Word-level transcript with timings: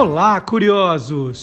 Olá, 0.00 0.40
curiosos! 0.40 1.42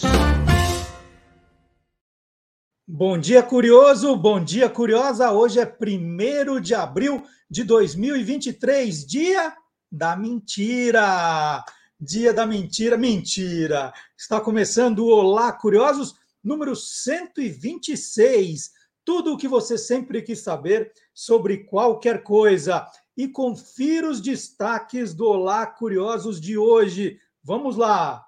Bom 2.88 3.18
dia, 3.18 3.42
curioso! 3.42 4.16
Bom 4.16 4.42
dia, 4.42 4.66
curiosa! 4.70 5.30
Hoje 5.30 5.60
é 5.60 5.66
1 5.66 6.58
de 6.62 6.74
abril 6.74 7.22
de 7.50 7.62
2023, 7.64 9.04
dia 9.04 9.54
da 9.92 10.16
mentira! 10.16 11.62
Dia 12.00 12.32
da 12.32 12.46
mentira, 12.46 12.96
mentira! 12.96 13.92
Está 14.16 14.40
começando 14.40 15.00
o 15.00 15.10
Olá, 15.10 15.52
curiosos, 15.52 16.14
número 16.42 16.74
126. 16.74 18.70
Tudo 19.04 19.34
o 19.34 19.36
que 19.36 19.46
você 19.46 19.76
sempre 19.76 20.22
quis 20.22 20.40
saber 20.40 20.94
sobre 21.12 21.58
qualquer 21.64 22.22
coisa. 22.22 22.86
E 23.14 23.28
confira 23.28 24.08
os 24.08 24.18
destaques 24.18 25.12
do 25.12 25.26
Olá, 25.26 25.66
curiosos 25.66 26.40
de 26.40 26.56
hoje. 26.56 27.20
Vamos 27.44 27.76
lá! 27.76 28.25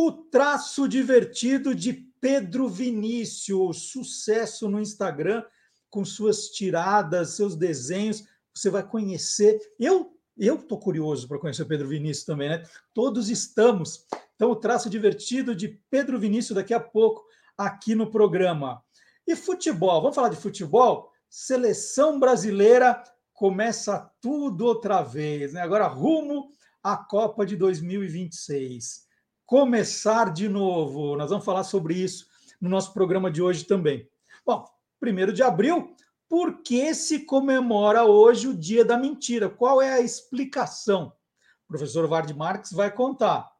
O 0.00 0.12
traço 0.12 0.86
divertido 0.86 1.74
de 1.74 1.92
Pedro 1.92 2.68
Vinícius, 2.68 3.90
sucesso 3.90 4.68
no 4.68 4.80
Instagram 4.80 5.42
com 5.90 6.04
suas 6.04 6.50
tiradas, 6.50 7.30
seus 7.30 7.56
desenhos, 7.56 8.22
você 8.54 8.70
vai 8.70 8.86
conhecer. 8.86 9.58
Eu 9.76 10.16
eu 10.38 10.54
estou 10.54 10.78
curioso 10.78 11.26
para 11.26 11.40
conhecer 11.40 11.62
o 11.62 11.66
Pedro 11.66 11.88
Vinícius 11.88 12.24
também, 12.24 12.48
né? 12.48 12.62
Todos 12.94 13.28
estamos. 13.28 14.06
Então, 14.36 14.52
o 14.52 14.54
traço 14.54 14.88
divertido 14.88 15.52
de 15.52 15.80
Pedro 15.90 16.16
Vinícius 16.16 16.54
daqui 16.54 16.72
a 16.72 16.78
pouco 16.78 17.24
aqui 17.56 17.96
no 17.96 18.08
programa. 18.08 18.80
E 19.26 19.34
futebol, 19.34 20.00
vamos 20.00 20.14
falar 20.14 20.28
de 20.28 20.36
futebol? 20.36 21.10
Seleção 21.28 22.20
brasileira 22.20 23.02
começa 23.32 24.08
tudo 24.20 24.64
outra 24.64 25.02
vez, 25.02 25.54
né? 25.54 25.60
Agora 25.60 25.88
rumo 25.88 26.52
à 26.84 26.96
Copa 26.96 27.44
de 27.44 27.56
2026 27.56 29.07
começar 29.48 30.30
de 30.30 30.46
novo. 30.46 31.16
Nós 31.16 31.30
vamos 31.30 31.44
falar 31.46 31.64
sobre 31.64 31.94
isso 31.94 32.26
no 32.60 32.68
nosso 32.68 32.92
programa 32.92 33.30
de 33.30 33.40
hoje 33.40 33.64
também. 33.64 34.06
Bom, 34.44 34.62
primeiro 35.00 35.32
de 35.32 35.42
abril, 35.42 35.96
por 36.28 36.60
que 36.62 36.92
se 36.94 37.20
comemora 37.20 38.04
hoje 38.04 38.46
o 38.46 38.54
Dia 38.54 38.84
da 38.84 38.98
Mentira? 38.98 39.48
Qual 39.48 39.80
é 39.80 39.90
a 39.90 40.02
explicação? 40.02 41.14
O 41.64 41.68
professor 41.68 42.06
Vard 42.06 42.30
Marx 42.36 42.72
vai 42.72 42.94
contar. 42.94 43.50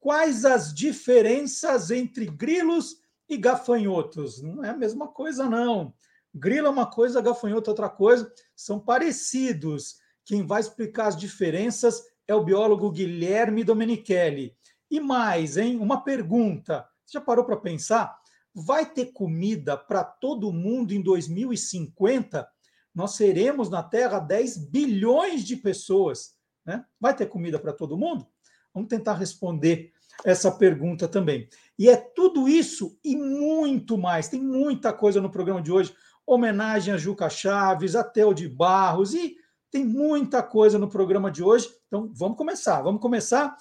Quais 0.00 0.46
as 0.46 0.72
diferenças 0.72 1.90
entre 1.90 2.24
grilos 2.24 2.96
e 3.28 3.36
gafanhotos? 3.36 4.40
Não 4.42 4.64
é 4.64 4.70
a 4.70 4.76
mesma 4.76 5.06
coisa, 5.06 5.46
não. 5.50 5.92
Grilo 6.34 6.68
é 6.68 6.70
uma 6.70 6.86
coisa, 6.86 7.20
gafanhoto 7.20 7.68
é 7.68 7.72
outra 7.72 7.90
coisa. 7.90 8.32
São 8.56 8.80
parecidos. 8.80 9.98
Quem 10.24 10.46
vai 10.46 10.62
explicar 10.62 11.08
as 11.08 11.16
diferenças 11.16 12.02
é 12.26 12.34
o 12.34 12.42
biólogo 12.42 12.90
Guilherme 12.90 13.62
Domenichelli. 13.64 14.56
E 14.90 15.00
mais, 15.00 15.56
hein? 15.56 15.76
Uma 15.78 16.02
pergunta. 16.02 16.86
Você 17.04 17.18
já 17.18 17.20
parou 17.20 17.44
para 17.44 17.56
pensar? 17.56 18.18
Vai 18.54 18.86
ter 18.86 19.06
comida 19.06 19.76
para 19.76 20.04
todo 20.04 20.52
mundo 20.52 20.92
em 20.92 21.02
2050? 21.02 22.48
Nós 22.94 23.16
seremos 23.16 23.68
na 23.68 23.82
Terra 23.82 24.18
10 24.18 24.68
bilhões 24.68 25.44
de 25.44 25.56
pessoas. 25.56 26.34
Né? 26.64 26.84
Vai 27.00 27.14
ter 27.14 27.26
comida 27.26 27.58
para 27.58 27.72
todo 27.72 27.98
mundo? 27.98 28.26
Vamos 28.72 28.88
tentar 28.88 29.14
responder 29.14 29.92
essa 30.24 30.50
pergunta 30.50 31.08
também. 31.08 31.48
E 31.78 31.88
é 31.88 31.96
tudo 31.96 32.48
isso 32.48 32.98
e 33.02 33.16
muito 33.16 33.98
mais. 33.98 34.28
Tem 34.28 34.40
muita 34.40 34.92
coisa 34.92 35.20
no 35.20 35.30
programa 35.30 35.60
de 35.60 35.72
hoje. 35.72 35.94
Homenagem 36.26 36.94
a 36.94 36.96
Juca 36.96 37.28
Chaves, 37.28 37.96
a 37.96 38.04
Theo 38.04 38.32
de 38.32 38.48
Barros 38.48 39.12
e 39.14 39.36
tem 39.70 39.84
muita 39.84 40.42
coisa 40.42 40.78
no 40.78 40.88
programa 40.88 41.30
de 41.30 41.42
hoje. 41.42 41.68
Então 41.88 42.10
vamos 42.14 42.38
começar. 42.38 42.80
Vamos 42.80 43.00
começar 43.00 43.56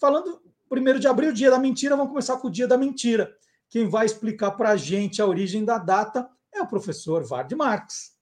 falando 0.00 0.40
Primeiro 0.68 0.98
de 0.98 1.06
abril, 1.06 1.32
dia 1.32 1.50
da 1.50 1.60
mentira, 1.60 1.94
vamos 1.94 2.10
começar 2.10 2.38
com 2.38 2.48
o 2.48 2.50
dia 2.50 2.66
da 2.66 2.76
mentira. 2.76 3.32
Quem 3.70 3.88
vai 3.88 4.04
explicar 4.04 4.50
para 4.52 4.70
a 4.70 4.76
gente 4.76 5.22
a 5.22 5.26
origem 5.26 5.64
da 5.64 5.78
data 5.78 6.28
é 6.52 6.60
o 6.60 6.66
professor 6.66 7.24
Vard 7.24 7.52
Marx. 7.54 8.16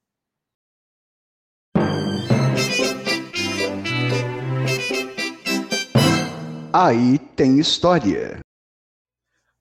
Aí 6.71 7.19
tem 7.35 7.59
história. 7.59 8.41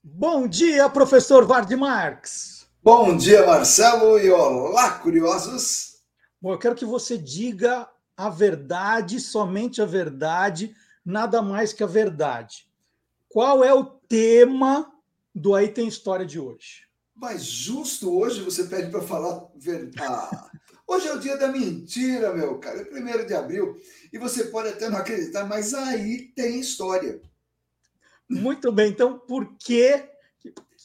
Bom 0.04 0.46
dia, 0.46 0.90
professor 0.90 1.46
Vard 1.46 1.72
Marx. 1.78 2.68
Bom 2.84 3.16
dia, 3.16 3.46
Marcelo, 3.46 4.20
e 4.20 4.30
olá, 4.30 5.00
curiosos. 5.00 6.00
Bom, 6.42 6.52
eu 6.52 6.60
quero 6.60 6.76
que 6.76 6.84
você 6.84 7.18
diga 7.18 7.88
a 8.18 8.30
verdade, 8.30 9.22
somente 9.22 9.82
a 9.82 9.86
verdade, 9.86 10.76
nada 11.06 11.42
mais 11.42 11.72
que 11.72 11.82
a 11.82 11.88
verdade. 11.88 12.73
Qual 13.34 13.64
é 13.64 13.74
o 13.74 13.84
tema 13.84 14.94
do 15.34 15.56
Aí 15.56 15.68
Tem 15.68 15.88
História 15.88 16.24
de 16.24 16.40
hoje? 16.40 16.84
Mas 17.16 17.44
justo 17.44 18.16
hoje 18.16 18.44
você 18.44 18.66
pede 18.66 18.92
para 18.92 19.02
falar 19.02 19.48
verdade. 19.56 19.96
Ah, 20.08 20.52
hoje 20.88 21.08
é 21.08 21.16
o 21.16 21.20
dia 21.20 21.36
da 21.36 21.48
mentira, 21.48 22.32
meu 22.32 22.60
cara. 22.60 22.82
É 22.82 22.86
primeiro 22.86 23.26
de 23.26 23.34
abril. 23.34 23.76
E 24.14 24.20
você 24.20 24.44
pode 24.44 24.70
até 24.70 24.88
não 24.88 25.00
acreditar, 25.00 25.48
mas 25.48 25.74
aí 25.74 26.28
tem 26.36 26.60
história. 26.60 27.20
Muito 28.30 28.72
bem. 28.72 28.92
Então, 28.92 29.18
por 29.18 29.58
que, 29.58 30.08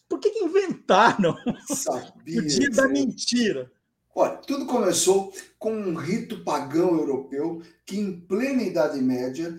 por 0.08 0.18
que 0.18 0.30
inventaram 0.38 1.36
Sabia, 1.68 2.40
o 2.40 2.46
dia 2.46 2.70
da 2.70 2.88
mentira? 2.88 3.70
Olha, 4.14 4.38
tudo 4.38 4.64
começou 4.64 5.34
com 5.58 5.70
um 5.70 5.94
rito 5.94 6.42
pagão 6.42 6.96
europeu 6.96 7.60
que, 7.84 7.98
em 7.98 8.18
plena 8.18 8.62
Idade 8.62 9.02
Média, 9.02 9.54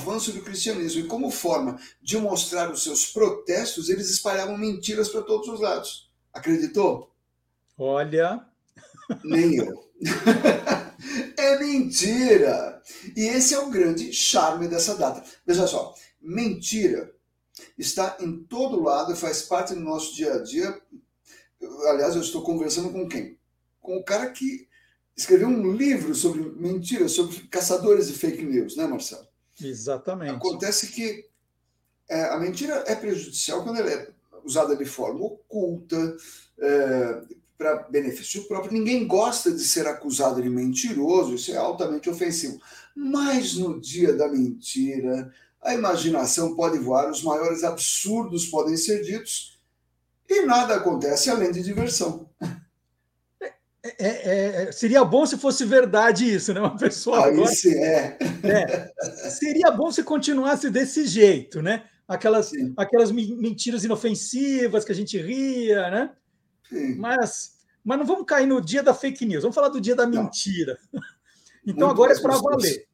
avanço 0.00 0.32
do 0.32 0.42
cristianismo. 0.42 1.00
E 1.00 1.06
como 1.06 1.30
forma 1.30 1.78
de 2.00 2.16
mostrar 2.18 2.70
os 2.70 2.82
seus 2.82 3.06
protestos, 3.06 3.88
eles 3.88 4.10
espalhavam 4.10 4.56
mentiras 4.56 5.08
para 5.08 5.22
todos 5.22 5.48
os 5.48 5.60
lados. 5.60 6.10
Acreditou? 6.32 7.12
Olha. 7.76 8.44
Nem 9.24 9.56
eu. 9.56 9.90
é 11.36 11.58
mentira! 11.58 12.80
E 13.16 13.22
esse 13.22 13.54
é 13.54 13.58
o 13.58 13.70
grande 13.70 14.12
charme 14.12 14.68
dessa 14.68 14.94
data. 14.94 15.24
Veja 15.46 15.66
só, 15.66 15.94
mentira 16.20 17.12
está 17.76 18.16
em 18.20 18.42
todo 18.44 18.82
lado, 18.82 19.16
faz 19.16 19.42
parte 19.42 19.74
do 19.74 19.80
nosso 19.80 20.14
dia 20.14 20.34
a 20.34 20.42
dia. 20.42 20.80
Aliás, 21.88 22.14
eu 22.14 22.20
estou 22.20 22.42
conversando 22.42 22.90
com 22.90 23.08
quem? 23.08 23.38
Com 23.80 23.96
o 23.96 24.04
cara 24.04 24.30
que 24.30 24.68
escreveu 25.16 25.48
um 25.48 25.72
livro 25.72 26.14
sobre 26.14 26.42
mentiras, 26.42 27.12
sobre 27.12 27.36
caçadores 27.48 28.08
de 28.08 28.14
fake 28.14 28.42
news, 28.42 28.76
né, 28.76 28.86
Marcelo? 28.86 29.26
Exatamente. 29.62 30.36
Acontece 30.36 30.88
que 30.88 31.26
é, 32.08 32.24
a 32.24 32.38
mentira 32.38 32.84
é 32.86 32.94
prejudicial 32.94 33.62
quando 33.62 33.78
ela 33.78 33.90
é 33.90 34.08
usada 34.44 34.76
de 34.76 34.84
forma 34.84 35.24
oculta, 35.24 36.16
é, 36.58 37.22
para 37.60 37.82
benefício 37.90 38.44
próprio. 38.48 38.72
Ninguém 38.72 39.06
gosta 39.06 39.52
de 39.52 39.62
ser 39.62 39.86
acusado 39.86 40.40
de 40.40 40.48
mentiroso, 40.48 41.34
isso 41.34 41.52
é 41.52 41.56
altamente 41.56 42.08
ofensivo. 42.08 42.58
Mas 42.96 43.54
no 43.54 43.78
dia 43.78 44.14
da 44.14 44.28
mentira, 44.28 45.30
a 45.60 45.74
imaginação 45.74 46.56
pode 46.56 46.78
voar, 46.78 47.10
os 47.10 47.22
maiores 47.22 47.62
absurdos 47.62 48.46
podem 48.46 48.78
ser 48.78 49.02
ditos 49.02 49.60
e 50.26 50.46
nada 50.46 50.76
acontece 50.76 51.28
além 51.28 51.52
de 51.52 51.62
diversão. 51.62 52.29
É, 53.82 53.98
é, 53.98 54.62
é, 54.64 54.72
seria 54.72 55.02
bom 55.04 55.24
se 55.24 55.38
fosse 55.38 55.64
verdade 55.64 56.30
isso, 56.30 56.52
né? 56.52 56.60
Uma 56.60 56.76
pessoa 56.76 57.24
Aí 57.24 57.32
agora, 57.32 57.48
sim, 57.48 57.74
é. 57.74 58.18
é. 58.44 58.92
Seria 59.30 59.70
bom 59.70 59.90
se 59.90 60.02
continuasse 60.02 60.68
desse 60.68 61.06
jeito, 61.06 61.62
né? 61.62 61.84
Aquelas, 62.06 62.50
aquelas 62.76 63.10
mentiras 63.10 63.82
inofensivas 63.82 64.84
que 64.84 64.92
a 64.92 64.94
gente 64.94 65.16
ria, 65.16 65.90
né? 65.90 66.10
Sim. 66.68 66.96
Mas, 66.96 67.52
mas 67.82 67.98
não 67.98 68.04
vamos 68.04 68.26
cair 68.26 68.46
no 68.46 68.60
dia 68.60 68.82
da 68.82 68.92
fake 68.92 69.24
news, 69.24 69.42
vamos 69.42 69.54
falar 69.54 69.68
do 69.68 69.80
dia 69.80 69.96
da 69.96 70.06
mentira. 70.06 70.78
Não. 70.92 71.00
Então 71.62 71.88
Muito 71.88 72.00
agora 72.02 72.14
é 72.14 72.22
para 72.22 72.38
valer. 72.38 72.86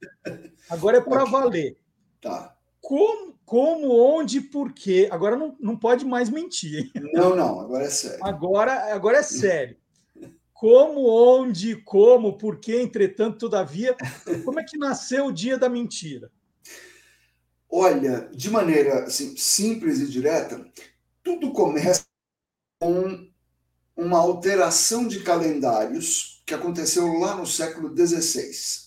Agora 0.69 0.97
é 0.97 1.01
para 1.01 1.23
okay. 1.23 1.33
valer. 1.33 1.79
Tá. 2.21 2.53
Como, 2.81 3.39
como, 3.45 3.97
onde, 3.97 4.41
por 4.41 4.73
quê? 4.73 5.09
Agora 5.09 5.37
não, 5.37 5.57
não 5.61 5.77
pode 5.77 6.05
mais 6.05 6.29
mentir. 6.29 6.91
Não, 7.15 7.37
não, 7.37 7.61
agora 7.61 7.85
é 7.85 7.89
sério. 7.89 8.19
Agora, 8.27 8.93
agora 8.93 9.19
é 9.19 9.23
sério 9.23 9.77
como, 10.59 11.07
onde, 11.07 11.77
como, 11.77 12.39
por 12.39 12.59
que, 12.59 12.81
entretanto, 12.81 13.39
todavia. 13.39 13.95
Como 14.45 14.59
é 14.59 14.65
que 14.65 14.79
nasceu 14.79 15.27
o 15.27 15.33
dia 15.33 15.59
da 15.59 15.69
mentira? 15.69 16.33
Olha, 17.69 18.31
de 18.33 18.49
maneira 18.49 19.05
assim, 19.05 19.37
simples 19.37 20.01
e 20.01 20.07
direta, 20.07 20.67
tudo 21.23 21.53
começa 21.53 22.07
com 22.81 23.29
uma 23.95 24.19
alteração 24.19 25.07
de 25.07 25.21
calendários 25.21 26.43
que 26.47 26.55
aconteceu 26.55 27.13
lá 27.15 27.37
no 27.37 27.47
século 27.47 27.95
XVI. 27.95 28.87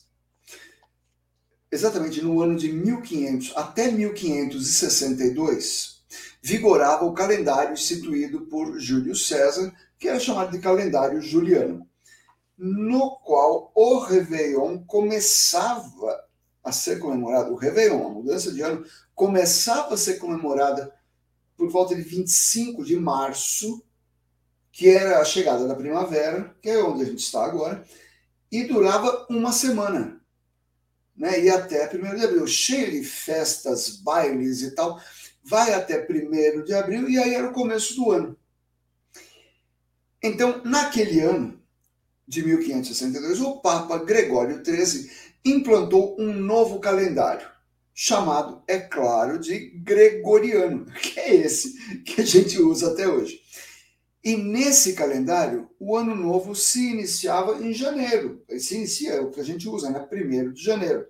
Exatamente 1.71 2.19
no 2.23 2.41
ano 2.41 2.57
de 2.57 2.71
1500 2.71 3.55
até 3.55 3.91
1562, 3.91 6.01
vigorava 6.41 7.05
o 7.05 7.13
calendário 7.13 7.73
instituído 7.73 8.47
por 8.47 8.79
Júlio 8.79 9.15
César 9.15 9.71
que 9.99 10.07
era 10.07 10.19
chamado 10.19 10.51
de 10.51 10.59
calendário 10.59 11.21
juliano, 11.21 11.85
no 12.57 13.17
qual 13.17 13.71
o 13.75 13.99
Réveillon 13.99 14.83
começava 14.85 16.23
a 16.63 16.71
ser 16.71 16.99
comemorada, 16.99 17.51
o 17.51 17.55
Réveillon, 17.55 18.05
a 18.05 18.09
mudança 18.09 18.51
de 18.51 18.61
ano, 18.61 18.85
começava 19.13 19.93
a 19.93 19.97
ser 19.97 20.15
comemorada 20.15 20.93
por 21.57 21.69
volta 21.69 21.93
de 21.93 22.01
25 22.01 22.85
de 22.85 22.95
março, 22.95 23.83
que 24.71 24.89
era 24.89 25.19
a 25.19 25.25
chegada 25.25 25.67
da 25.67 25.75
primavera, 25.75 26.55
que 26.61 26.69
é 26.69 26.81
onde 26.81 27.03
a 27.03 27.05
gente 27.05 27.19
está 27.19 27.43
agora, 27.43 27.83
e 28.49 28.63
durava 28.63 29.27
uma 29.29 29.51
semana. 29.51 30.21
Né? 31.15 31.43
E 31.43 31.49
até 31.49 31.89
1 31.93 32.15
de 32.15 32.23
abril, 32.23 32.47
cheio 32.47 32.91
de 32.91 33.03
festas, 33.03 33.89
bailes 33.97 34.61
e 34.61 34.71
tal, 34.71 35.01
vai 35.43 35.73
até 35.73 36.07
1 36.09 36.63
de 36.63 36.73
abril, 36.73 37.09
e 37.09 37.17
aí 37.17 37.33
era 37.33 37.49
o 37.49 37.53
começo 37.53 37.95
do 37.95 38.11
ano. 38.11 38.38
Então, 40.21 40.61
naquele 40.63 41.21
ano 41.21 41.59
de 42.27 42.43
1562, 42.43 43.41
o 43.41 43.59
Papa 43.61 43.97
Gregório 43.97 44.63
XIII 44.63 45.09
implantou 45.43 46.15
um 46.19 46.33
novo 46.33 46.79
calendário, 46.79 47.47
chamado, 47.93 48.61
é 48.67 48.77
claro, 48.77 49.39
de 49.39 49.71
gregoriano, 49.79 50.85
que 51.01 51.19
é 51.19 51.35
esse 51.35 51.99
que 52.03 52.21
a 52.21 52.25
gente 52.25 52.61
usa 52.61 52.91
até 52.91 53.07
hoje. 53.07 53.41
E 54.23 54.35
nesse 54.35 54.93
calendário, 54.93 55.69
o 55.79 55.95
ano 55.95 56.13
novo 56.13 56.53
se 56.53 56.91
iniciava 56.91 57.63
em 57.63 57.73
janeiro. 57.73 58.43
Se 58.59 58.75
inicia, 58.75 59.13
é 59.13 59.21
o 59.21 59.31
que 59.31 59.39
a 59.39 59.45
gente 59.45 59.67
usa, 59.69 59.89
né? 59.89 59.99
Primeiro 59.99 60.53
de 60.53 60.61
janeiro. 60.61 61.07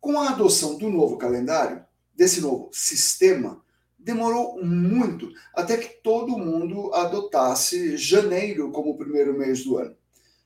Com 0.00 0.18
a 0.18 0.30
adoção 0.30 0.76
do 0.76 0.90
novo 0.90 1.16
calendário, 1.16 1.84
desse 2.14 2.40
novo 2.40 2.68
sistema, 2.72 3.61
demorou 4.02 4.62
muito 4.62 5.30
até 5.54 5.76
que 5.76 6.02
todo 6.02 6.38
mundo 6.38 6.92
adotasse 6.94 7.96
janeiro 7.96 8.70
como 8.70 8.90
o 8.90 8.96
primeiro 8.96 9.36
mês 9.36 9.64
do 9.64 9.78
ano. 9.78 9.96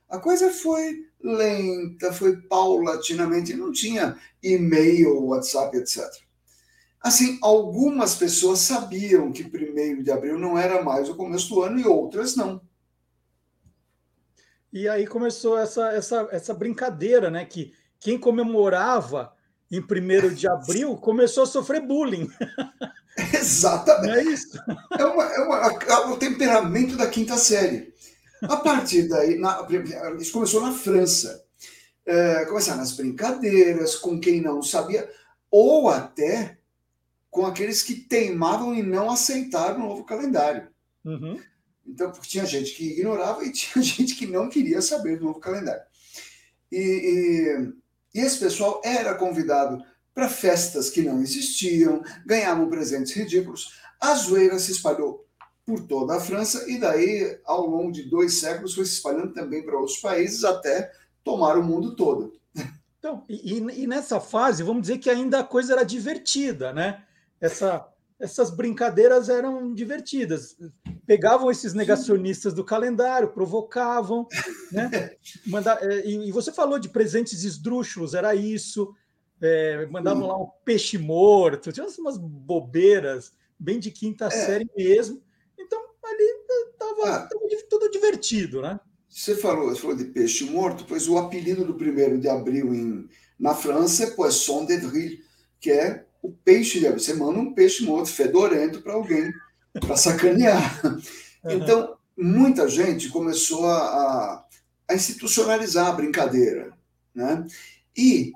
A 0.09 0.17
coisa 0.19 0.51
foi 0.51 1.05
lenta, 1.21 2.13
foi 2.13 2.37
paulatinamente, 2.37 3.53
não 3.53 3.71
tinha 3.71 4.17
e-mail, 4.41 5.25
WhatsApp, 5.25 5.75
etc. 5.77 6.03
Assim, 7.01 7.37
algumas 7.41 8.15
pessoas 8.15 8.59
sabiam 8.59 9.31
que 9.31 9.43
1 9.43 10.03
de 10.03 10.11
abril 10.11 10.37
não 10.37 10.57
era 10.57 10.83
mais 10.83 11.09
o 11.09 11.15
começo 11.15 11.49
do 11.49 11.63
ano 11.63 11.79
e 11.79 11.85
outras 11.85 12.35
não. 12.35 12.61
E 14.71 14.87
aí 14.87 15.07
começou 15.07 15.57
essa, 15.57 15.91
essa, 15.93 16.27
essa 16.31 16.53
brincadeira, 16.53 17.29
né? 17.29 17.45
Que 17.45 17.73
quem 17.99 18.17
comemorava 18.17 19.33
em 19.71 19.81
1 19.81 20.33
de 20.33 20.47
abril 20.47 20.95
começou 20.97 21.43
a 21.43 21.47
sofrer 21.47 21.81
bullying. 21.81 22.29
Exatamente. 23.33 24.17
é 24.17 24.23
isso. 24.23 24.59
É, 24.97 25.05
uma, 25.05 25.23
é, 25.23 25.39
uma, 25.39 25.83
é 25.83 25.97
o 26.07 26.17
temperamento 26.17 26.95
da 26.95 27.07
quinta 27.07 27.37
série. 27.37 27.93
A 28.43 28.57
partir 28.57 29.07
daí, 29.07 29.37
na, 29.37 29.65
isso 30.19 30.31
começou 30.31 30.61
na 30.61 30.71
França. 30.71 31.43
É, 32.05 32.45
começaram 32.45 32.81
as 32.81 32.93
brincadeiras 32.93 33.95
com 33.95 34.19
quem 34.19 34.39
não 34.39 34.61
sabia, 34.61 35.09
ou 35.51 35.89
até 35.89 36.57
com 37.29 37.45
aqueles 37.45 37.83
que 37.83 37.95
teimavam 37.95 38.73
em 38.73 38.83
não 38.83 39.11
aceitar 39.11 39.75
o 39.75 39.79
novo 39.79 40.05
calendário. 40.05 40.69
Uhum. 41.03 41.39
Então, 41.85 42.11
porque 42.11 42.27
tinha 42.27 42.45
gente 42.45 42.73
que 42.73 42.91
ignorava 42.91 43.43
e 43.43 43.51
tinha 43.53 43.83
gente 43.83 44.15
que 44.15 44.27
não 44.27 44.49
queria 44.49 44.81
saber 44.81 45.17
do 45.17 45.25
novo 45.25 45.39
calendário. 45.39 45.83
E, 46.71 46.79
e, 46.79 47.73
e 48.17 48.19
esse 48.19 48.39
pessoal 48.39 48.81
era 48.83 49.13
convidado 49.13 49.83
para 50.11 50.27
festas 50.27 50.89
que 50.89 51.03
não 51.03 51.21
existiam, 51.21 52.01
ganhavam 52.25 52.67
presentes 52.67 53.13
ridículos. 53.13 53.79
A 54.01 54.15
zoeira 54.15 54.57
se 54.57 54.71
espalhou 54.71 55.23
por 55.63 55.81
toda 55.81 56.15
a 56.15 56.19
França 56.19 56.67
e 56.67 56.79
daí, 56.79 57.39
ao 57.45 57.67
longo 57.67 57.91
de 57.91 58.09
dois 58.09 58.39
séculos, 58.39 58.73
foi 58.73 58.85
se 58.85 58.93
espalhando 58.93 59.33
também 59.33 59.63
para 59.63 59.77
outros 59.77 59.99
países 59.99 60.43
até 60.43 60.91
tomar 61.23 61.59
o 61.59 61.63
mundo 61.63 61.95
todo. 61.95 62.33
Então, 62.97 63.23
e, 63.29 63.59
e, 63.59 63.85
nessa 63.85 64.19
fase, 64.19 64.63
vamos 64.63 64.81
dizer 64.81 64.97
que 64.97 65.11
ainda 65.11 65.41
a 65.41 65.43
coisa 65.43 65.73
era 65.73 65.85
divertida, 65.85 66.73
né? 66.73 67.03
Essa, 67.39 67.87
essas 68.19 68.49
brincadeiras 68.49 69.29
eram 69.29 69.73
divertidas. 69.73 70.57
Pegavam 71.05 71.51
esses 71.51 71.73
negacionistas 71.73 72.53
do 72.53 72.63
calendário, 72.63 73.29
provocavam, 73.29 74.27
né? 74.71 75.11
Manda, 75.45 75.77
é, 75.81 76.07
e, 76.07 76.31
você 76.31 76.51
falou 76.51 76.79
de 76.79 76.89
presentes 76.89 77.43
esdrúxulos, 77.43 78.13
era 78.13 78.33
isso. 78.35 78.93
É, 79.39 79.85
mandavam 79.87 80.27
lá 80.27 80.37
um 80.37 80.49
peixe 80.65 80.97
morto, 80.97 81.71
tinha 81.71 81.85
umas 81.99 82.17
bobeiras, 82.17 83.31
bem 83.59 83.79
de 83.79 83.91
quinta 83.91 84.25
é. 84.25 84.29
série 84.31 84.69
mesmo 84.75 85.21
ali 86.07 86.23
estava 86.71 87.15
ah, 87.15 87.29
tudo 87.69 87.89
divertido, 87.89 88.61
né? 88.61 88.79
Você 89.09 89.35
falou, 89.35 89.69
você 89.69 89.81
falou 89.81 89.95
de 89.95 90.05
peixe 90.05 90.43
morto, 90.45 90.85
pois 90.87 91.07
o 91.07 91.17
apelido 91.17 91.65
do 91.65 91.75
primeiro 91.75 92.19
de 92.19 92.27
abril 92.27 92.73
em, 92.73 93.07
na 93.39 93.55
França 93.55 94.03
é 94.03 94.11
poisson 94.11 94.65
d'avril, 94.65 95.17
que 95.59 95.71
é 95.71 96.05
o 96.27 96.33
peixe 96.43 96.79
de. 96.79 96.91
Você 96.91 97.13
manda 97.13 97.39
um 97.39 97.53
peixe 97.53 97.85
morto, 97.85 98.09
fedorento, 98.09 98.81
para 98.81 98.93
alguém, 98.93 99.31
para 99.79 99.95
sacanear. 99.95 100.81
Então, 101.49 101.95
muita 102.17 102.67
gente 102.67 103.07
começou 103.07 103.65
a, 103.67 104.45
a 104.89 104.93
institucionalizar 104.93 105.87
a 105.87 105.93
brincadeira. 105.93 106.73
Né? 107.15 107.47
E 107.95 108.33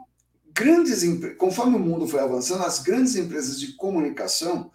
grandes 0.53 1.03
conforme 1.37 1.75
o 1.75 1.79
mundo 1.79 2.07
foi 2.07 2.21
avançando, 2.21 2.63
as 2.63 2.79
grandes 2.79 3.17
empresas 3.17 3.59
de 3.59 3.73
comunicação 3.73 4.71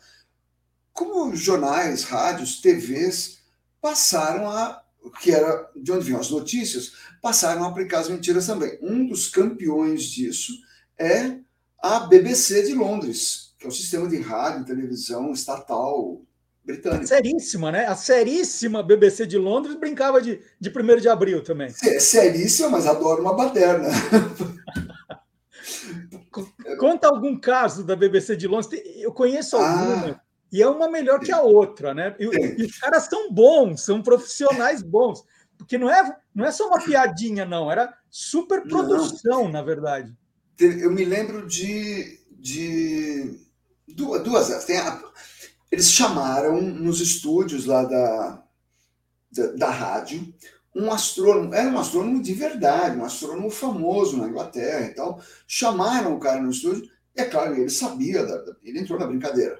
como 0.93 1.35
jornais, 1.35 2.05
rádios, 2.05 2.61
TVs 2.61 3.39
passaram 3.81 4.51
a, 4.51 4.83
que 5.21 5.31
era 5.31 5.71
de 5.77 5.93
onde 5.93 6.05
vinham 6.05 6.21
as 6.21 6.31
notícias, 6.31 6.93
passaram 7.23 7.65
a 7.65 7.69
aplicar 7.69 8.01
as 8.01 8.09
mentiras 8.09 8.47
também. 8.47 8.79
Um 8.83 9.07
dos 9.07 9.29
campeões 9.29 10.05
disso 10.05 10.53
é 10.99 11.39
a 11.95 12.01
BBC 12.01 12.65
de 12.65 12.75
Londres, 12.75 13.55
que 13.59 13.67
é 13.67 13.69
o 13.69 13.73
sistema 13.73 14.09
de 14.09 14.21
rádio 14.21 14.63
e 14.63 14.67
televisão 14.67 15.33
estatal 15.33 16.21
britânico. 16.65 17.07
Seríssima, 17.07 17.71
né? 17.71 17.87
A 17.87 17.95
seríssima 17.95 18.83
BBC 18.83 19.27
de 19.27 19.39
Londres 19.39 19.77
brincava 19.77 20.21
de, 20.21 20.41
de 20.61 20.69
1 20.69 21.01
de 21.01 21.09
abril 21.09 21.43
também. 21.43 21.73
É 21.85 22.01
seríssima, 22.01 22.69
mas 22.71 22.87
adoro 22.87 23.23
uma 23.23 23.35
baderna. 23.35 23.89
Conta 26.79 27.09
algum 27.09 27.39
caso 27.39 27.85
da 27.85 27.97
BBC 27.97 28.37
de 28.37 28.47
Londres. 28.47 28.83
Eu 28.97 29.13
conheço 29.13 29.57
alguma. 29.57 30.11
Ah 30.11 30.27
e 30.53 30.63
é 30.63 30.69
uma 30.69 30.89
melhor 30.89 31.21
que 31.21 31.33
a 31.33 31.41
outra, 31.41 31.93
né? 31.93 32.15
E, 32.19 32.25
e, 32.25 32.65
os 32.65 32.79
caras 32.79 33.05
são 33.05 33.31
bons, 33.31 33.85
são 33.85 34.01
profissionais 34.01 34.81
bons, 34.81 35.25
porque 35.59 35.77
não 35.77 35.91
é, 35.91 36.17
não 36.35 36.45
é 36.45 36.53
só 36.53 36.69
uma 36.69 36.81
piadinha, 36.81 37.45
não, 37.45 37.71
era 37.71 37.93
super 38.09 38.63
produção, 38.63 39.45
não. 39.45 39.53
na 39.53 39.63
verdade. 39.63 40.17
Eu 40.59 40.91
me 40.91 41.05
lembro 41.05 41.47
de, 41.47 42.19
de 42.31 43.39
duas, 43.87 44.23
duas 44.23 44.51
a, 44.51 45.03
eles 45.71 45.91
chamaram 45.91 46.61
nos 46.61 47.01
estúdios 47.01 47.67
lá 47.67 47.85
da, 47.85 48.43
da, 49.31 49.47
da 49.53 49.71
rádio 49.71 50.33
um 50.77 50.93
astrônomo, 50.93 51.55
era 51.55 51.71
um 51.71 51.79
astrônomo 51.79 52.23
de 52.23 52.35
verdade, 52.35 52.99
um 52.99 53.05
astrônomo 53.05 53.49
famoso 53.49 54.19
na 54.19 54.29
Inglaterra 54.29 54.87
e 54.87 54.95
tal. 54.95 55.23
Chamaram 55.49 56.15
o 56.15 56.21
cara 56.21 56.41
no 56.41 56.51
estúdio, 56.51 56.91
e 57.17 57.21
é 57.23 57.25
claro, 57.25 57.55
ele 57.57 57.71
sabia, 57.71 58.27
ele 58.63 58.81
entrou 58.81 58.99
na 58.99 59.07
brincadeira. 59.07 59.59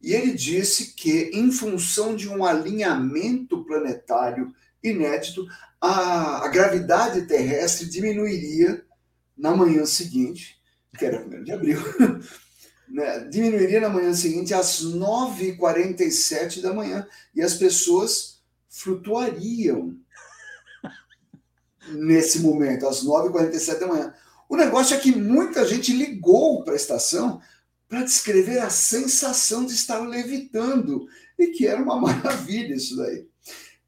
E 0.00 0.12
ele 0.12 0.32
disse 0.32 0.94
que, 0.94 1.32
em 1.34 1.50
função 1.50 2.14
de 2.14 2.28
um 2.28 2.44
alinhamento 2.44 3.64
planetário 3.64 4.54
inédito, 4.80 5.44
a, 5.80 6.44
a 6.44 6.48
gravidade 6.48 7.26
terrestre 7.26 7.88
diminuiria 7.88 8.84
na 9.38 9.54
manhã 9.54 9.86
seguinte, 9.86 10.60
que 10.98 11.04
era 11.06 11.24
1 11.24 11.44
de 11.44 11.52
abril, 11.52 11.78
né, 12.88 13.20
diminuiria 13.30 13.80
na 13.80 13.88
manhã 13.88 14.12
seguinte 14.12 14.52
às 14.52 14.82
9h47 14.84 16.60
da 16.60 16.74
manhã, 16.74 17.06
e 17.34 17.40
as 17.40 17.54
pessoas 17.54 18.42
flutuariam 18.68 19.96
nesse 21.94 22.40
momento, 22.40 22.86
às 22.86 23.04
9h47 23.04 23.78
da 23.78 23.86
manhã. 23.86 24.14
O 24.48 24.56
negócio 24.56 24.96
é 24.96 25.00
que 25.00 25.14
muita 25.14 25.64
gente 25.64 25.92
ligou 25.92 26.64
para 26.64 26.72
a 26.72 26.76
estação 26.76 27.40
para 27.88 28.02
descrever 28.02 28.58
a 28.58 28.68
sensação 28.68 29.64
de 29.64 29.72
estar 29.72 29.98
levitando, 30.00 31.06
e 31.38 31.48
que 31.48 31.66
era 31.66 31.82
uma 31.82 31.96
maravilha 32.00 32.74
isso 32.74 32.96
daí. 32.96 33.26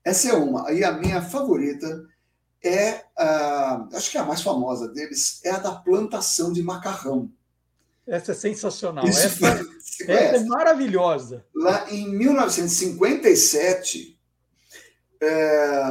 Essa 0.04 0.30
é 0.30 0.32
uma. 0.32 0.72
E 0.72 0.82
a 0.82 0.92
minha 0.92 1.20
favorita 1.20 2.08
é, 2.62 3.04
a, 3.16 3.88
acho 3.94 4.10
que 4.10 4.18
é 4.18 4.20
a 4.20 4.24
mais 4.24 4.42
famosa 4.42 4.88
deles, 4.88 5.40
é 5.44 5.50
a 5.50 5.58
da 5.58 5.72
plantação 5.72 6.52
de 6.52 6.62
macarrão. 6.62 7.30
Essa 8.06 8.32
é 8.32 8.34
sensacional. 8.34 9.06
Isso, 9.06 9.20
essa, 9.20 9.66
essa 10.06 10.36
é 10.36 10.44
maravilhosa. 10.44 11.44
Lá 11.54 11.90
em 11.90 12.08
1957, 12.08 14.18
é, 15.20 15.82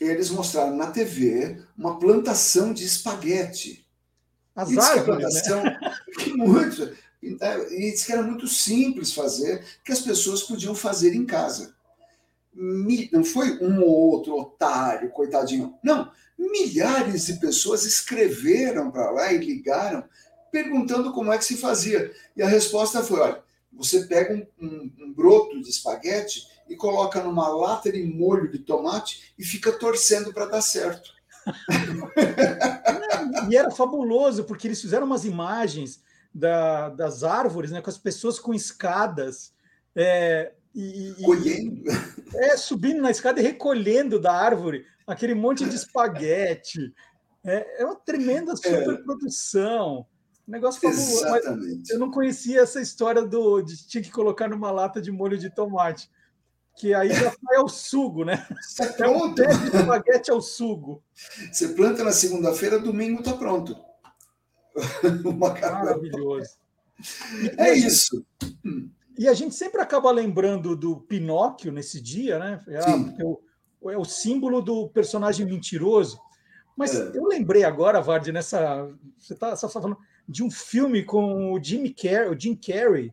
eles 0.00 0.30
mostraram 0.30 0.76
na 0.76 0.90
TV 0.90 1.62
uma 1.76 1.98
plantação 1.98 2.72
de 2.72 2.84
espaguete. 2.84 3.86
As 4.54 4.76
árvores, 4.76 5.42
né? 5.48 5.78
Muito. 6.36 6.96
E 7.22 7.92
disse 7.92 8.06
que 8.06 8.12
era 8.12 8.22
muito 8.22 8.48
simples 8.48 9.12
fazer, 9.12 9.62
que 9.84 9.92
as 9.92 10.00
pessoas 10.00 10.42
podiam 10.42 10.74
fazer 10.74 11.14
em 11.14 11.26
casa. 11.26 11.74
Não 12.52 13.24
foi 13.24 13.58
um 13.62 13.82
ou 13.82 14.10
outro 14.10 14.36
otário, 14.36 15.10
coitadinho. 15.10 15.74
Não, 15.82 16.10
milhares 16.38 17.26
de 17.26 17.34
pessoas 17.34 17.84
escreveram 17.84 18.90
para 18.90 19.10
lá 19.10 19.32
e 19.32 19.38
ligaram 19.38 20.04
perguntando 20.50 21.12
como 21.12 21.32
é 21.32 21.38
que 21.38 21.44
se 21.44 21.56
fazia. 21.56 22.12
E 22.36 22.42
a 22.42 22.48
resposta 22.48 23.02
foi: 23.02 23.20
olha, 23.20 23.42
você 23.72 24.06
pega 24.06 24.34
um, 24.34 24.66
um, 24.66 24.92
um 25.00 25.12
broto 25.12 25.60
de 25.60 25.68
espaguete 25.68 26.48
e 26.68 26.76
coloca 26.76 27.22
numa 27.22 27.48
lata 27.48 27.90
de 27.90 28.02
molho 28.02 28.50
de 28.50 28.58
tomate 28.58 29.34
e 29.38 29.44
fica 29.44 29.72
torcendo 29.72 30.32
para 30.32 30.46
dar 30.46 30.60
certo. 30.60 31.10
e 33.50 33.56
era 33.56 33.70
fabuloso, 33.70 34.44
porque 34.44 34.68
eles 34.68 34.80
fizeram 34.80 35.06
umas 35.06 35.24
imagens 35.24 36.00
da, 36.32 36.90
das 36.90 37.24
árvores, 37.24 37.70
né, 37.70 37.80
com 37.80 37.90
as 37.90 37.98
pessoas 37.98 38.38
com 38.38 38.54
escadas. 38.54 39.52
É, 39.96 40.52
e, 40.74 41.14
Colhendo. 41.22 41.82
É, 42.34 42.56
subindo 42.56 43.02
na 43.02 43.10
escada 43.10 43.40
e 43.40 43.42
recolhendo 43.42 44.20
da 44.20 44.32
árvore 44.32 44.84
aquele 45.06 45.34
monte 45.34 45.64
de 45.64 45.74
espaguete. 45.74 46.92
É, 47.44 47.82
é 47.82 47.84
uma 47.84 47.96
tremenda 47.96 48.52
é. 48.52 48.56
superprodução. 48.56 50.06
Negócio 50.46 50.80
fabuloso. 50.80 51.26
Exatamente. 51.26 51.92
eu 51.92 51.98
não 51.98 52.10
conhecia 52.10 52.60
essa 52.60 52.80
história 52.80 53.22
do 53.22 53.62
de 53.62 53.86
tinha 53.86 54.02
que 54.02 54.10
colocar 54.10 54.48
numa 54.48 54.70
lata 54.70 55.00
de 55.00 55.10
molho 55.10 55.38
de 55.38 55.50
tomate. 55.50 56.10
Que 56.76 56.94
aí 56.94 57.10
já 57.10 57.30
sai 57.30 57.56
ao 57.56 57.68
sugo, 57.68 58.24
né? 58.24 58.46
é 58.98 59.08
um 59.08 59.34
de 59.34 59.42
espaguete 59.42 60.30
ao 60.30 60.40
sugo. 60.40 61.02
Você 61.52 61.68
planta 61.68 62.02
na 62.02 62.12
segunda-feira, 62.12 62.78
domingo 62.78 63.20
está 63.20 63.34
pronto. 63.34 63.76
Maravilhoso. 65.38 66.58
É 67.58 67.72
isso. 67.72 68.24
E 69.18 69.28
a 69.28 69.34
gente 69.34 69.54
sempre 69.54 69.80
acaba 69.80 70.10
lembrando 70.10 70.76
do 70.76 71.00
Pinóquio 71.00 71.72
nesse 71.72 72.00
dia, 72.00 72.38
né? 72.38 72.60
É, 72.68 72.78
é, 72.78 73.24
o, 73.24 73.90
é 73.90 73.98
o, 73.98 74.04
símbolo 74.04 74.62
do 74.62 74.88
personagem 74.88 75.46
mentiroso. 75.46 76.18
Mas 76.76 76.94
é. 76.94 77.12
eu 77.14 77.24
lembrei 77.26 77.64
agora, 77.64 78.00
Vard, 78.00 78.30
nessa. 78.32 78.88
Você 79.18 79.34
está 79.34 79.54
tá 79.54 79.68
falando 79.68 79.98
de 80.28 80.42
um 80.42 80.50
filme 80.50 81.04
com 81.04 81.52
o 81.52 81.62
Jim 81.62 81.92
Carrey, 81.92 82.30
o 82.30 82.38
Jim 82.38 82.54
Carrey 82.54 83.12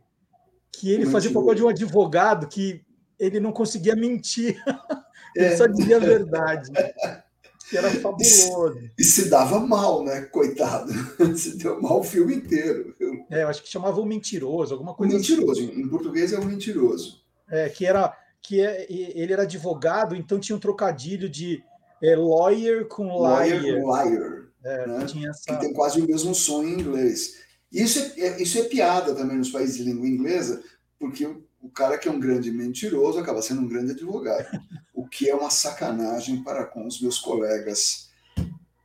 que 0.78 0.90
ele 0.92 1.06
fazia 1.06 1.30
o 1.30 1.34
papel 1.34 1.54
de 1.54 1.64
um 1.64 1.68
advogado 1.68 2.48
que 2.48 2.84
ele 3.18 3.40
não 3.40 3.52
conseguia 3.52 3.96
mentir, 3.96 4.62
ele 5.34 5.46
é. 5.46 5.56
só 5.56 5.66
dizia 5.66 5.96
a 5.96 6.00
verdade 6.00 6.70
que 7.68 7.76
era 7.76 7.90
fabuloso. 8.00 8.90
E, 8.98 9.04
se 9.04 9.28
dava 9.28 9.60
mal, 9.60 10.04
né? 10.04 10.22
Coitado. 10.22 10.92
Se 11.36 11.58
deu 11.58 11.80
mal 11.80 12.00
o 12.00 12.04
filme 12.04 12.34
inteiro. 12.34 12.94
É, 13.30 13.42
eu 13.42 13.48
acho 13.48 13.62
que 13.62 13.68
chamava 13.68 14.00
o 14.00 14.06
mentiroso, 14.06 14.72
alguma 14.72 14.94
coisa 14.94 15.14
o 15.14 15.16
mentiroso. 15.16 15.62
Assim. 15.62 15.80
Em 15.80 15.88
português 15.88 16.32
é 16.32 16.38
o 16.38 16.44
mentiroso. 16.44 17.22
É, 17.50 17.68
que 17.68 17.86
era 17.86 18.16
que 18.42 18.60
é, 18.60 18.86
ele 18.88 19.32
era 19.32 19.42
advogado, 19.42 20.14
então 20.16 20.38
tinha 20.38 20.56
um 20.56 20.60
trocadilho 20.60 21.28
de 21.28 21.62
é, 22.02 22.16
lawyer 22.16 22.86
com 22.86 23.04
liar. 23.04 23.20
Lawyer 23.20 23.82
com 23.82 24.04
liar. 24.04 24.48
É, 24.64 24.86
né? 24.86 25.04
tinha 25.06 25.30
essa... 25.30 25.44
Que 25.52 25.60
tem 25.60 25.72
quase 25.72 26.00
o 26.00 26.06
mesmo 26.06 26.34
som 26.34 26.62
em 26.62 26.80
inglês. 26.80 27.34
Isso 27.70 27.98
é, 27.98 28.20
é, 28.20 28.42
isso 28.42 28.58
é 28.58 28.64
piada 28.64 29.14
também 29.14 29.36
nos 29.36 29.50
países 29.50 29.76
de 29.76 29.84
língua 29.84 30.08
inglesa, 30.08 30.62
porque 30.98 31.28
o 31.60 31.70
cara 31.70 31.98
que 31.98 32.08
é 32.08 32.10
um 32.10 32.20
grande 32.20 32.50
mentiroso 32.50 33.18
acaba 33.18 33.42
sendo 33.42 33.62
um 33.62 33.68
grande 33.68 33.92
advogado, 33.92 34.46
o 34.94 35.06
que 35.06 35.28
é 35.28 35.34
uma 35.34 35.50
sacanagem 35.50 36.42
para 36.42 36.64
com 36.64 36.86
os 36.86 37.00
meus 37.00 37.18
colegas 37.18 38.08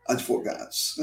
advogados. 0.08 0.96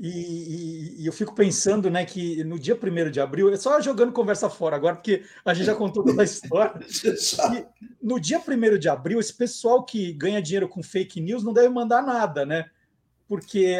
E, 0.00 0.08
e, 0.08 1.02
e, 1.02 1.06
eu 1.06 1.12
fico 1.12 1.34
pensando 1.34 1.90
né, 1.90 2.04
que 2.04 2.44
no 2.44 2.56
dia 2.56 2.78
1 2.80 3.10
de 3.10 3.20
abril, 3.20 3.52
é 3.52 3.56
só 3.56 3.80
jogando 3.80 4.12
conversa 4.12 4.48
fora 4.48 4.76
agora, 4.76 4.94
porque 4.94 5.24
a 5.44 5.52
gente 5.52 5.66
já 5.66 5.74
contou 5.74 6.04
toda 6.04 6.22
a 6.22 6.24
história. 6.24 6.78
no 8.00 8.20
dia 8.20 8.38
1 8.38 8.78
de 8.78 8.88
abril, 8.88 9.18
esse 9.18 9.34
pessoal 9.34 9.84
que 9.84 10.12
ganha 10.12 10.40
dinheiro 10.40 10.68
com 10.68 10.82
fake 10.82 11.20
news 11.20 11.42
não 11.42 11.52
deve 11.52 11.68
mandar 11.68 12.02
nada, 12.02 12.46
né? 12.46 12.70
Porque 13.26 13.78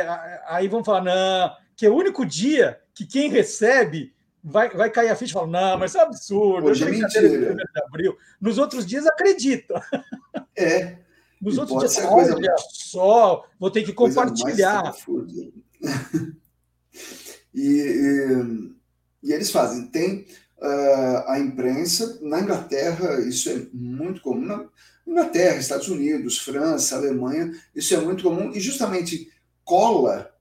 aí 0.48 0.66
vão 0.66 0.82
falar, 0.82 1.04
não, 1.04 1.52
que 1.76 1.86
é 1.86 1.88
o 1.88 1.94
único 1.94 2.26
dia 2.26 2.80
que 2.92 3.06
quem 3.06 3.30
recebe 3.30 4.12
vai, 4.42 4.70
vai 4.70 4.90
cair 4.90 5.10
a 5.10 5.16
ficha 5.16 5.32
e 5.32 5.34
fala: 5.34 5.46
não, 5.46 5.78
mas 5.78 5.90
isso 5.90 5.98
é 5.98 6.02
absurdo, 6.02 6.68
Hoje 6.68 6.84
é 6.84 6.90
mentira. 6.90 7.54
De 7.54 7.82
abril. 7.84 8.16
Nos 8.40 8.58
outros 8.58 8.86
dias 8.86 9.06
acredita. 9.06 9.82
É. 10.56 10.98
Nos 11.40 11.56
e 11.56 11.60
outros 11.60 11.78
dias, 11.80 12.04
olha 12.04 12.36
coisa... 12.36 12.56
só, 12.70 13.46
vou 13.60 13.70
ter 13.70 13.84
que 13.84 13.92
compartilhar. 13.92 14.92
E, 17.54 17.60
e, 17.60 19.28
e, 19.28 19.32
eles 19.32 19.50
fazem, 19.50 19.86
tem 19.86 20.26
uh, 20.58 21.24
a 21.26 21.38
imprensa, 21.40 22.18
na 22.22 22.40
Inglaterra, 22.40 23.20
isso 23.20 23.48
é 23.48 23.66
muito 23.72 24.20
comum, 24.20 24.46
na 24.46 24.68
Inglaterra, 25.06 25.56
Estados 25.56 25.88
Unidos, 25.88 26.38
França, 26.38 26.96
Alemanha, 26.96 27.50
isso 27.74 27.94
é 27.94 27.98
muito 27.98 28.22
comum, 28.22 28.52
e 28.54 28.60
justamente 28.60 29.32
cola, 29.64 30.32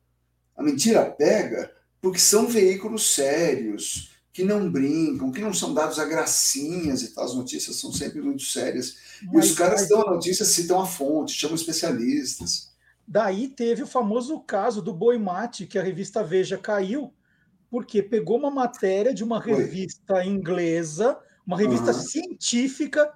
a 0.56 0.62
mentira 0.62 1.06
pega, 1.06 1.72
porque 2.02 2.20
são 2.20 2.48
veículos 2.48 3.14
sérios, 3.14 4.12
que 4.32 4.44
não 4.44 4.72
brincam, 4.72 5.32
que 5.32 5.42
não 5.42 5.54
são 5.54 5.74
dados 5.74 5.98
a 5.98 6.06
gracinhas 6.06 7.02
e 7.02 7.14
tal. 7.14 7.26
As 7.26 7.34
notícias 7.34 7.76
são 7.78 7.92
sempre 7.92 8.22
muito 8.22 8.44
sérias. 8.44 8.98
Mas, 9.24 9.48
e 9.48 9.50
os 9.52 9.58
caras 9.58 9.82
mas... 9.82 9.90
dão 9.90 10.02
a 10.02 10.12
notícia, 10.12 10.46
citam 10.46 10.80
a 10.80 10.86
fonte, 10.86 11.34
chamam 11.34 11.56
especialistas. 11.56 12.72
Daí 13.08 13.48
teve 13.48 13.84
o 13.84 13.88
famoso 13.88 14.40
caso 14.42 14.82
do 14.82 14.94
boi 14.94 15.18
mate, 15.18 15.66
que 15.66 15.80
a 15.80 15.82
revista 15.82 16.24
Veja 16.24 16.58
caiu, 16.58 17.12
porque 17.70 18.04
pegou 18.04 18.38
uma 18.38 18.52
matéria 18.52 19.14
de 19.14 19.24
uma 19.24 19.40
revista 19.40 20.16
Oi. 20.16 20.28
inglesa, 20.28 21.18
uma 21.46 21.58
revista 21.58 21.92
uhum. 21.92 22.00
científica, 22.00 23.12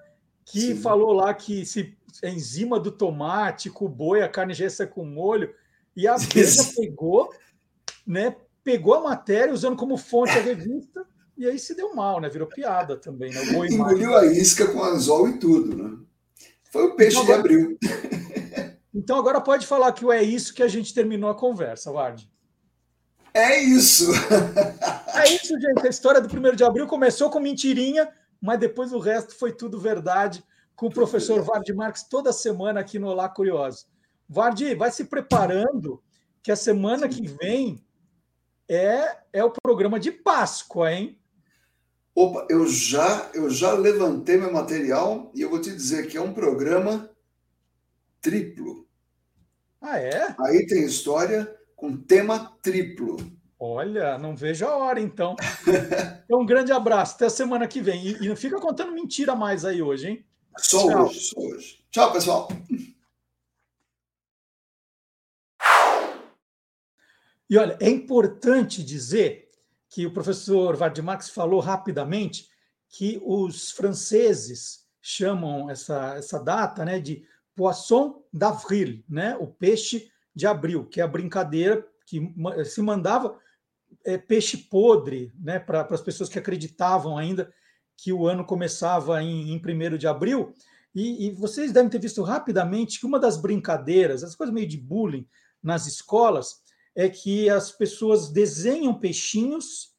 que 0.46 0.60
Sim. 0.60 0.76
falou 0.78 1.14
lá 1.14 1.34
que 1.34 1.66
se 1.66 1.96
a 2.24 2.30
enzima 2.30 2.80
do 2.80 2.92
tomate, 2.92 3.70
com 3.70 3.86
o 3.86 3.90
boi, 3.90 4.22
a 4.22 4.30
carne 4.30 4.54
é 4.54 4.86
com 4.86 5.06
molho, 5.06 5.54
e 5.96 6.08
a 6.08 6.16
Veja 6.34 6.64
pegou, 6.76 7.30
né, 8.08 8.36
pegou 8.63 8.94
a 8.94 9.01
matéria 9.01 9.53
usando 9.53 9.75
como 9.75 9.98
fonte 9.98 10.32
a 10.32 10.41
revista 10.41 11.06
e 11.38 11.46
aí 11.46 11.58
se 11.58 11.75
deu 11.75 11.96
mal, 11.96 12.20
né? 12.20 12.30
Virou 12.30 12.48
piada 12.48 12.96
também, 12.98 13.34
né? 13.34 13.44
Engoliu 13.70 14.15
a 14.15 14.25
isca 14.25 14.68
com 14.68 14.84
anzol 14.84 15.30
e 15.30 15.39
tudo, 15.39 15.75
né? 15.75 15.98
Foi 16.72 16.84
o 16.84 16.96
peixe 16.96 17.18
então, 17.18 17.25
de 17.25 17.34
abril. 17.34 17.77
Então 18.94 19.18
agora 19.18 19.39
pode 19.39 19.65
falar 19.65 19.94
que 19.94 20.06
é 20.12 20.22
isso 20.22 20.53
que 20.53 20.62
a 20.62 20.68
gente 20.68 20.94
terminou 20.94 21.30
a 21.30 21.34
conversa, 21.34 21.89
Ward. 21.89 22.30
É 23.34 23.58
isso. 23.58 24.12
é 25.15 25.30
isso, 25.34 25.58
gente. 25.60 25.88
A 25.88 25.89
história 25.89 26.20
do 26.20 26.27
1 26.27 26.56
de 26.56 26.63
abril 26.65 26.86
começou 26.86 27.30
com 27.30 27.39
mentirinha, 27.39 28.12
mas 28.41 28.60
depois 28.60 28.91
o 28.91 29.00
resto 29.00 29.34
foi 29.34 29.53
tudo 29.53 29.80
verdade, 29.80 30.44
com 30.75 30.88
o 30.88 30.94
professor 30.94 31.41
Vard 31.41 31.68
Marques 31.74 32.03
toda 32.03 32.34
semana 32.34 32.82
aqui 32.82 33.00
no 33.00 33.08
Olá 33.08 33.30
Curioso. 33.30 33.86
Vard, 34.27 34.75
vai 34.75 34.91
se 34.91 35.06
preparando, 35.06 36.03
que 36.44 36.51
a 36.51 36.56
semana 36.56 37.08
que 37.08 37.27
vem 37.27 37.82
é, 38.70 39.18
é 39.34 39.44
o 39.44 39.51
programa 39.51 40.00
de 40.00 40.12
Páscoa, 40.12 40.91
hein? 40.91 41.20
Opa, 42.13 42.46
eu 42.50 42.68
já, 42.68 43.32
eu 43.34 43.50
já 43.50 43.74
levantei 43.74 44.38
meu 44.38 44.51
material 44.51 45.32
e 45.34 45.41
eu 45.41 45.50
vou 45.50 45.62
te 45.62 45.72
dizer 45.72 46.08
que 46.08 46.18
é 46.18 46.22
um 46.22 46.34
programa 46.34 47.10
triplo. 48.20 48.86
Ah, 49.82 49.98
é? 49.98 50.36
Aí 50.39 50.65
tem 50.68 50.84
história 50.84 51.53
com 51.75 51.98
tema 51.98 52.56
triplo. 52.62 53.18
Olha, 53.58 54.18
não 54.18 54.36
vejo 54.36 54.65
a 54.65 54.75
hora, 54.75 55.00
então. 55.00 55.36
então 56.25 56.41
um 56.41 56.46
grande 56.46 56.72
abraço, 56.72 57.15
até 57.15 57.25
a 57.27 57.30
semana 57.30 57.68
que 57.68 57.82
vem. 57.82 58.06
E, 58.06 58.24
e 58.24 58.27
não 58.27 58.36
fica 58.36 58.60
contando 58.60 58.91
mentira 58.91 59.36
mais 59.36 59.63
aí 59.65 59.82
hoje, 59.82 60.10
hein? 60.10 60.25
Só 60.58 60.88
Tchau. 60.88 61.06
hoje, 61.06 61.20
só 61.20 61.39
hoje. 61.39 61.84
Tchau, 61.89 62.12
pessoal. 62.12 62.50
E 67.51 67.58
olha, 67.58 67.77
é 67.81 67.89
importante 67.89 68.81
dizer 68.81 69.50
que 69.89 70.05
o 70.05 70.13
professor 70.13 70.74
Vardimax 70.77 71.29
falou 71.29 71.60
rapidamente 71.60 72.48
que 72.88 73.22
os 73.25 73.72
franceses 73.72 74.86
chamam 75.01 75.70
essa, 75.70 76.15
essa 76.15 76.39
data 76.39 76.86
né, 76.86 76.98
de 76.98 77.25
Poisson 77.53 78.24
d'Avril, 78.31 79.03
né, 79.10 79.36
o 79.36 79.48
peixe 79.48 80.10
de 80.34 80.48
abril, 80.48 80.86
que 80.86 81.01
é 81.01 81.03
a 81.03 81.08
brincadeira 81.08 81.86
que 82.08 82.34
se 82.63 82.81
mandava 82.81 83.38
é, 84.05 84.17
peixe 84.17 84.55
podre 84.55 85.34
né, 85.38 85.60
para 85.60 85.81
as 85.81 86.01
pessoas 86.01 86.29
que 86.29 86.39
acreditavam 86.39 87.17
ainda 87.17 87.53
que 87.98 88.13
o 88.13 88.25
ano 88.25 88.46
começava 88.46 89.22
em, 89.22 89.51
em 89.51 89.58
1 89.58 89.98
de 89.98 90.08
abril. 90.08 90.55
E, 90.96 91.27
e, 91.27 91.31
vocês 91.31 91.74
devem 91.74 91.89
ter 91.89 92.00
visto 92.00 92.24
rapidamente 92.24 92.98
que 92.98 93.05
uma 93.05 93.20
das 93.20 93.36
brincadeiras, 93.36 94.24
as 94.24 94.36
coisas 94.36 94.55
meio 94.55 94.67
de 94.67 94.77
bullying 94.77 95.27
nas 95.62 95.86
escolas, 95.86 96.62
é 96.96 97.10
que 97.10 97.50
as 97.50 97.72
pessoas 97.72 98.30
desenham 98.30 98.94
peixinhos, 98.94 99.92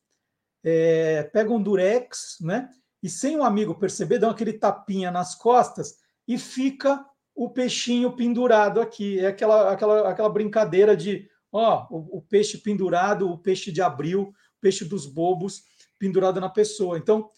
é, 0.65 1.23
pegam 1.25 1.63
durex, 1.63 2.37
né? 2.41 2.69
E 3.03 3.09
sem 3.09 3.37
o 3.37 3.43
amigo 3.43 3.75
perceber, 3.75 4.19
dão 4.19 4.31
aquele 4.31 4.53
tapinha 4.53 5.11
nas 5.11 5.35
costas 5.35 5.97
e 6.27 6.39
fica 6.39 7.05
o 7.35 7.51
peixinho 7.51 8.15
pendurado 8.15 8.81
aqui. 8.81 9.19
É 9.19 9.27
aquela, 9.27 9.73
aquela, 9.73 10.09
aquela 10.09 10.29
brincadeira 10.29 10.97
de 10.97 11.29
ó, 11.51 11.87
o, 11.91 12.19
o 12.19 12.23
peixe 12.23 12.59
pendurado, 12.59 13.29
o 13.29 13.39
peixe 13.39 13.73
de 13.73 13.83
abril, 13.83 14.23
o 14.23 14.61
peixe 14.61 14.85
dos 14.85 15.07
bobos 15.07 15.65
pendurado 15.99 16.41
na 16.41 16.49
pessoa. 16.49 16.97
Então, 16.97 17.31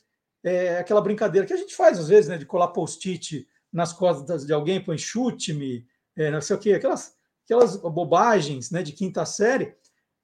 é 0.42 0.78
aquela 0.78 1.00
brincadeira 1.00 1.46
que 1.46 1.54
a 1.54 1.56
gente 1.56 1.74
faz 1.74 1.98
às 1.98 2.08
vezes, 2.08 2.28
né? 2.28 2.36
De 2.36 2.44
colar 2.44 2.68
post-it 2.68 3.46
nas 3.72 3.92
costas 3.92 4.46
de 4.46 4.52
alguém, 4.52 4.82
põe 4.82 4.98
chute-me, 4.98 5.86
é, 6.14 6.30
não 6.30 6.40
sei 6.40 6.54
o 6.54 6.58
quê, 6.58 6.74
aquelas, 6.74 7.14
aquelas 7.44 7.76
bobagens 7.76 8.70
né, 8.70 8.82
de 8.82 8.92
quinta 8.92 9.24
série, 9.24 9.74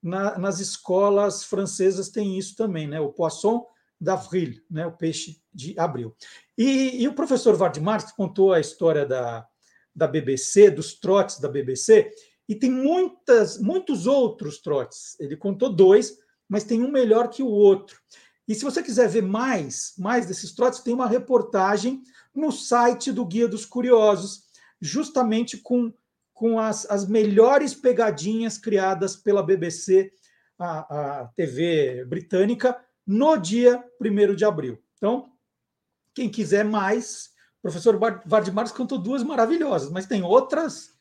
na, 0.03 0.39
nas 0.39 0.61
escolas 0.61 1.45
francesas 1.45 2.09
tem 2.09 2.39
isso 2.39 2.57
também, 2.57 2.89
né? 2.89 2.99
O 3.00 3.12
poisson 3.12 3.67
d'avril, 4.00 4.61
né? 4.71 4.87
o 4.87 4.93
peixe 4.93 5.43
de 5.53 5.79
abril. 5.79 6.17
E, 6.57 7.03
e 7.03 7.07
o 7.07 7.15
professor 7.15 7.55
Vardimar 7.55 8.15
contou 8.15 8.53
a 8.53 8.61
história 8.61 9.05
da, 9.05 9.47
da 9.95 10.07
BBC, 10.07 10.71
dos 10.71 10.95
trotes 10.95 11.39
da 11.39 11.49
BBC, 11.49 12.11
e 12.49 12.55
tem 12.55 12.71
muitas, 12.71 13.59
muitos 13.59 14.07
outros 14.07 14.59
trotes. 14.59 15.19
Ele 15.21 15.37
contou 15.37 15.71
dois, 15.71 16.17
mas 16.49 16.65
tem 16.65 16.83
um 16.83 16.91
melhor 16.91 17.29
que 17.29 17.43
o 17.43 17.49
outro. 17.49 18.00
E 18.49 18.55
se 18.55 18.65
você 18.65 18.83
quiser 18.83 19.09
ver 19.09 19.23
mais, 19.23 19.93
mais 19.97 20.27
desses 20.27 20.53
trotes, 20.53 20.81
tem 20.81 20.95
uma 20.95 21.07
reportagem 21.07 22.03
no 22.35 22.50
site 22.50 23.12
do 23.12 23.25
Guia 23.25 23.47
dos 23.47 23.65
Curiosos, 23.65 24.45
justamente 24.81 25.59
com, 25.59 25.93
com 26.40 26.59
as, 26.59 26.90
as 26.90 27.06
melhores 27.06 27.75
pegadinhas 27.75 28.56
criadas 28.56 29.14
pela 29.14 29.42
BBC, 29.42 30.11
a, 30.59 31.20
a 31.20 31.26
TV 31.37 32.02
britânica, 32.06 32.82
no 33.06 33.37
dia 33.37 33.85
1 34.00 34.35
de 34.35 34.47
abril. 34.47 34.82
Então, 34.97 35.30
quem 36.14 36.30
quiser 36.30 36.64
mais, 36.64 37.26
o 37.59 37.61
professor 37.61 38.00
Vardimars 38.25 38.73
contou 38.73 38.97
duas 38.97 39.23
maravilhosas, 39.23 39.90
mas 39.90 40.06
tem 40.06 40.23
outras, 40.23 40.99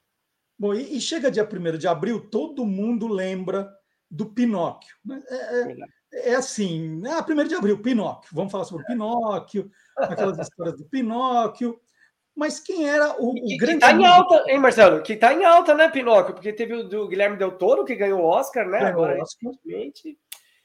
Bom, 0.60 0.76
e, 0.76 0.96
e, 0.96 1.02
chega 1.02 1.32
dia 1.32 1.44
1 1.52 1.76
de 1.76 1.88
abril, 1.88 2.30
todo 2.30 2.68
mundo 2.68 3.08
lembra 3.08 3.68
do 4.12 4.28
Pinóquio. 4.28 4.96
Né? 5.04 5.20
É, 5.28 5.76
é, 6.12 6.32
é 6.32 6.36
assim, 6.36 7.02
ah, 7.08 7.26
1 7.28 7.48
de 7.48 7.56
abril, 7.56 7.82
Pinóquio. 7.82 8.30
Vamos 8.34 8.52
falar 8.52 8.66
sobre 8.66 8.84
o 8.84 8.88
Pinóquio, 8.88 9.72
aquelas 9.98 10.38
histórias 10.50 10.78
do 10.78 10.86
Pinóquio. 10.86 11.80
Mas 12.36 12.60
quem 12.60 12.88
era 12.88 13.22
o, 13.22 13.32
o 13.32 13.58
grande. 13.58 13.76
Que 13.76 13.80
tá 13.80 13.92
em 13.92 14.06
alta, 14.06 14.44
hein, 14.48 14.60
Marcelo? 14.60 15.02
Que 15.02 15.16
tá 15.16 15.34
em 15.34 15.44
alta, 15.44 15.74
né, 15.74 15.90
Pinóquio? 15.90 16.34
Porque 16.34 16.54
teve 16.54 16.74
o 16.74 16.84
do 16.88 17.08
Guilherme 17.08 17.38
Del 17.38 17.58
Toro, 17.58 17.84
que 17.84 17.96
ganhou 17.96 18.22
o 18.22 18.26
Oscar, 18.26 18.66
né? 18.68 18.80
Ganhou 18.80 19.04
Agora, 19.04 19.22
Oscar. 19.22 19.52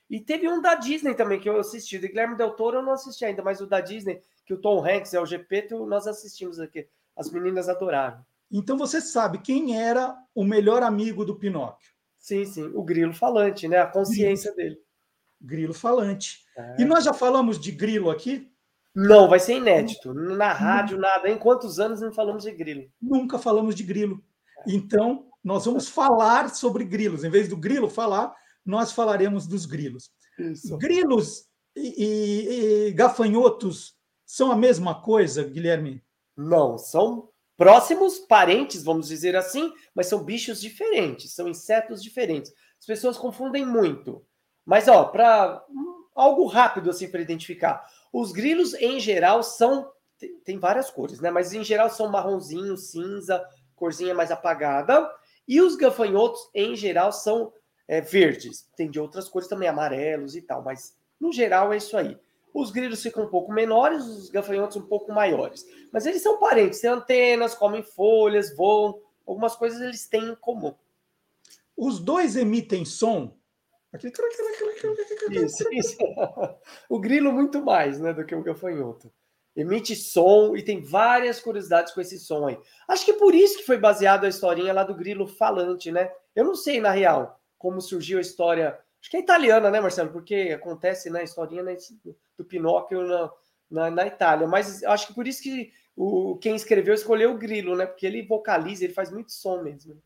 E 0.09 0.21
teve 0.21 0.49
um 0.49 0.61
da 0.63 0.77
Disney 0.77 1.15
também, 1.15 1.41
que 1.41 1.49
eu 1.49 1.59
assisti. 1.59 1.97
O 1.97 2.01
Guilherme 2.01 2.37
Del 2.37 2.53
Toro 2.53 2.79
eu 2.79 2.83
não 2.83 2.93
assisti 2.93 3.25
ainda, 3.25 3.43
mas 3.43 3.61
o 3.61 3.67
da 3.67 3.81
Disney, 3.81 4.21
que 4.45 4.55
o 4.55 4.61
Tom 4.61 4.85
Hanks 4.85 5.13
é 5.13 5.21
o 5.21 5.27
GP, 5.27 5.69
nós 5.87 6.07
assistimos 6.07 6.61
aqui. 6.61 6.87
As 7.17 7.31
meninas 7.31 7.69
adoraram. 7.69 8.25
Então 8.51 8.79
você 8.79 9.01
sabe 9.01 9.39
quem 9.39 9.81
era 9.81 10.17
o 10.33 10.45
melhor 10.45 10.83
amigo 10.85 11.25
do 11.25 11.37
Pinóquio? 11.37 11.91
Sim, 12.17 12.45
sim, 12.45 12.71
o 12.75 12.83
grilo 12.83 13.13
falante, 13.13 13.67
né? 13.67 13.79
A 13.79 13.87
consciência 13.87 14.53
grilo. 14.55 14.71
dele. 14.71 14.86
Grilo 15.41 15.75
falante. 15.75 16.45
É. 16.57 16.83
E 16.83 16.85
nós 16.85 17.05
já 17.05 17.13
falamos 17.13 17.59
de 17.59 17.71
grilo 17.71 18.11
aqui? 18.11 18.51
Não, 18.95 19.29
vai 19.29 19.39
ser 19.39 19.57
inédito. 19.57 20.15
Na 20.15 20.53
rádio, 20.53 20.97
nada. 20.97 21.29
Em 21.29 21.37
quantos 21.37 21.79
anos 21.79 22.01
não 22.01 22.13
falamos 22.13 22.45
de 22.45 22.53
grilo? 22.53 22.91
Nunca 23.01 23.39
falamos 23.39 23.75
de 23.75 23.83
grilo. 23.83 24.25
Então, 24.67 25.27
nós 25.45 25.67
vamos 25.67 25.89
falar 25.89 26.49
sobre 26.55 26.85
grilos. 26.85 27.23
Em 27.23 27.31
vez 27.31 27.49
do 27.49 27.57
grilo 27.57 27.91
falar, 27.91 28.35
nós 28.65 28.93
falaremos 28.93 29.47
dos 29.47 29.67
grilos. 29.67 30.11
Isso. 30.39 30.77
Grilos 30.79 31.47
e, 31.77 32.05
e, 32.05 32.89
e 32.89 32.93
gafanhotos 32.93 33.95
são 34.25 34.51
a 34.51 34.57
mesma 34.57 35.01
coisa, 35.01 35.45
Guilherme? 35.45 36.03
Não, 36.37 36.77
são 36.77 37.29
próximos 37.57 38.19
parentes, 38.19 38.83
vamos 38.83 39.09
dizer 39.09 39.37
assim, 39.37 39.73
mas 39.95 40.07
são 40.07 40.25
bichos 40.25 40.61
diferentes, 40.61 41.33
são 41.33 41.49
insetos 41.49 42.03
diferentes. 42.03 42.53
As 42.79 42.87
pessoas 42.87 43.17
confundem 43.17 43.65
muito. 43.65 44.25
Mas, 44.67 44.89
ó, 44.89 45.05
para 45.05 45.65
algo 46.15 46.47
rápido 46.47 46.91
assim 46.91 47.09
para 47.09 47.21
identificar, 47.21 47.89
os 48.13 48.33
grilos 48.33 48.75
em 48.75 48.99
geral 48.99 49.43
são 49.43 49.91
tem 50.45 50.59
várias 50.59 50.91
cores, 50.91 51.21
né? 51.21 51.31
Mas 51.31 51.53
em 51.53 51.63
geral 51.63 51.91
são 51.91 52.09
marronzinho, 52.09 52.77
cinza, 52.77 53.47
corzinha 53.75 54.15
mais 54.15 54.31
apagada. 54.31 55.09
E 55.47 55.61
os 55.61 55.77
gafanhotos 55.77 56.41
em 56.55 56.75
geral 56.75 57.13
são 57.13 57.53
é, 57.87 58.01
verdes. 58.01 58.67
Tem 58.75 58.91
de 58.91 58.99
outras 58.99 59.29
cores 59.29 59.47
também, 59.47 59.69
amarelos 59.69 60.35
e 60.35 60.43
tal, 60.43 60.63
mas 60.63 60.97
no 61.21 61.33
geral 61.33 61.73
é 61.73 61.77
isso 61.77 61.97
aí. 61.97 62.19
Os 62.53 62.71
grilos 62.71 63.03
ficam 63.03 63.25
um 63.25 63.29
pouco 63.29 63.53
menores, 63.53 64.05
os 64.07 64.31
gafanhotos 64.31 64.79
um 64.79 64.87
pouco 64.87 65.13
maiores. 65.13 65.67
Mas 65.93 66.07
eles 66.07 66.23
são 66.23 66.39
parentes, 66.39 66.81
têm 66.81 66.89
antenas, 66.89 67.55
comem 67.55 67.83
folhas, 67.83 68.57
voam. 68.57 68.99
Algumas 69.27 69.55
coisas 69.55 69.81
eles 69.81 70.09
têm 70.09 70.31
em 70.31 70.35
comum. 70.37 70.75
Os 71.77 72.01
dois 72.01 72.37
emitem 72.37 72.87
som? 72.87 73.36
Isso, 75.45 75.65
isso. 75.73 75.97
O 76.89 76.99
grilo 76.99 77.33
muito 77.33 77.65
mais 77.65 77.99
né, 78.01 78.13
do 78.13 78.25
que 78.25 78.35
o 78.35 78.43
gafanhoto. 78.43 79.13
Emite 79.55 79.97
som 79.97 80.55
e 80.55 80.63
tem 80.63 80.83
várias 80.83 81.41
curiosidades 81.41 81.93
com 81.93 82.01
esse 82.01 82.19
som 82.19 82.47
aí. 82.47 82.59
Acho 82.89 83.05
que 83.05 83.15
por 83.15 83.35
isso 83.35 83.59
que 83.59 83.65
foi 83.65 83.79
baseado 83.79 84.25
a 84.25 84.29
historinha 84.29 84.73
lá 84.73 84.85
do 84.85 84.95
grilo 84.95 85.27
falante, 85.27 85.91
né? 85.91 86.11
Eu 86.35 86.45
não 86.45 86.55
sei, 86.55 86.81
na 86.81 86.91
real, 86.91 87.41
como 87.57 87.81
surgiu 87.81 88.19
a 88.19 88.21
história 88.21 88.79
Acho 89.07 89.11
que 89.13 89.17
é 89.19 89.21
italiana, 89.21 89.71
né, 89.71 89.81
Marcelo? 89.81 90.11
Porque 90.11 90.53
acontece 90.53 91.09
na 91.11 91.21
né, 91.21 91.25
historinha 91.25 91.63
né, 91.63 91.77
do 92.37 92.45
Pinóquio 92.45 93.07
na, 93.07 93.31
na, 93.71 93.91
na, 93.91 94.07
Itália. 94.09 94.49
Mas 94.49 94.83
acho 94.83 95.07
que 95.07 95.15
por 95.15 95.29
isso 95.29 95.41
que 95.41 95.71
o, 95.95 96.37
quem 96.39 96.57
escreveu 96.57 96.93
escolheu 96.93 97.31
o 97.31 97.39
grilo, 97.39 97.77
né? 97.77 97.87
Porque 97.87 98.05
ele 98.05 98.27
vocaliza, 98.27 98.83
ele 98.83 98.93
faz 98.93 99.13
muito 99.13 99.31
som 99.31 99.63
mesmo. 99.63 100.03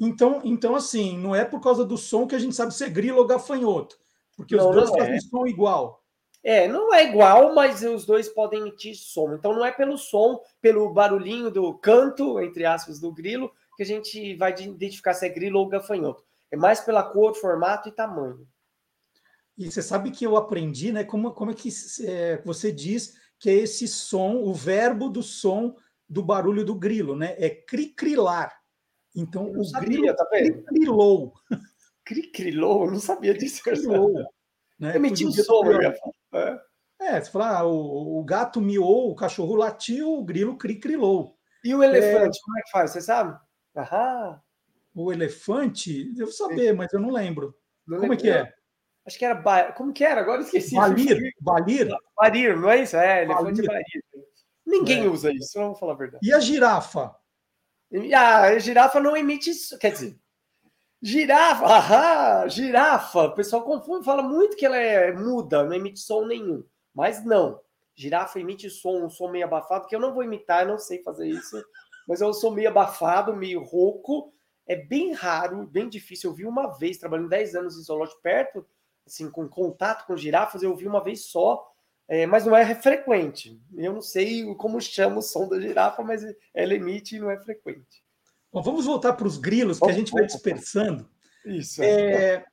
Então, 0.00 0.40
então, 0.42 0.74
assim, 0.74 1.18
não 1.18 1.36
é 1.36 1.44
por 1.44 1.60
causa 1.60 1.84
do 1.84 1.98
som 1.98 2.26
que 2.26 2.34
a 2.34 2.38
gente 2.38 2.56
sabe 2.56 2.74
se 2.74 2.82
é 2.82 2.88
grilo 2.88 3.18
ou 3.18 3.26
gafanhoto. 3.26 3.98
Porque 4.34 4.56
não, 4.56 4.70
os 4.70 4.74
dois 4.74 4.90
fazem 4.90 5.16
é. 5.16 5.20
som 5.20 5.46
igual. 5.46 6.02
É, 6.42 6.66
não 6.66 6.94
é 6.94 7.04
igual, 7.04 7.54
mas 7.54 7.82
os 7.82 8.06
dois 8.06 8.26
podem 8.26 8.60
emitir 8.60 8.96
som. 8.96 9.34
Então 9.34 9.52
não 9.52 9.64
é 9.64 9.70
pelo 9.70 9.98
som, 9.98 10.40
pelo 10.60 10.90
barulhinho 10.94 11.50
do 11.50 11.74
canto, 11.74 12.40
entre 12.40 12.64
aspas, 12.64 12.98
do 12.98 13.12
grilo, 13.12 13.52
que 13.76 13.82
a 13.82 13.86
gente 13.86 14.34
vai 14.36 14.52
identificar 14.52 15.12
se 15.12 15.26
é 15.26 15.28
grilo 15.28 15.58
ou 15.58 15.68
gafanhoto. 15.68 16.24
É 16.50 16.56
mais 16.56 16.80
pela 16.80 17.02
cor, 17.02 17.34
formato 17.34 17.90
e 17.90 17.92
tamanho. 17.92 18.48
E 19.58 19.70
você 19.70 19.82
sabe 19.82 20.10
que 20.10 20.24
eu 20.24 20.34
aprendi, 20.38 20.90
né? 20.90 21.04
Como, 21.04 21.32
como 21.32 21.50
é 21.50 21.54
que 21.54 21.68
é, 22.04 22.40
você 22.42 22.72
diz 22.72 23.18
que 23.38 23.50
é 23.50 23.54
esse 23.54 23.86
som, 23.86 24.36
o 24.36 24.54
verbo 24.54 25.10
do 25.10 25.22
som 25.22 25.76
do 26.08 26.22
barulho 26.22 26.64
do 26.64 26.74
grilo, 26.74 27.14
né? 27.14 27.34
É 27.38 27.50
cricrilar. 27.50 28.59
Então 29.14 29.50
o 29.50 29.64
sabia, 29.64 29.88
grilo 29.88 30.16
tá 30.16 30.26
cricrilou. 30.26 31.34
Cricrilou? 32.04 32.84
Eu 32.86 32.92
não 32.92 33.00
sabia 33.00 33.34
disso. 33.34 33.62
Crilou, 33.62 34.12
né? 34.78 34.92
Som, 35.44 35.64
eu 35.66 35.82
ia 35.82 35.94
falar. 35.94 36.14
É. 36.46 36.70
É, 37.00 37.20
você 37.20 37.30
fala, 37.30 37.60
ah, 37.60 37.64
o, 37.64 38.20
o, 38.20 38.24
gato 38.24 38.60
miou, 38.60 39.10
o 39.10 39.14
cachorro 39.14 39.54
latiu, 39.54 40.18
o 40.18 40.24
grilo 40.24 40.58
cri-crilou. 40.58 41.34
E 41.64 41.74
o 41.74 41.82
elefante, 41.82 42.38
é... 42.38 42.42
como 42.44 42.58
é 42.58 42.62
que 42.62 42.70
faz? 42.70 42.90
Você 42.90 43.00
sabe? 43.00 43.38
Aham. 43.74 44.40
O 44.94 45.10
elefante, 45.10 46.12
devo 46.12 46.30
saber, 46.30 46.74
mas 46.74 46.92
eu 46.92 47.00
não 47.00 47.10
lembro. 47.10 47.54
Não 47.86 47.98
como 47.98 48.12
lembro. 48.12 48.28
é 48.28 48.30
que 48.30 48.38
é? 48.38 48.52
Acho 49.06 49.18
que 49.18 49.24
era. 49.24 49.34
Ba... 49.34 49.72
Como 49.72 49.92
que 49.92 50.04
era? 50.04 50.20
Agora 50.20 50.42
esqueci. 50.42 50.74
Balir. 50.74 51.32
Balir. 51.40 51.88
Balir, 52.14 52.56
não 52.58 52.70
é 52.70 52.82
isso? 52.82 52.96
É, 52.96 53.24
elefante 53.24 53.62
Balir. 53.62 53.66
Balir. 53.66 54.04
Ninguém 54.66 55.04
é. 55.04 55.08
usa 55.08 55.32
isso, 55.32 55.58
vou 55.58 55.74
falar 55.74 55.94
a 55.94 55.96
verdade. 55.96 56.26
E 56.26 56.32
a 56.32 56.40
girafa? 56.40 57.14
Ah, 58.14 58.58
girafa 58.58 59.00
não 59.00 59.16
emite. 59.16 59.50
Quer 59.78 59.92
dizer, 59.92 60.18
girafa, 61.02 61.66
ahá, 61.66 62.48
girafa. 62.48 63.24
O 63.24 63.34
pessoal 63.34 63.62
confunde, 63.64 64.04
fala 64.04 64.22
muito 64.22 64.56
que 64.56 64.64
ela 64.64 64.76
é 64.76 65.12
muda, 65.12 65.64
não 65.64 65.74
emite 65.74 66.00
som 66.00 66.24
nenhum. 66.26 66.64
Mas 66.94 67.24
não. 67.24 67.60
Girafa 67.94 68.38
emite 68.38 68.70
som, 68.70 69.04
um 69.04 69.10
som 69.10 69.28
meio 69.28 69.44
abafado, 69.44 69.86
que 69.86 69.94
eu 69.94 70.00
não 70.00 70.14
vou 70.14 70.22
imitar, 70.22 70.62
eu 70.62 70.68
não 70.68 70.78
sei 70.78 71.02
fazer 71.02 71.28
isso. 71.28 71.62
Mas 72.06 72.20
eu 72.20 72.32
sou 72.32 72.52
meio 72.52 72.68
abafado, 72.68 73.34
meio 73.34 73.62
rouco. 73.62 74.32
É 74.66 74.76
bem 74.76 75.12
raro, 75.12 75.66
bem 75.66 75.88
difícil. 75.88 76.30
Eu 76.30 76.34
vi 76.34 76.46
uma 76.46 76.68
vez, 76.78 76.98
trabalhando 76.98 77.28
10 77.28 77.54
anos 77.56 77.76
em 77.76 77.82
zoológico 77.82 78.22
perto, 78.22 78.64
assim, 79.06 79.30
com 79.30 79.48
contato 79.48 80.06
com 80.06 80.16
girafas, 80.16 80.62
eu 80.62 80.74
vi 80.76 80.86
uma 80.86 81.02
vez 81.02 81.24
só 81.26 81.69
é, 82.10 82.26
mas 82.26 82.44
não 82.44 82.56
é 82.56 82.74
frequente. 82.74 83.56
Eu 83.72 83.92
não 83.92 84.02
sei 84.02 84.44
como 84.56 84.80
chama 84.80 85.18
o 85.18 85.22
som 85.22 85.48
da 85.48 85.60
girafa, 85.60 86.02
mas 86.02 86.24
ela 86.52 86.74
emite 86.74 87.14
e 87.14 87.20
não 87.20 87.30
é 87.30 87.38
frequente. 87.38 88.02
Bom, 88.52 88.60
vamos 88.60 88.84
voltar 88.84 89.12
para 89.12 89.28
os 89.28 89.38
grilos, 89.38 89.78
que 89.78 89.88
a 89.88 89.92
gente 89.92 90.10
vai 90.10 90.26
dispersando. 90.26 91.08
Isso. 91.44 91.80
É, 91.80 92.44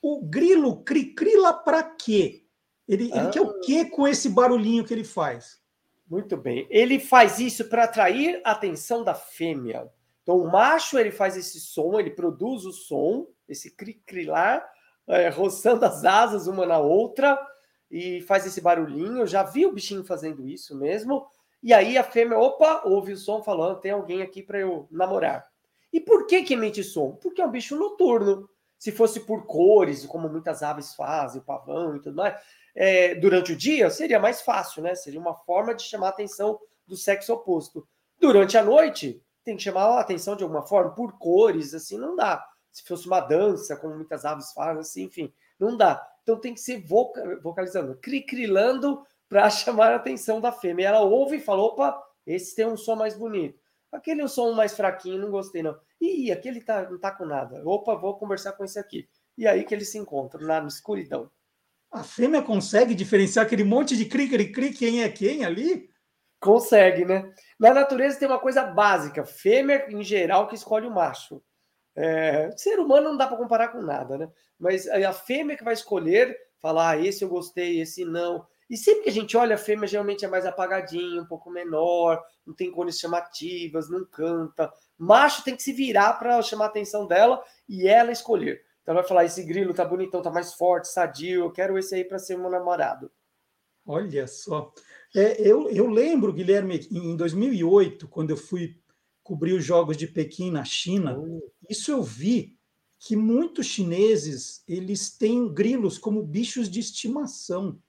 o 0.00 0.22
grilo 0.22 0.84
cricrila 0.84 1.52
para 1.52 1.82
quê? 1.82 2.44
Ele, 2.86 3.10
ele 3.12 3.30
quer 3.30 3.40
o 3.40 3.50
ah. 3.50 3.60
quê 3.64 3.84
com 3.84 4.06
esse 4.06 4.28
barulhinho 4.28 4.84
que 4.84 4.94
ele 4.94 5.02
faz? 5.02 5.60
Muito 6.08 6.36
bem. 6.36 6.68
Ele 6.70 7.00
faz 7.00 7.40
isso 7.40 7.64
para 7.64 7.84
atrair 7.84 8.40
a 8.44 8.52
atenção 8.52 9.02
da 9.02 9.14
fêmea. 9.14 9.90
Então, 10.22 10.38
o 10.38 10.48
macho 10.48 10.96
ele 10.96 11.10
faz 11.10 11.36
esse 11.36 11.58
som, 11.58 11.98
ele 11.98 12.10
produz 12.10 12.64
o 12.64 12.72
som, 12.72 13.26
esse 13.48 13.74
cricrilar, 13.74 14.64
é, 15.08 15.28
roçando 15.30 15.84
as 15.84 16.04
asas 16.04 16.46
uma 16.46 16.64
na 16.64 16.78
outra, 16.78 17.36
e 17.90 18.20
faz 18.22 18.46
esse 18.46 18.60
barulhinho. 18.60 19.18
Eu 19.18 19.26
já 19.26 19.42
vi 19.42 19.66
o 19.66 19.72
bichinho 19.72 20.04
fazendo 20.04 20.46
isso 20.46 20.76
mesmo. 20.76 21.26
E 21.62 21.74
aí 21.74 21.98
a 21.98 22.04
fêmea, 22.04 22.38
opa, 22.38 22.82
ouve 22.84 23.12
o 23.12 23.16
som 23.16 23.42
falando, 23.42 23.80
tem 23.80 23.90
alguém 23.90 24.22
aqui 24.22 24.42
para 24.42 24.58
eu 24.58 24.86
namorar. 24.90 25.46
E 25.92 26.00
por 26.00 26.26
que 26.26 26.42
que 26.42 26.54
emite 26.54 26.84
som? 26.84 27.12
Porque 27.12 27.42
é 27.42 27.46
um 27.46 27.50
bicho 27.50 27.76
noturno. 27.76 28.48
Se 28.78 28.92
fosse 28.92 29.20
por 29.20 29.44
cores, 29.44 30.06
como 30.06 30.28
muitas 30.28 30.62
aves 30.62 30.94
fazem, 30.94 31.40
o 31.40 31.44
pavão 31.44 31.96
e 31.96 32.00
tudo 32.00 32.16
mais, 32.16 32.40
é, 32.74 33.14
durante 33.14 33.52
o 33.52 33.56
dia 33.56 33.90
seria 33.90 34.18
mais 34.18 34.40
fácil, 34.40 34.82
né? 34.82 34.94
Seria 34.94 35.20
uma 35.20 35.34
forma 35.34 35.74
de 35.74 35.82
chamar 35.82 36.06
a 36.06 36.10
atenção 36.10 36.58
do 36.86 36.96
sexo 36.96 37.34
oposto. 37.34 37.86
Durante 38.18 38.56
a 38.56 38.64
noite, 38.64 39.22
tem 39.44 39.56
que 39.56 39.62
chamar 39.62 39.84
a 39.84 40.00
atenção 40.00 40.34
de 40.34 40.42
alguma 40.42 40.62
forma, 40.62 40.94
por 40.94 41.18
cores, 41.18 41.74
assim, 41.74 41.98
não 41.98 42.16
dá. 42.16 42.42
Se 42.72 42.82
fosse 42.84 43.06
uma 43.06 43.20
dança, 43.20 43.76
como 43.76 43.94
muitas 43.94 44.24
aves 44.24 44.52
fazem, 44.52 44.80
assim, 44.80 45.02
enfim, 45.04 45.32
não 45.58 45.76
dá. 45.76 46.06
Então 46.22 46.40
tem 46.40 46.54
que 46.54 46.60
ser 46.60 46.84
vocalizando, 47.42 47.96
cri-crilando 47.96 49.04
para 49.28 49.48
chamar 49.50 49.92
a 49.92 49.96
atenção 49.96 50.40
da 50.40 50.52
fêmea. 50.52 50.88
Ela 50.88 51.00
ouve 51.00 51.36
e 51.36 51.40
fala: 51.40 51.62
opa, 51.62 52.00
esse 52.26 52.54
tem 52.54 52.66
um 52.66 52.76
som 52.76 52.96
mais 52.96 53.16
bonito. 53.16 53.58
Aquele 53.92 54.20
é 54.20 54.24
um 54.24 54.28
som 54.28 54.52
mais 54.52 54.76
fraquinho, 54.76 55.20
não 55.20 55.30
gostei 55.30 55.62
não. 55.62 55.76
Ih, 56.00 56.30
aquele 56.30 56.60
tá, 56.60 56.88
não 56.88 56.98
tá 56.98 57.10
com 57.10 57.26
nada. 57.26 57.60
Opa, 57.64 57.94
vou 57.96 58.16
conversar 58.16 58.52
com 58.52 58.64
esse 58.64 58.78
aqui. 58.78 59.08
E 59.36 59.46
aí 59.46 59.64
que 59.64 59.74
eles 59.74 59.90
se 59.90 59.98
encontram, 59.98 60.46
na 60.46 60.64
escuridão. 60.66 61.30
A 61.90 62.04
fêmea 62.04 62.40
consegue 62.40 62.94
diferenciar 62.94 63.44
aquele 63.44 63.64
monte 63.64 63.96
de 63.96 64.04
cri-cri-cri, 64.04 64.72
quem 64.72 65.02
é 65.02 65.08
quem 65.08 65.44
ali? 65.44 65.90
Consegue, 66.38 67.04
né? 67.04 67.34
Na 67.58 67.74
natureza 67.74 68.18
tem 68.18 68.28
uma 68.28 68.38
coisa 68.38 68.62
básica: 68.62 69.24
fêmea, 69.24 69.86
em 69.90 70.02
geral, 70.04 70.46
que 70.46 70.54
escolhe 70.54 70.86
o 70.86 70.94
macho. 70.94 71.42
É, 71.94 72.50
ser 72.56 72.78
humano 72.78 73.10
não 73.10 73.16
dá 73.16 73.26
para 73.26 73.36
comparar 73.36 73.68
com 73.68 73.82
nada, 73.82 74.16
né? 74.16 74.30
Mas 74.58 74.86
a 74.86 75.12
fêmea 75.12 75.56
que 75.56 75.64
vai 75.64 75.74
escolher, 75.74 76.36
falar, 76.60 76.90
ah, 76.90 76.98
esse 76.98 77.24
eu 77.24 77.28
gostei, 77.28 77.80
esse 77.80 78.04
não. 78.04 78.46
E 78.68 78.76
sempre 78.76 79.02
que 79.02 79.08
a 79.08 79.12
gente 79.12 79.36
olha, 79.36 79.56
a 79.56 79.58
fêmea 79.58 79.88
geralmente 79.88 80.24
é 80.24 80.28
mais 80.28 80.46
apagadinha, 80.46 81.20
um 81.20 81.26
pouco 81.26 81.50
menor, 81.50 82.22
não 82.46 82.54
tem 82.54 82.70
cores 82.70 82.98
chamativas, 82.98 83.90
não 83.90 84.04
canta. 84.04 84.72
Macho 84.96 85.42
tem 85.42 85.56
que 85.56 85.62
se 85.62 85.72
virar 85.72 86.12
para 86.14 86.40
chamar 86.42 86.66
a 86.66 86.68
atenção 86.68 87.06
dela 87.06 87.42
e 87.68 87.88
ela 87.88 88.12
escolher. 88.12 88.62
Então 88.82 88.94
vai 88.94 89.02
falar: 89.02 89.24
esse 89.24 89.42
grilo 89.42 89.74
tá 89.74 89.84
bonitão, 89.84 90.22
tá 90.22 90.30
mais 90.30 90.54
forte, 90.54 90.88
sadio, 90.88 91.44
eu 91.44 91.50
quero 91.50 91.76
esse 91.78 91.94
aí 91.94 92.04
para 92.04 92.18
ser 92.18 92.36
meu 92.36 92.50
namorado. 92.50 93.10
Olha 93.84 94.26
só. 94.26 94.72
É, 95.14 95.40
eu, 95.40 95.68
eu 95.70 95.86
lembro, 95.86 96.32
Guilherme, 96.32 96.86
em 96.92 97.16
2008, 97.16 98.06
quando 98.06 98.30
eu 98.30 98.36
fui 98.36 98.79
cobrir 99.30 99.52
os 99.52 99.64
Jogos 99.64 99.96
de 99.96 100.08
Pequim 100.08 100.50
na 100.50 100.64
China, 100.64 101.16
oh. 101.16 101.52
isso 101.68 101.88
eu 101.92 102.02
vi 102.02 102.58
que 102.98 103.14
muitos 103.14 103.66
chineses 103.66 104.64
eles 104.66 105.16
têm 105.16 105.54
grilos 105.54 105.98
como 105.98 106.20
bichos 106.20 106.68
de 106.68 106.80
estimação. 106.80 107.80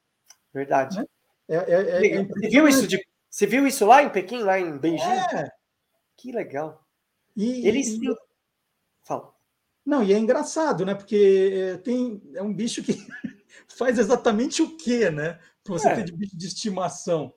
Verdade. 0.53 0.99
Né? 0.99 1.05
É, 1.49 1.55
é, 1.55 2.07
é 2.13 2.23
você, 2.23 2.47
viu 2.47 2.67
isso 2.67 2.87
de, 2.87 3.03
você 3.27 3.47
viu 3.47 3.65
isso 3.65 3.87
lá 3.87 4.03
em 4.03 4.11
Pequim, 4.11 4.43
lá 4.43 4.59
em 4.59 4.77
Beijing? 4.77 5.03
É. 5.03 5.49
Que 6.15 6.31
legal. 6.31 6.85
E, 7.35 7.67
eles 7.67 7.87
e, 7.87 8.01
Fala. 9.03 9.33
Não, 9.83 10.03
e 10.03 10.13
é 10.13 10.19
engraçado, 10.19 10.85
né? 10.85 10.93
Porque 10.93 11.71
é, 11.73 11.77
tem, 11.77 12.21
é 12.35 12.43
um 12.43 12.53
bicho 12.53 12.83
que 12.83 12.93
faz 13.67 13.97
exatamente 13.97 14.61
o 14.61 14.77
quê, 14.77 15.09
né? 15.09 15.39
Para 15.63 15.73
você 15.73 15.87
é. 15.87 15.95
ter 15.95 16.03
de 16.03 16.11
bicho 16.11 16.37
de 16.37 16.45
estimação. 16.45 17.33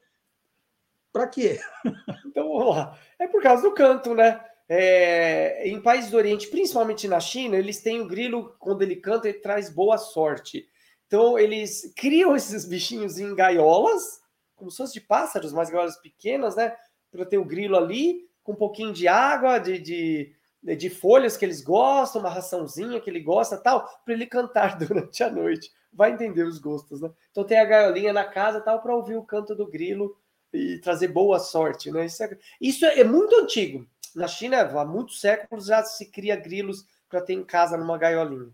Para 1.14 1.28
quê? 1.28 1.60
Então, 2.26 2.48
vamos 2.48 2.74
lá. 2.74 2.98
É 3.16 3.28
por 3.28 3.40
causa 3.40 3.62
do 3.62 3.72
canto, 3.72 4.12
né? 4.12 4.44
É, 4.68 5.68
em 5.68 5.80
países 5.80 6.10
do 6.10 6.16
Oriente, 6.16 6.48
principalmente 6.48 7.06
na 7.06 7.20
China, 7.20 7.56
eles 7.56 7.80
têm 7.80 8.00
o 8.00 8.08
grilo, 8.08 8.56
quando 8.58 8.82
ele 8.82 8.96
canta, 8.96 9.28
ele 9.28 9.38
traz 9.38 9.70
boa 9.70 9.96
sorte. 9.96 10.66
Então, 11.06 11.38
eles 11.38 11.92
criam 11.96 12.34
esses 12.34 12.64
bichinhos 12.64 13.20
em 13.20 13.32
gaiolas, 13.36 14.20
como 14.56 14.68
se 14.68 14.78
fossem 14.78 15.00
de 15.00 15.06
pássaros, 15.06 15.52
mas 15.52 15.70
gaiolas 15.70 15.96
pequenas, 16.00 16.56
né? 16.56 16.74
Para 17.12 17.24
ter 17.24 17.38
o 17.38 17.44
grilo 17.44 17.76
ali, 17.76 18.28
com 18.42 18.50
um 18.50 18.56
pouquinho 18.56 18.92
de 18.92 19.06
água, 19.06 19.60
de, 19.60 19.78
de, 19.78 20.34
de 20.76 20.90
folhas 20.90 21.36
que 21.36 21.44
eles 21.44 21.62
gostam, 21.62 22.20
uma 22.20 22.30
raçãozinha 22.30 23.00
que 23.00 23.08
ele 23.08 23.20
gosta 23.20 23.56
tal, 23.56 23.88
para 24.04 24.14
ele 24.14 24.26
cantar 24.26 24.74
durante 24.76 25.22
a 25.22 25.30
noite. 25.30 25.70
Vai 25.92 26.10
entender 26.10 26.42
os 26.42 26.58
gostos, 26.58 27.00
né? 27.00 27.12
Então, 27.30 27.44
tem 27.44 27.60
a 27.60 27.64
gaiolinha 27.64 28.12
na 28.12 28.24
casa 28.24 28.60
tal, 28.60 28.82
para 28.82 28.96
ouvir 28.96 29.14
o 29.14 29.22
canto 29.22 29.54
do 29.54 29.70
grilo 29.70 30.16
e 30.54 30.78
trazer 30.78 31.08
boa 31.08 31.38
sorte, 31.38 31.90
né? 31.90 32.06
Isso 32.06 32.22
é, 32.22 32.38
isso 32.60 32.84
é 32.86 33.04
muito 33.04 33.34
antigo. 33.34 33.86
Na 34.14 34.28
China, 34.28 34.60
há 34.60 34.84
muitos 34.84 35.20
séculos 35.20 35.66
já 35.66 35.82
se 35.82 36.06
cria 36.06 36.36
grilos 36.36 36.86
para 37.08 37.20
ter 37.20 37.34
em 37.34 37.44
casa 37.44 37.76
numa 37.76 37.98
gaiolinha. 37.98 38.52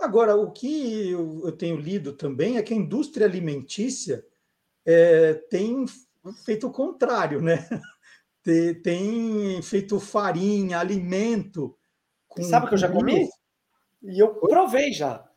Agora, 0.00 0.34
o 0.36 0.50
que 0.50 1.10
eu 1.10 1.52
tenho 1.52 1.76
lido 1.76 2.12
também 2.12 2.56
é 2.56 2.62
que 2.62 2.72
a 2.72 2.76
indústria 2.76 3.26
alimentícia 3.26 4.24
é, 4.86 5.34
tem 5.34 5.84
feito 6.44 6.68
o 6.68 6.72
contrário, 6.72 7.40
né? 7.40 7.68
Tem 8.82 9.60
feito 9.60 10.00
farinha, 10.00 10.78
alimento. 10.78 11.76
Com, 12.26 12.42
Sabe 12.42 12.64
o 12.64 12.68
que 12.70 12.76
eu 12.76 12.78
já 12.78 12.90
comi? 12.90 13.28
E 14.02 14.18
eu 14.18 14.36
provei 14.36 14.90
já. 14.90 15.28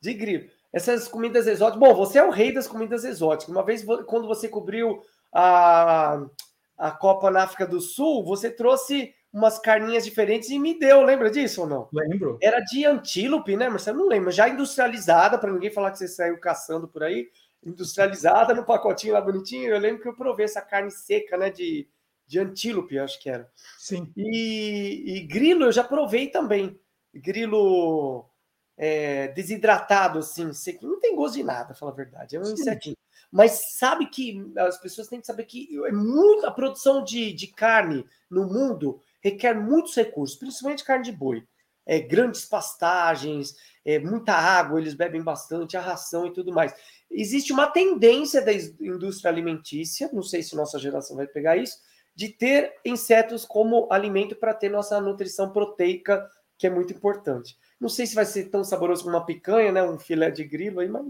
De 0.00 0.14
grilo 0.14 0.48
essas 0.76 1.08
comidas 1.08 1.46
exóticas. 1.46 1.80
Bom, 1.80 1.94
você 1.94 2.18
é 2.18 2.22
o 2.22 2.30
rei 2.30 2.52
das 2.52 2.68
comidas 2.68 3.02
exóticas. 3.02 3.48
Uma 3.48 3.64
vez, 3.64 3.82
quando 4.04 4.28
você 4.28 4.46
cobriu 4.46 5.00
a, 5.32 6.22
a 6.76 6.90
Copa 6.90 7.30
na 7.30 7.44
África 7.44 7.66
do 7.66 7.80
Sul, 7.80 8.22
você 8.22 8.50
trouxe 8.50 9.14
umas 9.32 9.58
carninhas 9.58 10.04
diferentes 10.04 10.50
e 10.50 10.58
me 10.58 10.78
deu. 10.78 11.00
Lembra 11.00 11.30
disso 11.30 11.62
ou 11.62 11.66
não? 11.66 11.88
Lembro. 11.90 12.36
Era 12.42 12.60
de 12.60 12.84
antílope, 12.84 13.56
né, 13.56 13.70
Marcelo? 13.70 14.00
Não 14.00 14.08
lembro. 14.08 14.30
Já 14.30 14.50
industrializada, 14.50 15.38
para 15.38 15.50
ninguém 15.50 15.70
falar 15.70 15.92
que 15.92 15.96
você 15.96 16.08
saiu 16.08 16.38
caçando 16.38 16.86
por 16.86 17.02
aí. 17.02 17.30
Industrializada 17.64 18.52
no 18.52 18.62
pacotinho 18.62 19.14
lá 19.14 19.20
bonitinho. 19.22 19.70
Eu 19.70 19.80
lembro 19.80 20.02
que 20.02 20.08
eu 20.08 20.14
provei 20.14 20.44
essa 20.44 20.60
carne 20.60 20.90
seca, 20.90 21.38
né, 21.38 21.48
de, 21.48 21.88
de 22.26 22.38
antílope, 22.38 22.98
acho 22.98 23.18
que 23.18 23.30
era. 23.30 23.50
Sim. 23.78 24.12
E, 24.14 25.16
e 25.16 25.20
grilo 25.26 25.64
eu 25.64 25.72
já 25.72 25.82
provei 25.82 26.28
também. 26.28 26.78
Grilo 27.14 28.28
é, 28.76 29.28
desidratado, 29.28 30.18
assim, 30.18 30.52
seco. 30.52 30.86
Não 30.86 31.00
tem 31.00 31.14
gosto 31.14 31.34
de 31.36 31.42
nada, 31.42 31.74
fala 31.74 31.92
a 31.92 31.94
verdade. 31.94 32.36
É 32.36 32.40
um 32.40 32.44
Sim. 32.44 32.52
insetinho. 32.54 32.96
Mas 33.30 33.74
sabe 33.74 34.06
que 34.06 34.52
as 34.56 34.78
pessoas 34.78 35.08
têm 35.08 35.20
que 35.20 35.26
saber 35.26 35.44
que 35.44 35.68
é 35.86 35.92
muito, 35.92 36.46
a 36.46 36.50
produção 36.50 37.02
de, 37.02 37.32
de 37.32 37.48
carne 37.48 38.04
no 38.30 38.46
mundo 38.46 39.00
requer 39.20 39.54
muitos 39.54 39.94
recursos, 39.94 40.36
principalmente 40.36 40.84
carne 40.84 41.04
de 41.04 41.12
boi. 41.12 41.44
É, 41.84 42.00
grandes 42.00 42.44
pastagens, 42.44 43.54
é, 43.84 43.98
muita 43.98 44.32
água, 44.32 44.80
eles 44.80 44.94
bebem 44.94 45.22
bastante, 45.22 45.76
a 45.76 45.80
ração 45.80 46.26
e 46.26 46.32
tudo 46.32 46.52
mais. 46.52 46.74
Existe 47.10 47.52
uma 47.52 47.68
tendência 47.68 48.42
da 48.42 48.52
indústria 48.52 49.30
alimentícia, 49.30 50.10
não 50.12 50.22
sei 50.22 50.42
se 50.42 50.56
nossa 50.56 50.78
geração 50.78 51.16
vai 51.16 51.26
pegar 51.26 51.56
isso, 51.56 51.78
de 52.14 52.28
ter 52.28 52.74
insetos 52.84 53.44
como 53.44 53.86
alimento 53.92 54.34
para 54.34 54.54
ter 54.54 54.68
nossa 54.68 55.00
nutrição 55.00 55.52
proteica, 55.52 56.28
que 56.58 56.66
é 56.66 56.70
muito 56.70 56.92
importante. 56.92 57.56
Não 57.80 57.88
sei 57.88 58.06
se 58.06 58.14
vai 58.14 58.24
ser 58.24 58.44
tão 58.44 58.64
saboroso 58.64 59.04
como 59.04 59.16
uma 59.16 59.26
picanha, 59.26 59.70
né? 59.72 59.82
Um 59.82 59.98
filé 59.98 60.30
de 60.30 60.44
grilo 60.44 60.80
aí, 60.80 60.88
mas 60.88 61.04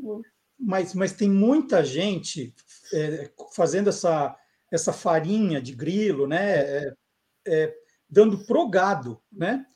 mas, 0.59 0.94
mas 0.94 1.12
tem 1.12 1.31
muita 1.31 1.85
gente 1.85 2.55
é, 2.92 3.31
fazendo 3.55 3.90
essa, 3.90 4.35
essa 4.72 4.92
farinha 4.92 5.61
de 5.61 5.74
grilo, 5.74 6.26
né? 6.26 6.59
É, 6.59 6.94
é, 7.46 7.74
dando 8.09 8.44
pro 8.46 8.68
gado, 8.68 9.22
né? 9.31 9.66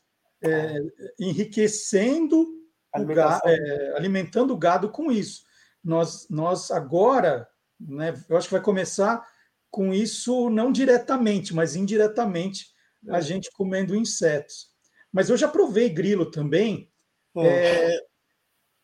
É, 0.43 0.75
enriquecendo 1.19 2.47
o 2.97 3.05
gado, 3.05 3.43
é, 3.45 3.97
alimentando 3.97 4.55
o 4.55 4.59
gado 4.59 4.89
com 4.89 5.13
isso. 5.13 5.45
Nós, 5.85 6.27
nós 6.31 6.71
agora, 6.71 7.47
né, 7.79 8.15
eu 8.29 8.37
acho 8.37 8.49
que 8.49 8.55
vai 8.55 8.63
começar 8.63 9.27
com 9.71 9.93
isso 9.93 10.49
não 10.51 10.73
diretamente, 10.73 11.55
mas 11.55 11.77
indiretamente, 11.77 12.67
a 13.09 13.19
é. 13.19 13.23
gente 13.23 13.51
comendo 13.53 13.95
insetos. 13.95 14.70
Mas 15.13 15.29
eu 15.29 15.37
já 15.37 15.49
provei 15.49 15.89
grilo 15.89 16.31
também. 16.31 16.91
É, 17.37 17.97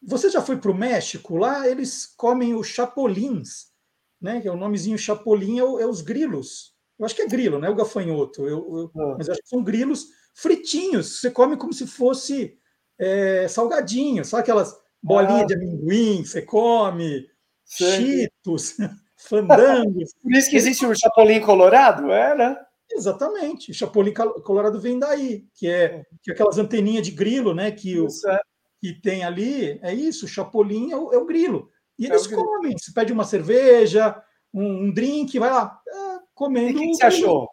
você 0.03 0.31
já 0.31 0.41
foi 0.41 0.57
para 0.57 0.71
o 0.71 0.75
México? 0.75 1.37
Lá 1.37 1.69
eles 1.69 2.07
comem 2.07 2.55
os 2.55 2.69
chapolins, 2.69 3.73
né? 4.21 4.41
Que 4.41 4.49
é 4.49 4.53
o 4.53 4.57
nomezinho 4.57 4.99
chapolim 4.99 5.59
é, 5.59 5.63
é, 5.63 5.87
os 5.87 6.01
grilos. 6.01 6.75
Eu 6.99 7.05
acho 7.05 7.15
que 7.15 7.23
é 7.23 7.29
grilo, 7.29 7.59
não 7.59 7.69
é 7.69 7.71
o 7.71 7.75
gafanhoto. 7.75 8.47
Eu, 8.47 8.91
eu, 8.95 9.17
mas 9.19 9.29
acho 9.29 9.43
que 9.43 9.49
são 9.49 9.63
grilos 9.63 10.07
fritinhos. 10.35 11.21
Você 11.21 11.31
come 11.31 11.57
como 11.57 11.73
se 11.73 11.87
fosse 11.87 12.59
é, 12.99 13.47
salgadinho, 13.49 14.25
sabe 14.25 14.43
aquelas 14.43 14.75
bolinhas 15.03 15.43
ah. 15.43 15.47
de 15.47 15.55
amendoim 15.55 16.25
você 16.25 16.43
come, 16.43 17.29
cheetos, 17.65 18.77
fandangos. 19.17 20.15
Por 20.23 20.33
isso 20.33 20.51
que 20.51 20.57
existe 20.57 20.87
o 20.87 20.95
chapolim 20.95 21.41
colorado, 21.41 22.11
é, 22.11 22.35
né? 22.35 22.66
Exatamente. 22.97 23.71
O 23.71 23.75
chapolim 23.75 24.13
colorado 24.13 24.81
vem 24.81 24.99
daí, 24.99 25.47
que 25.55 25.69
é, 25.69 26.03
que 26.23 26.31
é 26.31 26.35
aquelas 26.35 26.59
anteninhas 26.59 27.07
de 27.07 27.13
grilo, 27.13 27.55
né? 27.55 27.71
Que, 27.71 28.01
o, 28.01 28.07
é. 28.07 28.41
que 28.81 28.95
tem 29.01 29.23
ali. 29.23 29.79
É 29.83 29.93
isso, 29.93 30.25
o 30.25 30.29
chapolim 30.29 30.91
é 30.91 30.97
o, 30.97 31.13
é 31.13 31.19
o 31.19 31.27
grilo. 31.27 31.71
E 31.99 32.07
é 32.07 32.09
eles 32.09 32.27
comem. 32.27 32.77
Você 32.77 32.93
pede 32.93 33.13
uma 33.13 33.25
cerveja, 33.25 34.21
um, 34.53 34.87
um 34.87 34.93
drink, 34.93 35.39
vai 35.39 35.51
lá, 35.51 35.81
é, 35.87 36.19
comendo. 36.35 36.79
E 36.79 36.87
o 36.87 36.91
que, 36.91 36.95
você 36.97 37.05
achou? 37.05 37.49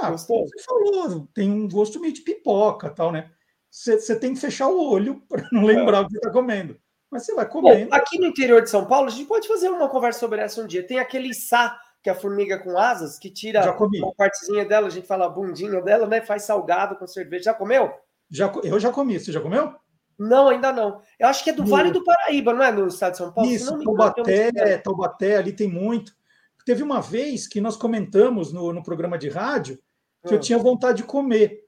Ah, 0.00 0.10
Gostou? 0.10 0.46
você 0.48 0.64
falou, 0.64 1.28
tem 1.34 1.50
um 1.50 1.68
gosto 1.68 2.00
meio 2.00 2.12
de 2.12 2.22
pipoca 2.22 2.90
tal, 2.90 3.12
né? 3.12 3.30
Você, 3.70 3.98
você 3.98 4.18
tem 4.18 4.34
que 4.34 4.40
fechar 4.40 4.68
o 4.68 4.90
olho 4.90 5.22
para 5.28 5.48
não 5.52 5.64
lembrar 5.64 5.98
é. 5.98 6.00
o 6.00 6.08
que 6.08 6.16
está 6.16 6.30
comendo. 6.30 6.76
Mas 7.10 7.24
você 7.24 7.34
vai 7.34 7.48
comendo. 7.48 7.90
Bom, 7.90 7.94
aqui 7.96 8.18
no 8.18 8.26
interior 8.26 8.62
de 8.62 8.70
São 8.70 8.86
Paulo, 8.86 9.08
a 9.08 9.10
gente 9.10 9.28
pode 9.28 9.46
fazer 9.46 9.68
uma 9.68 9.88
conversa 9.88 10.18
sobre 10.18 10.40
essa 10.40 10.62
um 10.62 10.66
dia. 10.66 10.86
Tem 10.86 10.98
aquele 10.98 11.32
sá 11.34 11.78
que 12.02 12.10
é 12.10 12.12
a 12.12 12.16
formiga 12.16 12.58
com 12.58 12.76
asas, 12.76 13.18
que 13.18 13.30
tira 13.30 13.76
uma 13.78 14.14
partezinha 14.14 14.64
dela, 14.64 14.88
a 14.88 14.90
gente 14.90 15.06
fala 15.06 15.26
a 15.26 15.28
bundinha 15.28 15.80
dela, 15.80 16.06
né? 16.06 16.20
Faz 16.20 16.42
salgado 16.42 16.96
com 16.96 17.06
cerveja. 17.06 17.44
Já 17.44 17.54
comeu? 17.54 17.92
Já, 18.28 18.52
eu 18.64 18.80
já 18.80 18.90
comi. 18.90 19.20
Você 19.20 19.30
já 19.30 19.40
comeu? 19.40 19.72
Não, 20.18 20.48
ainda 20.48 20.72
não. 20.72 21.00
Eu 21.18 21.28
acho 21.28 21.44
que 21.44 21.50
é 21.50 21.52
do 21.52 21.62
no... 21.62 21.68
Vale 21.68 21.90
do 21.90 22.04
Paraíba, 22.04 22.52
não 22.52 22.62
é? 22.62 22.72
No 22.72 22.86
estado 22.88 23.12
de 23.12 23.18
São 23.18 23.32
Paulo? 23.32 23.50
Isso, 23.50 23.76
não 23.76 23.84
Taubaté, 23.84 24.78
Taubaté, 24.78 25.36
ali 25.36 25.52
tem 25.52 25.68
muito. 25.68 26.12
Teve 26.64 26.82
uma 26.82 27.00
vez 27.00 27.46
que 27.46 27.60
nós 27.60 27.76
comentamos 27.76 28.52
no, 28.52 28.72
no 28.72 28.82
programa 28.82 29.18
de 29.18 29.28
rádio 29.28 29.78
que 30.26 30.34
eu 30.34 30.38
ah. 30.38 30.40
tinha 30.40 30.58
vontade 30.58 30.98
de 30.98 31.04
comer. 31.04 31.60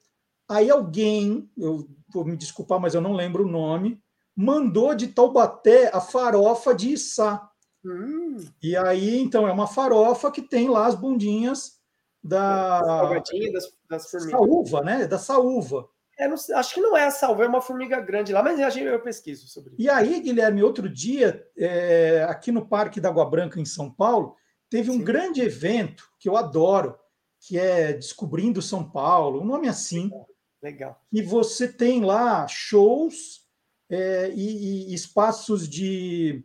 Aí 0.48 0.70
alguém, 0.70 1.50
eu 1.56 1.88
vou 2.12 2.24
me 2.24 2.36
desculpar, 2.36 2.78
mas 2.78 2.94
eu 2.94 3.00
não 3.00 3.12
lembro 3.12 3.44
o 3.44 3.50
nome, 3.50 4.00
mandou 4.36 4.94
de 4.94 5.08
Taubaté 5.08 5.90
a 5.92 6.00
farofa 6.00 6.74
de 6.74 6.92
Içá. 6.92 7.48
Hum. 7.84 8.38
E 8.62 8.76
aí, 8.76 9.18
então, 9.20 9.46
é 9.46 9.52
uma 9.52 9.66
farofa 9.66 10.30
que 10.30 10.42
tem 10.42 10.68
lá 10.68 10.86
as 10.86 10.94
bundinhas 10.94 11.78
da. 12.22 12.80
Das, 12.80 13.72
das 13.88 14.10
formigas. 14.10 14.30
Saúva, 14.30 14.80
né? 14.80 15.06
Da 15.06 15.18
saúva. 15.18 15.88
É, 16.18 16.28
não, 16.28 16.34
acho 16.34 16.74
que 16.74 16.80
não 16.80 16.96
é 16.96 17.06
a 17.06 17.10
salva, 17.10 17.44
é 17.44 17.48
uma 17.48 17.60
formiga 17.60 18.00
grande 18.00 18.32
lá, 18.32 18.42
mas 18.42 18.76
eu, 18.76 18.86
eu 18.86 19.00
pesquiso 19.00 19.48
sobre 19.48 19.72
isso. 19.72 19.82
E 19.82 19.90
aí, 19.90 20.20
Guilherme, 20.20 20.62
outro 20.62 20.88
dia, 20.88 21.44
é, 21.56 22.24
aqui 22.28 22.52
no 22.52 22.66
Parque 22.66 23.00
da 23.00 23.08
Água 23.08 23.28
Branca, 23.28 23.60
em 23.60 23.64
São 23.64 23.90
Paulo, 23.90 24.36
teve 24.70 24.90
um 24.90 24.98
Sim. 24.98 25.04
grande 25.04 25.40
evento 25.40 26.08
que 26.20 26.28
eu 26.28 26.36
adoro, 26.36 26.96
que 27.40 27.58
é 27.58 27.92
Descobrindo 27.92 28.62
São 28.62 28.88
Paulo, 28.88 29.40
um 29.40 29.44
nome 29.44 29.68
assim. 29.68 30.08
Legal. 30.62 31.00
E 31.12 31.20
você 31.20 31.66
tem 31.66 32.04
lá 32.04 32.46
shows 32.46 33.42
é, 33.90 34.30
e, 34.34 34.90
e 34.90 34.94
espaços 34.94 35.68
de 35.68 36.44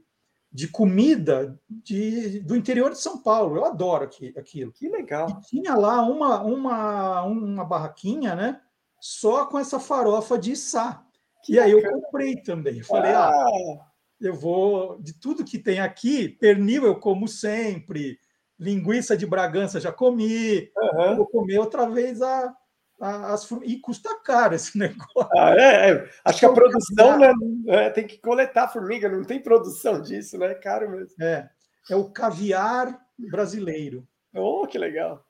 de 0.52 0.68
comida 0.68 1.60
de, 1.70 2.40
do 2.40 2.56
interior 2.56 2.92
de 2.92 3.00
São 3.00 3.22
Paulo. 3.22 3.58
Eu 3.58 3.66
adoro 3.66 4.04
aqui, 4.04 4.34
aquilo. 4.38 4.72
Que 4.72 4.90
legal. 4.90 5.30
E 5.30 5.42
tinha 5.48 5.76
lá 5.76 6.02
uma, 6.02 6.42
uma, 6.42 7.22
uma 7.24 7.66
barraquinha, 7.66 8.36
né? 8.36 8.62
Só 9.00 9.46
com 9.46 9.60
essa 9.60 9.80
farofa 9.80 10.38
de 10.38 10.54
içá. 10.54 11.04
Que 11.44 11.54
e 11.54 11.60
aí 11.60 11.72
eu 11.72 11.82
comprei 11.82 12.36
também. 12.36 12.80
Eu 12.80 12.86
falei, 12.86 13.12
ah. 13.12 13.30
ah, 13.30 13.88
eu 14.20 14.34
vou. 14.34 15.00
De 15.02 15.14
tudo 15.14 15.46
que 15.46 15.60
tem 15.60 15.80
aqui, 15.80 16.28
pernil 16.28 16.86
eu 16.86 17.00
como 17.00 17.28
sempre, 17.28 18.20
linguiça 18.60 19.16
de 19.16 19.26
Bragança 19.26 19.80
já 19.80 19.92
comi, 19.92 20.70
uhum. 20.76 21.16
vou 21.16 21.28
comer 21.28 21.60
outra 21.60 21.90
vez 21.90 22.22
a, 22.22 22.54
as, 23.00 23.50
e 23.64 23.80
custa 23.80 24.20
caro 24.22 24.56
esse 24.56 24.78
negócio. 24.80 25.30
Ah, 25.38 25.56
é, 25.56 25.92
é. 25.92 26.10
Acho 26.26 26.40
que 26.40 26.46
a 26.46 26.54
produção 26.54 27.18
né, 27.18 27.34
é, 27.68 27.90
tem 27.90 28.06
que 28.06 28.18
coletar 28.18 28.68
formiga, 28.68 29.10
não 29.10 29.24
tem 29.24 29.42
produção 29.42 30.02
disso, 30.02 30.38
né? 30.38 30.52
É 30.52 30.56
caro 30.56 30.90
mesmo. 30.90 31.16
É, 31.22 31.50
é 31.90 31.96
o 31.96 32.10
caviar 32.12 33.00
brasileiro. 33.18 34.08
Oh, 34.34 34.68
que 34.68 34.78
legal. 34.78 35.26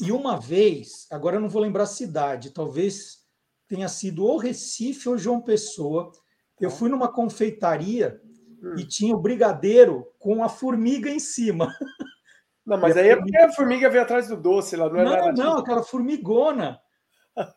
E 0.00 0.10
uma 0.10 0.38
vez, 0.38 1.06
agora 1.10 1.36
eu 1.36 1.40
não 1.40 1.48
vou 1.48 1.62
lembrar 1.62 1.84
a 1.84 1.86
cidade, 1.86 2.50
talvez 2.50 3.22
tenha 3.68 3.88
sido 3.88 4.24
ou 4.24 4.36
Recife 4.36 5.08
ou 5.08 5.18
João 5.18 5.40
Pessoa. 5.40 6.12
Eu 6.60 6.70
tá. 6.70 6.76
fui 6.76 6.88
numa 6.88 7.12
confeitaria 7.12 8.20
hum. 8.62 8.74
e 8.76 8.84
tinha 8.84 9.14
o 9.14 9.20
brigadeiro 9.20 10.06
com 10.18 10.42
a 10.42 10.48
formiga 10.48 11.10
em 11.10 11.20
cima. 11.20 11.74
Não, 12.64 12.78
mas 12.78 12.96
aí 12.96 13.08
é 13.08 13.16
porque 13.16 13.36
a 13.36 13.52
formiga 13.52 13.90
veio 13.90 14.02
atrás 14.02 14.28
do 14.28 14.36
doce 14.36 14.76
lá, 14.76 14.88
não 14.88 15.00
é 15.00 15.04
Não, 15.04 15.32
não, 15.32 15.58
aquela 15.58 15.82
formigona. 15.82 16.80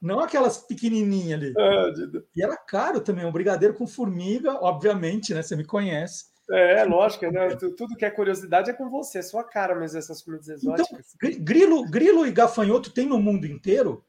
Não 0.02 0.20
aquelas 0.20 0.58
pequenininhas 0.58 1.40
ali. 1.40 1.54
Ah, 1.60 1.92
e 2.36 2.44
era 2.44 2.58
caro 2.58 3.02
também, 3.02 3.26
um 3.26 3.32
brigadeiro 3.32 3.74
com 3.74 3.86
formiga, 3.86 4.54
obviamente, 4.54 5.34
né? 5.34 5.42
Você 5.42 5.56
me 5.56 5.66
conhece. 5.66 6.26
É, 6.50 6.84
lógico, 6.84 7.30
né? 7.32 7.56
Tudo 7.56 7.96
que 7.96 8.06
é 8.06 8.12
curiosidade 8.12 8.70
é 8.70 8.74
com 8.74 8.90
você, 8.90 9.18
é 9.18 9.22
sua 9.22 9.44
cara 9.44 9.76
mesmo, 9.76 9.98
essas 9.98 10.22
comidas 10.22 10.48
então, 10.48 10.76
exóticas. 10.76 11.16
Então, 11.16 11.44
grilo, 11.44 11.84
grilo 11.90 12.26
e 12.26 12.32
gafanhoto 12.32 12.92
tem 12.92 13.08
no 13.08 13.20
mundo 13.20 13.46
inteiro? 13.46 14.06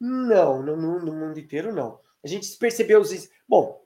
Não, 0.00 0.62
no, 0.62 0.76
no 0.76 1.12
mundo 1.12 1.38
inteiro 1.38 1.74
não. 1.74 2.00
A 2.24 2.28
gente 2.28 2.56
percebeu 2.56 3.00
os. 3.00 3.28
Bom, 3.46 3.82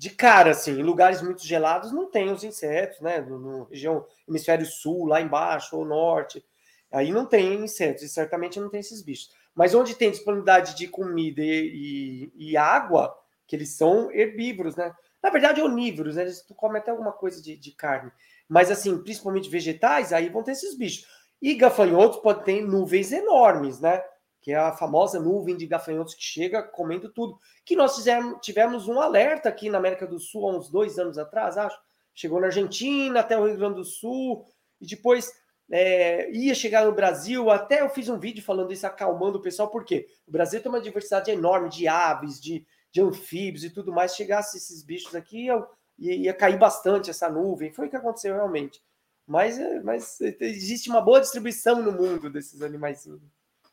de 0.00 0.08
cara, 0.08 0.52
assim, 0.52 0.80
em 0.80 0.82
lugares 0.82 1.20
muito 1.20 1.46
gelados 1.46 1.92
não 1.92 2.10
tem 2.10 2.32
os 2.32 2.42
insetos, 2.42 3.02
né? 3.02 3.20
No, 3.20 3.38
no, 3.38 3.64
região 3.64 4.06
hemisfério 4.26 4.64
sul, 4.64 5.04
lá 5.04 5.20
embaixo, 5.20 5.76
ou 5.76 5.84
norte, 5.84 6.42
aí 6.90 7.12
não 7.12 7.26
tem 7.26 7.62
insetos, 7.62 8.02
e 8.02 8.08
certamente 8.08 8.58
não 8.58 8.70
tem 8.70 8.80
esses 8.80 9.02
bichos. 9.02 9.30
Mas 9.54 9.74
onde 9.74 9.94
tem 9.94 10.10
disponibilidade 10.10 10.74
de 10.74 10.88
comida 10.88 11.42
e, 11.42 12.32
e, 12.34 12.52
e 12.52 12.56
água, 12.56 13.14
que 13.46 13.54
eles 13.54 13.76
são 13.76 14.10
herbívoros, 14.10 14.74
né? 14.74 14.90
Na 15.22 15.28
verdade, 15.28 15.60
onívoros, 15.60 16.16
né? 16.16 16.22
Eles 16.22 16.42
comem 16.56 16.80
até 16.80 16.90
alguma 16.90 17.12
coisa 17.12 17.42
de, 17.42 17.54
de 17.54 17.70
carne. 17.72 18.10
Mas, 18.48 18.70
assim, 18.70 18.96
principalmente 19.02 19.50
vegetais, 19.50 20.14
aí 20.14 20.30
vão 20.30 20.42
ter 20.42 20.52
esses 20.52 20.74
bichos. 20.78 21.06
E 21.42 21.54
gafanhotos 21.54 22.20
podem 22.20 22.42
ter 22.42 22.62
nuvens 22.62 23.12
enormes, 23.12 23.78
né? 23.78 24.02
Que 24.40 24.52
é 24.52 24.56
a 24.56 24.72
famosa 24.72 25.20
nuvem 25.20 25.56
de 25.56 25.66
gafanhotos 25.66 26.14
que 26.14 26.22
chega 26.22 26.62
comendo 26.62 27.10
tudo. 27.12 27.38
Que 27.64 27.76
nós 27.76 27.96
fizemos, 27.96 28.38
tivemos 28.40 28.88
um 28.88 29.00
alerta 29.00 29.48
aqui 29.48 29.68
na 29.68 29.78
América 29.78 30.06
do 30.06 30.18
Sul 30.18 30.48
há 30.48 30.56
uns 30.56 30.70
dois 30.70 30.98
anos 30.98 31.18
atrás, 31.18 31.58
acho. 31.58 31.78
Chegou 32.14 32.40
na 32.40 32.46
Argentina, 32.46 33.20
até 33.20 33.38
o 33.38 33.46
Rio 33.46 33.56
Grande 33.56 33.76
do 33.76 33.84
Sul, 33.84 34.44
e 34.80 34.86
depois 34.86 35.32
é, 35.70 36.30
ia 36.32 36.54
chegar 36.54 36.84
no 36.86 36.92
Brasil. 36.92 37.50
Até 37.50 37.82
eu 37.82 37.90
fiz 37.90 38.08
um 38.08 38.18
vídeo 38.18 38.42
falando 38.42 38.72
isso, 38.72 38.86
acalmando 38.86 39.38
o 39.38 39.42
pessoal, 39.42 39.70
porque 39.70 40.06
o 40.26 40.32
Brasil 40.32 40.60
tem 40.60 40.70
uma 40.70 40.80
diversidade 40.80 41.30
enorme 41.30 41.68
de 41.68 41.86
aves, 41.86 42.40
de, 42.40 42.66
de 42.90 43.00
anfíbios 43.00 43.64
e 43.64 43.70
tudo 43.70 43.92
mais. 43.92 44.16
Chegasse 44.16 44.56
esses 44.56 44.82
bichos 44.82 45.14
aqui, 45.14 45.46
ia, 45.46 45.66
ia 45.98 46.34
cair 46.34 46.58
bastante 46.58 47.10
essa 47.10 47.28
nuvem. 47.28 47.72
Foi 47.72 47.86
o 47.86 47.90
que 47.90 47.96
aconteceu 47.96 48.34
realmente. 48.34 48.82
Mas, 49.26 49.58
é, 49.58 49.80
mas 49.80 50.20
existe 50.20 50.90
uma 50.90 51.00
boa 51.00 51.20
distribuição 51.20 51.80
no 51.82 51.92
mundo 51.92 52.28
desses 52.28 52.62
animais. 52.62 53.06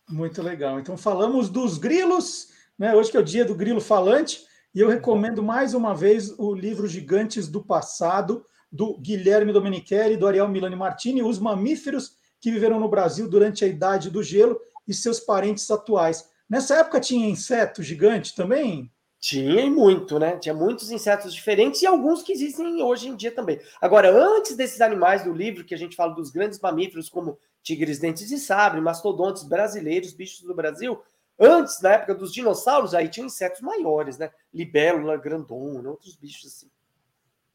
Muito 0.09 0.41
legal. 0.41 0.79
Então 0.79 0.95
falamos 0.95 1.49
dos 1.49 1.77
grilos, 1.77 2.49
né? 2.77 2.95
Hoje 2.95 3.11
que 3.11 3.17
é 3.17 3.19
o 3.19 3.23
dia 3.23 3.43
do 3.43 3.55
grilo 3.55 3.81
falante, 3.81 4.45
e 4.73 4.79
eu 4.79 4.87
recomendo 4.87 5.43
mais 5.43 5.73
uma 5.73 5.93
vez 5.93 6.33
o 6.37 6.53
livro 6.53 6.87
Gigantes 6.87 7.47
do 7.47 7.63
Passado, 7.63 8.45
do 8.71 8.97
Guilherme 8.99 9.51
Domenichelli, 9.51 10.17
do 10.17 10.27
Ariel 10.27 10.47
Milani 10.47 10.75
Martini, 10.75 11.23
os 11.23 11.39
mamíferos 11.39 12.15
que 12.39 12.51
viveram 12.51 12.79
no 12.79 12.87
Brasil 12.87 13.27
durante 13.27 13.65
a 13.65 13.67
Idade 13.67 14.09
do 14.09 14.23
Gelo 14.23 14.59
e 14.87 14.93
seus 14.93 15.19
parentes 15.19 15.69
atuais. 15.69 16.29
Nessa 16.49 16.75
época 16.75 16.99
tinha 16.99 17.27
inseto 17.27 17.83
gigante 17.83 18.33
também? 18.35 18.91
Tinha 19.19 19.61
e 19.61 19.69
muito, 19.69 20.19
né? 20.19 20.37
Tinha 20.37 20.53
muitos 20.53 20.91
insetos 20.91 21.33
diferentes 21.33 21.81
e 21.81 21.87
alguns 21.87 22.21
que 22.21 22.31
existem 22.31 22.81
hoje 22.81 23.09
em 23.09 23.15
dia 23.15 23.31
também. 23.31 23.59
Agora, 23.81 24.09
antes 24.09 24.55
desses 24.55 24.79
animais 24.79 25.23
do 25.23 25.33
livro, 25.33 25.65
que 25.65 25.73
a 25.73 25.77
gente 25.77 25.95
fala 25.95 26.13
dos 26.13 26.29
grandes 26.29 26.59
mamíferos 26.59 27.09
como 27.09 27.37
tigres 27.61 27.99
dentes 27.99 28.27
de 28.27 28.37
sabre, 28.37 28.79
mastodontes 28.81 29.43
brasileiros, 29.43 30.13
bichos 30.13 30.41
do 30.41 30.55
Brasil. 30.55 31.01
Antes, 31.39 31.81
na 31.81 31.93
época 31.93 32.15
dos 32.15 32.33
dinossauros, 32.33 32.93
aí 32.93 33.09
tinha 33.09 33.25
insetos 33.25 33.61
maiores, 33.61 34.17
né? 34.17 34.31
Libélula, 34.53 35.17
grandona, 35.17 35.89
outros 35.89 36.15
bichos 36.15 36.47
assim. 36.47 36.71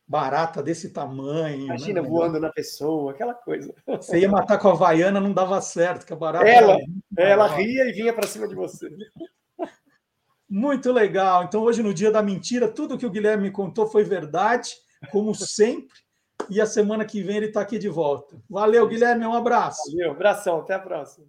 barata 0.07 0.63
desse 0.63 0.91
tamanho. 0.91 1.59
Né, 1.59 1.65
Imagina 1.65 2.01
né? 2.01 2.09
voando 2.09 2.39
na 2.39 2.51
pessoa, 2.51 3.13
aquela 3.13 3.35
coisa. 3.35 3.75
Você 3.87 4.21
ia 4.21 4.29
matar 4.29 4.59
com 4.59 4.69
a 4.69 4.73
Havaiana, 4.73 5.21
não 5.21 5.33
dava 5.33 5.61
certo, 5.61 6.07
que 6.07 6.13
a 6.13 6.17
barata. 6.17 6.47
Ela, 6.49 6.79
ela 7.17 7.47
ria 7.49 7.89
e 7.89 7.93
vinha 7.93 8.13
para 8.13 8.27
cima 8.27 8.47
de 8.47 8.55
você. 8.55 8.89
Muito 10.49 10.93
legal. 10.93 11.45
Então, 11.45 11.63
hoje, 11.63 11.83
no 11.83 11.95
dia 11.95 12.11
da 12.11 12.23
mentira, 12.23 12.69
tudo 12.69 12.99
que 12.99 13.07
o 13.07 13.11
Guilherme 13.11 13.45
me 13.45 13.51
contou 13.51 13.87
foi 13.87 14.05
verdade, 14.05 14.71
como 15.11 15.35
sempre. 15.35 15.99
E 16.51 16.61
a 16.61 16.67
semana 16.67 17.05
que 17.05 17.23
vem 17.23 17.37
ele 17.37 17.47
está 17.47 17.61
aqui 17.61 17.79
de 17.79 17.89
volta. 17.89 18.37
Valeu, 18.49 18.87
Guilherme. 18.87 19.27
Um 19.27 19.35
abraço. 19.35 19.91
Valeu, 19.91 20.13
abração. 20.13 20.61
Até 20.61 20.75
a 20.75 20.79
próxima. 20.79 21.27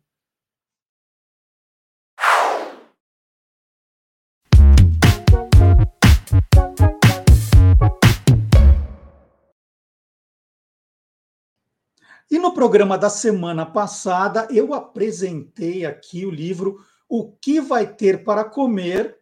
E 12.34 12.40
no 12.40 12.52
programa 12.52 12.98
da 12.98 13.12
semana 13.12 13.64
passada, 13.64 14.48
eu 14.50 14.74
apresentei 14.74 15.86
aqui 15.86 16.26
o 16.26 16.32
livro 16.32 16.84
O 17.08 17.32
que 17.32 17.62
vai 17.62 17.86
ter 17.86 18.24
para 18.24 18.44
comer, 18.44 19.20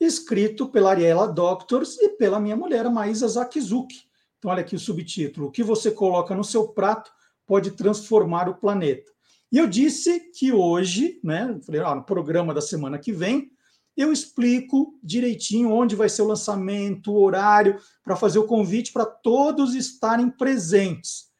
escrito 0.00 0.66
pela 0.66 0.92
Ariela 0.92 1.28
Doctors 1.28 1.98
e 1.98 2.08
pela 2.08 2.40
minha 2.40 2.56
mulher, 2.56 2.88
Maísa 2.88 3.28
Zakizuki. 3.28 4.05
Então, 4.38 4.50
olha 4.50 4.60
aqui 4.60 4.74
o 4.76 4.80
subtítulo: 4.80 5.48
O 5.48 5.50
que 5.50 5.62
você 5.62 5.90
coloca 5.90 6.34
no 6.34 6.44
seu 6.44 6.68
prato 6.68 7.10
pode 7.46 7.72
transformar 7.72 8.48
o 8.48 8.56
planeta. 8.56 9.10
E 9.50 9.58
eu 9.58 9.66
disse 9.66 10.20
que 10.32 10.52
hoje, 10.52 11.20
né, 11.22 11.58
falei, 11.64 11.80
ah, 11.80 11.94
no 11.94 12.04
programa 12.04 12.52
da 12.52 12.60
semana 12.60 12.98
que 12.98 13.12
vem, 13.12 13.50
eu 13.96 14.12
explico 14.12 14.98
direitinho 15.02 15.70
onde 15.70 15.94
vai 15.96 16.08
ser 16.08 16.22
o 16.22 16.26
lançamento, 16.26 17.12
o 17.12 17.22
horário, 17.22 17.80
para 18.04 18.16
fazer 18.16 18.38
o 18.38 18.46
convite 18.46 18.92
para 18.92 19.06
todos 19.06 19.74
estarem 19.74 20.28
presentes. 20.28 21.30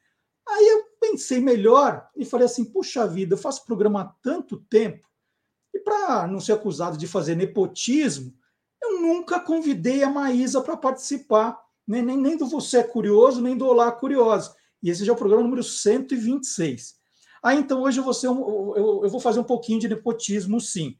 Aí 0.47 0.67
eu 0.67 0.85
pensei 0.99 1.39
melhor 1.39 2.07
e 2.15 2.25
falei 2.25 2.45
assim: 2.45 2.65
puxa 2.65 3.05
vida, 3.05 3.33
eu 3.33 3.37
faço 3.37 3.65
programa 3.65 4.01
há 4.01 4.05
tanto 4.23 4.57
tempo, 4.69 5.07
e 5.73 5.79
para 5.79 6.25
não 6.25 6.39
ser 6.39 6.53
acusado 6.53 6.97
de 6.97 7.05
fazer 7.05 7.35
nepotismo, 7.35 8.33
eu 8.81 9.01
nunca 9.01 9.39
convidei 9.39 10.01
a 10.03 10.09
Maísa 10.09 10.61
para 10.61 10.77
participar, 10.77 11.59
nem, 11.87 12.01
nem, 12.01 12.17
nem, 12.17 12.37
do 12.37 12.47
Você 12.47 12.79
é 12.79 12.83
Curioso, 12.83 13.41
nem 13.41 13.57
do 13.57 13.67
Olá 13.67 13.91
Curioso. 13.91 14.53
E 14.81 14.89
esse 14.89 15.05
já 15.05 15.11
é 15.11 15.15
o 15.15 15.17
programa 15.17 15.43
número 15.43 15.63
126. 15.63 16.95
Ah, 17.41 17.55
então 17.55 17.83
hoje 17.83 17.99
eu 17.99 18.03
vou, 18.03 18.77
eu, 18.77 19.01
eu 19.03 19.09
vou 19.09 19.19
fazer 19.19 19.39
um 19.39 19.43
pouquinho 19.43 19.79
de 19.79 19.87
nepotismo, 19.87 20.59
sim. 20.59 20.97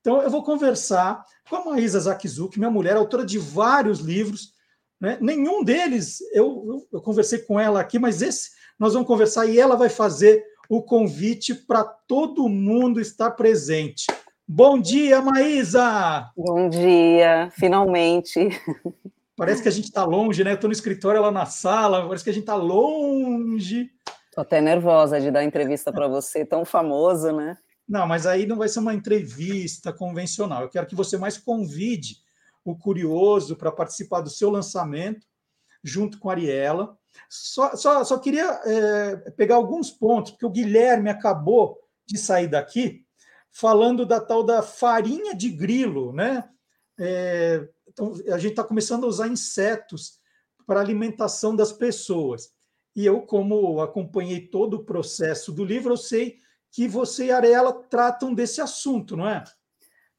Então 0.00 0.20
eu 0.22 0.30
vou 0.30 0.42
conversar 0.42 1.24
com 1.48 1.56
a 1.56 1.64
Maísa 1.64 2.00
Zakizuki, 2.00 2.58
minha 2.58 2.70
mulher, 2.70 2.96
autora 2.96 3.24
de 3.24 3.38
vários 3.38 4.00
livros. 4.00 4.52
Né? 5.00 5.18
Nenhum 5.20 5.62
deles 5.62 6.20
eu, 6.32 6.64
eu, 6.66 6.88
eu 6.92 7.00
conversei 7.02 7.40
com 7.40 7.58
ela 7.58 7.80
aqui, 7.80 7.98
mas 7.98 8.22
esse 8.22 8.50
nós 8.78 8.94
vamos 8.94 9.06
conversar 9.06 9.46
e 9.46 9.60
ela 9.60 9.76
vai 9.76 9.88
fazer 9.88 10.44
o 10.68 10.82
convite 10.82 11.54
para 11.54 11.84
todo 11.84 12.48
mundo 12.48 13.00
estar 13.00 13.32
presente. 13.32 14.06
Bom 14.48 14.80
dia, 14.80 15.20
Maísa! 15.20 16.30
Bom 16.36 16.68
dia, 16.68 17.50
finalmente. 17.52 18.48
Parece 19.42 19.60
que 19.60 19.68
a 19.68 19.72
gente 19.72 19.86
está 19.86 20.04
longe, 20.04 20.44
né? 20.44 20.52
Estou 20.52 20.68
no 20.68 20.72
escritório 20.72 21.20
lá 21.20 21.32
na 21.32 21.46
sala, 21.46 22.06
parece 22.06 22.22
que 22.22 22.30
a 22.30 22.32
gente 22.32 22.44
está 22.44 22.54
longe. 22.54 23.90
Estou 24.28 24.40
até 24.40 24.60
nervosa 24.60 25.20
de 25.20 25.32
dar 25.32 25.42
entrevista 25.42 25.92
para 25.92 26.06
você, 26.06 26.44
tão 26.44 26.64
famoso, 26.64 27.32
né? 27.32 27.58
Não, 27.88 28.06
mas 28.06 28.24
aí 28.24 28.46
não 28.46 28.56
vai 28.56 28.68
ser 28.68 28.78
uma 28.78 28.94
entrevista 28.94 29.92
convencional. 29.92 30.62
Eu 30.62 30.68
quero 30.68 30.86
que 30.86 30.94
você 30.94 31.18
mais 31.18 31.38
convide 31.38 32.18
o 32.64 32.78
curioso 32.78 33.56
para 33.56 33.72
participar 33.72 34.20
do 34.20 34.30
seu 34.30 34.48
lançamento, 34.48 35.26
junto 35.82 36.20
com 36.20 36.30
a 36.30 36.34
Ariela. 36.34 36.96
Só, 37.28 37.74
só, 37.74 38.04
só 38.04 38.18
queria 38.20 38.46
é, 38.64 39.30
pegar 39.32 39.56
alguns 39.56 39.90
pontos, 39.90 40.30
porque 40.30 40.46
o 40.46 40.50
Guilherme 40.50 41.10
acabou 41.10 41.80
de 42.06 42.16
sair 42.16 42.46
daqui 42.46 43.04
falando 43.50 44.06
da 44.06 44.20
tal 44.20 44.44
da 44.44 44.62
farinha 44.62 45.34
de 45.34 45.50
grilo, 45.50 46.12
né? 46.12 46.48
É, 46.96 47.68
então, 47.92 48.12
a 48.32 48.38
gente 48.38 48.52
está 48.52 48.64
começando 48.64 49.04
a 49.04 49.08
usar 49.08 49.28
insetos 49.28 50.18
para 50.66 50.80
alimentação 50.80 51.54
das 51.54 51.72
pessoas. 51.72 52.50
E 52.94 53.06
eu, 53.06 53.22
como 53.22 53.80
acompanhei 53.80 54.40
todo 54.40 54.74
o 54.74 54.84
processo 54.84 55.52
do 55.52 55.64
livro, 55.64 55.92
eu 55.92 55.96
sei 55.96 56.38
que 56.70 56.88
você 56.88 57.26
e 57.26 57.30
a 57.30 57.36
Arela 57.36 57.72
tratam 57.72 58.34
desse 58.34 58.60
assunto, 58.60 59.16
não 59.16 59.28
é? 59.28 59.44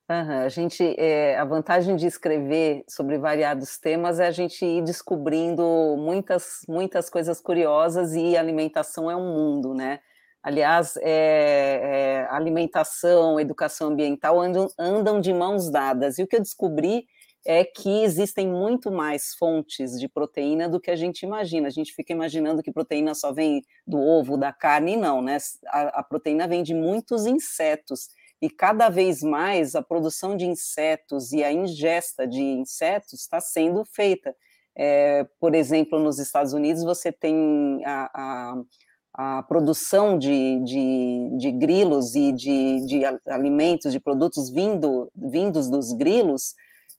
Uhum. 0.10 0.40
A 0.42 0.50
gente, 0.50 0.96
é, 1.00 1.38
a 1.38 1.46
vantagem 1.46 1.96
de 1.96 2.06
escrever 2.06 2.84
sobre 2.88 3.18
variados 3.18 3.78
temas 3.80 4.20
é 4.20 4.28
a 4.28 4.32
gente 4.32 4.64
ir 4.64 4.84
descobrindo 4.84 5.64
muitas, 5.98 6.62
muitas 6.68 7.10
coisas 7.10 7.40
curiosas 7.40 8.14
e 8.14 8.36
alimentação 8.36 9.10
é 9.10 9.16
um 9.16 9.34
mundo, 9.34 9.74
né? 9.74 10.00
Aliás, 10.44 10.98
é, 10.98 11.06
é, 11.06 12.28
alimentação, 12.30 13.40
educação 13.40 13.88
ambiental 13.88 14.42
andam, 14.42 14.68
andam 14.78 15.22
de 15.22 15.34
mãos 15.34 15.72
dadas. 15.72 16.20
E 16.20 16.24
o 16.24 16.28
que 16.28 16.36
eu 16.36 16.42
descobri 16.42 17.08
é 17.46 17.64
que 17.64 18.04
existem 18.04 18.48
muito 18.48 18.92
mais 18.92 19.34
fontes 19.36 20.00
de 20.00 20.08
proteína 20.08 20.70
do 20.70 20.80
que 20.80 20.90
a 20.90 20.96
gente 20.96 21.24
imagina. 21.24 21.68
A 21.68 21.72
gente 21.72 21.94
fica 21.94 22.14
imaginando 22.14 22.64
que 22.64 22.72
proteína 22.72 23.14
só 23.14 23.34
vem 23.34 23.62
do 23.86 24.00
ovo, 24.00 24.38
da 24.38 24.54
carne, 24.54 24.96
não, 24.96 25.22
né? 25.22 25.38
A, 25.68 26.00
a, 26.00 26.04
proteína 26.04 26.48
vem 26.48 26.64
de 26.64 26.74
muitos 26.74 27.26
insetos. 27.26 28.10
E 28.42 28.50
cada 28.50 28.90
vez 28.90 29.22
mais 29.22 29.76
a 29.76 29.82
produção 29.82 30.36
de 30.38 30.46
insetos 30.46 31.32
e 31.32 31.44
a 31.44 31.52
ingesta 31.52 32.28
de 32.28 32.42
insetos 32.42 33.14
está 33.14 33.40
sendo 33.40 33.84
feita. 33.86 34.36
É, 34.76 35.26
por 35.40 35.54
exemplo, 35.54 36.00
nos 36.00 36.20
Estados 36.20 36.54
Unidos, 36.54 36.84
você 36.84 37.12
tem 37.12 37.82
a, 37.86 38.10
a 38.14 38.64
a 39.14 39.44
produção 39.44 40.18
de, 40.18 40.60
de, 40.64 41.38
de 41.38 41.52
grilos 41.52 42.16
e 42.16 42.32
de, 42.32 42.86
de, 42.86 43.02
alimentos, 43.28 43.92
de 43.92 44.00
produtos 44.00 44.50
vindo, 44.50 45.12
vindos 45.16 45.70
dos 45.70 45.94
grilos, 45.94 46.56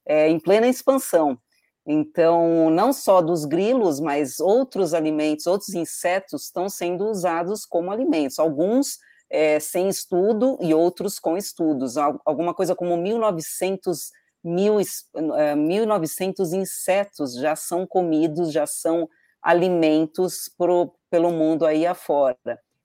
é, 0.07 0.29
em 0.29 0.39
plena 0.39 0.67
expansão. 0.69 1.39
Então, 1.87 2.71
não 2.71 2.93
só 2.93 3.21
dos 3.21 3.45
grilos, 3.45 4.01
mas 4.01 4.41
outros 4.41 4.95
alimentos, 4.95 5.47
outros 5.47 5.75
insetos 5.75 6.45
estão 6.45 6.69
sendo 6.69 7.07
usados 7.07 7.67
como 7.67 7.91
alimentos. 7.91 8.39
Alguns 8.39 8.99
é, 9.29 9.61
sem 9.61 9.89
estudo 9.89 10.57
e 10.61 10.73
outros 10.73 11.19
com 11.19 11.37
estudos. 11.37 11.97
Alguma 11.97 12.55
coisa 12.55 12.75
como 12.75 12.97
1.900 12.97 14.11
mil, 14.43 14.77
1.900 14.77 16.53
é, 16.53 16.57
insetos 16.57 17.35
já 17.35 17.57
são 17.57 17.87
comidos, 17.87 18.53
já 18.53 18.67
são 18.67 19.09
alimentos 19.43 20.51
pro, 20.57 20.95
pelo 21.11 21.31
mundo 21.31 21.67
aí 21.67 21.87
afora. 21.87 22.39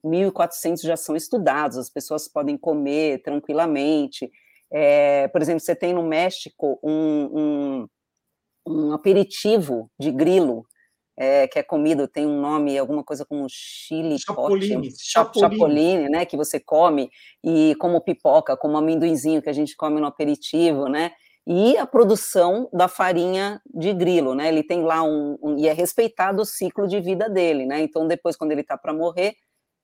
1.400 0.03 0.81
já 0.81 0.97
são 0.97 1.15
estudados, 1.15 1.77
as 1.77 1.89
pessoas 1.89 2.27
podem 2.27 2.57
comer 2.57 3.21
tranquilamente. 3.21 4.29
É, 4.71 5.27
por 5.29 5.41
exemplo, 5.41 5.59
você 5.59 5.75
tem 5.75 5.93
no 5.93 6.03
México 6.03 6.79
um, 6.83 7.39
um, 7.39 7.87
um 8.67 8.93
aperitivo 8.93 9.89
de 9.99 10.11
grilo, 10.11 10.65
é, 11.17 11.47
que 11.47 11.59
é 11.59 11.63
comido, 11.63 12.07
tem 12.07 12.25
um 12.25 12.39
nome, 12.39 12.77
alguma 12.77 13.03
coisa 13.03 13.25
como 13.25 13.45
chili 13.49 14.17
chapoline, 14.19 14.91
chapoline. 14.97 15.51
chapoline, 15.51 16.09
né, 16.09 16.25
que 16.25 16.37
você 16.37 16.59
come, 16.59 17.09
e 17.43 17.75
como 17.79 17.99
pipoca, 18.01 18.55
como 18.55 18.77
amendoinzinho 18.77 19.41
que 19.41 19.49
a 19.49 19.53
gente 19.53 19.75
come 19.75 19.99
no 19.99 20.07
aperitivo, 20.07 20.87
né, 20.87 21.11
e 21.45 21.77
a 21.77 21.85
produção 21.87 22.69
da 22.71 22.87
farinha 22.87 23.59
de 23.73 23.91
grilo, 23.91 24.35
né? 24.35 24.49
Ele 24.49 24.61
tem 24.61 24.83
lá 24.83 25.01
um, 25.01 25.35
um 25.41 25.57
e 25.57 25.67
é 25.67 25.73
respeitado 25.73 26.43
o 26.43 26.45
ciclo 26.45 26.87
de 26.87 26.99
vida 27.01 27.27
dele, 27.27 27.65
né? 27.65 27.81
Então 27.81 28.07
depois 28.07 28.35
quando 28.35 28.51
ele 28.51 28.61
está 28.61 28.77
para 28.77 28.93
morrer, 28.93 29.33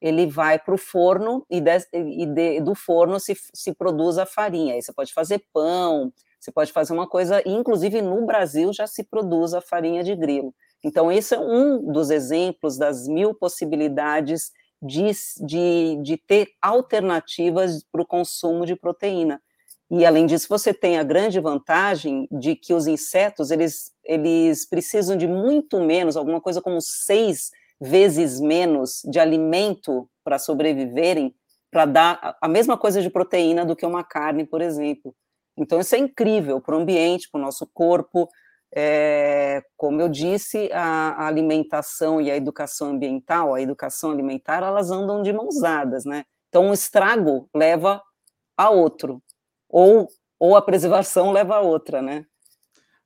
ele 0.02 0.28
vai 0.28 0.60
para 0.60 0.74
o 0.74 0.78
forno 0.78 1.46
e, 1.50 1.60
de, 1.62 1.72
e 1.94 2.26
de, 2.26 2.62
do 2.62 2.76
forno 2.76 3.20
se, 3.20 3.36
se 3.54 3.74
produz 3.74 4.18
a 4.18 4.26
farinha. 4.26 4.74
Aí 4.74 4.82
você 4.82 4.94
pode 4.94 5.14
fazer 5.14 5.44
pão, 5.54 6.12
você 6.40 6.52
pode 6.52 6.72
fazer 6.72 6.94
uma 6.94 7.08
coisa, 7.08 7.42
inclusive 7.46 8.02
no 8.02 8.26
Brasil 8.26 8.72
já 8.74 8.86
se 8.86 9.04
produz 9.04 9.54
a 9.54 9.62
farinha 9.62 10.04
de 10.04 10.16
grilo. 10.16 10.54
Então 10.84 11.12
esse 11.12 11.34
é 11.34 11.40
um 11.40 11.92
dos 11.92 12.10
exemplos 12.10 12.78
das 12.78 13.08
mil 13.08 13.34
possibilidades 13.34 14.52
de, 14.82 15.10
de, 15.46 16.00
de 16.04 16.18
ter 16.18 16.50
alternativas 16.62 17.84
para 17.92 18.02
o 18.02 18.06
consumo 18.06 18.66
de 18.66 18.76
proteína. 18.76 19.42
E 19.90 20.06
além 20.06 20.26
disso, 20.26 20.48
você 20.50 20.74
tem 20.74 20.98
a 20.98 21.04
grande 21.04 21.40
vantagem 21.40 22.28
de 22.32 22.56
que 22.56 22.74
os 22.74 22.88
insetos 22.88 23.52
eles, 23.52 23.92
eles 24.04 24.68
precisam 24.68 25.16
de 25.16 25.28
muito 25.28 25.80
menos, 25.80 26.18
alguma 26.18 26.42
coisa 26.42 26.62
como 26.62 26.82
seis 26.82 27.52
vezes 27.80 28.40
menos 28.40 29.02
de 29.04 29.20
alimento 29.20 30.10
para 30.24 30.40
sobreviverem, 30.40 31.36
para 31.72 31.86
dar 31.86 32.38
a 32.42 32.48
mesma 32.48 32.78
coisa 32.78 33.02
de 33.02 33.10
proteína 33.10 33.66
do 33.66 33.76
que 33.76 33.86
uma 33.86 34.04
carne, 34.04 34.46
por 34.46 34.62
exemplo. 34.62 35.16
Então, 35.58 35.80
isso 35.80 35.96
é 35.96 35.98
incrível 35.98 36.60
para 36.62 36.76
o 36.76 36.80
ambiente, 36.80 37.30
para 37.30 37.40
o 37.40 37.42
nosso 37.42 37.68
corpo. 37.68 38.30
É, 38.74 39.64
como 39.78 40.02
eu 40.02 40.10
disse, 40.10 40.70
a, 40.74 41.12
a, 41.12 41.28
alimentação 41.28 42.20
e 42.20 42.30
a 42.30 42.36
educação 42.36 42.90
ambiental, 42.92 43.54
a 43.54 43.62
educação 43.62 44.12
alimentar, 44.12 44.64
elas 44.64 44.92
andam 44.92 45.22
de 45.22 45.32
mãos 45.32 45.60
dadas, 45.62 46.04
né? 46.04 46.26
Então, 46.50 46.66
um 46.66 46.74
estrago 46.74 47.50
leva 47.54 48.02
a 48.58 48.70
outro 48.70 49.22
ou, 49.70 50.08
ou 50.40 50.56
a 50.56 50.62
preservação 50.62 51.32
leva 51.32 51.56
a 51.56 51.62
outra, 51.62 52.02
né? 52.02 52.26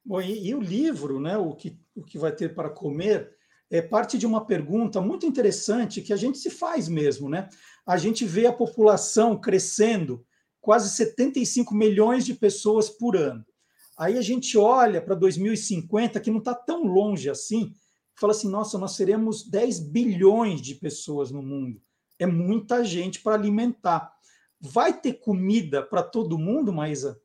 Bom, 0.03 0.21
e, 0.21 0.49
e, 0.49 0.55
o 0.55 0.59
livro, 0.59 1.19
né, 1.19 1.37
o, 1.37 1.53
que, 1.55 1.77
o 1.95 2.03
que 2.03 2.17
vai 2.17 2.31
ter 2.31 2.53
para 2.53 2.69
comer, 2.69 3.35
é 3.69 3.81
parte 3.81 4.17
de 4.17 4.25
uma 4.25 4.45
pergunta 4.45 4.99
muito 4.99 5.25
interessante 5.25 6.01
que 6.01 6.11
a 6.11 6.15
gente 6.15 6.37
se 6.37 6.49
faz 6.49 6.87
mesmo, 6.87 7.29
né? 7.29 7.49
A 7.85 7.97
gente 7.97 8.25
vê 8.25 8.47
a 8.47 8.53
população 8.53 9.39
crescendo, 9.39 10.25
quase 10.59 10.89
75 10.89 11.73
milhões 11.75 12.25
de 12.25 12.33
pessoas 12.33 12.89
por 12.89 13.15
ano. 13.15 13.45
Aí 13.97 14.17
a 14.17 14.21
gente 14.21 14.57
olha 14.57 15.01
para 15.01 15.13
2050, 15.13 16.19
que 16.19 16.31
não 16.31 16.39
está 16.39 16.55
tão 16.55 16.83
longe 16.83 17.29
assim, 17.29 17.73
fala 18.15 18.31
assim: 18.31 18.49
nossa, 18.49 18.77
nós 18.77 18.93
seremos 18.93 19.47
10 19.47 19.79
bilhões 19.91 20.61
de 20.61 20.75
pessoas 20.75 21.31
no 21.31 21.43
mundo. 21.43 21.81
É 22.17 22.25
muita 22.25 22.83
gente 22.83 23.21
para 23.21 23.35
alimentar. 23.35 24.11
Vai 24.59 24.99
ter 24.99 25.13
comida 25.13 25.83
para 25.83 26.03
todo 26.03 26.37
mundo, 26.37 26.73
Maísa? 26.73 27.19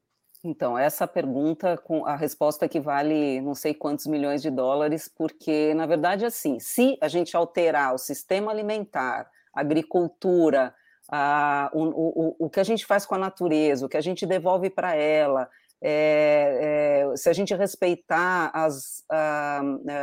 Então, 0.46 0.76
essa 0.76 1.08
pergunta, 1.08 1.78
com 1.78 2.04
a 2.04 2.14
resposta 2.14 2.68
que 2.68 2.78
vale 2.78 3.40
não 3.40 3.54
sei 3.54 3.72
quantos 3.72 4.06
milhões 4.06 4.42
de 4.42 4.50
dólares, 4.50 5.08
porque, 5.08 5.72
na 5.72 5.86
verdade, 5.86 6.26
assim, 6.26 6.60
se 6.60 6.98
a 7.00 7.08
gente 7.08 7.34
alterar 7.34 7.94
o 7.94 7.98
sistema 7.98 8.52
alimentar, 8.52 9.26
a 9.54 9.60
agricultura, 9.62 10.74
a, 11.10 11.70
o, 11.72 11.82
o, 11.82 12.36
o 12.40 12.50
que 12.50 12.60
a 12.60 12.64
gente 12.64 12.84
faz 12.84 13.06
com 13.06 13.14
a 13.14 13.18
natureza, 13.18 13.86
o 13.86 13.88
que 13.88 13.96
a 13.96 14.02
gente 14.02 14.26
devolve 14.26 14.68
para 14.68 14.94
ela, 14.94 15.48
é, 15.82 17.06
é, 17.12 17.16
se 17.16 17.30
a 17.30 17.32
gente 17.32 17.54
respeitar 17.54 18.50
as, 18.52 19.02
a, 19.10 19.60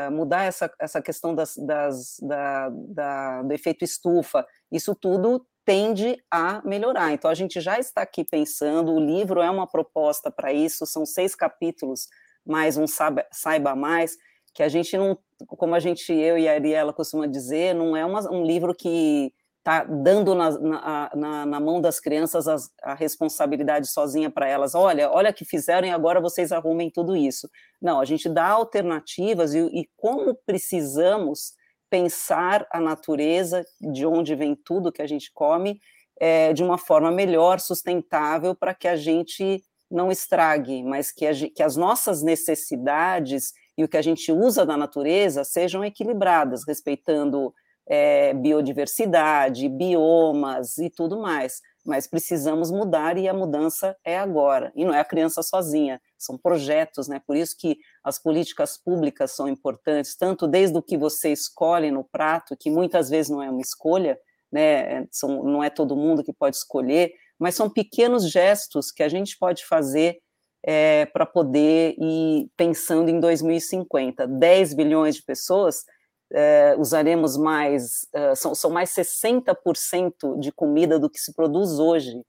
a 0.07 0.11
mudar 0.11 0.45
essa, 0.45 0.71
essa 0.79 1.01
questão 1.03 1.35
das, 1.35 1.55
das, 1.55 2.17
da, 2.19 2.69
da, 2.71 3.43
do 3.43 3.53
efeito 3.53 3.83
estufa, 3.83 4.43
isso 4.71 4.95
tudo 4.95 5.45
tende 5.65 6.17
a 6.29 6.61
melhorar. 6.65 7.11
Então, 7.11 7.29
a 7.29 7.35
gente 7.35 7.61
já 7.61 7.79
está 7.79 8.01
aqui 8.01 8.23
pensando, 8.23 8.93
o 8.93 8.99
livro 8.99 9.41
é 9.41 9.49
uma 9.49 9.67
proposta 9.67 10.31
para 10.31 10.51
isso, 10.51 10.85
são 10.85 11.05
seis 11.05 11.35
capítulos, 11.35 12.07
mais 12.45 12.77
um 12.77 12.87
saiba, 12.87 13.25
saiba, 13.31 13.75
mais, 13.75 14.17
que 14.53 14.63
a 14.63 14.69
gente 14.69 14.97
não, 14.97 15.17
como 15.47 15.75
a 15.75 15.79
gente, 15.79 16.11
eu 16.11 16.37
e 16.37 16.47
a 16.47 16.53
Ariela 16.53 16.93
costuma 16.93 17.27
dizer, 17.27 17.75
não 17.75 17.95
é 17.95 18.05
uma, 18.05 18.29
um 18.31 18.43
livro 18.43 18.73
que 18.73 19.33
está 19.61 19.83
dando 19.83 20.33
na, 20.33 20.49
na, 20.59 21.11
na, 21.15 21.45
na, 21.45 21.59
mão 21.59 21.79
das 21.79 21.99
crianças 21.99 22.47
a, 22.47 22.55
a 22.81 22.95
responsabilidade 22.95 23.87
sozinha 23.87 24.29
para 24.29 24.47
elas. 24.47 24.73
Olha, 24.73 25.09
olha 25.11 25.31
que 25.31 25.45
fizeram 25.45 25.87
e 25.87 25.91
agora 25.91 26.19
vocês 26.19 26.51
arrumem 26.51 26.89
tudo 26.89 27.15
isso. 27.15 27.47
Não, 27.79 27.99
a 27.99 28.05
gente 28.05 28.27
dá 28.27 28.47
alternativas 28.47 29.53
e, 29.53 29.59
e 29.59 29.87
como 29.95 30.35
precisamos 30.45 31.53
pensar 31.91 32.65
a 32.71 32.79
natureza, 32.79 33.63
de 33.79 34.05
onde 34.05 34.33
vem 34.33 34.55
tudo 34.55 34.91
que 34.91 35.01
a 35.01 35.07
gente 35.07 35.29
come, 35.33 35.79
é, 36.17 36.53
de 36.53 36.63
uma 36.63 36.77
forma 36.77 37.11
melhor, 37.11 37.59
sustentável, 37.59 38.55
para 38.55 38.73
que 38.73 38.87
a 38.87 38.95
gente 38.95 39.61
não 39.91 40.09
estrague, 40.09 40.81
mas 40.83 41.11
que, 41.11 41.27
a, 41.27 41.33
que 41.33 41.61
as 41.61 41.75
nossas 41.75 42.23
necessidades 42.23 43.51
e 43.77 43.83
o 43.83 43.89
que 43.89 43.97
a 43.97 44.01
gente 44.01 44.31
usa 44.31 44.65
da 44.65 44.77
natureza 44.77 45.43
sejam 45.43 45.83
equilibradas, 45.83 46.63
respeitando 46.65 47.53
é, 47.85 48.33
biodiversidade, 48.33 49.67
biomas 49.67 50.77
e 50.77 50.89
tudo 50.89 51.19
mais. 51.19 51.59
Mas 51.85 52.07
precisamos 52.07 52.69
mudar 52.69 53.17
e 53.17 53.27
a 53.27 53.33
mudança 53.33 53.97
é 54.03 54.17
agora. 54.17 54.71
E 54.75 54.85
não 54.85 54.93
é 54.93 54.99
a 54.99 55.05
criança 55.05 55.41
sozinha, 55.41 55.99
são 56.17 56.37
projetos, 56.37 57.07
né? 57.07 57.19
Por 57.25 57.35
isso 57.35 57.55
que 57.57 57.77
as 58.03 58.19
políticas 58.19 58.77
públicas 58.77 59.31
são 59.31 59.47
importantes, 59.47 60.15
tanto 60.15 60.47
desde 60.47 60.77
o 60.77 60.81
que 60.81 60.97
você 60.97 61.31
escolhe 61.31 61.89
no 61.89 62.03
prato, 62.03 62.55
que 62.55 62.69
muitas 62.69 63.09
vezes 63.09 63.31
não 63.31 63.41
é 63.41 63.49
uma 63.49 63.61
escolha, 63.61 64.19
né? 64.51 65.07
São, 65.11 65.43
não 65.43 65.63
é 65.63 65.69
todo 65.69 65.95
mundo 65.95 66.23
que 66.23 66.33
pode 66.33 66.55
escolher, 66.55 67.13
mas 67.39 67.55
são 67.55 67.69
pequenos 67.69 68.29
gestos 68.29 68.91
que 68.91 69.01
a 69.01 69.09
gente 69.09 69.37
pode 69.39 69.65
fazer 69.65 70.19
é, 70.63 71.07
para 71.07 71.25
poder 71.25 71.95
ir 71.97 72.49
pensando 72.55 73.09
em 73.09 73.19
2050. 73.19 74.27
10 74.27 74.73
bilhões 74.75 75.15
de 75.15 75.23
pessoas 75.23 75.83
é, 76.31 76.75
usaremos 76.77 77.37
mais, 77.37 78.07
é, 78.13 78.35
são, 78.35 78.55
são 78.55 78.69
mais 78.71 78.89
60% 78.91 80.39
de 80.39 80.51
comida 80.51 80.97
do 80.97 81.09
que 81.09 81.19
se 81.19 81.33
produz 81.33 81.79
hoje, 81.79 82.21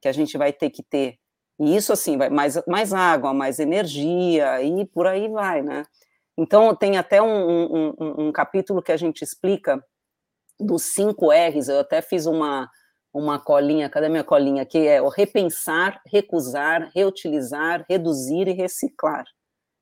que 0.00 0.08
a 0.08 0.12
gente 0.12 0.36
vai 0.36 0.52
ter 0.52 0.70
que 0.70 0.82
ter. 0.82 1.16
E 1.60 1.76
isso, 1.76 1.92
assim, 1.92 2.16
vai 2.18 2.28
mais, 2.28 2.60
mais 2.66 2.92
água, 2.92 3.32
mais 3.32 3.58
energia, 3.58 4.60
e 4.62 4.84
por 4.86 5.06
aí 5.06 5.28
vai, 5.28 5.62
né? 5.62 5.84
Então, 6.36 6.74
tem 6.74 6.98
até 6.98 7.22
um, 7.22 7.92
um, 7.98 8.26
um 8.26 8.32
capítulo 8.32 8.82
que 8.82 8.90
a 8.90 8.96
gente 8.96 9.22
explica 9.22 9.82
dos 10.58 10.82
cinco 10.82 11.30
R's, 11.30 11.68
eu 11.68 11.80
até 11.80 12.02
fiz 12.02 12.26
uma, 12.26 12.68
uma 13.12 13.38
colinha, 13.38 13.88
cadê 13.88 14.08
minha 14.08 14.24
colinha? 14.24 14.66
Que 14.66 14.86
é 14.88 15.00
o 15.00 15.08
repensar, 15.08 16.00
recusar, 16.06 16.90
reutilizar, 16.94 17.84
reduzir 17.88 18.48
e 18.48 18.52
reciclar. 18.52 19.24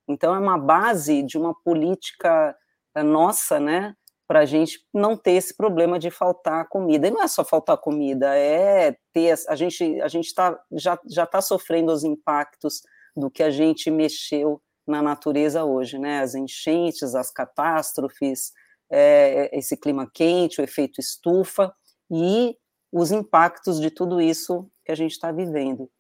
Então, 0.06 0.34
é 0.34 0.38
uma 0.38 0.58
base 0.58 1.22
de 1.22 1.38
uma 1.38 1.54
política 1.64 2.54
nossa, 3.01 3.61
né, 3.61 3.95
para 4.26 4.40
a 4.40 4.45
gente 4.45 4.84
não 4.93 5.16
ter 5.16 5.32
esse 5.32 5.57
problema 5.57 5.99
de 5.99 6.11
faltar 6.11 6.68
comida. 6.68 7.07
E 7.07 7.11
não 7.11 7.22
é 7.22 7.28
só 7.28 7.45
faltar 7.45 7.76
comida, 7.76 8.36
é 8.36 8.97
ter 9.12 9.34
a 9.47 9.55
gente 9.55 10.01
a 10.01 10.09
gente 10.09 10.34
tá, 10.34 10.59
já 10.72 10.99
está 11.24 11.40
sofrendo 11.40 11.93
os 11.93 12.03
impactos 12.03 12.82
do 13.16 13.30
que 13.30 13.43
a 13.43 13.51
gente 13.51 13.90
mexeu 13.90 14.61
na 14.86 15.03
natureza 15.03 15.64
hoje, 15.64 15.99
né? 15.99 16.20
As 16.20 16.34
enchentes, 16.34 17.14
as 17.14 17.30
catástrofes, 17.30 18.53
é, 18.90 19.57
esse 19.57 19.76
clima 19.76 20.11
quente, 20.12 20.61
o 20.61 20.64
efeito 20.64 21.01
estufa 21.01 21.72
e 22.11 22.57
os 22.90 23.12
impactos 23.12 23.80
de 23.80 23.90
tudo 23.90 24.20
isso 24.20 24.66
que 24.84 24.93
a 24.93 24.95
gente 24.95 25.12
está 25.12 25.30
vivendo. 25.30 25.90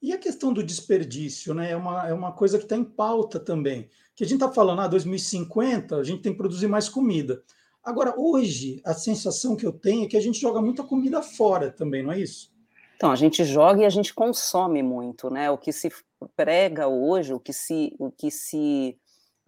E 0.00 0.12
a 0.12 0.18
questão 0.18 0.52
do 0.52 0.62
desperdício, 0.62 1.54
né? 1.54 1.70
É 1.72 1.76
uma, 1.76 2.08
é 2.08 2.12
uma 2.12 2.32
coisa 2.32 2.58
que 2.58 2.64
está 2.64 2.76
em 2.76 2.84
pauta 2.84 3.40
também. 3.40 3.88
Que 4.18 4.24
a 4.24 4.26
gente 4.26 4.42
está 4.42 4.52
falando, 4.52 4.80
ah, 4.80 4.88
2050 4.88 5.94
a 5.94 6.02
gente 6.02 6.22
tem 6.22 6.32
que 6.32 6.38
produzir 6.38 6.66
mais 6.66 6.88
comida. 6.88 7.40
Agora, 7.84 8.18
hoje, 8.18 8.80
a 8.84 8.92
sensação 8.92 9.54
que 9.54 9.64
eu 9.64 9.72
tenho 9.72 10.06
é 10.06 10.08
que 10.08 10.16
a 10.16 10.20
gente 10.20 10.40
joga 10.40 10.60
muita 10.60 10.82
comida 10.82 11.22
fora 11.22 11.70
também, 11.70 12.02
não 12.02 12.10
é 12.10 12.18
isso? 12.18 12.52
Então, 12.96 13.12
a 13.12 13.14
gente 13.14 13.44
joga 13.44 13.82
e 13.82 13.86
a 13.86 13.90
gente 13.90 14.12
consome 14.12 14.82
muito, 14.82 15.30
né? 15.30 15.48
O 15.52 15.56
que 15.56 15.70
se 15.70 15.88
prega 16.34 16.88
hoje, 16.88 17.32
o 17.32 17.38
que 17.38 17.52
se, 17.52 17.94
o 17.96 18.10
que 18.10 18.28
se 18.28 18.98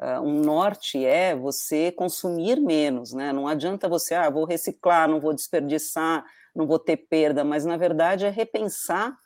uh, 0.00 0.22
um 0.22 0.40
norte 0.40 1.04
é 1.04 1.34
você 1.34 1.90
consumir 1.90 2.60
menos, 2.60 3.12
né? 3.12 3.32
Não 3.32 3.48
adianta 3.48 3.88
você, 3.88 4.14
ah, 4.14 4.30
vou 4.30 4.44
reciclar, 4.44 5.08
não 5.08 5.18
vou 5.18 5.34
desperdiçar, 5.34 6.24
não 6.54 6.64
vou 6.64 6.78
ter 6.78 6.96
perda, 6.96 7.42
mas 7.42 7.64
na 7.64 7.76
verdade 7.76 8.24
é 8.24 8.30
repensar 8.30 9.18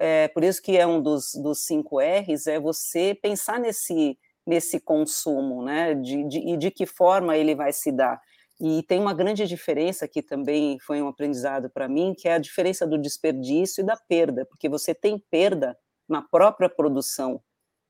é, 0.00 0.28
por 0.28 0.44
isso 0.44 0.62
que 0.62 0.76
é 0.76 0.86
um 0.86 1.02
dos, 1.02 1.34
dos 1.34 1.64
cinco 1.64 1.98
R's, 1.98 2.46
é 2.46 2.60
você 2.60 3.18
pensar 3.20 3.58
nesse, 3.58 4.16
nesse 4.48 4.80
consumo, 4.80 5.62
né, 5.62 5.94
de, 5.94 6.24
de, 6.24 6.38
e 6.38 6.56
de 6.56 6.70
que 6.70 6.86
forma 6.86 7.36
ele 7.36 7.54
vai 7.54 7.70
se 7.70 7.92
dar. 7.92 8.18
E 8.58 8.82
tem 8.84 8.98
uma 8.98 9.12
grande 9.12 9.46
diferença 9.46 10.08
que 10.08 10.22
também 10.22 10.78
foi 10.80 11.02
um 11.02 11.08
aprendizado 11.08 11.68
para 11.68 11.86
mim, 11.86 12.14
que 12.16 12.26
é 12.26 12.32
a 12.32 12.38
diferença 12.38 12.86
do 12.86 12.96
desperdício 12.96 13.82
e 13.82 13.84
da 13.84 13.96
perda, 14.08 14.46
porque 14.46 14.66
você 14.66 14.94
tem 14.94 15.22
perda 15.30 15.76
na 16.08 16.22
própria 16.22 16.68
produção. 16.68 17.42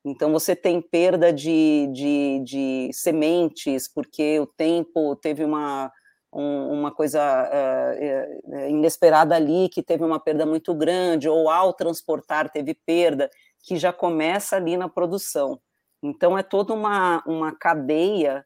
Então, 0.04 0.32
você 0.32 0.56
tem 0.56 0.82
perda 0.82 1.32
de, 1.32 1.88
de, 1.92 2.42
de 2.44 2.90
sementes, 2.92 3.86
porque 3.86 4.40
o 4.40 4.46
tempo 4.46 5.14
teve 5.16 5.44
uma, 5.44 5.92
um, 6.32 6.72
uma 6.72 6.92
coisa 6.92 7.20
uh, 7.22 8.68
inesperada 8.68 9.36
ali, 9.36 9.68
que 9.68 9.82
teve 9.82 10.04
uma 10.04 10.18
perda 10.18 10.44
muito 10.44 10.74
grande, 10.74 11.28
ou 11.28 11.48
ao 11.48 11.72
transportar 11.72 12.50
teve 12.50 12.74
perda, 12.74 13.30
que 13.62 13.76
já 13.76 13.92
começa 13.92 14.56
ali 14.56 14.76
na 14.76 14.88
produção. 14.88 15.60
Então, 16.02 16.38
é 16.38 16.42
toda 16.42 16.72
uma, 16.72 17.22
uma 17.26 17.52
cadeia, 17.54 18.44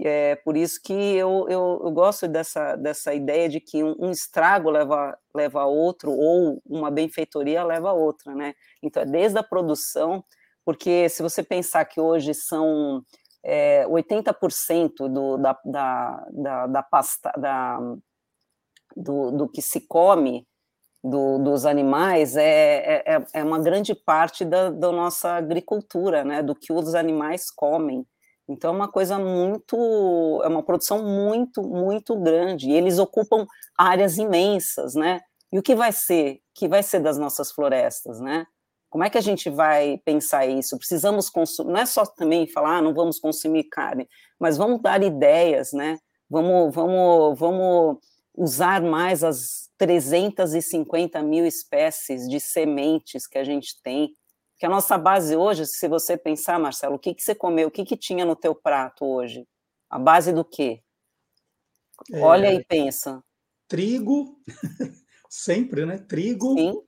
é 0.00 0.36
por 0.36 0.56
isso 0.56 0.80
que 0.82 0.92
eu, 0.92 1.46
eu, 1.48 1.80
eu 1.84 1.90
gosto 1.90 2.26
dessa, 2.26 2.74
dessa 2.76 3.12
ideia 3.14 3.48
de 3.48 3.60
que 3.60 3.84
um, 3.84 3.94
um, 3.98 4.10
estrago 4.10 4.70
leva, 4.70 5.16
leva 5.34 5.60
a 5.62 5.66
outro, 5.66 6.10
ou 6.10 6.60
uma 6.64 6.90
benfeitoria 6.90 7.62
leva 7.62 7.90
a 7.90 7.92
outra, 7.92 8.34
né? 8.34 8.54
Então, 8.82 9.02
é 9.02 9.06
desde 9.06 9.38
a 9.38 9.42
produção, 9.42 10.24
porque 10.64 11.08
se 11.08 11.22
você 11.22 11.42
pensar 11.42 11.84
que 11.84 12.00
hoje 12.00 12.32
são 12.34 13.04
é, 13.42 13.86
80% 13.86 15.08
do, 15.08 15.36
da, 15.36 15.58
da, 15.64 16.26
da, 16.32 16.66
da 16.66 16.82
pasta, 16.82 17.32
da, 17.38 17.78
do, 18.96 19.30
do 19.30 19.48
que 19.48 19.62
se 19.62 19.80
come 19.86 20.46
do, 21.02 21.38
dos 21.38 21.64
animais 21.64 22.36
é, 22.36 22.44
é, 22.44 23.14
é, 23.14 23.26
é 23.34 23.44
uma 23.44 23.58
grande 23.58 23.94
parte 23.94 24.44
da, 24.44 24.70
da 24.70 24.92
nossa 24.92 25.32
agricultura, 25.32 26.24
né, 26.24 26.42
do 26.42 26.54
que 26.54 26.72
os 26.72 26.94
animais 26.94 27.50
comem. 27.50 28.06
Então 28.48 28.72
é 28.72 28.76
uma 28.76 28.88
coisa 28.88 29.18
muito, 29.18 30.40
é 30.44 30.48
uma 30.48 30.62
produção 30.62 31.04
muito, 31.04 31.62
muito 31.62 32.18
grande. 32.18 32.68
E 32.68 32.72
eles 32.72 32.98
ocupam 32.98 33.46
áreas 33.78 34.18
imensas, 34.18 34.94
né? 34.94 35.20
E 35.52 35.58
o 35.58 35.62
que 35.62 35.74
vai 35.74 35.92
ser? 35.92 36.40
que 36.60 36.68
vai 36.68 36.82
ser 36.82 37.00
das 37.00 37.16
nossas 37.16 37.50
florestas, 37.50 38.20
né? 38.20 38.46
Como 38.90 39.02
é 39.02 39.08
que 39.08 39.16
a 39.16 39.22
gente 39.22 39.48
vai 39.48 39.98
pensar 40.04 40.46
isso? 40.46 40.76
Precisamos 40.76 41.30
consumir, 41.30 41.72
não 41.72 41.80
é 41.80 41.86
só 41.86 42.04
também 42.04 42.46
falar, 42.46 42.76
ah, 42.76 42.82
não 42.82 42.92
vamos 42.92 43.18
consumir 43.18 43.64
carne, 43.64 44.06
mas 44.38 44.58
vamos 44.58 44.82
dar 44.82 45.02
ideias, 45.02 45.72
né? 45.72 45.96
Vamos, 46.28 46.74
vamos, 46.74 47.38
vamos 47.38 47.98
usar 48.34 48.82
mais 48.82 49.24
as 49.24 49.68
350 49.78 51.22
mil 51.22 51.46
espécies 51.46 52.28
de 52.28 52.38
sementes 52.40 53.26
que 53.26 53.38
a 53.38 53.44
gente 53.44 53.80
tem, 53.82 54.14
Que 54.58 54.66
a 54.66 54.68
nossa 54.68 54.98
base 54.98 55.34
hoje, 55.34 55.64
se 55.64 55.88
você 55.88 56.18
pensar, 56.18 56.58
Marcelo, 56.58 56.96
o 56.96 56.98
que, 56.98 57.14
que 57.14 57.22
você 57.22 57.34
comeu, 57.34 57.68
o 57.68 57.70
que, 57.70 57.82
que 57.82 57.96
tinha 57.96 58.26
no 58.26 58.36
teu 58.36 58.54
prato 58.54 59.06
hoje? 59.06 59.48
A 59.88 59.98
base 59.98 60.34
do 60.34 60.44
quê? 60.44 60.82
É, 62.12 62.20
Olha 62.20 62.52
e 62.52 62.62
pensa. 62.64 63.24
Trigo, 63.66 64.38
sempre, 65.30 65.86
né? 65.86 65.96
Trigo 65.98 66.54
Sim. 66.54 66.82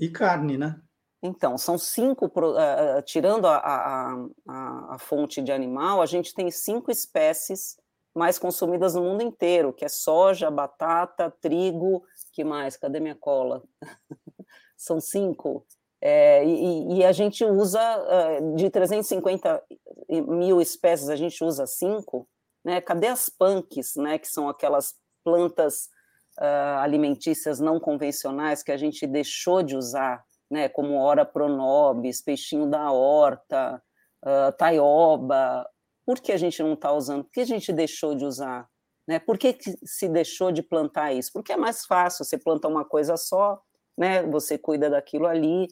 e 0.00 0.08
carne, 0.10 0.58
né? 0.58 0.82
Então, 1.22 1.56
são 1.56 1.78
cinco, 1.78 2.26
uh, 2.26 3.00
tirando 3.04 3.46
a, 3.46 3.56
a, 3.58 4.12
a, 4.48 4.94
a, 4.94 4.98
fonte 4.98 5.40
de 5.40 5.52
animal, 5.52 6.02
a 6.02 6.06
gente 6.06 6.34
tem 6.34 6.50
cinco 6.50 6.90
espécies 6.90 7.76
mais 8.14 8.38
consumidas 8.38 8.94
no 8.94 9.02
mundo 9.02 9.22
inteiro, 9.22 9.72
que 9.72 9.84
é 9.84 9.88
soja, 9.88 10.50
batata, 10.50 11.30
trigo, 11.40 12.02
que 12.32 12.44
mais? 12.44 12.76
Cadê 12.76 13.00
minha 13.00 13.16
cola? 13.16 13.62
são 14.76 15.00
cinco. 15.00 15.66
É, 16.00 16.44
e, 16.44 16.98
e, 16.98 17.04
a 17.04 17.12
gente 17.12 17.44
usa, 17.44 17.80
uh, 17.80 18.56
de 18.56 18.68
350 18.68 19.62
mil 20.08 20.60
espécies, 20.60 21.08
a 21.08 21.14
gente 21.14 21.44
usa 21.44 21.64
cinco, 21.64 22.28
né? 22.64 22.80
Cadê 22.80 23.06
as 23.06 23.28
punks, 23.28 23.94
né? 23.96 24.18
Que 24.18 24.26
são 24.26 24.48
aquelas 24.48 24.96
plantas 25.22 25.88
uh, 26.40 26.78
alimentícias 26.80 27.60
não 27.60 27.78
convencionais 27.78 28.64
que 28.64 28.72
a 28.72 28.76
gente 28.76 29.06
deixou 29.06 29.62
de 29.62 29.76
usar, 29.76 30.24
né? 30.50 30.68
Como 30.68 30.98
ora 30.98 31.24
pronobis, 31.24 32.20
peixinho 32.20 32.68
da 32.68 32.90
horta, 32.90 33.80
uh, 34.24 34.52
taioba. 34.58 35.64
Por 36.04 36.20
que 36.20 36.32
a 36.32 36.36
gente 36.36 36.62
não 36.62 36.74
está 36.74 36.92
usando? 36.92 37.24
Por 37.24 37.32
que 37.32 37.40
a 37.40 37.46
gente 37.46 37.72
deixou 37.72 38.14
de 38.14 38.24
usar? 38.24 38.68
Né? 39.06 39.18
Por 39.18 39.38
que, 39.38 39.52
que 39.52 39.76
se 39.84 40.08
deixou 40.08 40.52
de 40.52 40.62
plantar 40.62 41.12
isso? 41.12 41.30
Porque 41.32 41.52
é 41.52 41.56
mais 41.56 41.84
fácil, 41.84 42.24
você 42.24 42.38
planta 42.38 42.68
uma 42.68 42.84
coisa 42.84 43.16
só, 43.16 43.60
né? 43.96 44.22
Você 44.24 44.56
cuida 44.56 44.88
daquilo 44.88 45.26
ali, 45.26 45.68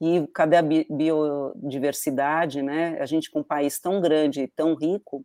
e 0.00 0.26
cadê 0.28 0.56
a 0.56 0.62
biodiversidade, 0.62 2.62
né? 2.62 2.98
A 3.00 3.06
gente 3.06 3.30
com 3.30 3.40
um 3.40 3.44
país 3.44 3.78
tão 3.78 4.00
grande 4.00 4.42
e 4.42 4.48
tão 4.48 4.74
rico, 4.74 5.24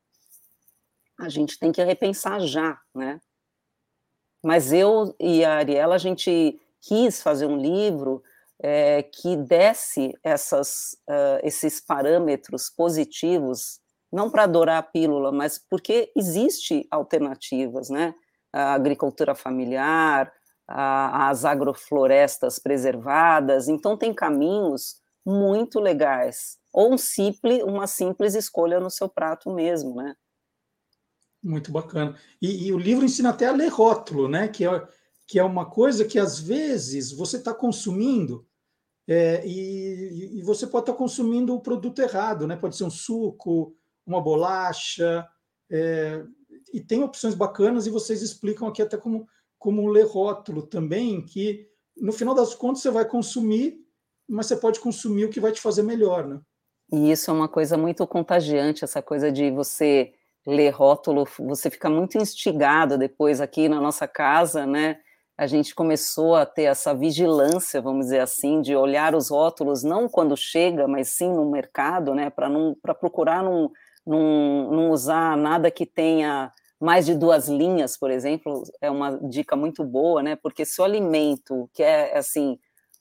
a 1.18 1.30
gente 1.30 1.58
tem 1.58 1.72
que 1.72 1.82
repensar 1.82 2.42
já, 2.42 2.78
né? 2.94 3.22
Mas 4.44 4.74
eu 4.74 5.16
e 5.20 5.46
a 5.46 5.56
Ariela, 5.56 5.96
a 5.96 6.00
gente 6.00 6.60
quis 6.82 7.24
fazer 7.24 7.46
um 7.46 7.58
livro 7.58 8.22
é, 8.62 9.02
que 9.02 9.38
desse 9.38 10.14
essas, 10.22 10.98
uh, 11.10 11.40
esses 11.42 11.80
parâmetros 11.80 12.70
positivos, 12.70 13.80
não 14.12 14.30
para 14.30 14.44
adorar 14.44 14.78
a 14.78 14.84
pílula, 14.84 15.32
mas 15.32 15.60
porque 15.70 16.12
existe 16.16 16.88
alternativas, 16.90 17.90
né? 17.90 18.14
A 18.54 18.74
agricultura 18.74 19.36
familiar, 19.36 20.32
a, 20.68 21.30
as 21.30 21.46
agroflorestas 21.46 22.60
preservadas, 22.60 23.68
então 23.68 23.98
tem 23.98 24.14
caminhos 24.14 24.96
muito 25.26 25.80
legais, 25.80 26.58
ou 26.72 26.94
um 26.94 26.98
simples, 26.98 27.64
uma 27.64 27.88
simples 27.88 28.36
escolha 28.36 28.80
no 28.80 28.92
seu 28.92 29.10
prato 29.10 29.52
mesmo, 29.54 29.96
né? 29.96 30.16
Muito 31.44 31.72
bacana. 31.72 32.18
E, 32.42 32.68
e, 32.68 32.74
o 32.74 32.78
livro 32.78 33.06
ensina 33.06 33.30
até 33.30 33.48
a 33.48 33.52
ler 33.52 33.70
rótulo, 33.70 34.28
né? 34.28 34.48
Que 34.48 34.66
é, 34.66 34.88
que 35.28 35.40
é 35.40 35.44
uma 35.44 35.66
coisa 35.66 36.06
que 36.06 36.20
às 36.20 36.40
vezes 36.40 37.12
você 37.12 37.38
está 37.38 37.54
consumindo 37.54 38.48
é, 39.08 39.46
e, 39.46 40.40
e, 40.40 40.42
você 40.42 40.66
pode 40.66 40.84
estar 40.84 40.94
tá 40.94 40.98
consumindo 40.98 41.54
o 41.54 41.62
produto 41.62 42.00
errado, 42.00 42.48
né? 42.48 42.56
Pode 42.56 42.76
ser 42.76 42.84
um 42.84 42.90
suco, 42.90 43.76
uma 44.06 44.22
bolacha, 44.22 45.28
é, 45.70 46.24
e 46.74 46.80
tem 46.80 47.04
opções 47.04 47.34
bacanas 47.34 47.88
e 47.88 47.90
vocês 47.90 48.22
explicam 48.22 48.68
aqui 48.68 48.82
até 48.82 48.98
como, 48.98 49.28
como 49.58 49.88
ler 49.88 50.06
rótulo 50.06 50.64
também, 50.64 51.22
que 51.22 51.68
no 51.98 52.12
final 52.12 52.36
das 52.36 52.54
contas 52.54 52.82
você 52.82 52.92
vai 52.92 53.06
consumir, 53.06 53.78
mas 54.28 54.48
você 54.48 54.56
pode 54.56 54.80
consumir 54.80 55.26
o 55.26 55.30
que 55.30 55.40
vai 55.40 55.52
te 55.52 55.62
fazer 55.62 55.84
melhor, 55.84 56.28
né? 56.28 56.40
E 56.92 57.12
isso 57.12 57.32
é 57.32 57.34
uma 57.34 57.48
coisa 57.48 57.78
muito 57.78 58.06
contagiante, 58.06 58.84
essa 58.84 59.02
coisa 59.02 59.32
de 59.32 59.50
você 59.50 60.14
ler 60.46 60.70
rótulo, 60.70 61.28
você 61.40 61.70
fica 61.72 61.90
muito 61.90 62.18
instigado 62.18 62.98
depois 62.98 63.42
aqui 63.42 63.68
na 63.68 63.82
nossa 63.82 64.08
casa, 64.08 64.66
né? 64.66 65.00
A 65.38 65.48
gente 65.48 65.74
começou 65.74 66.36
a 66.36 66.46
ter 66.46 66.64
essa 66.64 66.94
vigilância, 66.94 67.82
vamos 67.82 68.06
dizer 68.06 68.20
assim, 68.20 68.62
de 68.62 68.76
olhar 68.76 69.16
os 69.16 69.30
rótulos 69.30 69.84
não 69.84 70.08
quando 70.08 70.38
chega, 70.38 70.88
mas 70.88 71.10
sim 71.10 71.30
no 71.30 71.50
mercado, 71.50 72.14
né? 72.14 72.30
Para 72.30 72.94
procurar 72.94 73.44
não, 73.44 73.72
não, 74.06 74.72
não 74.72 74.92
usar 74.92 75.36
nada 75.38 75.72
que 75.72 75.86
tenha 75.86 76.52
mais 76.80 77.06
de 77.06 77.16
duas 77.16 77.48
linhas, 77.48 77.98
por 77.98 78.12
exemplo, 78.12 78.64
é 78.82 78.92
uma 78.92 79.18
dica 79.30 79.56
muito 79.56 79.84
boa, 79.84 80.22
né? 80.22 80.36
Porque 80.36 80.66
se 80.66 80.82
o 80.82 80.84
alimento, 80.84 81.70
que 81.74 81.82
é 81.82 82.18
assim, 82.18 82.60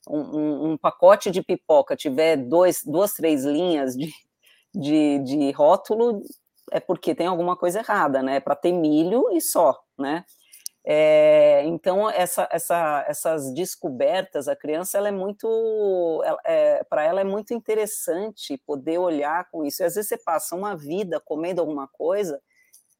um, 0.08 0.72
um 0.72 0.78
pacote 0.78 1.30
de 1.30 1.42
pipoca 1.42 1.96
tiver 1.96 2.36
dois, 2.36 2.82
duas, 2.84 3.12
três 3.14 3.44
linhas 3.44 3.94
de, 3.94 4.10
de, 4.74 5.18
de 5.20 5.50
rótulo, 5.52 6.22
é 6.72 6.80
porque 6.80 7.14
tem 7.14 7.26
alguma 7.26 7.56
coisa 7.56 7.80
errada, 7.80 8.22
né? 8.22 8.40
Para 8.40 8.56
ter 8.56 8.72
milho 8.72 9.28
e 9.32 9.40
só, 9.40 9.78
né? 9.98 10.24
É, 10.86 11.62
então 11.64 12.10
essa, 12.10 12.46
essa, 12.52 13.04
essas 13.08 13.52
descobertas, 13.54 14.48
a 14.48 14.54
criança 14.54 14.98
ela 14.98 15.08
é 15.08 15.12
muito, 15.12 16.22
é, 16.44 16.84
para 16.84 17.02
ela 17.04 17.22
é 17.22 17.24
muito 17.24 17.54
interessante 17.54 18.58
poder 18.66 18.98
olhar 18.98 19.48
com 19.50 19.64
isso. 19.64 19.82
E 19.82 19.84
às 19.84 19.94
vezes 19.94 20.08
você 20.08 20.18
passa 20.18 20.54
uma 20.54 20.76
vida 20.76 21.20
comendo 21.20 21.60
alguma 21.60 21.88
coisa. 21.88 22.40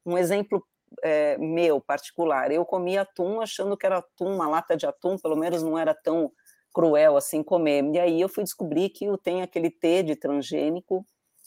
Um 0.05 0.17
exemplo 0.17 0.65
é, 1.03 1.37
meu 1.37 1.79
particular, 1.81 2.51
eu 2.51 2.65
comia 2.65 3.01
atum 3.01 3.41
achando 3.41 3.77
que 3.77 3.85
era 3.85 3.97
atum, 3.99 4.35
uma 4.35 4.47
lata 4.47 4.75
de 4.75 4.85
atum, 4.87 5.17
pelo 5.17 5.35
menos 5.35 5.61
não 5.61 5.77
era 5.77 5.93
tão 5.93 6.31
cruel 6.73 7.17
assim 7.17 7.43
comer. 7.43 7.83
E 7.93 7.99
aí 7.99 8.21
eu 8.21 8.29
fui 8.29 8.43
descobrir 8.43 8.89
que 8.89 9.05
tem 9.23 9.41
aquele 9.41 9.69
T 9.69 10.03
de 10.03 10.15
transgênico 10.15 11.05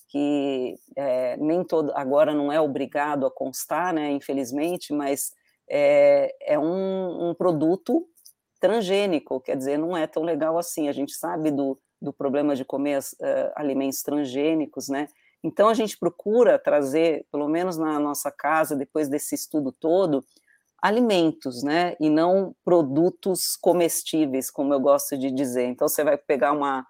que 0.09 0.79
é, 0.97 1.37
nem 1.37 1.63
todo 1.63 1.93
agora 1.95 2.35
não 2.35 2.51
é 2.51 2.59
obrigado 2.61 3.27
a 3.27 3.31
constar, 3.31 3.93
né, 3.93 4.11
infelizmente, 4.11 4.93
mas 4.93 5.33
é, 5.69 6.35
é 6.41 6.59
um, 6.59 7.31
um, 7.31 7.35
produto 7.35 8.07
transgênico, 8.61 9.41
quer 9.41 9.57
dizer, 9.57 9.79
não 9.79 9.97
é 9.97 10.07
tão 10.07 10.23
legal 10.23 10.59
assim. 10.59 10.89
A 10.89 10.93
gente 10.93 11.13
sabe 11.15 11.51
do, 11.51 11.79
do 12.01 12.13
problema 12.13 12.57
de 12.57 12.65
comer 12.65 12.99
uh, 13.01 13.53
alimentos 13.55 14.03
transgênicos, 14.03 14.89
né? 14.89 15.09
Então 15.43 15.69
a 15.69 15.75
gente 15.75 15.97
procura 15.97 16.59
trazer, 16.59 17.27
pelo 17.31 17.49
menos 17.49 17.77
na 17.77 17.99
nossa 18.01 18.31
casa, 18.31 18.75
depois 18.75 19.09
desse 19.09 19.35
estudo 19.35 19.71
todo, 19.71 20.25
alimentos, 20.83 21.63
né? 21.63 21.97
E 22.01 22.11
não 22.11 22.55
produtos 22.65 23.57
comestíveis, 23.57 24.51
como 24.51 24.75
eu 24.75 24.81
gosto 24.81 25.17
de 25.17 25.31
dizer. 25.31 25.67
Então 25.67 25.89
você 25.89 26.03
vai 26.03 26.17
pegar 26.17 26.53
uma 26.53 26.85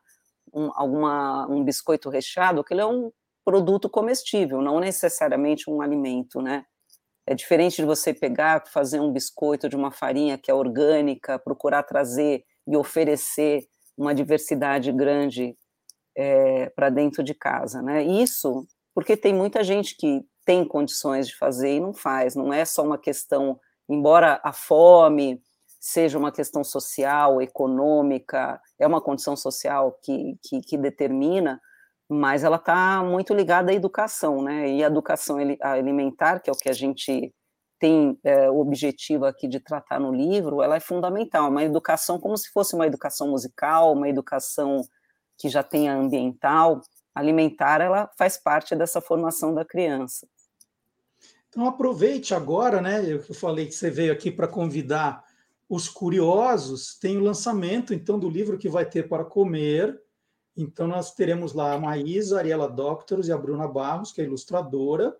um, 0.52 0.70
alguma, 0.74 1.46
um 1.48 1.62
biscoito 1.62 2.08
recheado, 2.08 2.60
aquilo 2.60 2.80
é 2.80 2.86
um 2.86 3.12
produto 3.44 3.88
comestível, 3.88 4.60
não 4.60 4.80
necessariamente 4.80 5.70
um 5.70 5.80
alimento, 5.80 6.40
né? 6.42 6.64
É 7.30 7.34
diferente 7.34 7.76
de 7.76 7.84
você 7.84 8.14
pegar, 8.14 8.66
fazer 8.68 9.00
um 9.00 9.12
biscoito 9.12 9.68
de 9.68 9.76
uma 9.76 9.90
farinha 9.90 10.38
que 10.38 10.50
é 10.50 10.54
orgânica, 10.54 11.38
procurar 11.38 11.82
trazer 11.82 12.42
e 12.66 12.74
oferecer 12.74 13.68
uma 13.98 14.14
diversidade 14.14 14.90
grande 14.90 15.54
é, 16.16 16.70
para 16.70 16.88
dentro 16.88 17.22
de 17.22 17.34
casa, 17.34 17.82
né? 17.82 18.02
Isso 18.02 18.66
porque 18.94 19.14
tem 19.14 19.34
muita 19.34 19.62
gente 19.62 19.94
que 19.94 20.24
tem 20.46 20.64
condições 20.64 21.28
de 21.28 21.36
fazer 21.36 21.76
e 21.76 21.80
não 21.80 21.92
faz, 21.92 22.34
não 22.34 22.50
é 22.50 22.64
só 22.64 22.82
uma 22.82 22.96
questão, 22.96 23.60
embora 23.86 24.40
a 24.42 24.50
fome, 24.50 25.42
seja 25.78 26.18
uma 26.18 26.32
questão 26.32 26.64
social, 26.64 27.42
econômica, 27.42 28.58
é 28.80 28.86
uma 28.86 29.02
condição 29.02 29.36
social 29.36 29.98
que, 30.02 30.38
que, 30.42 30.62
que 30.62 30.78
determina, 30.78 31.60
mas 32.08 32.44
ela 32.44 32.56
está 32.56 33.02
muito 33.02 33.34
ligada 33.34 33.70
à 33.70 33.74
educação, 33.74 34.42
né? 34.42 34.70
E 34.70 34.82
a 34.82 34.86
educação 34.86 35.36
alimentar, 35.60 36.40
que 36.40 36.48
é 36.48 36.52
o 36.52 36.56
que 36.56 36.68
a 36.68 36.72
gente 36.72 37.34
tem 37.78 38.18
é, 38.24 38.50
o 38.50 38.58
objetivo 38.58 39.24
aqui 39.24 39.46
de 39.46 39.60
tratar 39.60 40.00
no 40.00 40.12
livro, 40.12 40.62
ela 40.62 40.76
é 40.76 40.80
fundamental. 40.80 41.48
Uma 41.48 41.62
educação 41.62 42.18
como 42.18 42.36
se 42.36 42.50
fosse 42.50 42.74
uma 42.74 42.86
educação 42.86 43.28
musical, 43.28 43.92
uma 43.92 44.08
educação 44.08 44.82
que 45.36 45.48
já 45.48 45.62
tenha 45.62 45.94
ambiental, 45.94 46.80
alimentar, 47.14 47.80
ela 47.80 48.10
faz 48.18 48.36
parte 48.36 48.74
dessa 48.74 49.00
formação 49.00 49.54
da 49.54 49.64
criança. 49.64 50.26
Então 51.48 51.66
aproveite 51.66 52.34
agora, 52.34 52.80
né? 52.80 53.04
Eu 53.04 53.22
falei 53.34 53.66
que 53.66 53.72
você 53.72 53.90
veio 53.90 54.12
aqui 54.12 54.30
para 54.30 54.48
convidar 54.48 55.24
os 55.68 55.88
curiosos 55.88 56.96
têm 56.98 57.18
o 57.18 57.22
lançamento 57.22 57.92
então 57.92 58.18
do 58.18 58.30
livro 58.30 58.56
que 58.56 58.68
vai 58.68 58.86
ter 58.86 59.08
para 59.08 59.24
comer. 59.24 60.00
Então 60.58 60.88
nós 60.88 61.14
teremos 61.14 61.52
lá 61.52 61.74
a 61.74 61.78
Maísa, 61.78 62.36
a 62.36 62.38
Ariela 62.40 62.68
Doctors 62.68 63.28
e 63.28 63.32
a 63.32 63.38
Bruna 63.38 63.68
Barros, 63.68 64.10
que 64.10 64.20
é 64.20 64.24
ilustradora. 64.24 65.16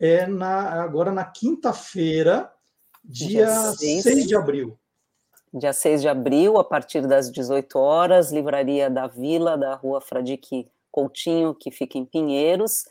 É 0.00 0.26
na, 0.26 0.82
agora 0.82 1.12
na 1.12 1.24
quinta-feira, 1.24 2.50
dia, 3.04 3.44
dia 3.78 4.00
6 4.00 4.26
de 4.26 4.34
abril. 4.34 4.78
Dia 5.52 5.74
6 5.74 6.00
de 6.00 6.08
abril, 6.08 6.56
a 6.56 6.64
partir 6.64 7.06
das 7.06 7.30
18 7.30 7.78
horas, 7.78 8.32
Livraria 8.32 8.88
da 8.88 9.06
Vila, 9.06 9.56
da 9.58 9.74
Rua 9.74 10.00
Fradique 10.00 10.66
Coutinho, 10.90 11.54
que 11.54 11.70
fica 11.70 11.98
em 11.98 12.06
Pinheiros. 12.06 12.86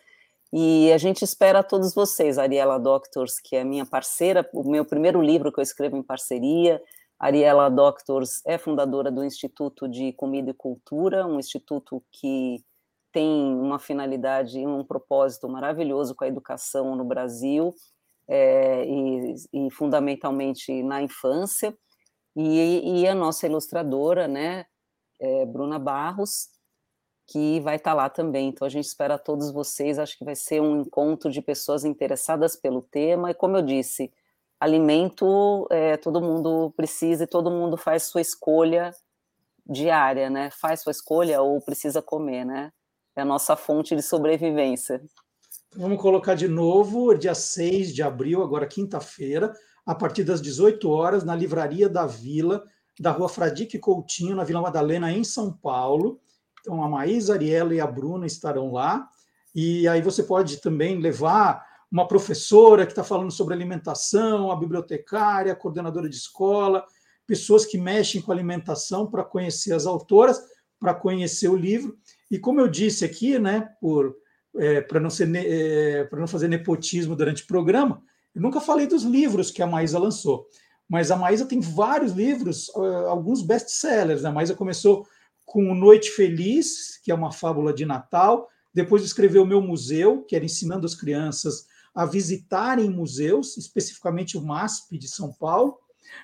E 0.53 0.93
a 0.93 0.99
gente 0.99 1.23
espera 1.23 1.63
todos 1.63 1.95
vocês, 1.95 2.37
Ariela 2.37 2.79
Doctors, 2.79 3.39
que 3.39 3.55
é 3.55 3.63
minha 3.63 3.85
parceira, 3.85 4.47
o 4.53 4.63
meu 4.69 4.85
primeiro 4.85 5.19
livro 5.23 5.51
que 5.51 5.59
eu 5.59 5.63
escrevo 5.63 5.97
em 5.97 6.03
parceria, 6.03 6.79
Ariela 7.23 7.69
Doctors 7.69 8.41
é 8.45 8.57
fundadora 8.57 9.09
do 9.09 9.23
Instituto 9.23 9.87
de 9.87 10.11
Comida 10.11 10.51
e 10.51 10.53
Cultura, 10.53 11.25
um 11.25 11.39
instituto 11.39 12.03
que 12.11 12.61
tem 13.13 13.55
uma 13.55 13.79
finalidade 13.79 14.59
e 14.59 14.67
um 14.67 14.83
propósito 14.83 15.47
maravilhoso 15.47 16.13
com 16.15 16.25
a 16.25 16.27
educação 16.27 16.97
no 16.97 17.05
Brasil, 17.05 17.73
é, 18.27 18.85
e, 18.85 19.35
e, 19.53 19.71
fundamentalmente 19.71 20.83
na 20.83 21.01
infância, 21.01 21.73
e, 22.35 22.99
e, 23.03 23.07
a 23.07 23.15
nossa 23.15 23.47
ilustradora, 23.47 24.27
né, 24.27 24.65
é 25.17 25.45
Bruna 25.45 25.79
Barros, 25.79 26.49
que 27.25 27.61
vai 27.61 27.77
estar 27.77 27.93
lá 27.93 28.09
também. 28.09 28.49
Então 28.49 28.65
a 28.65 28.69
gente 28.69 28.85
espera 28.85 29.17
todos 29.17 29.49
vocês, 29.49 29.97
acho 29.97 30.17
que 30.17 30.25
vai 30.25 30.35
ser 30.35 30.61
um 30.61 30.81
encontro 30.81 31.31
de 31.31 31.41
pessoas 31.41 31.85
interessadas 31.85 32.57
pelo 32.57 32.81
tema, 32.81 33.31
e 33.31 33.33
como 33.33 33.55
eu 33.55 33.61
disse, 33.61 34.11
alimento 34.63 35.67
é, 35.69 35.97
todo 35.97 36.21
mundo 36.21 36.73
precisa 36.75 37.25
e 37.25 37.27
todo 37.27 37.51
mundo 37.51 37.75
faz 37.75 38.03
sua 38.03 38.21
escolha 38.21 38.91
diária, 39.67 40.29
né? 40.29 40.49
Faz 40.51 40.81
sua 40.81 40.91
escolha 40.91 41.41
ou 41.41 41.59
precisa 41.59 42.01
comer, 42.01 42.45
né? 42.45 42.71
É 43.13 43.21
a 43.21 43.25
nossa 43.25 43.57
fonte 43.57 43.93
de 43.93 44.01
sobrevivência. 44.01 45.01
Vamos 45.75 46.01
colocar 46.01 46.33
de 46.35 46.47
novo, 46.47 47.13
dia 47.13 47.35
6 47.35 47.93
de 47.93 48.01
abril, 48.01 48.41
agora 48.41 48.65
quinta-feira, 48.65 49.53
a 49.85 49.93
partir 49.93 50.23
das 50.23 50.41
18 50.41 50.89
horas, 50.89 51.23
na 51.25 51.35
Livraria 51.35 51.89
da 51.89 52.05
Vila, 52.05 52.63
da 52.97 53.11
rua 53.11 53.27
Fradique 53.27 53.77
Coutinho, 53.77 54.35
na 54.35 54.45
Vila 54.45 54.61
Madalena, 54.61 55.11
em 55.11 55.25
São 55.25 55.51
Paulo. 55.51 56.21
Então, 56.61 56.81
a 56.81 56.87
Maísa, 56.87 57.33
a 57.33 57.35
Ariela 57.35 57.75
e 57.75 57.81
a 57.81 57.87
Bruna 57.87 58.25
estarão 58.25 58.71
lá. 58.71 59.09
E 59.53 59.87
aí 59.89 60.01
você 60.01 60.23
pode 60.23 60.61
também 60.61 60.99
levar 60.99 61.65
uma 61.93 62.07
professora 62.07 62.87
que 62.87 62.91
está 62.91 63.03
falando 63.03 63.29
sobre 63.29 63.53
alimentação, 63.53 64.51
a 64.51 64.55
bibliotecária, 64.55 65.53
a 65.53 65.55
coordenadora 65.55 66.09
de 66.09 66.15
escola, 66.15 66.83
pessoas 67.27 67.67
que 67.67 67.77
mexem 67.77 68.19
com 68.19 68.31
alimentação 68.31 69.05
para 69.05 69.23
conhecer 69.23 69.73
as 69.73 69.85
autoras, 69.85 70.41
para 70.79 70.95
conhecer 70.95 71.49
o 71.49 71.55
livro. 71.55 71.95
E 72.31 72.39
como 72.39 72.59
eu 72.59 72.67
disse 72.67 73.05
aqui, 73.05 73.37
né, 73.37 73.69
por 73.79 74.15
é, 74.57 74.81
para 74.81 74.99
não, 74.99 75.09
ser, 75.09 75.29
é, 75.35 76.09
não 76.11 76.25
fazer 76.25 76.47
nepotismo 76.47 77.15
durante 77.15 77.43
o 77.43 77.47
programa, 77.47 78.01
eu 78.33 78.41
nunca 78.41 78.59
falei 78.59 78.87
dos 78.87 79.03
livros 79.03 79.51
que 79.51 79.61
a 79.61 79.67
Maísa 79.67 79.99
lançou, 79.99 80.47
mas 80.89 81.11
a 81.11 81.15
Maísa 81.15 81.45
tem 81.45 81.59
vários 81.59 82.13
livros, 82.13 82.71
alguns 83.07 83.43
best-sellers. 83.43 84.23
Né? 84.23 84.29
A 84.29 84.33
Maísa 84.33 84.55
começou 84.55 85.05
com 85.45 85.75
Noite 85.75 86.09
Feliz, 86.09 86.99
que 87.03 87.11
é 87.11 87.15
uma 87.15 87.31
fábula 87.31 87.71
de 87.71 87.85
Natal, 87.85 88.49
depois 88.73 89.03
escreveu 89.03 89.45
Meu 89.45 89.61
Museu, 89.61 90.23
que 90.23 90.35
era 90.35 90.43
ensinando 90.43 90.87
as 90.87 90.95
crianças 90.95 91.67
a 91.93 92.05
visitarem 92.05 92.89
museus, 92.89 93.57
especificamente 93.57 94.37
o 94.37 94.41
MASP 94.41 94.97
de 94.97 95.07
São 95.07 95.31
Paulo. 95.31 95.77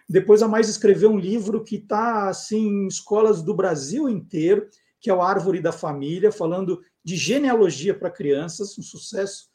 Depois 0.07 0.41
a 0.41 0.47
Mais 0.47 0.67
escreveu 0.67 1.11
um 1.11 1.19
livro 1.19 1.63
que 1.63 1.75
está 1.75 2.29
assim, 2.29 2.67
em 2.67 2.87
escolas 2.87 3.41
do 3.41 3.53
Brasil 3.53 4.09
inteiro, 4.09 4.67
que 4.99 5.09
é 5.09 5.13
o 5.13 5.21
Árvore 5.21 5.61
da 5.61 5.71
Família, 5.71 6.31
falando 6.31 6.81
de 7.03 7.15
genealogia 7.15 7.97
para 7.97 8.09
crianças, 8.09 8.77
um 8.77 8.81
sucesso 8.81 9.49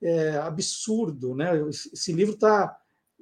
é, 0.00 0.36
absurdo. 0.36 1.34
Né? 1.34 1.50
Esse 1.68 2.12
livro 2.12 2.34
está 2.34 2.76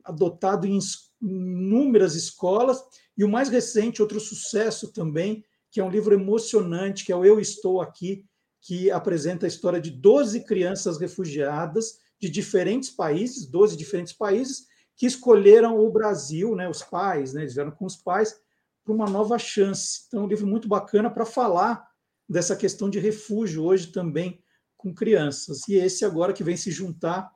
adotado 0.04 0.66
em 0.66 0.78
inúmeras 1.20 2.14
escolas, 2.14 2.82
e 3.16 3.24
o 3.24 3.28
mais 3.28 3.48
recente, 3.48 4.02
outro 4.02 4.18
sucesso 4.18 4.92
também, 4.92 5.44
que 5.70 5.80
é 5.80 5.84
um 5.84 5.90
livro 5.90 6.14
emocionante, 6.14 7.04
que 7.04 7.12
é 7.12 7.16
o 7.16 7.24
Eu 7.24 7.38
Estou 7.38 7.80
Aqui, 7.80 8.26
que 8.60 8.90
apresenta 8.90 9.46
a 9.46 9.48
história 9.48 9.80
de 9.80 9.90
12 9.90 10.44
crianças 10.44 10.98
refugiadas 10.98 11.98
de 12.22 12.30
diferentes 12.30 12.88
países, 12.88 13.46
12 13.46 13.76
diferentes 13.76 14.12
países, 14.12 14.68
que 14.96 15.06
escolheram 15.06 15.76
o 15.76 15.90
Brasil, 15.90 16.54
né, 16.54 16.68
os 16.68 16.80
pais, 16.80 17.34
né, 17.34 17.42
eles 17.42 17.54
vieram 17.54 17.72
com 17.72 17.84
os 17.84 17.96
pais, 17.96 18.40
para 18.84 18.94
uma 18.94 19.10
nova 19.10 19.36
chance. 19.40 20.04
Então, 20.06 20.20
é 20.20 20.22
um 20.22 20.28
livro 20.28 20.46
muito 20.46 20.68
bacana 20.68 21.10
para 21.10 21.26
falar 21.26 21.84
dessa 22.28 22.54
questão 22.54 22.88
de 22.88 23.00
refúgio 23.00 23.64
hoje 23.64 23.88
também 23.88 24.40
com 24.76 24.94
crianças. 24.94 25.66
E 25.68 25.74
esse 25.74 26.04
agora 26.04 26.32
que 26.32 26.44
vem 26.44 26.56
se 26.56 26.70
juntar 26.70 27.32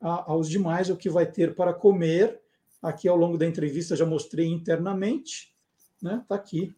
a, 0.00 0.30
aos 0.30 0.48
demais, 0.48 0.88
o 0.88 0.96
que 0.96 1.10
vai 1.10 1.26
ter 1.26 1.56
para 1.56 1.74
comer. 1.74 2.40
Aqui 2.80 3.08
ao 3.08 3.16
longo 3.16 3.36
da 3.36 3.46
entrevista 3.46 3.96
já 3.96 4.06
mostrei 4.06 4.46
internamente, 4.46 5.56
né? 6.00 6.20
Está 6.22 6.36
aqui. 6.36 6.74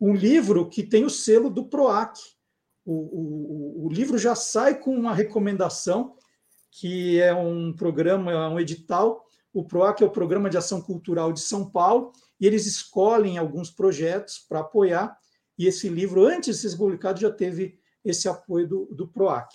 Um 0.00 0.14
livro 0.14 0.68
que 0.68 0.82
tem 0.82 1.04
o 1.04 1.10
selo 1.10 1.50
do 1.50 1.64
PROAC. 1.66 2.18
O, 2.84 2.94
o, 2.94 3.86
o 3.86 3.88
livro 3.88 4.18
já 4.18 4.34
sai 4.34 4.78
com 4.78 4.94
uma 4.94 5.14
recomendação, 5.14 6.16
que 6.70 7.20
é 7.20 7.34
um 7.34 7.72
programa, 7.72 8.48
um 8.48 8.60
edital. 8.60 9.24
O 9.52 9.64
PROAC 9.64 10.02
é 10.02 10.06
o 10.06 10.10
Programa 10.10 10.48
de 10.48 10.56
Ação 10.56 10.80
Cultural 10.80 11.32
de 11.32 11.40
São 11.40 11.68
Paulo, 11.68 12.12
e 12.40 12.46
eles 12.46 12.66
escolhem 12.66 13.38
alguns 13.38 13.70
projetos 13.70 14.38
para 14.38 14.60
apoiar 14.60 15.18
e 15.60 15.66
esse 15.66 15.90
livro, 15.90 16.24
antes 16.24 16.58
de 16.58 16.70
ser 16.70 16.78
publicado, 16.78 17.20
já 17.20 17.30
teve 17.30 17.78
esse 18.02 18.26
apoio 18.26 18.66
do, 18.66 18.86
do 18.92 19.06
PROAC. 19.06 19.52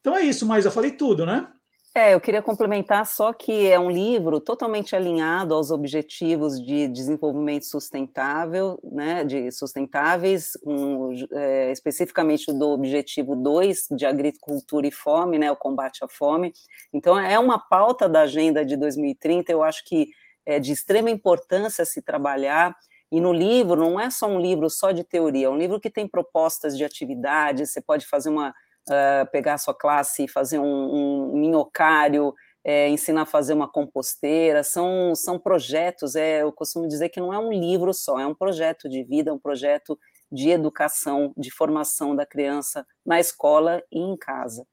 Então 0.00 0.14
é 0.14 0.20
isso, 0.20 0.44
mas 0.44 0.66
eu 0.66 0.70
falei 0.70 0.90
tudo, 0.90 1.24
né? 1.24 1.50
É, 1.96 2.12
eu 2.12 2.20
queria 2.20 2.42
complementar 2.42 3.06
só 3.06 3.32
que 3.32 3.66
é 3.66 3.80
um 3.80 3.90
livro 3.90 4.38
totalmente 4.38 4.94
alinhado 4.94 5.54
aos 5.54 5.70
objetivos 5.70 6.60
de 6.62 6.86
desenvolvimento 6.88 7.64
sustentável, 7.64 8.78
né, 8.84 9.24
de 9.24 9.50
sustentáveis, 9.50 10.50
um, 10.62 11.14
é, 11.32 11.72
especificamente 11.72 12.52
do 12.52 12.68
objetivo 12.68 13.34
2 13.34 13.86
de 13.92 14.04
agricultura 14.04 14.86
e 14.86 14.90
fome, 14.90 15.38
né, 15.38 15.50
o 15.50 15.56
combate 15.56 16.04
à 16.04 16.06
fome. 16.06 16.52
Então 16.92 17.18
é 17.18 17.38
uma 17.38 17.58
pauta 17.58 18.06
da 18.06 18.20
agenda 18.20 18.62
de 18.62 18.76
2030, 18.76 19.50
eu 19.50 19.62
acho 19.62 19.82
que 19.82 20.08
é 20.44 20.60
de 20.60 20.72
extrema 20.72 21.08
importância 21.08 21.86
se 21.86 22.02
trabalhar 22.02 22.76
e 23.10 23.22
no 23.22 23.32
livro 23.32 23.74
não 23.74 23.98
é 23.98 24.10
só 24.10 24.26
um 24.26 24.38
livro 24.38 24.68
só 24.68 24.92
de 24.92 25.02
teoria, 25.02 25.46
é 25.46 25.48
um 25.48 25.56
livro 25.56 25.80
que 25.80 25.88
tem 25.88 26.06
propostas 26.06 26.76
de 26.76 26.84
atividades. 26.84 27.72
Você 27.72 27.80
pode 27.80 28.04
fazer 28.06 28.28
uma 28.28 28.54
uh, 28.88 29.30
pegar 29.30 29.54
a 29.54 29.58
sua 29.58 29.74
classe 29.74 30.24
e 30.24 30.28
fazer 30.28 30.58
um, 30.58 30.64
um 30.64 31.36
minhocário, 31.36 32.34
é, 32.64 32.88
ensinar 32.88 33.22
a 33.22 33.26
fazer 33.26 33.52
uma 33.52 33.70
composteira. 33.70 34.64
São, 34.64 35.14
são 35.14 35.38
projetos. 35.38 36.16
É, 36.16 36.42
eu 36.42 36.52
costumo 36.52 36.88
dizer 36.88 37.08
que 37.10 37.20
não 37.20 37.32
é 37.32 37.38
um 37.38 37.52
livro 37.52 37.94
só, 37.94 38.18
é 38.18 38.26
um 38.26 38.34
projeto 38.34 38.88
de 38.88 39.04
vida, 39.04 39.30
é 39.30 39.32
um 39.32 39.38
projeto 39.38 39.98
de 40.30 40.50
educação, 40.50 41.32
de 41.36 41.50
formação 41.50 42.16
da 42.16 42.26
criança 42.26 42.84
na 43.04 43.20
escola 43.20 43.82
e 43.92 44.00
em 44.00 44.16
casa. 44.16 44.66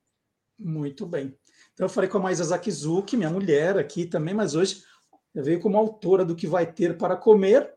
Muito 0.58 1.06
bem. 1.06 1.38
Então, 1.74 1.86
eu 1.86 1.90
falei 1.90 2.10
com 2.10 2.18
a 2.18 2.22
Maisa 2.22 2.44
Zakizuki, 2.44 3.18
minha 3.18 3.30
mulher 3.30 3.78
aqui 3.78 4.06
também, 4.06 4.34
mas 4.34 4.56
hoje 4.56 4.84
veio 5.36 5.60
como 5.60 5.78
autora 5.78 6.24
do 6.24 6.36
que 6.36 6.48
vai 6.48 6.66
ter 6.66 6.98
para 6.98 7.16
comer 7.16 7.72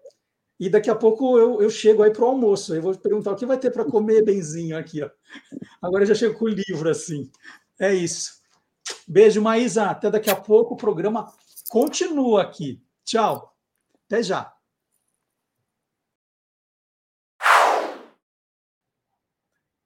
e 0.58 0.70
daqui 0.70 0.88
a 0.88 0.94
pouco 0.94 1.38
eu, 1.38 1.60
eu 1.60 1.68
chego 1.68 2.02
aí 2.02 2.10
para 2.10 2.24
o 2.24 2.28
almoço. 2.28 2.74
Eu 2.74 2.82
vou 2.82 2.96
perguntar 2.96 3.32
o 3.32 3.36
que 3.36 3.44
vai 3.44 3.58
ter 3.58 3.70
para 3.70 3.84
comer 3.84 4.24
benzinho 4.24 4.76
aqui. 4.76 5.02
Ó. 5.02 5.10
Agora 5.82 6.02
eu 6.02 6.08
já 6.08 6.14
chego 6.14 6.38
com 6.38 6.46
o 6.46 6.48
livro 6.48 6.88
assim. 6.88 7.30
É 7.78 7.94
isso. 7.94 8.40
Beijo, 9.06 9.42
Maísa. 9.42 9.90
Até 9.90 10.10
daqui 10.10 10.30
a 10.30 10.36
pouco. 10.36 10.74
O 10.74 10.76
programa 10.76 11.30
continua 11.68 12.42
aqui. 12.42 12.82
Tchau. 13.04 13.54
Até 14.06 14.22
já. 14.22 14.56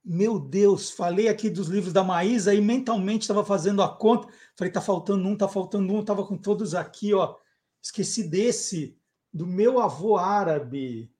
Meu 0.05 0.41
Deus, 0.41 0.91
falei 0.91 1.29
aqui 1.29 1.49
dos 1.51 1.69
livros 1.69 1.93
da 1.93 2.03
Maísa 2.03 2.55
e 2.55 2.61
mentalmente 2.61 3.23
estava 3.23 3.45
fazendo 3.45 3.83
a 3.83 3.89
conta. 3.97 4.29
Falei, 4.57 4.73
tá 4.73 4.81
faltando 4.81 5.29
um, 5.29 5.37
tá 5.37 5.47
faltando 5.49 5.93
um, 5.93 6.01
estava 6.01 6.27
com 6.27 6.37
todos 6.37 6.75
aqui, 6.75 7.13
ó. 7.15 7.37
Esqueci 7.83 8.29
desse 8.29 9.00
do 9.33 9.47
meu 9.47 9.81
avô 9.81 10.17
árabe, 10.17 11.13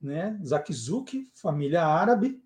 né? 0.00 0.38
Zakizuk, 0.44 1.28
família 1.34 1.84
árabe, 1.84 2.42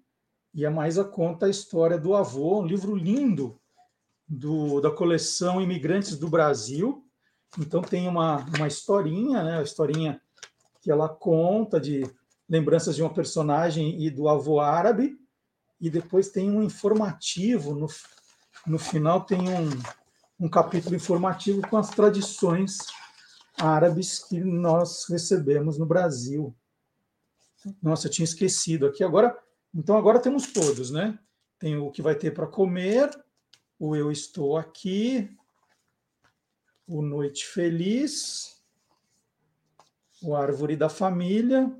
e 0.55 0.64
a 0.64 0.70
Maísa 0.70 1.05
conta 1.05 1.47
a 1.47 1.51
história 1.51 1.99
do 1.99 2.14
avô, 2.14 2.61
um 2.61 2.66
livro 2.66 2.94
lindo 2.94 3.61
do, 4.26 4.80
da 4.80 4.90
coleção 4.90 5.61
Imigrantes 5.61 6.16
do 6.18 6.28
Brasil. 6.28 7.05
Então 7.59 7.82
tem 7.82 8.09
uma, 8.09 8.38
uma 8.57 8.66
historinha, 8.66 9.42
né? 9.44 9.59
A 9.59 9.62
historinha 9.62 10.20
que 10.80 10.90
ela 10.90 11.09
conta 11.09 11.80
de 11.80 12.09
lembranças 12.49 12.97
de 12.97 13.03
uma 13.03 13.12
personagem 13.12 14.03
e 14.03 14.11
do 14.11 14.28
avô 14.28 14.61
árabe, 14.61 15.18
e 15.80 15.90
depois 15.90 16.30
tem 16.30 16.51
um 16.51 16.62
informativo, 16.62 17.74
no, 17.74 17.86
no 18.66 18.78
final 18.78 19.20
tem 19.22 19.40
um, 19.49 19.68
um 20.40 20.49
capítulo 20.49 20.94
informativo 20.94 21.61
com 21.68 21.76
as 21.76 21.90
tradições 21.90 22.78
árabes 23.59 24.18
que 24.18 24.40
nós 24.40 25.07
recebemos 25.09 25.78
no 25.78 25.86
Brasil. 25.86 26.54
Nossa, 27.82 28.09
tinha 28.09 28.24
esquecido 28.24 28.86
aqui. 28.86 29.02
Agora, 29.02 29.36
então 29.74 29.96
agora 29.96 30.20
temos 30.20 30.52
todos, 30.52 30.90
né? 30.90 31.18
Tem 31.59 31.76
o 31.76 31.90
que 31.90 32.02
vai 32.02 32.14
ter 32.14 32.32
para 32.32 32.46
comer, 32.46 33.11
o 33.78 33.96
eu 33.96 34.12
estou 34.12 34.57
aqui, 34.57 35.34
o 36.86 37.02
noite 37.02 37.46
feliz, 37.46 38.62
o 40.22 40.34
árvore 40.34 40.76
da 40.76 40.88
família 40.88 41.74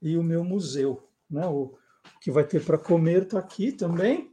e 0.00 0.16
o 0.16 0.22
meu 0.22 0.44
museu, 0.44 1.08
né? 1.28 1.46
O 1.46 1.76
que 2.20 2.30
vai 2.30 2.44
ter 2.44 2.64
para 2.64 2.78
comer 2.78 3.24
está 3.24 3.38
aqui 3.38 3.72
também. 3.72 4.32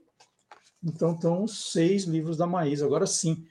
Então 0.84 1.14
estão 1.14 1.44
os 1.44 1.72
seis 1.72 2.04
livros 2.04 2.38
da 2.38 2.48
Maísa. 2.48 2.86
Agora 2.86 3.06
sim, 3.06 3.46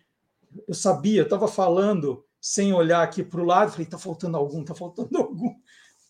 eu 0.67 0.75
sabia, 0.75 1.21
eu 1.21 1.25
estava 1.25 1.47
falando 1.47 2.25
sem 2.41 2.73
olhar 2.73 3.03
aqui 3.03 3.23
para 3.23 3.41
o 3.41 3.45
lado, 3.45 3.71
falei, 3.71 3.85
está 3.85 3.99
faltando 3.99 4.37
algum, 4.37 4.63
está 4.63 4.75
faltando 4.75 5.17
algum. 5.19 5.55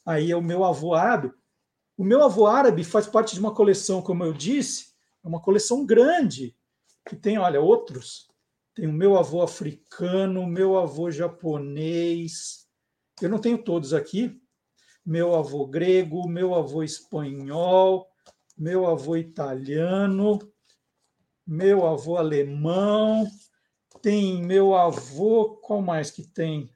Aí 0.07 0.31
é 0.31 0.37
o 0.37 0.43
meu 0.43 0.65
avô 0.65 0.95
árabe. 0.95 1.33
O 1.97 2.05
meu 2.05 2.23
avô 2.23 2.47
árabe 2.47 2.85
faz 2.85 3.07
parte 3.07 3.35
de 3.35 3.41
uma 3.41 3.55
coleção, 3.55 4.01
como 4.01 4.25
eu 4.25 4.33
disse, 4.33 4.95
é 5.23 5.29
uma 5.29 5.41
coleção 5.41 5.85
grande, 5.85 6.57
que 7.07 7.17
tem, 7.17 7.39
olha, 7.39 7.61
outros. 7.61 8.29
Tem 8.75 8.87
o 8.87 8.93
meu 8.93 9.19
avô 9.19 9.43
africano, 9.43 10.41
o 10.41 10.47
meu 10.47 10.79
avô 10.79 11.11
japonês. 11.11 12.67
Eu 13.21 13.29
não 13.29 13.39
tenho 13.39 13.63
todos 13.63 13.93
aqui. 13.93 14.41
Meu 15.05 15.35
avô 15.35 15.67
grego, 15.67 16.29
meu 16.29 16.55
avô 16.55 16.83
espanhol, 16.83 18.09
meu 18.57 18.87
avô 18.87 19.17
italiano, 19.17 20.39
meu 21.47 21.87
avô 21.87 22.17
alemão, 22.17 23.27
tem 24.03 24.43
meu 24.43 24.75
avô, 24.75 25.57
qual 25.57 25.81
mais 25.81 26.11
que 26.11 26.27
tem? 26.27 26.75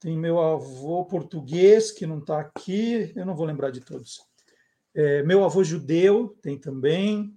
Tem 0.00 0.16
meu 0.16 0.40
avô 0.40 1.04
português, 1.04 1.90
que 1.90 2.06
não 2.06 2.18
está 2.18 2.40
aqui, 2.40 3.12
eu 3.16 3.24
não 3.24 3.34
vou 3.34 3.46
lembrar 3.46 3.70
de 3.70 3.80
todos. 3.80 4.20
É, 4.94 5.22
meu 5.22 5.44
avô 5.44 5.64
judeu 5.64 6.36
tem 6.42 6.58
também. 6.58 7.36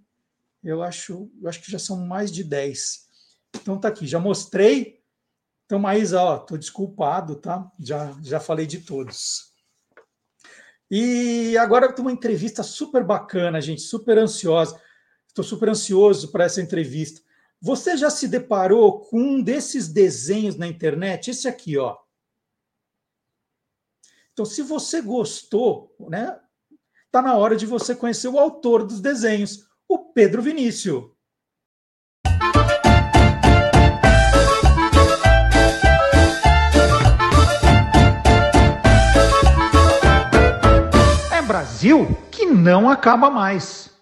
Eu 0.63 0.81
acho, 0.81 1.31
eu 1.41 1.47
acho 1.49 1.61
que 1.61 1.71
já 1.71 1.79
são 1.79 2.05
mais 2.05 2.31
de 2.31 2.43
10. 2.43 3.07
Então 3.55 3.79
tá 3.79 3.87
aqui, 3.87 4.05
já 4.05 4.19
mostrei. 4.19 5.01
Então, 5.65 5.79
Maísa, 5.79 6.21
ó, 6.21 6.37
tô 6.37 6.57
desculpado, 6.57 7.35
tá? 7.35 7.69
Já, 7.79 8.17
já 8.23 8.39
falei 8.39 8.65
de 8.65 8.79
todos. 8.79 9.51
E 10.89 11.57
agora 11.57 11.91
tem 11.91 12.03
uma 12.03 12.11
entrevista 12.11 12.63
super 12.63 13.03
bacana, 13.03 13.59
gente, 13.59 13.81
super 13.81 14.17
ansiosa. 14.17 14.81
Estou 15.27 15.43
super 15.43 15.69
ansioso 15.69 16.31
para 16.31 16.45
essa 16.45 16.61
entrevista. 16.61 17.21
Você 17.59 17.97
já 17.97 18.09
se 18.09 18.27
deparou 18.27 19.01
com 19.01 19.19
um 19.19 19.41
desses 19.41 19.87
desenhos 19.87 20.55
na 20.55 20.67
internet? 20.67 21.31
Esse 21.31 21.47
aqui, 21.47 21.77
ó. 21.77 21.97
Então, 24.31 24.45
se 24.45 24.61
você 24.61 25.01
gostou, 25.01 25.95
né, 25.99 26.39
tá 27.11 27.23
na 27.23 27.35
hora 27.35 27.55
de 27.55 27.65
você 27.65 27.95
conhecer 27.95 28.27
o 28.27 28.37
autor 28.37 28.85
dos 28.85 29.01
desenhos, 29.01 29.67
o 29.89 29.97
Pedro 29.97 30.43
Vinícius. 30.43 31.05
É 41.33 41.41
Brasil 41.41 42.07
que 42.29 42.45
não 42.45 42.87
acaba 42.87 43.31
mais. 43.31 43.96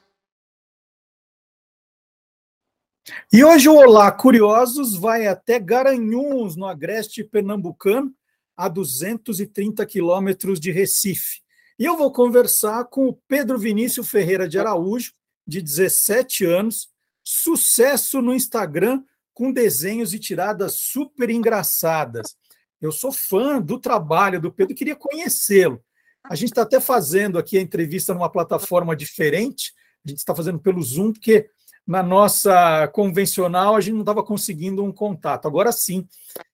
E 3.31 3.43
hoje 3.43 3.69
o 3.69 3.75
Olá 3.75 4.11
Curiosos 4.11 4.95
vai 4.95 5.27
até 5.27 5.59
Garanhuns, 5.59 6.55
no 6.55 6.65
agreste 6.65 7.23
pernambucano, 7.23 8.11
a 8.57 8.67
230 8.67 9.85
quilômetros 9.85 10.59
de 10.59 10.71
Recife. 10.71 11.41
E 11.77 11.85
eu 11.85 11.97
vou 11.97 12.11
conversar 12.11 12.85
com 12.85 13.07
o 13.07 13.13
Pedro 13.27 13.59
Vinícius 13.59 14.09
Ferreira 14.09 14.47
de 14.47 14.57
Araújo, 14.57 15.13
de 15.45 15.61
17 15.61 16.45
anos, 16.45 16.89
sucesso 17.23 18.21
no 18.21 18.33
Instagram 18.33 19.03
com 19.33 19.51
desenhos 19.51 20.13
e 20.13 20.19
tiradas 20.19 20.75
super 20.75 21.29
engraçadas. 21.29 22.35
Eu 22.81 22.91
sou 22.91 23.11
fã 23.11 23.61
do 23.61 23.79
trabalho 23.79 24.41
do 24.41 24.51
Pedro, 24.51 24.73
queria 24.73 24.95
conhecê-lo. 24.95 25.83
A 26.23 26.33
gente 26.33 26.49
está 26.49 26.63
até 26.63 26.79
fazendo 26.79 27.37
aqui 27.37 27.57
a 27.57 27.61
entrevista 27.61 28.13
numa 28.13 28.31
plataforma 28.31 28.95
diferente, 28.95 29.73
a 30.03 30.09
gente 30.09 30.19
está 30.19 30.33
fazendo 30.33 30.59
pelo 30.59 30.81
Zoom, 30.81 31.11
porque 31.13 31.49
na 31.85 32.01
nossa 32.01 32.87
convencional 32.87 33.75
a 33.75 33.81
gente 33.81 33.93
não 33.93 34.01
estava 34.01 34.23
conseguindo 34.23 34.83
um 34.83 34.91
contato. 34.91 35.47
Agora 35.47 35.71
sim, 35.71 36.07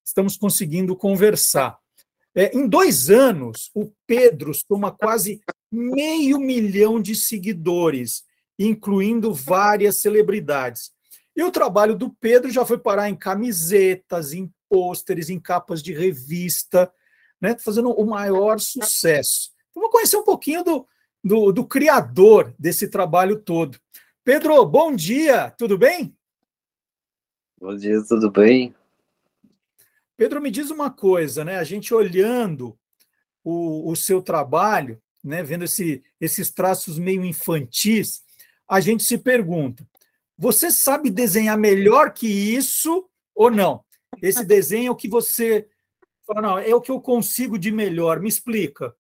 estamos 0.04 0.36
conseguindo 0.36 0.96
conversar. 0.96 1.78
É, 2.36 2.56
em 2.58 2.68
dois 2.68 3.10
anos, 3.10 3.70
o 3.74 3.92
Pedro 4.08 4.54
soma 4.54 4.92
quase 4.92 5.42
meio 5.72 6.40
milhão 6.40 7.02
de 7.02 7.16
seguidores, 7.16 8.24
incluindo 8.58 9.34
várias 9.34 9.98
celebridades. 9.98 10.92
E 11.36 11.44
o 11.44 11.52
trabalho 11.52 11.96
do 11.96 12.10
Pedro 12.10 12.52
já 12.52 12.66
foi 12.66 12.78
parar 12.78 13.10
em 13.10 13.16
camisetas, 13.16 14.34
em 14.34 14.52
pôsteres, 14.70 15.30
em 15.30 15.40
capas 15.40 15.82
de 15.82 15.94
revista, 15.94 16.92
né, 17.40 17.58
fazendo 17.58 17.90
o 17.92 18.06
maior 18.06 18.60
sucesso. 18.60 19.52
Vamos 19.74 19.92
conhecer 19.92 20.18
um 20.18 20.24
pouquinho 20.24 20.64
do, 20.64 20.88
do, 21.24 21.52
do 21.52 21.66
criador 21.66 22.54
desse 22.60 22.88
trabalho 22.88 23.40
todo. 23.40 23.78
Pedro, 24.24 24.63
bom 24.67 24.95
dia, 24.95 25.49
tudo 25.57 25.80
bem? 25.80 26.15
Bom 27.59 27.76
dia, 27.76 28.03
tudo 28.07 28.30
bem? 28.30 28.76
Pedro, 30.15 30.39
me 30.39 30.51
diz 30.51 30.69
uma 30.69 30.91
coisa, 30.91 31.43
né? 31.43 31.57
A 31.57 31.63
gente 31.63 31.91
olhando 31.91 32.78
o, 33.43 33.89
o 33.89 33.95
seu 33.95 34.22
trabalho, 34.22 35.01
né, 35.24 35.41
vendo 35.41 35.63
esse, 35.63 36.03
esses 36.19 36.51
traços 36.51 36.99
meio 36.99 37.26
infantis, 37.26 38.22
a 38.69 38.80
gente 38.80 39.01
se 39.01 39.17
pergunta: 39.17 39.88
você 40.38 40.69
sabe 40.69 41.09
desenhar 41.09 41.57
melhor 41.57 42.13
que 42.13 42.28
isso 42.28 43.09
ou 43.34 43.49
não? 43.49 43.84
Esse 44.22 44.45
desenho 44.45 44.89
é 44.89 44.91
o 44.91 44.95
que 44.95 45.07
você 45.07 45.67
fala, 46.28 46.41
não, 46.43 46.59
é 46.59 46.76
o 46.76 46.82
que 46.82 46.91
eu 46.91 47.01
consigo 47.01 47.57
de 47.57 47.72
melhor. 47.72 48.19
Me 48.19 48.30
explica. 48.30 48.95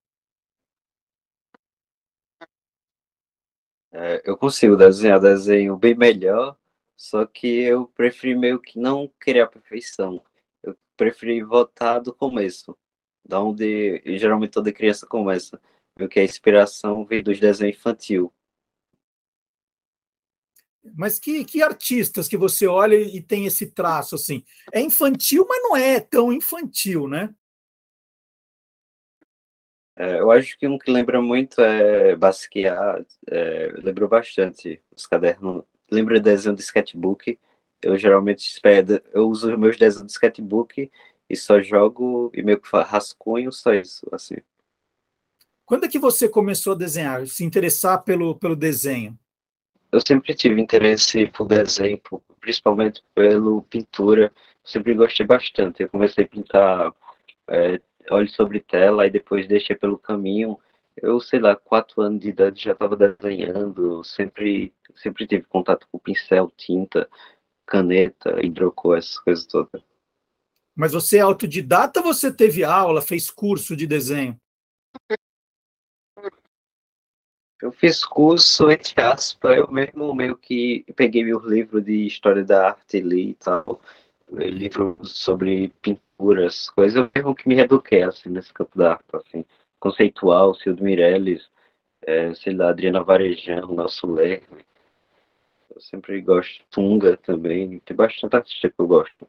É, 3.93 4.21
eu 4.25 4.37
consigo 4.37 4.75
desenhar 4.77 5.19
desenho 5.19 5.75
bem 5.75 5.95
melhor, 5.95 6.57
só 6.95 7.25
que 7.25 7.47
eu 7.47 7.87
preferi 7.87 8.35
meio 8.35 8.59
que 8.59 8.79
não 8.79 9.11
querer 9.19 9.49
perfeição. 9.49 10.23
Eu 10.63 10.77
preferi 10.95 11.43
voltar 11.43 11.99
do 11.99 12.13
começo, 12.13 12.77
da 13.27 13.41
onde 13.41 14.01
geralmente 14.17 14.51
toda 14.51 14.71
criança 14.71 15.05
começa, 15.05 15.59
meio 15.97 16.09
que 16.09 16.19
a 16.19 16.23
inspiração 16.23 17.05
vem 17.05 17.21
dos 17.21 17.39
desenhos 17.39 17.77
infantil. 17.77 18.33
Mas 20.95 21.19
que, 21.19 21.45
que 21.45 21.61
artistas 21.61 22.27
que 22.27 22.37
você 22.37 22.65
olha 22.65 22.95
e 22.95 23.21
tem 23.21 23.45
esse 23.45 23.67
traço 23.67 24.15
assim? 24.15 24.43
É 24.71 24.81
infantil, 24.81 25.45
mas 25.47 25.61
não 25.61 25.75
é 25.75 25.99
tão 25.99 26.33
infantil, 26.33 27.07
né? 27.07 27.33
É, 29.95 30.19
eu 30.19 30.31
acho 30.31 30.57
que 30.57 30.67
um 30.67 30.77
que 30.77 30.91
lembra 30.91 31.21
muito 31.21 31.61
é 31.61 32.15
Basquiat, 32.15 33.05
é, 33.27 33.73
lembrou 33.77 34.07
bastante 34.07 34.81
os 34.95 35.05
cadernos. 35.05 35.63
Lembra 35.91 36.19
desenho 36.19 36.55
do 36.55 36.61
sketchbook? 36.61 37.37
Eu 37.81 37.97
geralmente 37.97 38.59
eu 39.13 39.27
uso 39.27 39.57
meus 39.57 39.77
desenhos 39.77 40.07
do 40.07 40.09
sketchbook 40.09 40.89
e 41.29 41.35
só 41.35 41.61
jogo 41.61 42.31
e 42.33 42.41
meio 42.41 42.59
que 42.59 42.69
rascunho, 42.77 43.51
só 43.51 43.73
isso, 43.73 44.07
assim. 44.11 44.37
Quando 45.65 45.85
é 45.85 45.87
que 45.87 45.99
você 45.99 46.27
começou 46.27 46.73
a 46.73 46.77
desenhar, 46.77 47.25
se 47.27 47.43
interessar 47.43 48.03
pelo, 48.03 48.35
pelo 48.35 48.55
desenho? 48.55 49.17
Eu 49.91 50.01
sempre 50.05 50.33
tive 50.33 50.61
interesse 50.61 51.27
por 51.27 51.47
desenho, 51.47 51.99
principalmente 52.39 53.03
pelo 53.13 53.61
pintura. 53.63 54.33
Sempre 54.63 54.93
gostei 54.93 55.25
bastante. 55.25 55.83
Eu 55.83 55.89
comecei 55.89 56.23
a 56.23 56.27
pintar 56.27 56.93
é, 57.49 57.81
olho 58.09 58.29
sobre 58.29 58.59
tela 58.59 59.05
e 59.05 59.11
depois 59.11 59.47
deixei 59.47 59.75
pelo 59.75 59.97
caminho. 59.97 60.57
Eu, 60.95 61.19
sei 61.19 61.39
lá, 61.39 61.55
quatro 61.55 62.01
anos 62.01 62.19
de 62.19 62.29
idade 62.29 62.63
já 62.63 62.73
estava 62.73 62.95
desenhando, 62.95 64.03
sempre, 64.03 64.73
sempre 64.95 65.25
tive 65.25 65.43
contato 65.43 65.87
com 65.91 65.99
pincel, 65.99 66.51
tinta, 66.57 67.09
caneta, 67.65 68.43
hidrocor, 68.43 68.97
essas 68.97 69.17
coisas 69.19 69.45
todas. 69.45 69.81
Mas 70.75 70.93
você 70.93 71.17
é 71.17 71.21
autodidata 71.21 71.99
ou 71.99 72.13
você 72.13 72.33
teve 72.33 72.63
aula, 72.63 73.01
fez 73.01 73.29
curso 73.29 73.75
de 73.75 73.85
desenho? 73.87 74.37
Eu 77.61 77.71
fiz 77.71 78.03
curso, 78.03 78.71
entre 78.71 78.99
aspas, 79.01 79.57
eu 79.57 79.71
mesmo 79.71 80.15
meio 80.15 80.35
que 80.35 80.83
peguei 80.95 81.23
meus 81.23 81.43
livros 81.45 81.85
de 81.85 82.07
história 82.07 82.43
da 82.43 82.69
arte 82.69 82.97
e 82.97 83.01
li 83.01 83.29
e 83.29 83.33
tal, 83.35 83.79
livros 84.31 85.15
sobre 85.17 85.71
pintura 85.81 86.10
figuras, 86.21 86.69
coisas 86.69 86.95
eu 86.95 87.09
mesmo 87.13 87.35
que 87.35 87.49
me 87.49 87.55
reeduquei, 87.55 88.03
assim, 88.03 88.29
nesse 88.29 88.53
campo 88.53 88.77
da 88.77 88.91
arte, 88.91 89.03
assim, 89.13 89.43
conceitual, 89.79 90.53
Cildo 90.53 90.83
Meirelles, 90.83 91.49
é, 92.03 92.33
sei 92.35 92.53
lá, 92.53 92.69
Adriana 92.69 93.03
Varejão, 93.03 93.73
Nelson 93.73 94.07
Lerme, 94.13 94.63
eu 95.73 95.81
sempre 95.81 96.21
gosto, 96.21 96.63
Tunga 96.69 97.17
também, 97.17 97.79
tem 97.79 97.97
bastante 97.97 98.35
artista 98.35 98.69
que 98.69 98.75
eu 98.77 98.85
gosto. 98.85 99.27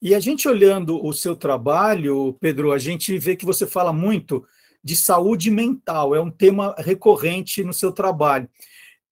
E 0.00 0.14
a 0.14 0.20
gente 0.20 0.48
olhando 0.48 1.04
o 1.04 1.12
seu 1.12 1.36
trabalho, 1.36 2.34
Pedro, 2.40 2.72
a 2.72 2.78
gente 2.78 3.18
vê 3.18 3.36
que 3.36 3.44
você 3.44 3.66
fala 3.66 3.92
muito 3.92 4.46
de 4.82 4.96
saúde 4.96 5.50
mental, 5.50 6.14
é 6.14 6.20
um 6.20 6.30
tema 6.30 6.74
recorrente 6.78 7.62
no 7.64 7.74
seu 7.74 7.92
trabalho. 7.92 8.48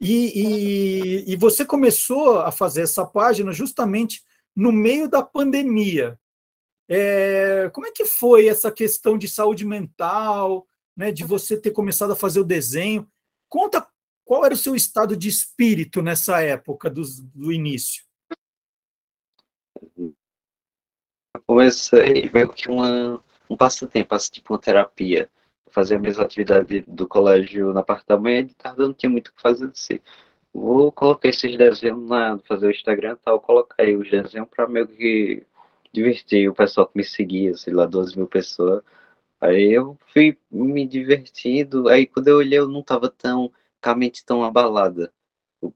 E, 0.01 1.25
e, 1.27 1.33
e, 1.33 1.37
você 1.37 1.65
começou 1.65 2.39
a 2.39 2.53
fazer 2.53 2.83
essa 2.83 3.05
página 3.05 3.51
justamente 3.51 4.23
no 4.57 4.73
meio 4.73 5.09
da 5.09 5.23
pandemia. 5.23 6.19
É, 6.89 7.69
como 7.73 7.87
é 7.87 7.93
que 7.93 8.05
foi 8.05 8.49
essa 8.49 8.73
questão 8.73 9.19
de 9.19 9.29
saúde 9.29 9.67
mental, 9.67 10.67
né, 10.97 11.13
de 11.13 11.25
você 11.25 11.61
ter 11.61 11.73
começado 11.73 12.13
a 12.13 12.17
fazer 12.17 12.41
o 12.41 12.45
desenho? 12.45 13.07
Conta 13.49 13.87
qual 14.25 14.45
era 14.45 14.55
o 14.55 14.57
seu 14.57 14.75
estado 14.75 15.17
de 15.17 15.29
espírito 15.29 16.01
nessa 16.03 16.41
época 16.41 16.89
do, 16.89 17.03
do 17.35 17.53
início. 17.53 18.07
comecei 21.47 22.29
meio 22.31 22.53
que 22.53 22.69
uma, 22.69 23.23
um 23.49 23.57
passatempo, 23.57 24.15
assim, 24.15 24.33
tipo 24.33 24.53
uma 24.53 24.59
terapia. 24.59 25.31
Fazer 25.71 25.97
a 25.97 25.99
mesma 25.99 26.25
atividade 26.25 26.81
do 26.89 27.07
colégio 27.07 27.73
na 27.73 27.83
parte 27.83 28.07
da 28.07 28.19
manhã 28.19 28.41
e 28.41 28.45
de 28.45 28.55
tarde 28.55 28.81
não 28.81 28.95
tinha 28.95 29.11
muito 29.11 29.29
o 29.29 29.33
que 29.33 29.43
fazer 29.43 29.67
assim. 29.67 30.01
Vou 30.59 30.91
colocar 30.91 31.29
esses 31.29 31.55
desenhos 31.57 32.09
na 32.09 32.39
fazer 32.49 32.69
o 32.69 32.71
Instagram 32.71 33.17
tal, 33.23 33.39
colocar 33.39 33.83
aí 33.83 33.95
os 33.95 34.11
desenhos 34.11 34.49
para 34.49 34.67
meio 34.67 34.89
que 34.89 35.47
divertir 35.93 36.49
o 36.49 36.55
pessoal 36.55 36.87
que 36.87 36.97
me 36.97 37.05
seguia, 37.05 37.55
sei 37.55 37.75
lá, 37.75 37.85
12 37.85 38.17
mil 38.17 38.27
pessoas. 38.27 38.83
Aí 39.39 39.71
eu 39.73 39.99
fui 40.13 40.39
me 40.51 40.87
divertindo, 40.87 41.89
aí 41.89 42.07
quando 42.07 42.29
eu 42.29 42.39
olhei 42.39 42.59
eu 42.59 42.69
não 42.69 42.83
tava 42.83 43.11
tão, 43.11 43.53
com 43.83 43.91
a 43.91 43.95
mente 43.95 44.25
tão 44.25 44.43
abalada 44.43 45.13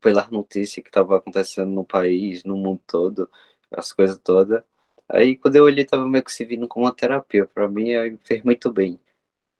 pelas 0.00 0.30
notícias 0.30 0.82
que 0.82 0.88
estavam 0.88 1.16
acontecendo 1.16 1.70
no 1.70 1.84
país, 1.84 2.42
no 2.44 2.56
mundo 2.56 2.80
todo, 2.86 3.30
as 3.70 3.92
coisas 3.92 4.18
todas. 4.18 4.62
Aí 5.08 5.36
quando 5.36 5.56
eu 5.56 5.64
olhei, 5.64 5.84
tava 5.84 6.08
meio 6.08 6.24
que 6.24 6.32
se 6.32 6.44
vindo 6.44 6.66
como 6.66 6.86
uma 6.86 6.94
terapia. 6.94 7.46
Para 7.46 7.68
mim, 7.68 7.94
aí 7.94 8.16
fez 8.24 8.42
muito 8.42 8.72
bem. 8.72 8.98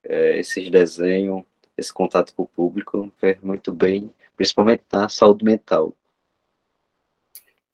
É, 0.04 0.38
esses 0.38 0.70
desenhos, 0.70 1.44
esse 1.76 1.92
contato 1.92 2.34
com 2.34 2.44
o 2.44 2.48
público, 2.48 3.12
fez 3.18 3.40
muito 3.42 3.72
bem, 3.72 4.12
principalmente 4.40 4.84
na 4.90 5.06
saúde 5.06 5.44
mental. 5.44 5.94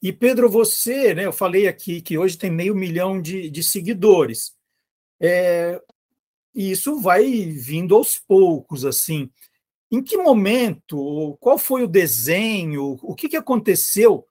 E 0.02 0.12
Pedro, 0.12 0.50
você, 0.50 1.14
né? 1.14 1.24
Eu 1.24 1.32
falei 1.32 1.68
aqui 1.68 2.00
que 2.00 2.18
hoje 2.18 2.36
tem 2.36 2.50
meio 2.50 2.74
milhão 2.74 3.22
de, 3.22 3.48
de 3.48 3.62
seguidores. 3.62 4.52
É, 5.20 5.80
e 6.52 6.72
isso 6.72 7.00
vai 7.00 7.24
vindo 7.24 7.94
aos 7.94 8.18
poucos, 8.18 8.84
assim. 8.84 9.30
Em 9.92 10.02
que 10.02 10.16
momento, 10.16 11.38
qual 11.38 11.56
foi 11.56 11.84
o 11.84 11.88
desenho, 11.88 12.98
o 13.00 13.14
que, 13.14 13.28
que 13.28 13.36
aconteceu 13.36 14.26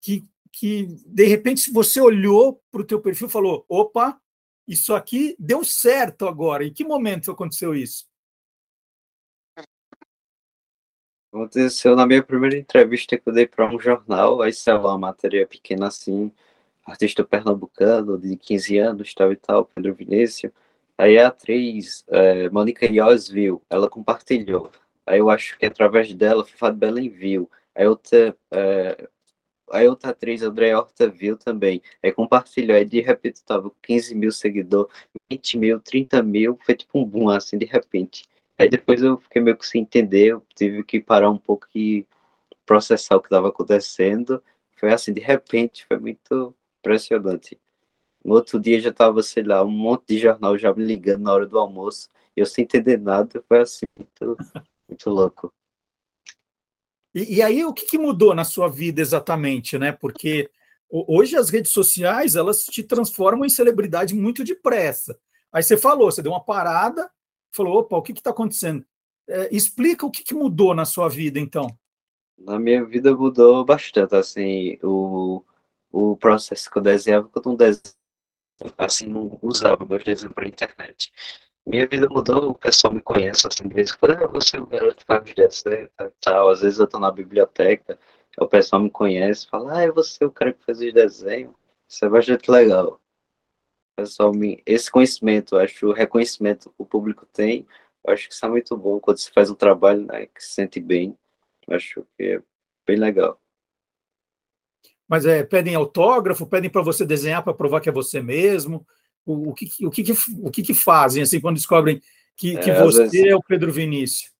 que, 0.00 0.24
que, 0.50 0.86
de 1.06 1.26
repente, 1.26 1.70
você 1.70 2.00
olhou 2.00 2.60
para 2.72 2.80
o 2.80 2.84
teu 2.84 3.00
perfil 3.00 3.28
e 3.28 3.30
falou, 3.30 3.64
opa, 3.68 4.20
isso 4.66 4.96
aqui 4.96 5.36
deu 5.38 5.62
certo 5.62 6.26
agora. 6.26 6.64
Em 6.64 6.72
que 6.72 6.82
momento 6.82 7.30
aconteceu 7.30 7.72
isso? 7.72 8.04
Aconteceu 11.38 11.94
na 11.94 12.04
minha 12.04 12.20
primeira 12.20 12.58
entrevista 12.58 13.16
que 13.16 13.28
eu 13.28 13.32
dei 13.32 13.46
para 13.46 13.72
um 13.72 13.78
jornal, 13.78 14.42
aí 14.42 14.52
saiu 14.52 14.80
uma 14.80 14.98
matéria 14.98 15.46
pequena 15.46 15.86
assim, 15.86 16.32
artista 16.84 17.22
pernambucano 17.22 18.18
de 18.18 18.36
15 18.36 18.78
anos, 18.78 19.14
tal 19.14 19.32
e 19.32 19.36
tal, 19.36 19.64
Pedro 19.66 19.94
Vinícius. 19.94 20.52
Aí 20.98 21.16
a 21.16 21.28
atriz, 21.28 22.04
é, 22.08 22.50
Mônica 22.50 22.86
Ios 22.86 23.28
viu, 23.28 23.62
ela 23.70 23.88
compartilhou. 23.88 24.72
Aí 25.06 25.20
eu 25.20 25.30
acho 25.30 25.56
que 25.56 25.64
através 25.64 26.12
dela, 26.12 26.44
Fafá 26.44 26.70
de 26.70 26.76
Belém 26.78 27.08
viu. 27.08 27.48
Aí 27.72 27.86
outra, 27.86 28.36
é, 28.50 29.08
aí 29.70 29.86
outra 29.88 30.10
atriz, 30.10 30.42
André 30.42 30.74
Horta, 30.76 31.08
viu 31.08 31.36
também. 31.36 31.80
Aí 32.02 32.10
compartilhou. 32.10 32.76
Aí 32.76 32.84
de 32.84 33.00
repente 33.00 33.44
tava 33.44 33.70
15 33.82 34.12
mil 34.16 34.32
seguidores, 34.32 34.92
20 35.30 35.56
mil, 35.56 35.80
30 35.80 36.20
mil. 36.20 36.58
Foi 36.66 36.74
tipo 36.74 36.98
um 36.98 37.04
boom 37.04 37.28
assim, 37.30 37.56
de 37.56 37.64
repente. 37.64 38.28
Aí 38.58 38.68
depois 38.68 39.00
eu 39.00 39.18
fiquei 39.18 39.40
meio 39.40 39.56
que 39.56 39.66
sem 39.66 39.82
entender. 39.82 40.32
Eu 40.32 40.46
tive 40.54 40.82
que 40.82 41.00
parar 41.00 41.30
um 41.30 41.38
pouco 41.38 41.66
e 41.74 42.04
processar 42.66 43.16
o 43.16 43.20
que 43.20 43.28
estava 43.28 43.48
acontecendo. 43.48 44.42
Foi 44.76 44.92
assim, 44.92 45.12
de 45.12 45.20
repente, 45.20 45.86
foi 45.86 45.98
muito 45.98 46.54
impressionante. 46.80 47.58
No 48.24 48.34
outro 48.34 48.58
dia 48.58 48.80
já 48.80 48.92
tava, 48.92 49.22
sei 49.22 49.44
lá, 49.44 49.64
um 49.64 49.70
monte 49.70 50.08
de 50.08 50.18
jornal 50.18 50.58
já 50.58 50.74
me 50.74 50.84
ligando 50.84 51.22
na 51.22 51.32
hora 51.32 51.46
do 51.46 51.58
almoço. 51.58 52.10
Eu 52.36 52.46
sem 52.46 52.64
entender 52.64 52.98
nada, 52.98 53.42
foi 53.48 53.60
assim, 53.60 53.86
muito, 53.96 54.36
muito 54.88 55.10
louco. 55.10 55.52
E, 57.14 57.36
e, 57.36 57.42
aí, 57.42 57.64
o 57.64 57.72
que, 57.72 57.86
que, 57.86 57.98
mudou 57.98 58.34
na 58.34 58.44
sua 58.44 58.68
vida 58.68 59.00
exatamente, 59.00 59.78
né? 59.78 59.92
Porque 59.92 60.50
hoje 60.90 61.36
as 61.36 61.48
redes 61.48 61.72
sociais, 61.72 62.36
elas 62.36 62.64
te 62.64 62.82
transformam 62.82 63.44
em 63.44 63.50
celebridade 63.50 64.14
muito 64.14 64.44
depressa. 64.44 65.18
Aí 65.52 65.62
você 65.62 65.76
falou, 65.76 66.10
você 66.10 66.22
deu 66.22 66.32
uma 66.32 66.44
parada, 66.44 67.10
falou, 67.58 67.80
opa, 67.80 67.96
o 67.96 68.02
que 68.02 68.12
está 68.12 68.30
acontecendo? 68.30 68.84
É, 69.28 69.54
explica 69.54 70.06
o 70.06 70.10
que, 70.10 70.24
que 70.24 70.34
mudou 70.34 70.74
na 70.74 70.84
sua 70.84 71.08
vida, 71.08 71.38
então. 71.38 71.66
Na 72.38 72.58
minha 72.58 72.84
vida 72.84 73.14
mudou 73.14 73.64
bastante, 73.64 74.14
assim, 74.14 74.78
o, 74.82 75.44
o 75.92 76.16
processo 76.16 76.70
que 76.70 76.78
eu 76.78 76.82
desenhava, 76.82 77.28
quando 77.28 77.46
eu 77.46 77.50
não 77.50 77.56
desenhava, 77.56 77.94
assim, 78.78 79.06
não 79.06 79.38
usava 79.42 79.84
meus 79.84 80.02
desenhos 80.02 80.34
para 80.34 80.48
internet 80.48 81.12
minha 81.68 81.86
vida 81.86 82.08
mudou, 82.08 82.50
o 82.50 82.54
pessoal 82.54 82.94
me 82.94 83.02
conhece 83.02 83.46
assim, 83.46 83.68
de 83.68 83.74
vez 83.74 83.90
em 83.90 83.98
quando, 83.98 84.24
ah, 84.24 84.26
você 84.26 84.56
é 84.56 84.60
o 84.60 84.66
garoto 84.66 84.96
que 84.96 85.04
faz 85.04 85.34
desenho 85.34 85.90
tal. 86.20 86.48
Às 86.48 86.62
vezes 86.62 86.78
eu 86.78 86.86
tô 86.86 86.98
na 86.98 87.10
biblioteca, 87.10 87.98
o 88.38 88.46
pessoal 88.46 88.80
me 88.80 88.90
conhece, 88.90 89.46
fala, 89.46 89.78
ah, 89.78 89.82
é 89.82 89.90
você 89.90 90.24
o 90.24 90.30
cara 90.30 90.52
que 90.54 90.64
faz 90.64 90.80
os 90.80 90.92
desenhos. 90.92 91.54
Isso 91.86 92.04
é 92.04 92.08
bastante 92.08 92.50
legal. 92.50 92.98
Pessoal 93.98 94.32
me... 94.32 94.62
Esse 94.64 94.88
conhecimento, 94.88 95.56
acho, 95.56 95.88
o 95.88 95.92
reconhecimento 95.92 96.70
que 96.70 96.76
o 96.78 96.86
público 96.86 97.26
tem, 97.32 97.66
acho 98.06 98.28
que 98.28 98.34
isso 98.34 98.46
é 98.46 98.48
muito 98.48 98.76
bom 98.76 99.00
quando 99.00 99.18
você 99.18 99.28
faz 99.32 99.50
um 99.50 99.56
trabalho 99.56 100.06
né, 100.06 100.26
que 100.26 100.40
se 100.40 100.52
sente 100.52 100.78
bem. 100.78 101.18
Acho 101.68 102.06
que 102.16 102.22
é 102.22 102.42
bem 102.86 102.96
legal. 102.96 103.40
Mas 105.08 105.26
é, 105.26 105.42
pedem 105.42 105.74
autógrafo, 105.74 106.46
pedem 106.46 106.70
para 106.70 106.80
você 106.80 107.04
desenhar 107.04 107.42
para 107.42 107.52
provar 107.52 107.80
que 107.80 107.88
é 107.88 107.92
você 107.92 108.22
mesmo 108.22 108.86
o, 109.26 109.50
o, 109.50 109.54
que, 109.54 109.68
o, 109.84 109.90
que, 109.90 110.04
o 110.42 110.50
que, 110.50 110.62
que 110.62 110.74
fazem 110.74 111.24
assim 111.24 111.40
quando 111.40 111.56
descobrem 111.56 112.00
que, 112.36 112.56
que 112.56 112.70
é, 112.70 112.80
você 112.80 113.02
vezes, 113.02 113.24
é 113.24 113.34
o 113.34 113.42
Pedro 113.42 113.72
Vinícius? 113.72 114.32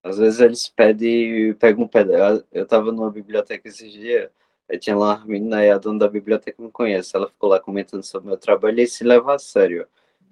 Às 0.00 0.18
vezes 0.18 0.38
eles 0.38 0.68
pedem, 0.68 1.54
pegam 1.54 1.86
um 1.86 1.88
pedaço. 1.88 2.46
Eu 2.52 2.62
estava 2.62 2.92
numa 2.92 3.10
biblioteca 3.10 3.66
esses 3.66 3.90
dias, 3.90 4.30
aí 4.68 4.78
tinha 4.78 4.96
lá 4.96 5.16
uma 5.16 5.26
menina 5.26 5.64
e 5.64 5.70
a 5.70 5.78
dona 5.78 6.00
da 6.00 6.08
biblioteca 6.08 6.62
me 6.62 6.70
conhece. 6.70 7.14
Ela 7.16 7.28
ficou 7.28 7.50
lá 7.50 7.60
comentando 7.60 8.02
sobre 8.02 8.28
o 8.28 8.30
meu 8.30 8.38
trabalho 8.38 8.80
e 8.80 8.86
se 8.86 9.04
leva 9.04 9.34
a 9.34 9.38
sério. 9.38 9.86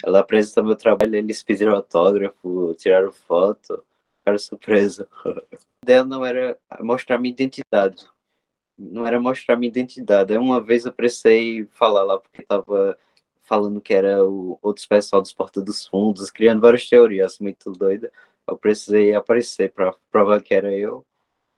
Ela 0.04 0.20
apresentou 0.20 0.64
meu 0.64 0.76
trabalho, 0.76 1.14
eles 1.16 1.42
pediram 1.42 1.74
autógrafo, 1.74 2.74
tiraram 2.78 3.12
foto, 3.12 3.84
ficaram 4.18 4.38
surpresa. 4.38 5.08
A 5.84 5.84
ideia 5.84 6.04
não 6.04 6.24
era 6.24 6.58
mostrar 6.80 7.18
minha 7.18 7.32
identidade. 7.32 8.06
Não 8.76 9.06
era 9.06 9.20
mostrar 9.20 9.56
minha 9.56 9.68
identidade. 9.68 10.36
Uma 10.36 10.60
vez 10.60 10.86
eu 10.86 10.92
precisei 10.92 11.66
falar 11.72 12.02
lá 12.04 12.18
porque 12.18 12.42
estava 12.42 12.98
falando 13.42 13.80
que 13.80 13.94
era 13.94 14.24
o 14.24 14.58
outros 14.62 14.86
pessoal 14.86 15.22
dos 15.22 15.32
Porta 15.32 15.60
dos 15.60 15.86
Fundos, 15.86 16.30
criando 16.30 16.62
várias 16.62 16.88
teorias 16.88 17.38
muito 17.38 17.70
doida. 17.72 18.10
Eu 18.48 18.56
precisei 18.56 19.14
aparecer 19.14 19.72
para 19.72 19.94
provar 20.10 20.42
que 20.42 20.54
era 20.54 20.72
eu. 20.72 21.04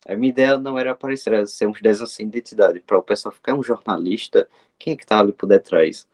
A 0.07 0.15
minha 0.15 0.31
ideia 0.31 0.57
não 0.57 0.79
era 0.79 0.93
aparecer, 0.93 1.33
era 1.33 1.47
ser 1.47 1.67
uns 1.67 1.81
desenhos 1.81 2.13
sem 2.13 2.27
identidade, 2.27 2.81
para 2.81 2.97
o 2.97 3.03
pessoal 3.03 3.35
ficar 3.35 3.55
um 3.55 3.63
jornalista, 3.63 4.49
quem 4.79 4.93
é 4.93 4.97
que 4.97 5.05
tá 5.05 5.19
ali 5.19 5.33
por 5.33 5.47
detrás? 5.47 6.07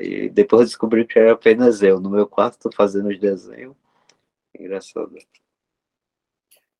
E 0.00 0.28
depois 0.28 0.68
descobri 0.68 1.06
que 1.06 1.18
era 1.18 1.32
apenas 1.32 1.82
eu, 1.82 2.00
no 2.00 2.10
meu 2.10 2.26
quarto, 2.26 2.68
fazendo 2.74 3.08
os 3.08 3.18
desenhos. 3.18 3.74
Engraçado. 4.58 5.14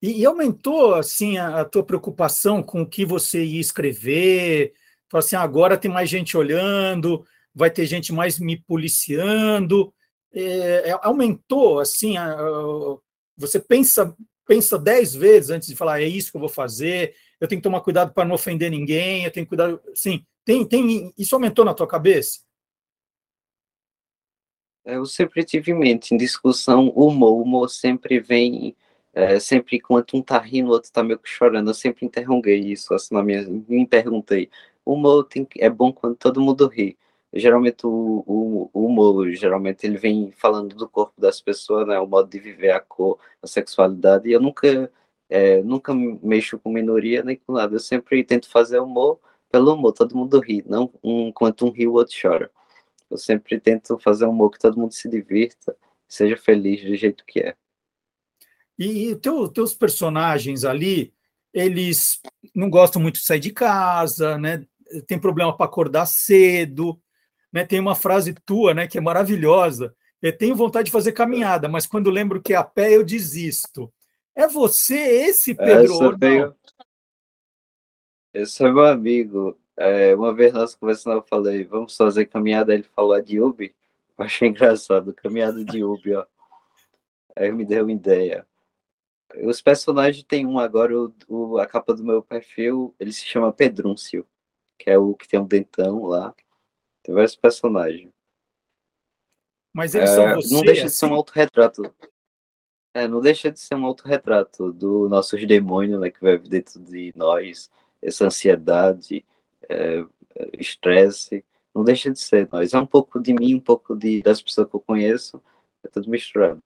E, 0.03 0.21
e 0.21 0.27
aumentou, 0.27 0.95
assim, 0.95 1.39
a, 1.39 1.61
a, 1.61 1.65
tua 1.65 1.85
preocupação 1.85 2.63
com 2.63 2.83
o 2.83 2.89
que 2.89 3.05
você 3.05 3.45
ia 3.45 3.61
escrever? 3.61 4.73
Falou 5.09 5.25
assim, 5.25 5.37
agora 5.37 5.79
tem 5.79 5.91
mais 5.91 6.11
gente 6.11 6.37
olhando, 6.37 7.25
vai 7.55 7.71
ter 7.71 7.87
gente 7.87 8.13
mais 8.13 8.39
me 8.39 8.57
policiando. 8.57 9.93
É, 10.33 10.91
é, 10.91 10.99
aumentou, 11.03 11.79
assim, 11.81 12.17
a, 12.17 12.35
a, 12.35 12.97
você 13.37 13.61
pensa 13.61 14.15
pensa 14.49 14.79
dez 14.79 15.15
vezes 15.15 15.51
antes 15.51 15.69
de 15.69 15.77
falar, 15.77 16.01
é 16.01 16.07
isso 16.07 16.31
que 16.31 16.37
eu 16.39 16.41
vou 16.41 16.49
fazer, 16.49 17.15
eu 17.39 17.47
tenho 17.47 17.61
que 17.61 17.63
tomar 17.63 17.83
cuidado 17.83 18.15
para 18.15 18.27
não 18.27 18.35
ofender 18.35 18.71
ninguém, 18.71 19.25
eu 19.25 19.31
tenho 19.31 19.45
que 19.45 19.51
cuidar, 19.51 19.79
sim, 19.95 20.25
tem, 20.43 20.67
tem, 20.67 21.13
isso 21.19 21.35
aumentou 21.35 21.67
na 21.67 21.75
tua 21.75 21.87
cabeça? 21.87 22.41
Eu 24.87 25.05
sempre 25.05 25.45
tive 25.45 25.71
em 25.71 25.79
mente, 25.79 26.15
em 26.15 26.17
discussão, 26.17 26.89
humor, 26.89 27.33
o 27.33 27.43
humor 27.43 27.69
sempre 27.69 28.19
vem, 28.21 28.75
é, 29.13 29.39
sempre 29.39 29.77
enquanto 29.77 30.17
um 30.17 30.23
tá 30.23 30.39
rindo, 30.39 30.71
o 30.71 30.73
outro 30.73 30.91
tá 30.91 31.03
meio 31.05 31.19
que 31.19 31.29
chorando, 31.29 31.69
eu 31.69 31.75
sempre 31.75 32.07
interroguei 32.07 32.59
isso, 32.59 32.95
assim, 32.95 33.15
na 33.15 33.23
minha, 33.23 33.47
me 33.47 33.87
perguntei, 33.87 34.49
o 34.83 34.95
humor 34.95 35.25
tem, 35.25 35.47
é 35.59 35.69
bom 35.69 35.93
quando 35.93 36.17
todo 36.17 36.41
mundo 36.41 36.67
ri, 36.67 36.97
geralmente 37.33 37.87
o, 37.87 38.25
o, 38.27 38.71
o, 38.73 38.87
humor, 38.87 39.31
geralmente 39.33 39.87
ele 39.87 39.99
vem 39.99 40.33
falando 40.33 40.75
do 40.75 40.89
corpo 40.89 41.21
das 41.21 41.41
pessoas, 41.41 41.87
né, 41.87 41.99
o 41.99 42.07
modo 42.07 42.29
de 42.29 42.39
viver, 42.39 42.71
a 42.71 42.81
cor, 42.81 43.19
a 43.43 43.47
sexualidade, 43.47 44.29
e 44.29 44.33
eu 44.33 44.41
nunca, 44.41 44.91
é, 45.29 45.63
nunca 45.63 45.95
mexo 45.95 46.59
com 46.59 46.71
minoria 46.73 47.23
nem 47.23 47.37
com 47.37 47.53
nada, 47.53 47.75
eu 47.75 47.81
sempre 47.81 48.25
tento 48.25 48.49
fazer 48.49 48.79
humor 48.79 49.21
pelo 49.51 49.75
humor, 49.75 49.93
todo 49.93 50.17
mundo 50.17 50.41
ri, 50.41 50.65
não 50.67 50.93
um, 51.03 51.33
um 51.63 51.71
ri 51.71 51.87
o 51.87 51.95
outro 51.95 52.15
chora. 52.21 52.51
Eu 53.11 53.17
sempre 53.17 53.59
tento 53.59 53.99
fazer 53.99 54.27
humor 54.27 54.51
que 54.51 54.59
todo 54.59 54.79
mundo 54.79 54.93
se 54.93 55.09
divirta, 55.09 55.75
seja 56.07 56.37
feliz 56.37 56.85
do 56.85 56.95
jeito 56.95 57.25
que 57.27 57.41
é. 57.41 57.55
E, 58.79 59.11
e 59.11 59.17
teu, 59.17 59.49
teus 59.49 59.75
personagens 59.75 60.65
ali, 60.65 61.13
eles 61.53 62.21
não 62.55 62.69
gostam 62.69 63.01
muito 63.01 63.17
de 63.17 63.25
sair 63.25 63.41
de 63.41 63.51
casa, 63.51 64.39
né? 64.39 64.65
Tem 65.07 65.19
problema 65.19 65.57
para 65.57 65.67
acordar 65.67 66.07
cedo, 66.07 67.01
né, 67.53 67.65
tem 67.65 67.81
uma 67.81 67.95
frase 67.95 68.35
tua 68.45 68.75
né, 68.75 68.87
que 68.87 68.99
é 68.99 69.01
maravilhosa. 69.01 69.95
Eu 70.21 70.37
tenho 70.37 70.57
vontade 70.57 70.87
de 70.87 70.93
fazer 70.93 71.13
caminhada, 71.13 71.69
mas 71.69 71.87
quando 71.87 72.11
lembro 72.11 72.43
que 72.43 72.53
é 72.53 72.57
a 72.57 72.65
pé 72.65 72.97
eu 72.97 73.05
desisto. 73.05 73.93
É 74.35 74.47
você 74.47 74.97
esse, 74.97 75.55
Pedro? 75.55 75.95
Essa 75.95 76.17
veio... 76.17 76.57
Esse 78.35 78.65
é 78.65 78.71
meu 78.71 78.85
amigo. 78.85 79.59
É, 79.77 80.15
uma 80.15 80.35
vez 80.35 80.53
nós 80.53 80.75
conversando, 80.75 81.17
eu 81.17 81.23
falei, 81.23 81.65
vamos 81.65 81.97
fazer 81.97 82.27
caminhada, 82.27 82.75
ele 82.75 82.83
falou 82.83 83.13
a 83.13 83.21
de 83.21 83.41
Ubi. 83.41 83.75
Eu 84.17 84.25
achei 84.25 84.49
engraçado, 84.49 85.15
caminhada 85.15 85.65
de 85.65 85.85
Ubi, 85.85 86.15
ó. 86.15 86.27
Aí 87.37 87.53
me 87.53 87.65
deu 87.65 87.85
uma 87.85 87.93
ideia. 87.93 88.45
Os 89.45 89.61
personagens 89.61 90.25
tem 90.25 90.47
um 90.47 90.59
agora, 90.59 90.99
o, 90.99 91.15
o, 91.29 91.59
a 91.59 91.67
capa 91.67 91.95
do 91.95 92.03
meu 92.03 92.23
perfil, 92.23 92.95
ele 92.99 93.13
se 93.13 93.25
chama 93.25 93.53
Pedrúncio, 93.53 94.27
que 94.77 94.91
é 94.91 94.99
o 94.99 95.15
que 95.15 95.29
tem 95.29 95.39
um 95.39 95.47
dentão 95.47 96.07
lá. 96.07 96.35
Tem 97.09 97.15
vários 97.15 97.35
personagens. 97.35 98.11
Mas 99.75 99.95
eles 99.95 100.11
são 100.11 100.29
É, 100.29 100.35
você, 100.35 100.55
não 100.55 100.61
deixa 100.61 100.81
de 100.83 100.87
assim? 100.89 100.97
ser 100.97 101.07
um 101.07 101.15
autorretrato. 101.15 101.95
É, 102.93 103.09
não 103.09 103.23
deixa 103.23 103.51
de 103.51 103.59
ser 103.59 103.77
um 103.77 103.87
autorretrato 103.87 104.71
do 104.75 105.09
nossos 105.09 105.47
demônios, 105.47 105.99
né, 105.99 106.11
que 106.11 106.21
vai 106.21 106.37
dentro 106.37 106.79
de 106.83 107.11
nós, 107.17 107.71
essa 108.03 108.27
ansiedade, 108.27 109.25
é, 109.71 110.05
é, 110.35 110.51
estresse, 110.59 111.43
não 111.75 111.83
deixa 111.83 112.11
de 112.11 112.21
ser 112.21 112.47
nós. 112.53 112.75
É 112.75 112.79
um 112.79 112.87
pouco 112.87 113.19
de 113.19 113.33
mim, 113.33 113.55
um 113.55 113.61
pouco 113.61 113.97
de, 113.97 114.21
das 114.21 114.43
pessoas 114.43 114.69
que 114.69 114.77
eu 114.77 114.81
conheço, 114.81 115.43
é 115.83 115.89
tudo 115.89 116.11
misturado. 116.11 116.63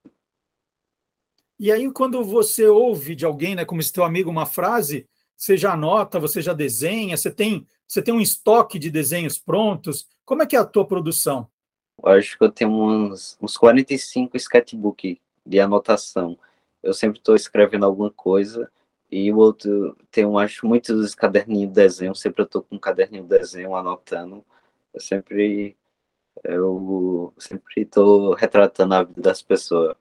E 1.57 1.71
aí, 1.71 1.89
quando 1.89 2.21
você 2.21 2.67
ouve 2.67 3.15
de 3.15 3.25
alguém, 3.25 3.55
né, 3.55 3.63
como 3.63 3.79
esse 3.79 3.93
teu 3.93 4.03
amigo, 4.03 4.29
uma 4.29 4.45
frase, 4.45 5.07
você 5.35 5.57
já 5.57 5.73
anota, 5.73 6.19
você 6.19 6.41
já 6.41 6.53
desenha, 6.53 7.17
você 7.17 7.31
tem, 7.31 7.65
você 7.87 8.01
tem 8.01 8.13
um 8.13 8.21
estoque 8.21 8.79
de 8.79 8.89
desenhos 8.89 9.37
prontos. 9.37 10.07
Como 10.25 10.41
é 10.41 10.45
que 10.45 10.55
é 10.55 10.59
a 10.59 10.65
tua 10.65 10.85
produção? 10.85 11.47
Eu 12.01 12.11
acho 12.11 12.37
que 12.37 12.43
eu 12.43 12.51
tenho 12.51 12.71
uns, 12.71 13.37
uns 13.41 13.57
45 13.57 14.37
sketchbook 14.37 15.19
de 15.45 15.59
anotação. 15.59 16.37
Eu 16.81 16.93
sempre 16.93 17.19
estou 17.19 17.35
escrevendo 17.35 17.85
alguma 17.85 18.11
coisa, 18.11 18.69
e 19.11 19.31
o 19.31 19.37
outro 19.37 19.95
tem, 20.09 20.23
eu 20.23 20.37
acho, 20.39 20.65
muitos 20.65 21.13
caderninhos 21.13 21.69
de 21.69 21.75
desenho, 21.75 22.15
sempre 22.15 22.41
eu 22.41 22.45
estou 22.45 22.63
com 22.63 22.75
um 22.75 22.79
caderninho 22.79 23.23
de 23.23 23.29
desenho 23.29 23.75
anotando. 23.75 24.43
Eu 24.91 24.99
sempre 24.99 25.77
eu 26.43 27.33
sempre 27.37 27.83
estou 27.83 28.33
retratando 28.33 28.95
a 28.95 29.03
vida 29.03 29.21
das 29.21 29.41
pessoas. 29.41 29.95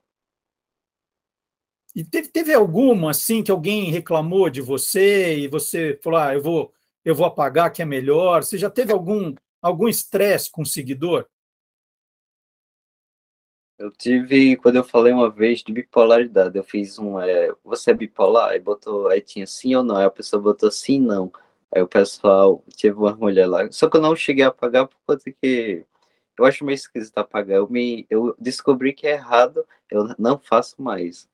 E 1.94 2.02
teve, 2.04 2.28
teve 2.28 2.54
alguma, 2.54 3.10
assim, 3.10 3.42
que 3.42 3.50
alguém 3.50 3.90
reclamou 3.90 4.48
de 4.48 4.60
você 4.60 5.38
e 5.38 5.48
você 5.48 5.98
falou, 6.02 6.18
ah, 6.20 6.34
eu 6.34 6.42
vou, 6.42 6.72
eu 7.04 7.14
vou 7.14 7.26
apagar 7.26 7.72
que 7.72 7.82
é 7.82 7.84
melhor? 7.84 8.42
Você 8.42 8.56
já 8.56 8.70
teve 8.70 8.92
algum 8.92 9.34
algum 9.62 9.88
estresse 9.88 10.50
com 10.50 10.62
o 10.62 10.66
seguidor? 10.66 11.26
Eu 13.78 13.90
tive, 13.90 14.56
quando 14.56 14.76
eu 14.76 14.84
falei 14.84 15.12
uma 15.12 15.30
vez 15.30 15.62
de 15.62 15.72
bipolaridade, 15.72 16.56
eu 16.56 16.64
fiz 16.64 16.98
um, 16.98 17.18
é, 17.18 17.52
você 17.64 17.90
é 17.90 17.94
bipolar? 17.94 18.50
Aí 18.50 18.60
botou, 18.60 19.08
aí 19.08 19.20
tinha 19.20 19.46
sim 19.46 19.74
ou 19.74 19.82
não, 19.82 19.96
aí 19.96 20.04
a 20.04 20.10
pessoa 20.10 20.40
botou 20.42 20.70
sim 20.70 21.00
não. 21.00 21.32
Aí 21.74 21.82
o 21.82 21.88
pessoal, 21.88 22.62
teve 22.80 22.96
uma 22.96 23.14
mulher 23.16 23.46
lá, 23.46 23.70
só 23.72 23.88
que 23.88 23.96
eu 23.96 24.00
não 24.00 24.14
cheguei 24.14 24.44
a 24.44 24.48
apagar 24.48 24.86
por 24.86 24.96
conta 25.06 25.32
que 25.32 25.84
eu 26.38 26.44
acho 26.44 26.64
meio 26.64 26.74
esquisito 26.74 27.18
apagar, 27.18 27.58
eu, 27.58 27.68
me, 27.68 28.06
eu 28.10 28.34
descobri 28.38 28.92
que 28.92 29.06
é 29.06 29.12
errado, 29.12 29.66
eu 29.90 30.14
não 30.18 30.38
faço 30.38 30.80
mais. 30.80 31.28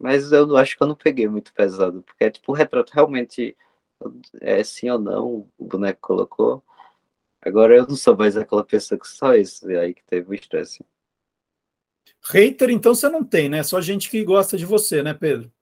Mas 0.00 0.32
eu 0.32 0.56
acho 0.56 0.76
que 0.76 0.82
eu 0.82 0.86
não 0.86 0.94
peguei 0.94 1.28
muito 1.28 1.52
pesado, 1.52 2.02
porque 2.02 2.24
é 2.24 2.30
tipo, 2.30 2.50
o 2.50 2.54
retrato 2.54 2.90
realmente 2.90 3.54
é 4.40 4.64
sim 4.64 4.88
ou 4.88 4.98
não, 4.98 5.46
o 5.58 5.64
boneco 5.64 6.00
colocou. 6.00 6.64
Agora 7.42 7.76
eu 7.76 7.86
não 7.86 7.96
sou 7.96 8.16
mais 8.16 8.34
aquela 8.34 8.64
pessoa 8.64 8.98
que 8.98 9.06
só 9.06 9.34
isso, 9.34 9.68
aí 9.68 9.92
que 9.92 10.02
teve 10.04 10.30
o 10.30 10.34
estresse. 10.34 10.82
Hater, 12.22 12.70
então, 12.70 12.94
você 12.94 13.08
não 13.10 13.22
tem, 13.24 13.48
né? 13.48 13.62
Só 13.62 13.80
gente 13.80 14.10
que 14.10 14.24
gosta 14.24 14.56
de 14.56 14.64
você, 14.64 15.02
né, 15.02 15.12
Pedro? 15.12 15.52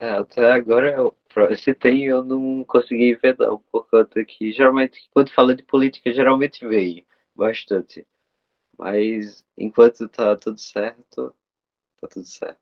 É, 0.00 0.10
até 0.10 0.52
agora, 0.52 0.92
eu, 0.92 1.16
se 1.56 1.74
tem, 1.74 2.04
eu 2.04 2.24
não 2.24 2.64
consegui 2.64 3.14
ver 3.16 3.36
não, 3.38 3.58
por 3.70 3.88
conta 3.88 4.24
que, 4.24 4.52
geralmente, 4.52 5.08
quando 5.12 5.30
fala 5.32 5.54
de 5.54 5.62
política, 5.62 6.12
geralmente 6.12 6.66
veio 6.66 7.04
bastante. 7.34 8.06
Mas, 8.76 9.44
enquanto 9.56 10.08
tá 10.08 10.36
tudo 10.36 10.58
certo, 10.58 11.34
tá 12.00 12.08
tudo 12.08 12.26
certo. 12.26 12.58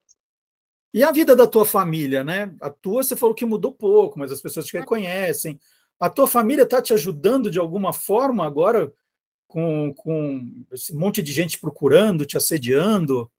E 0.92 1.02
a 1.02 1.12
vida 1.12 1.36
da 1.36 1.46
tua 1.46 1.66
família, 1.66 2.24
né? 2.24 2.54
A 2.60 2.70
tua 2.70 3.02
você 3.02 3.14
falou 3.14 3.34
que 3.34 3.44
mudou 3.44 3.72
pouco, 3.72 4.18
mas 4.18 4.32
as 4.32 4.40
pessoas 4.40 4.66
te 4.66 4.78
reconhecem. 4.78 5.60
A 6.00 6.08
tua 6.08 6.26
família 6.26 6.62
está 6.62 6.80
te 6.80 6.94
ajudando 6.94 7.50
de 7.50 7.58
alguma 7.58 7.92
forma 7.92 8.46
agora 8.46 8.92
com, 9.46 9.92
com 9.94 10.64
esse 10.72 10.94
monte 10.94 11.22
de 11.22 11.32
gente 11.32 11.58
procurando, 11.58 12.26
te 12.26 12.36
assediando? 12.36 13.30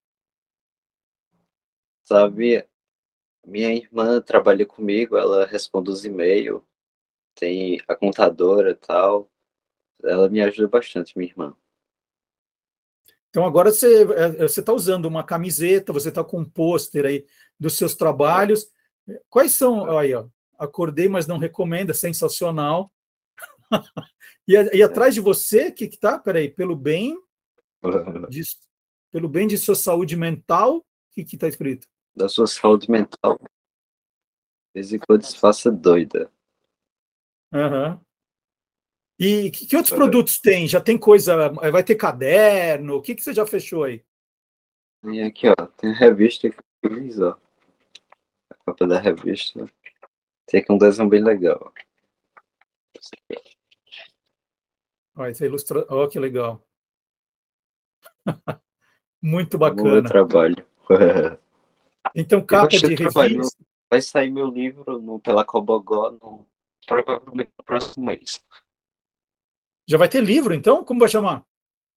Sabe, 2.03 2.65
minha 3.45 3.73
irmã 3.73 4.21
trabalha 4.21 4.65
comigo, 4.65 5.17
ela 5.17 5.45
responde 5.45 5.89
os 5.89 6.05
e-mails, 6.05 6.61
tem 7.35 7.81
a 7.87 7.95
contadora 7.95 8.71
e 8.71 8.75
tal. 8.75 9.29
Ela 10.03 10.29
me 10.29 10.41
ajuda 10.41 10.67
bastante, 10.67 11.17
minha 11.17 11.29
irmã. 11.29 11.55
Então 13.29 13.45
agora 13.45 13.71
você 13.71 14.05
você 14.37 14.59
está 14.59 14.73
usando 14.73 15.05
uma 15.05 15.23
camiseta, 15.23 15.93
você 15.93 16.09
está 16.09 16.23
com 16.23 16.39
um 16.39 16.45
pôster 16.45 17.05
aí 17.05 17.25
dos 17.59 17.75
seus 17.75 17.95
trabalhos. 17.95 18.71
Quais 19.29 19.53
são? 19.53 19.97
Aí, 19.97 20.13
ó, 20.13 20.27
acordei, 20.57 21.07
mas 21.07 21.27
não 21.27 21.37
recomendo, 21.37 21.91
é 21.91 21.93
sensacional. 21.93 22.91
e, 24.47 24.53
e 24.53 24.83
atrás 24.83 25.13
de 25.13 25.21
você, 25.21 25.67
o 25.67 25.73
que 25.73 25.87
que 25.87 25.97
tá? 25.97 26.17
Peraí, 26.17 26.49
pelo 26.49 26.75
bem 26.75 27.17
de, 28.29 28.41
pelo 29.11 29.29
bem 29.29 29.47
de 29.47 29.57
sua 29.57 29.75
saúde 29.75 30.15
mental, 30.15 30.77
o 30.77 30.85
que 31.11 31.23
que 31.23 31.35
está 31.35 31.47
escrito? 31.47 31.87
Da 32.15 32.27
sua 32.27 32.47
saúde 32.47 32.89
mental. 32.89 33.37
De 33.39 34.81
vez 34.81 34.93
em 34.93 34.99
quando 34.99 35.23
se 35.23 35.37
faça 35.37 35.71
doida. 35.71 36.31
Aham. 37.53 38.01
E 39.19 39.49
que, 39.49 39.65
que 39.65 39.75
outros 39.75 39.95
produtos 39.95 40.39
tem? 40.39 40.67
Já 40.67 40.79
tem 40.79 40.97
coisa? 40.97 41.49
Vai 41.49 41.83
ter 41.83 41.95
caderno? 41.95 42.95
O 42.95 43.01
que, 43.01 43.15
que 43.15 43.23
você 43.23 43.33
já 43.33 43.45
fechou 43.45 43.83
aí? 43.83 44.03
E 45.05 45.21
aqui, 45.21 45.47
ó, 45.47 45.65
tem 45.77 45.91
a 45.91 45.95
revista 45.95 46.49
que 46.49 46.57
eu 46.83 46.89
fiz, 46.91 47.19
ó. 47.19 47.37
A 48.49 48.55
capa 48.65 48.85
da 48.87 48.99
revista. 48.99 49.67
Tem 50.45 50.59
aqui 50.59 50.71
um 50.71 50.77
desenho 50.77 51.09
bem 51.09 51.23
legal. 51.23 51.73
Ó, 55.15 55.25
essa 55.25 55.45
ilustra... 55.45 55.85
Ó, 55.89 56.07
que 56.07 56.19
legal. 56.19 56.63
Muito 59.21 59.57
meu 59.57 59.69
bacana. 59.69 60.07
trabalho. 60.07 60.65
Então, 62.15 62.41
capa 62.41 62.69
de 62.69 62.95
revista. 62.95 63.57
Vai 63.89 64.01
sair 64.01 64.31
meu 64.31 64.47
livro 64.47 64.97
no, 64.97 65.19
pela 65.19 65.43
Cobogó 65.43 66.11
no, 66.11 66.47
provavelmente 66.87 67.51
no 67.57 67.63
próximo 67.65 68.05
mês. 68.05 68.41
Já 69.87 69.97
vai 69.97 70.09
ter 70.09 70.21
livro, 70.23 70.53
então? 70.53 70.83
Como 70.83 70.99
vai 70.99 71.09
chamar? 71.09 71.43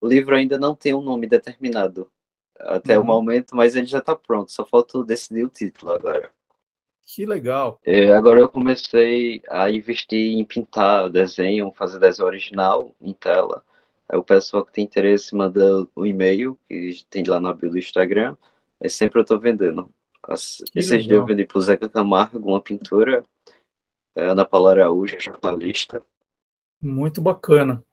O 0.01 0.07
livro 0.09 0.34
ainda 0.34 0.59
não 0.59 0.74
tem 0.74 0.95
um 0.95 1.03
nome 1.03 1.26
determinado 1.26 2.11
até 2.59 2.97
Uhum. 2.97 3.05
o 3.05 3.07
momento, 3.07 3.57
mas 3.57 3.74
ele 3.74 3.86
já 3.86 3.99
está 3.99 4.14
pronto. 4.14 4.51
Só 4.53 4.64
falta 4.64 5.03
decidir 5.05 5.45
o 5.45 5.49
título 5.49 5.93
agora. 5.93 6.30
Que 7.05 7.26
legal. 7.26 7.80
É, 7.84 8.12
agora 8.12 8.38
eu 8.38 8.49
comecei 8.49 9.43
a 9.49 9.68
investir 9.70 10.38
em 10.38 10.45
pintar 10.45 11.11
desenho, 11.11 11.72
fazer 11.72 11.99
desenho 11.99 12.28
original 12.28 12.95
em 13.01 13.12
tela. 13.12 13.64
Aí 14.09 14.16
o 14.18 14.22
pessoal 14.22 14.64
que 14.64 14.72
tem 14.72 14.84
interesse 14.84 15.34
manda 15.34 15.86
o 15.95 16.07
e-mail, 16.07 16.57
que 16.68 17.05
tem 17.11 17.24
lá 17.24 17.41
na 17.41 17.53
bio 17.53 17.70
do 17.70 17.78
Instagram. 17.78 18.36
Aí 18.80 18.88
sempre 18.88 19.18
eu 19.18 19.22
estou 19.22 19.38
vendendo. 19.41 19.91
As- 20.22 20.62
Esses 20.74 21.03
dias 21.05 21.18
eu 21.18 21.24
vendi 21.26 21.45
pro 21.45 21.61
Zeca 21.61 21.88
Camargo 21.88 22.38
uma 22.49 22.61
pintura. 22.61 23.24
É, 24.14 24.26
Ana 24.26 24.45
Paula 24.45 24.70
Araújo, 24.72 25.16
jornalista. 25.18 26.03
Muito 26.81 27.20
bacana. 27.20 27.85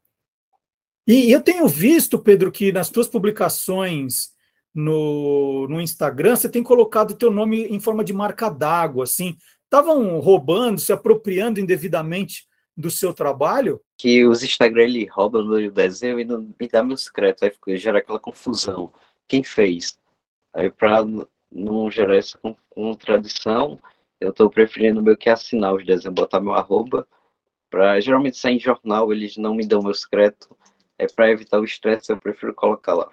E 1.05 1.31
eu 1.31 1.41
tenho 1.41 1.67
visto, 1.67 2.19
Pedro, 2.19 2.51
que 2.51 2.71
nas 2.71 2.89
tuas 2.89 3.07
publicações 3.07 4.29
no, 4.73 5.67
no 5.69 5.81
Instagram 5.81 6.35
você 6.35 6.49
tem 6.49 6.61
colocado 6.61 7.15
teu 7.15 7.31
nome 7.31 7.65
em 7.65 7.79
forma 7.79 8.03
de 8.03 8.13
marca 8.13 8.49
d'água, 8.49 9.05
assim. 9.05 9.35
Estavam 9.63 10.19
roubando, 10.19 10.79
se 10.79 10.93
apropriando 10.93 11.59
indevidamente 11.59 12.47
do 12.75 12.91
seu 12.91 13.13
trabalho? 13.13 13.81
Que 13.97 14.25
os 14.25 14.43
Instagram 14.43 14.83
ele 14.83 15.05
rouba 15.05 15.43
meu 15.43 15.71
desenho 15.71 16.19
e 16.19 16.25
não 16.25 16.53
me 16.59 16.67
dá 16.67 16.83
meus 16.83 17.09
créditos. 17.09 17.43
Aí 17.43 17.51
fica, 17.51 17.75
gera 17.75 17.97
aquela 17.99 18.19
confusão. 18.19 18.93
Quem 19.27 19.43
fez? 19.43 19.97
Aí 20.53 20.69
para 20.69 21.03
não 21.51 21.89
gerar 21.89 22.15
essa 22.15 22.37
con- 22.37 22.55
contradição, 22.69 23.79
eu 24.21 24.29
estou 24.29 24.49
preferindo 24.49 25.01
meio 25.01 25.17
que 25.17 25.29
assinar 25.29 25.73
os 25.73 25.85
desenhos, 25.85 26.13
botar 26.13 26.39
meu 26.39 26.53
arroba. 26.53 27.07
Pra, 27.69 27.99
geralmente 27.99 28.37
sair 28.37 28.55
em 28.55 28.59
jornal, 28.59 29.11
eles 29.11 29.37
não 29.37 29.53
me 29.53 29.65
dão 29.65 29.81
meus 29.81 30.05
créditos. 30.05 30.47
É 30.97 31.05
para 31.07 31.29
evitar 31.29 31.59
o 31.59 31.65
estresse, 31.65 32.11
eu 32.11 32.17
prefiro 32.17 32.53
colocar 32.53 32.93
lá. 32.93 33.09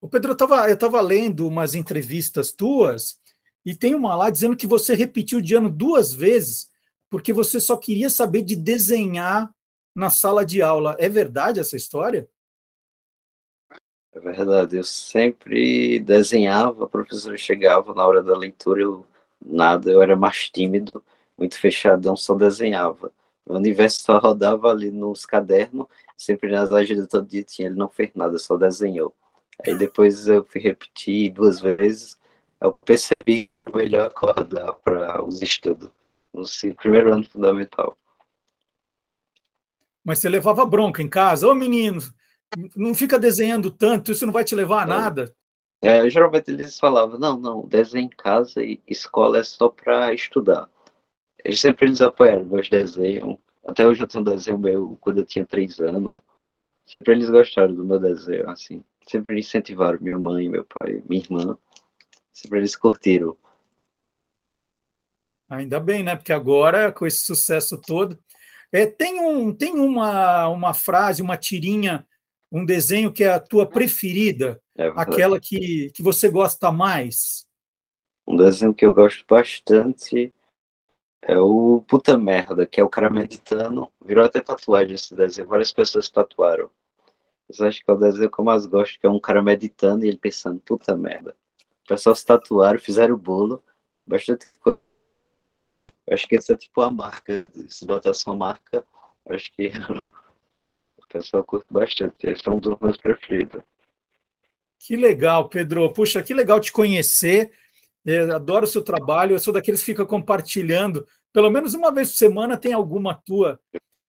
O 0.00 0.08
Pedro, 0.08 0.30
eu 0.30 0.34
estava 0.34 0.68
eu 0.70 0.76
tava 0.76 1.00
lendo 1.00 1.46
umas 1.46 1.74
entrevistas 1.74 2.52
tuas 2.52 3.18
e 3.64 3.74
tem 3.74 3.94
uma 3.94 4.14
lá 4.14 4.30
dizendo 4.30 4.56
que 4.56 4.66
você 4.66 4.94
repetiu 4.94 5.40
de 5.40 5.54
ano 5.54 5.70
duas 5.70 6.12
vezes 6.12 6.70
porque 7.10 7.32
você 7.32 7.60
só 7.60 7.76
queria 7.76 8.10
saber 8.10 8.42
de 8.42 8.56
desenhar 8.56 9.50
na 9.94 10.10
sala 10.10 10.44
de 10.44 10.60
aula. 10.60 10.96
É 10.98 11.08
verdade 11.08 11.60
essa 11.60 11.76
história? 11.76 12.28
É 14.12 14.20
verdade, 14.20 14.76
eu 14.76 14.84
sempre 14.84 16.00
desenhava, 16.00 16.84
a 16.84 16.88
professora 16.88 17.36
chegava 17.36 17.94
na 17.94 18.06
hora 18.06 18.22
da 18.22 18.36
leitura, 18.36 18.80
eu 18.80 19.06
nada, 19.44 19.90
eu 19.90 20.00
era 20.00 20.16
mais 20.16 20.48
tímido. 20.48 21.04
Muito 21.36 21.58
fechadão, 21.58 22.16
só 22.16 22.34
desenhava. 22.34 23.12
O 23.44 23.54
universo 23.54 24.02
só 24.02 24.18
rodava 24.18 24.70
ali 24.70 24.90
nos 24.90 25.24
cadernos, 25.24 25.86
sempre 26.16 26.50
nas 26.50 26.72
agendas 26.72 27.08
todo 27.08 27.28
dia 27.28 27.44
tinha, 27.44 27.68
ele 27.68 27.76
não 27.76 27.88
fez 27.88 28.10
nada, 28.14 28.38
só 28.38 28.56
desenhou. 28.56 29.14
Aí 29.64 29.76
depois 29.76 30.26
eu 30.26 30.44
fui 30.44 30.60
repetir 30.60 31.32
duas 31.32 31.60
vezes, 31.60 32.18
eu 32.60 32.72
percebi 32.72 33.46
que 33.46 33.50
é 33.66 33.76
melhor 33.76 34.06
acordar 34.06 34.72
para 34.74 35.24
os 35.24 35.40
estudos, 35.42 35.90
no 36.34 36.44
primeiro 36.74 37.12
ano 37.12 37.24
fundamental. 37.24 37.96
Mas 40.04 40.18
você 40.18 40.28
levava 40.28 40.64
bronca 40.64 41.02
em 41.02 41.08
casa? 41.08 41.48
Ô 41.48 41.54
menino, 41.54 42.00
não 42.74 42.94
fica 42.94 43.18
desenhando 43.18 43.70
tanto, 43.70 44.12
isso 44.12 44.26
não 44.26 44.32
vai 44.32 44.44
te 44.44 44.54
levar 44.54 44.82
a 44.82 44.86
nada. 44.86 45.34
É, 45.82 46.08
geralmente 46.08 46.50
eles 46.50 46.78
falavam, 46.78 47.18
não, 47.18 47.38
não, 47.38 47.66
desenho 47.66 48.06
em 48.06 48.08
casa 48.08 48.62
e 48.62 48.80
escola 48.86 49.38
é 49.38 49.42
só 49.44 49.68
para 49.68 50.12
estudar. 50.14 50.68
Eles 51.46 51.60
sempre 51.60 51.86
eles 51.86 52.00
apoiaram 52.00 52.44
meus 52.44 52.68
desenhos. 52.68 53.38
Até 53.64 53.86
hoje 53.86 54.02
eu 54.02 54.08
tenho 54.08 54.22
um 54.22 54.24
desenho 54.24 54.58
meu 54.58 54.98
quando 55.00 55.18
eu 55.18 55.24
tinha 55.24 55.46
três 55.46 55.78
anos. 55.78 56.10
Sempre 56.84 57.12
eles 57.12 57.30
gostaram 57.30 57.72
do 57.72 57.84
meu 57.84 58.00
desenho, 58.00 58.50
assim. 58.50 58.82
Sempre 59.08 59.38
incentivaram 59.38 60.00
minha 60.00 60.18
mãe, 60.18 60.48
meu 60.48 60.64
pai, 60.64 61.00
minha 61.08 61.22
irmã. 61.22 61.56
Sempre 62.32 62.58
eles 62.58 62.74
curtiram. 62.74 63.36
Ainda 65.48 65.78
bem, 65.78 66.02
né? 66.02 66.16
Porque 66.16 66.32
agora, 66.32 66.90
com 66.90 67.06
esse 67.06 67.24
sucesso 67.24 67.80
todo. 67.80 68.18
É, 68.72 68.84
tem 68.84 69.20
um, 69.20 69.54
tem 69.54 69.72
uma, 69.72 70.48
uma 70.48 70.74
frase, 70.74 71.22
uma 71.22 71.36
tirinha 71.36 72.04
um 72.50 72.64
desenho 72.64 73.12
que 73.12 73.22
é 73.22 73.28
a 73.28 73.40
tua 73.40 73.66
preferida, 73.66 74.60
é 74.76 74.86
aquela 74.96 75.38
que, 75.38 75.90
que 75.90 76.02
você 76.02 76.28
gosta 76.28 76.70
mais? 76.72 77.46
Um 78.26 78.36
desenho 78.36 78.74
que 78.74 78.84
eu 78.84 78.94
gosto 78.94 79.24
bastante 79.28 80.32
é 81.26 81.38
o 81.38 81.82
Puta 81.88 82.16
Merda, 82.16 82.66
que 82.66 82.80
é 82.80 82.84
o 82.84 82.88
cara 82.88 83.10
meditando. 83.10 83.90
Virou 84.04 84.24
até 84.24 84.40
tatuagem 84.40 84.94
esse 84.94 85.14
desenho, 85.14 85.48
várias 85.48 85.72
pessoas 85.72 86.08
tatuaram. 86.08 86.70
Eu 87.48 87.66
acho 87.66 87.84
que 87.84 87.90
é 87.90 87.94
o 87.94 87.98
desenho 87.98 88.30
que 88.30 88.38
eu 88.38 88.44
mais 88.44 88.66
gosto, 88.66 88.98
que 88.98 89.06
é 89.06 89.10
um 89.10 89.20
cara 89.20 89.42
meditando 89.42 90.04
e 90.04 90.08
ele 90.08 90.18
pensando, 90.18 90.60
puta 90.60 90.96
merda. 90.96 91.36
O 91.84 91.88
pessoal 91.88 92.14
se 92.14 92.24
tatuaram, 92.24 92.78
fizeram 92.78 93.14
o 93.14 93.18
bolo, 93.18 93.62
bastante 94.06 94.46
coisa. 94.60 94.80
Acho 96.10 96.28
que 96.28 96.36
essa 96.36 96.52
é 96.52 96.56
tipo 96.56 96.80
a 96.80 96.90
marca, 96.90 97.44
se 97.68 97.84
botasse 97.84 98.26
uma 98.26 98.36
marca, 98.36 98.84
acho 99.28 99.52
que 99.52 99.72
pessoal 101.16 101.44
curte 101.44 101.66
bastante. 101.70 102.14
Eles 102.22 102.40
são 102.42 102.56
um 102.56 102.60
dos 102.60 102.78
meus 102.80 102.96
preferidos. 102.96 103.62
Que 104.78 104.96
legal, 104.96 105.48
Pedro. 105.48 105.90
Puxa, 105.92 106.22
que 106.22 106.34
legal 106.34 106.60
te 106.60 106.70
conhecer. 106.70 107.50
Eu 108.04 108.34
adoro 108.34 108.64
o 108.64 108.68
seu 108.68 108.82
trabalho. 108.82 109.34
Eu 109.34 109.38
sou 109.38 109.52
daqueles 109.52 109.80
que 109.80 109.86
fica 109.86 110.06
compartilhando. 110.06 111.06
Pelo 111.36 111.50
menos 111.50 111.74
uma 111.74 111.92
vez 111.92 112.12
por 112.12 112.16
semana 112.16 112.56
tem 112.56 112.72
alguma 112.72 113.12
tua 113.14 113.60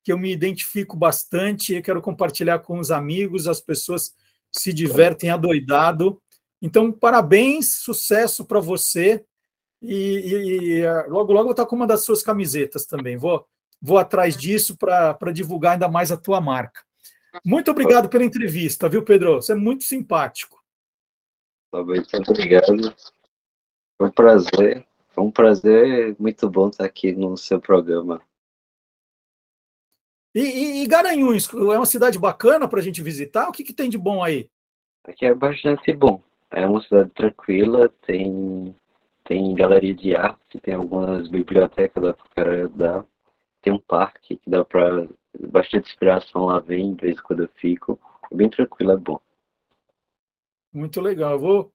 que 0.01 0.13
eu 0.13 0.17
me 0.17 0.32
identifico 0.32 0.95
bastante. 0.95 1.73
Eu 1.73 1.84
quero 1.84 2.01
compartilhar 2.01 2.59
com 2.59 2.80
os 2.80 2.89
amigos. 2.89 3.49
As 3.49 3.59
pessoas 3.59 4.15
se 4.49 4.71
divertem 4.71 5.30
adoidado. 5.30 6.21
Então, 6.61 6.89
parabéns, 6.89 7.80
sucesso 7.80 8.45
para 8.45 8.61
você. 8.61 9.25
E, 9.82 9.93
e, 9.93 10.80
e, 10.80 10.91
logo, 11.09 11.34
logo 11.34 11.39
eu 11.39 11.43
vou 11.43 11.51
estar 11.51 11.65
com 11.65 11.75
uma 11.75 11.86
das 11.86 12.05
suas 12.05 12.23
camisetas 12.23 12.86
também. 12.86 13.17
Vou, 13.17 13.45
vou 13.82 13.97
atrás 13.97 14.38
disso 14.38 14.78
para 14.78 15.34
divulgar 15.34 15.73
ainda 15.73 15.89
mais 15.89 16.13
a 16.13 16.17
tua 16.17 16.39
marca. 16.39 16.82
Muito 17.43 17.69
obrigado 17.69 18.07
pela 18.07 18.23
entrevista, 18.23 18.88
viu, 18.88 19.03
Pedro? 19.03 19.41
Você 19.41 19.51
é 19.51 19.55
muito 19.55 19.84
simpático. 19.84 20.63
Muito 21.73 22.32
obrigado. 22.32 22.95
Foi 23.97 24.07
um 24.07 24.11
prazer. 24.11 24.86
Foi 25.18 25.26
um 25.26 25.32
prazer 25.32 26.15
muito 26.20 26.47
bom 26.47 26.70
estar 26.70 26.86
aqui 26.86 27.11
no 27.11 27.36
seu 27.36 27.59
programa. 27.59 28.22
E, 30.36 30.41
e, 30.41 30.84
e 30.84 30.88
Garanhuns, 30.88 31.51
é 31.51 31.57
uma 31.57 31.88
cidade 31.88 32.20
bacana 32.20 32.68
para 32.68 32.80
a 32.80 32.84
gente 32.84 33.01
visitar? 33.01 33.49
O 33.49 33.51
que, 33.51 33.63
que 33.63 33.74
tem 33.74 33.89
de 33.89 33.97
bom 33.97 34.24
aí? 34.24 34.47
Aqui 35.03 35.26
é 35.26 35.34
bastante 35.34 35.91
bom. 35.91 36.22
É 36.51 36.68
uma 36.68 36.84
cidade 36.84 37.09
tranquila, 37.15 37.89
tem, 38.05 38.76
tem 39.24 39.55
galeria 39.55 39.95
de 39.95 40.15
arte, 40.15 40.59
tem 40.61 40.76
algumas 40.76 41.28
bibliotecas 41.30 42.03
lá 42.03 42.15
para 42.36 42.68
dar, 42.68 43.03
tem 43.63 43.74
um 43.74 43.80
parque 43.80 44.36
que 44.36 44.47
dá 44.47 44.63
para 44.63 45.07
bastante 45.49 45.89
inspiração 45.89 46.45
lá 46.45 46.59
vem, 46.59 46.93
de 46.93 47.01
vez 47.01 47.18
em 47.18 47.24
quando 47.24 47.41
eu 47.41 47.49
fico. 47.55 47.99
É 48.32 48.36
bem 48.36 48.51
tranquilo, 48.51 48.91
é 48.91 48.97
bom. 48.97 49.20
Muito 50.72 51.01
legal. 51.01 51.32
Eu 51.32 51.39
vou, 51.39 51.74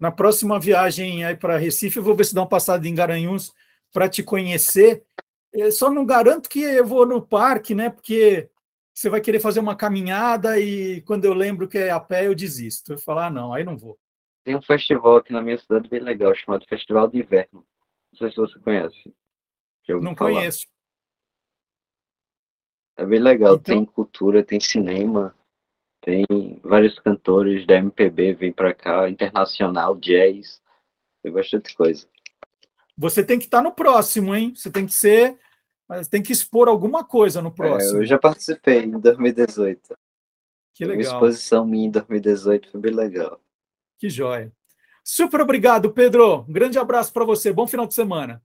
na 0.00 0.10
próxima 0.10 0.58
viagem 0.58 1.24
aí 1.24 1.36
para 1.36 1.58
Recife, 1.58 1.98
eu 1.98 2.02
vou 2.02 2.16
ver 2.16 2.24
se 2.24 2.34
dá 2.34 2.40
uma 2.40 2.48
passada 2.48 2.88
em 2.88 2.94
Garanhuns 2.94 3.52
para 3.92 4.08
te 4.08 4.22
conhecer. 4.22 5.04
Eu 5.52 5.70
só 5.70 5.90
não 5.90 6.06
garanto 6.06 6.48
que 6.48 6.60
eu 6.60 6.86
vou 6.86 7.04
no 7.04 7.20
parque, 7.20 7.74
né? 7.74 7.90
Porque 7.90 8.48
você 8.94 9.10
vai 9.10 9.20
querer 9.20 9.40
fazer 9.40 9.60
uma 9.60 9.76
caminhada 9.76 10.58
e 10.58 11.02
quando 11.02 11.26
eu 11.26 11.34
lembro 11.34 11.68
que 11.68 11.76
é 11.76 11.90
a 11.90 12.00
pé, 12.00 12.26
eu 12.26 12.34
desisto. 12.34 12.94
Eu 12.94 12.98
falo, 12.98 13.20
ah, 13.20 13.30
não, 13.30 13.52
aí 13.52 13.62
não 13.62 13.76
vou. 13.76 13.98
Tem 14.42 14.56
um 14.56 14.62
festival 14.62 15.16
aqui 15.16 15.32
na 15.34 15.42
minha 15.42 15.58
cidade 15.58 15.88
bem 15.88 16.00
legal, 16.00 16.34
chamado 16.34 16.66
Festival 16.66 17.06
de 17.06 17.18
Inverno. 17.18 17.66
Não 18.12 18.18
sei 18.18 18.30
se 18.30 18.36
você 18.36 18.58
conhece. 18.58 19.14
Não 19.88 20.16
falar. 20.16 20.32
conheço. 20.32 20.66
É 22.96 23.04
bem 23.04 23.18
legal, 23.18 23.56
então... 23.56 23.74
tem 23.74 23.84
cultura, 23.84 24.42
tem 24.42 24.60
cinema, 24.60 25.34
tem 26.00 26.24
vários 26.62 26.98
cantores 26.98 27.66
da 27.66 27.76
MPB 27.76 28.34
vêm 28.34 28.52
para 28.52 28.74
cá, 28.74 29.08
internacional, 29.08 29.96
jazz, 29.96 30.60
tem 31.22 31.32
bastante 31.32 31.74
coisa. 31.74 32.06
Você 32.96 33.24
tem 33.24 33.38
que 33.38 33.44
estar 33.46 33.58
tá 33.58 33.62
no 33.64 33.72
próximo, 33.72 34.34
hein? 34.34 34.54
Você 34.54 34.70
tem 34.70 34.86
que 34.86 34.92
ser, 34.92 35.38
mas 35.88 36.08
tem 36.08 36.22
que 36.22 36.32
expor 36.32 36.68
alguma 36.68 37.04
coisa 37.04 37.42
no 37.42 37.52
próximo. 37.52 37.98
É, 37.98 38.02
eu 38.02 38.06
já 38.06 38.18
participei 38.18 38.84
em 38.84 38.98
2018. 38.98 39.96
Que 40.74 40.84
legal. 40.84 40.96
Uma 40.96 41.02
exposição 41.02 41.66
minha 41.66 41.88
em 41.88 41.90
2018 41.90 42.70
foi 42.70 42.80
bem 42.80 42.92
legal. 42.92 43.40
Que 43.98 44.08
joia. 44.08 44.52
Super 45.04 45.40
obrigado, 45.40 45.92
Pedro. 45.92 46.40
Um 46.48 46.52
grande 46.52 46.78
abraço 46.78 47.12
para 47.12 47.24
você. 47.24 47.52
Bom 47.52 47.66
final 47.66 47.86
de 47.86 47.94
semana. 47.94 48.42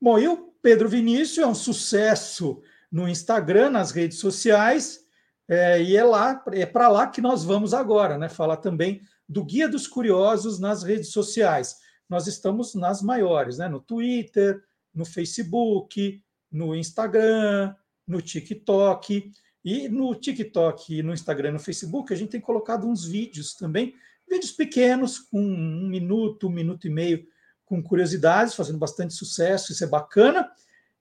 Bom, 0.00 0.18
e 0.18 0.28
o 0.28 0.52
Pedro 0.60 0.88
Vinícius 0.88 1.38
é 1.38 1.46
um 1.46 1.54
sucesso 1.54 2.60
no 2.94 3.08
Instagram, 3.08 3.70
nas 3.70 3.90
redes 3.90 4.18
sociais, 4.18 5.00
é, 5.48 5.82
e 5.82 5.96
é 5.96 6.04
lá, 6.04 6.44
é 6.52 6.64
para 6.64 6.86
lá 6.86 7.08
que 7.08 7.20
nós 7.20 7.42
vamos 7.42 7.74
agora, 7.74 8.16
né? 8.16 8.28
Falar 8.28 8.58
também 8.58 9.02
do 9.28 9.44
Guia 9.44 9.68
dos 9.68 9.88
Curiosos 9.88 10.60
nas 10.60 10.84
redes 10.84 11.10
sociais. 11.10 11.74
Nós 12.08 12.28
estamos 12.28 12.72
nas 12.76 13.02
maiores, 13.02 13.58
né? 13.58 13.66
No 13.68 13.80
Twitter, 13.80 14.62
no 14.94 15.04
Facebook, 15.04 16.22
no 16.52 16.72
Instagram, 16.72 17.74
no 18.06 18.22
TikTok. 18.22 19.28
E 19.64 19.88
no 19.88 20.14
TikTok, 20.14 21.02
no 21.02 21.12
Instagram, 21.12 21.50
no 21.50 21.58
Facebook, 21.58 22.14
a 22.14 22.16
gente 22.16 22.30
tem 22.30 22.40
colocado 22.40 22.86
uns 22.86 23.04
vídeos 23.04 23.54
também, 23.54 23.92
vídeos 24.30 24.52
pequenos, 24.52 25.18
com 25.18 25.40
um 25.40 25.88
minuto, 25.88 26.46
um 26.46 26.52
minuto 26.52 26.86
e 26.86 26.90
meio 26.90 27.26
com 27.64 27.82
curiosidades, 27.82 28.54
fazendo 28.54 28.78
bastante 28.78 29.14
sucesso, 29.14 29.72
isso 29.72 29.82
é 29.82 29.88
bacana. 29.88 30.48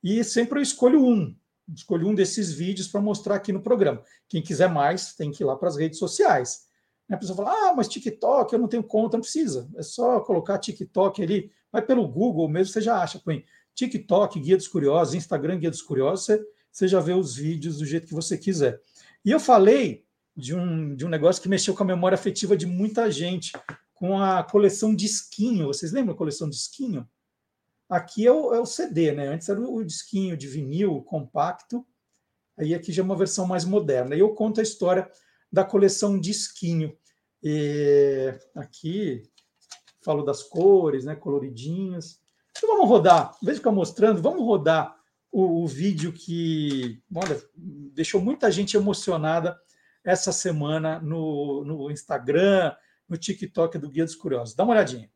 E 0.04 0.24
sempre 0.24 0.58
eu 0.58 0.64
escolho 0.64 1.06
um, 1.06 1.36
escolho 1.74 2.08
um 2.08 2.16
desses 2.16 2.52
vídeos 2.52 2.88
para 2.88 3.02
mostrar 3.02 3.36
aqui 3.36 3.52
no 3.52 3.62
programa. 3.62 4.02
Quem 4.28 4.42
quiser 4.42 4.70
mais, 4.70 5.14
tem 5.16 5.32
que 5.32 5.44
ir 5.44 5.46
lá 5.46 5.56
para 5.56 5.70
as 5.70 5.78
redes 5.78 6.00
sociais. 6.00 6.68
A 7.10 7.18
pessoa 7.18 7.36
fala, 7.36 7.52
ah, 7.52 7.74
mas 7.76 7.88
TikTok, 7.88 8.52
eu 8.52 8.60
não 8.60 8.68
tenho 8.68 8.84
conta, 8.84 9.18
não 9.18 9.22
precisa. 9.22 9.70
É 9.76 9.84
só 9.84 10.20
colocar 10.22 10.58
TikTok 10.58 11.22
ali, 11.22 11.52
vai 11.72 11.82
pelo 11.82 12.08
Google 12.08 12.50
mesmo, 12.50 12.74
você 12.74 12.82
já 12.82 13.02
acha. 13.02 13.20
Põe 13.20 13.46
TikTok, 13.76 14.40
Guia 14.40 14.58
dos 14.58 14.68
Curiosos, 14.68 15.14
Instagram, 15.14 15.60
Guia 15.60 15.70
dos 15.70 15.82
Curiosos, 15.82 16.26
você, 16.26 16.46
você 16.72 16.88
já 16.88 17.00
vê 17.00 17.14
os 17.14 17.36
vídeos 17.36 17.78
do 17.78 17.86
jeito 17.86 18.08
que 18.08 18.14
você 18.14 18.38
quiser. 18.38 18.82
E 19.24 19.32
eu 19.32 19.40
falei 19.40 20.06
de 20.36 20.56
um, 20.56 20.96
de 20.96 21.06
um 21.06 21.10
negócio 21.10 21.42
que 21.42 21.50
mexeu 21.50 21.76
com 21.76 21.84
a 21.84 21.88
memória 21.88 22.16
afetiva 22.16 22.58
de 22.58 22.66
muita 22.66 23.12
gente, 23.12 23.52
com 23.94 24.20
a 24.20 24.44
coleção 24.44 24.96
disquinho. 24.96 25.68
Vocês 25.68 25.92
lembram 25.92 26.14
a 26.14 26.18
coleção 26.18 26.50
disquinho? 26.50 27.08
Aqui 27.94 28.26
é 28.26 28.32
o, 28.32 28.56
é 28.56 28.60
o 28.60 28.66
CD, 28.66 29.12
né? 29.12 29.28
Antes 29.28 29.48
era 29.50 29.62
o 29.62 29.84
disquinho 29.84 30.36
de 30.36 30.48
vinil 30.48 31.04
compacto, 31.04 31.86
aí 32.58 32.74
aqui 32.74 32.92
já 32.92 33.04
é 33.04 33.06
uma 33.06 33.16
versão 33.16 33.46
mais 33.46 33.66
moderna. 33.66 34.16
E 34.16 34.20
eu 34.20 34.34
conto 34.34 34.60
a 34.60 34.64
história 34.64 35.08
da 35.52 35.64
coleção 35.64 36.20
disquinho. 36.20 36.98
E 37.44 38.34
aqui 38.56 39.22
falo 40.04 40.24
das 40.24 40.42
cores, 40.42 41.06
né? 41.06 41.16
Coloridinhas. 41.16 42.20
Então 42.50 42.68
vamos 42.68 42.90
rodar, 42.90 43.38
em 43.42 43.46
vez 43.46 43.58
de 43.58 43.62
ficar 43.62 43.72
mostrando, 43.72 44.24
vamos 44.24 44.44
rodar 44.44 44.96
o, 45.32 45.64
o 45.64 45.68
vídeo 45.68 46.12
que 46.12 47.00
olha, 47.16 47.40
deixou 47.56 48.20
muita 48.20 48.50
gente 48.50 48.76
emocionada 48.76 49.56
essa 50.04 50.32
semana 50.32 51.00
no, 51.00 51.64
no 51.64 51.92
Instagram, 51.92 52.76
no 53.08 53.18
TikTok 53.18 53.78
do 53.78 53.88
Guia 53.88 54.04
dos 54.04 54.16
Curiosos. 54.16 54.56
Dá 54.56 54.64
uma 54.64 54.74
olhadinha. 54.74 55.12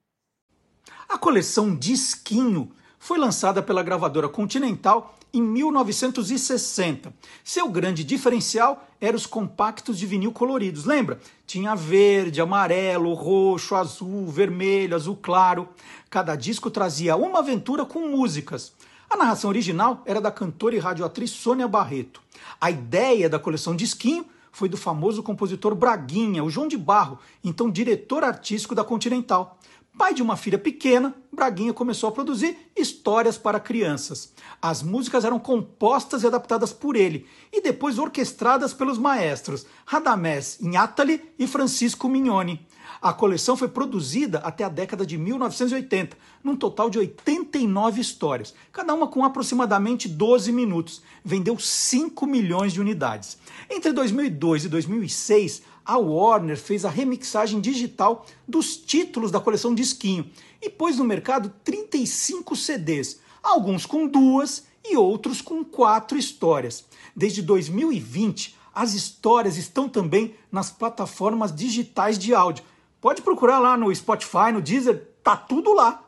A 1.08 1.18
coleção 1.18 1.76
Disquinho 1.76 2.72
foi 3.00 3.18
lançada 3.18 3.62
pela 3.62 3.84
gravadora 3.84 4.28
Continental 4.28 5.16
em 5.34 5.42
1960. 5.42 7.14
Seu 7.44 7.70
grande 7.70 8.04
diferencial 8.04 8.88
eram 9.00 9.16
os 9.16 9.26
compactos 9.26 9.98
de 9.98 10.06
vinil 10.06 10.32
coloridos. 10.32 10.86
Lembra? 10.86 11.20
Tinha 11.46 11.76
verde, 11.76 12.42
amarelo, 12.42 13.14
roxo, 13.14 13.76
azul, 13.76 14.28
vermelho, 14.28 14.96
azul 14.96 15.16
claro. 15.16 15.70
Cada 16.10 16.36
disco 16.36 16.70
trazia 16.70 17.16
uma 17.16 17.40
aventura 17.40 17.86
com 17.86 18.10
músicas. 18.10 18.74
A 19.10 19.16
narração 19.16 19.50
original 19.50 20.02
era 20.06 20.20
da 20.20 20.32
cantora 20.32 20.76
e 20.76 20.80
radioatriz 20.80 21.32
Sônia 21.32 21.68
Barreto. 21.68 22.22
A 22.60 22.70
ideia 22.70 23.30
da 23.30 23.40
coleção 23.40 23.76
Disquinho 23.76 24.26
foi 24.52 24.68
do 24.68 24.76
famoso 24.76 25.22
compositor 25.22 25.76
Braguinha, 25.76 26.44
o 26.44 26.50
João 26.50 26.68
de 26.68 26.78
Barro, 26.78 27.20
então 27.44 27.70
diretor 27.70 28.24
artístico 28.24 28.74
da 28.74 28.84
Continental. 28.84 29.58
Pai 29.98 30.14
de 30.14 30.22
uma 30.22 30.38
filha 30.38 30.60
pequena, 30.60 31.16
Braguinha 31.34 31.74
começou 31.74 32.10
a 32.10 32.12
produzir 32.12 32.56
histórias 32.76 33.36
para 33.36 33.60
crianças. 33.60 34.32
As 34.62 34.84
músicas 34.84 35.26
eram 35.26 35.40
compostas 35.40 36.22
e 36.22 36.28
adaptadas 36.28 36.72
por 36.72 36.96
ele 36.96 37.26
e 37.52 37.62
depois 37.62 37.98
orquestradas 37.98 38.76
pelos 38.76 39.00
maestros 39.00 39.66
Radamés 39.88 40.60
Inhatali 40.62 41.20
e 41.40 41.48
Francisco 41.48 42.08
Mignoni. 42.08 42.64
A 43.02 43.12
coleção 43.12 43.58
foi 43.58 43.68
produzida 43.68 44.40
até 44.40 44.64
a 44.64 44.70
década 44.70 45.06
de 45.06 45.18
1980, 45.18 46.18
num 46.44 46.56
total 46.56 46.90
de 46.90 47.00
89 47.00 48.00
histórias, 48.00 48.54
cada 48.72 48.94
uma 48.94 49.08
com 49.08 49.26
aproximadamente 49.26 50.08
12 50.08 50.52
minutos. 50.52 51.02
Vendeu 51.24 51.60
5 51.60 52.26
milhões 52.26 52.74
de 52.74 52.82
unidades. 52.82 53.38
Entre 53.70 53.92
2002 53.92 54.66
e 54.66 54.70
2006, 54.70 55.62
a 55.88 55.98
Warner 55.98 56.58
fez 56.58 56.84
a 56.84 56.90
remixagem 56.90 57.62
digital 57.62 58.26
dos 58.46 58.76
títulos 58.76 59.32
da 59.32 59.40
coleção 59.40 59.74
Disquinho 59.74 60.30
e 60.62 60.70
pôs 60.70 60.98
no 60.98 61.06
mercado 61.06 61.50
35 61.64 62.58
CDs, 62.58 63.22
alguns 63.42 63.86
com 63.86 64.06
duas 64.06 64.68
e 64.84 64.98
outros 64.98 65.42
com 65.42 65.64
quatro 65.64 66.18
histórias. 66.18 66.84
Desde 67.16 67.42
2020, 67.42 68.58
as 68.76 68.94
histórias 68.94 69.56
estão 69.56 69.88
também 69.88 70.36
nas 70.52 70.70
plataformas 70.70 71.56
digitais 71.56 72.20
de 72.20 72.36
áudio. 72.36 72.66
Pode 73.00 73.22
procurar 73.22 73.60
lá 73.60 73.78
no 73.78 73.94
Spotify, 73.96 74.52
no 74.52 74.62
Deezer, 74.62 75.14
tá 75.24 75.38
tudo 75.38 75.74
lá. 75.74 76.04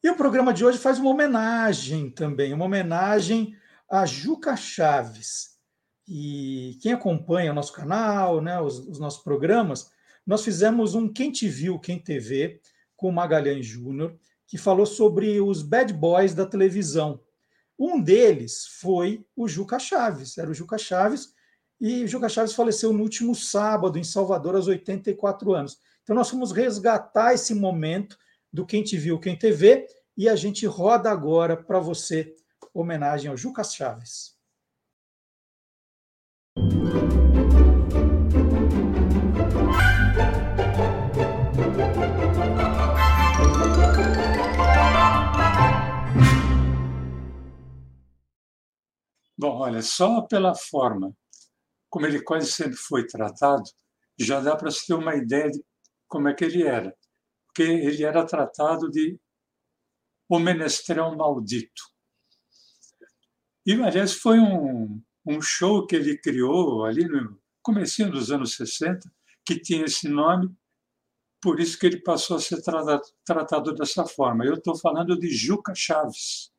E 0.00 0.08
o 0.08 0.14
programa 0.14 0.54
de 0.54 0.64
hoje 0.64 0.78
faz 0.78 1.00
uma 1.00 1.10
homenagem 1.10 2.08
também, 2.08 2.52
uma 2.54 2.66
homenagem 2.66 3.56
a 3.90 4.06
Juca 4.06 4.54
Chaves. 4.54 5.57
E 6.08 6.78
quem 6.80 6.92
acompanha 6.92 7.52
o 7.52 7.54
nosso 7.54 7.72
canal, 7.72 8.40
né, 8.40 8.58
os, 8.58 8.78
os 8.78 8.98
nossos 8.98 9.22
programas, 9.22 9.90
nós 10.26 10.42
fizemos 10.42 10.94
um 10.94 11.06
Quem 11.06 11.30
Te 11.30 11.46
Viu, 11.46 11.78
Quem 11.78 11.98
TV, 11.98 12.60
com 12.96 13.10
o 13.10 13.12
Magalhães 13.12 13.66
Júnior, 13.66 14.18
que 14.46 14.56
falou 14.56 14.86
sobre 14.86 15.38
os 15.38 15.62
bad 15.62 15.92
boys 15.92 16.34
da 16.34 16.46
televisão. 16.46 17.20
Um 17.78 18.00
deles 18.00 18.66
foi 18.80 19.24
o 19.36 19.46
Juca 19.46 19.78
Chaves, 19.78 20.38
era 20.38 20.50
o 20.50 20.54
Juca 20.54 20.78
Chaves, 20.78 21.34
e 21.78 22.04
o 22.04 22.08
Juca 22.08 22.28
Chaves 22.28 22.54
faleceu 22.54 22.92
no 22.92 23.02
último 23.02 23.34
sábado, 23.34 23.98
em 23.98 24.04
Salvador, 24.04 24.56
aos 24.56 24.66
84 24.66 25.54
anos. 25.54 25.78
Então, 26.02 26.16
nós 26.16 26.30
fomos 26.30 26.52
resgatar 26.52 27.34
esse 27.34 27.54
momento 27.54 28.18
do 28.50 28.64
Quem 28.64 28.82
Te 28.82 28.96
Viu, 28.96 29.20
Quem 29.20 29.38
TV, 29.38 29.86
e 30.16 30.26
a 30.26 30.34
gente 30.34 30.64
roda 30.64 31.10
agora 31.10 31.54
para 31.54 31.78
você 31.78 32.34
homenagem 32.72 33.30
ao 33.30 33.36
Juca 33.36 33.62
Chaves. 33.62 34.37
Bom, 49.38 49.58
olha, 49.58 49.80
só 49.82 50.22
pela 50.22 50.54
forma 50.54 51.14
como 51.88 52.06
ele 52.06 52.22
quase 52.22 52.50
sempre 52.50 52.76
foi 52.76 53.06
tratado, 53.06 53.64
já 54.18 54.40
dá 54.40 54.56
para 54.56 54.70
se 54.70 54.86
ter 54.86 54.94
uma 54.94 55.14
ideia 55.14 55.50
de 55.50 55.64
como 56.06 56.28
é 56.28 56.34
que 56.34 56.44
ele 56.44 56.62
era. 56.62 56.94
Porque 57.46 57.62
ele 57.62 58.04
era 58.04 58.26
tratado 58.26 58.90
de 58.90 59.18
o 60.28 60.38
maldito. 60.38 61.82
E, 63.64 63.72
aliás, 63.72 64.14
foi 64.14 64.38
um, 64.38 65.02
um 65.26 65.40
show 65.40 65.86
que 65.86 65.96
ele 65.96 66.18
criou 66.18 66.84
ali 66.84 67.06
no 67.06 67.40
começo 67.62 68.04
dos 68.10 68.30
anos 68.30 68.54
60, 68.54 69.10
que 69.44 69.58
tinha 69.58 69.84
esse 69.84 70.08
nome, 70.08 70.54
por 71.40 71.60
isso 71.60 71.78
que 71.78 71.86
ele 71.86 72.02
passou 72.02 72.36
a 72.36 72.40
ser 72.40 72.62
tratado, 72.62 73.02
tratado 73.24 73.74
dessa 73.74 74.04
forma. 74.04 74.44
Eu 74.44 74.54
estou 74.54 74.76
falando 74.76 75.18
de 75.18 75.30
Juca 75.30 75.74
Chaves. 75.74 76.52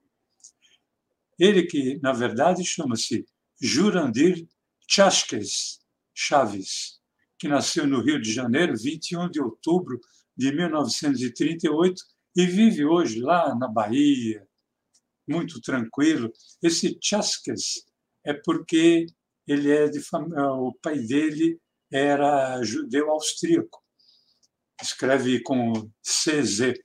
Ele 1.40 1.64
que, 1.64 2.00
na 2.02 2.12
verdade, 2.12 2.64
chama-se 2.66 3.26
Jurandir 3.62 4.48
Chasques 4.88 5.80
Chaves, 6.14 7.00
que 7.38 7.48
nasceu 7.48 7.88
no 7.88 8.02
Rio 8.02 8.22
de 8.22 8.32
Janeiro, 8.34 8.76
21 8.78 9.30
de 9.30 9.42
outubro 9.42 10.00
de 10.36 10.52
1938, 10.52 12.04
e 12.36 12.46
vive 12.46 12.86
hoje 12.86 13.20
lá 13.22 13.56
na 13.56 13.68
Bahia, 13.68 14.46
muito 15.28 15.62
tranquilo. 15.62 16.32
Esse 16.62 16.98
Chasques 17.02 17.86
é 18.26 18.34
porque 18.34 19.06
ele 19.48 19.72
é 19.72 19.88
de 19.88 20.00
o 20.60 20.74
pai 20.82 21.00
dele 21.00 21.60
era 21.92 22.62
judeu 22.64 23.10
austríaco. 23.10 23.82
Escreve 24.82 25.42
com 25.42 25.74
CZ. 26.04 26.80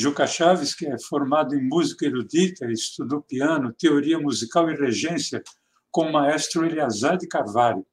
Juca 0.00 0.28
Chaves, 0.28 0.76
que 0.76 0.86
é 0.86 0.96
formado 0.96 1.56
em 1.56 1.68
música 1.68 2.06
erudita, 2.06 2.70
estudou 2.70 3.20
piano, 3.20 3.72
teoria 3.72 4.16
musical 4.16 4.70
e 4.70 4.76
regência 4.76 5.42
com 5.90 6.02
o 6.02 6.12
maestro 6.12 6.64
Eleazar 6.64 7.18
de 7.18 7.26
Carvalho. 7.26 7.84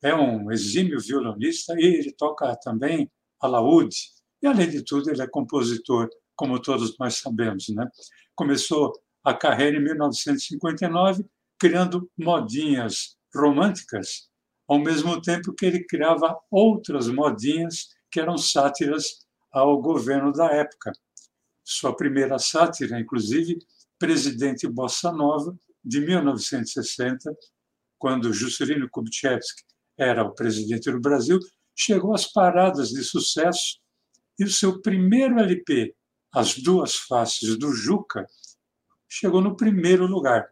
É 0.00 0.14
um 0.14 0.52
exímio 0.52 1.00
violonista 1.00 1.74
e 1.76 1.82
ele 1.82 2.12
toca 2.12 2.54
também 2.62 3.10
alaúde. 3.40 4.12
E, 4.40 4.46
além 4.46 4.70
de 4.70 4.84
tudo, 4.84 5.10
ele 5.10 5.20
é 5.20 5.26
compositor, 5.26 6.08
como 6.36 6.62
todos 6.62 6.96
nós 6.96 7.16
sabemos. 7.16 7.68
Né? 7.70 7.88
Começou 8.36 8.92
a 9.24 9.34
carreira 9.34 9.78
em 9.78 9.82
1959, 9.82 11.26
criando 11.58 12.08
modinhas 12.16 13.16
românticas, 13.34 14.28
ao 14.68 14.78
mesmo 14.78 15.20
tempo 15.20 15.52
que 15.52 15.66
ele 15.66 15.82
criava 15.82 16.38
outras 16.48 17.08
modinhas 17.08 17.88
que 18.12 18.20
eram 18.20 18.38
sátiras 18.38 19.26
ao 19.50 19.82
governo 19.82 20.30
da 20.32 20.46
época. 20.46 20.92
Sua 21.64 21.94
primeira 21.96 22.38
sátira, 22.38 22.98
inclusive, 23.00 23.58
Presidente 23.98 24.66
Bossa 24.66 25.12
Nova, 25.12 25.56
de 25.84 26.00
1960, 26.00 27.34
quando 27.98 28.32
Juscelino 28.32 28.88
Kubitschek 28.90 29.44
era 29.96 30.24
o 30.24 30.34
presidente 30.34 30.90
do 30.90 31.00
Brasil, 31.00 31.38
chegou 31.74 32.14
às 32.14 32.30
paradas 32.30 32.90
de 32.90 33.02
sucesso 33.02 33.80
e 34.38 34.44
o 34.44 34.50
seu 34.50 34.80
primeiro 34.80 35.38
LP, 35.38 35.94
As 36.32 36.56
Duas 36.56 36.96
Faces 36.96 37.56
do 37.58 37.72
Juca, 37.72 38.26
chegou 39.08 39.40
no 39.40 39.56
primeiro 39.56 40.06
lugar. 40.06 40.48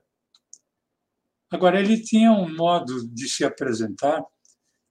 Agora, 1.50 1.80
ele 1.80 2.00
tinha 2.00 2.30
um 2.30 2.54
modo 2.54 3.08
de 3.08 3.28
se 3.28 3.44
apresentar 3.44 4.22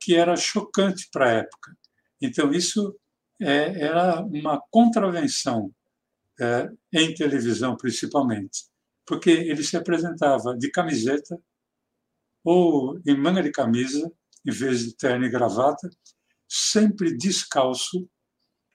que 0.01 0.15
era 0.15 0.35
chocante 0.35 1.07
para 1.11 1.29
a 1.29 1.33
época. 1.33 1.77
Então, 2.21 2.51
isso 2.51 2.99
é, 3.39 3.81
era 3.81 4.21
uma 4.21 4.61
contravenção 4.69 5.73
é, 6.39 6.69
em 6.93 7.13
televisão, 7.13 7.75
principalmente, 7.75 8.65
porque 9.05 9.29
ele 9.29 9.63
se 9.63 9.75
apresentava 9.75 10.55
de 10.57 10.69
camiseta 10.71 11.39
ou 12.43 12.99
em 13.05 13.17
manga 13.17 13.43
de 13.43 13.51
camisa, 13.51 14.11
em 14.45 14.51
vez 14.51 14.85
de 14.85 14.95
terno 14.95 15.25
e 15.25 15.29
gravata, 15.29 15.89
sempre 16.47 17.15
descalço, 17.15 18.09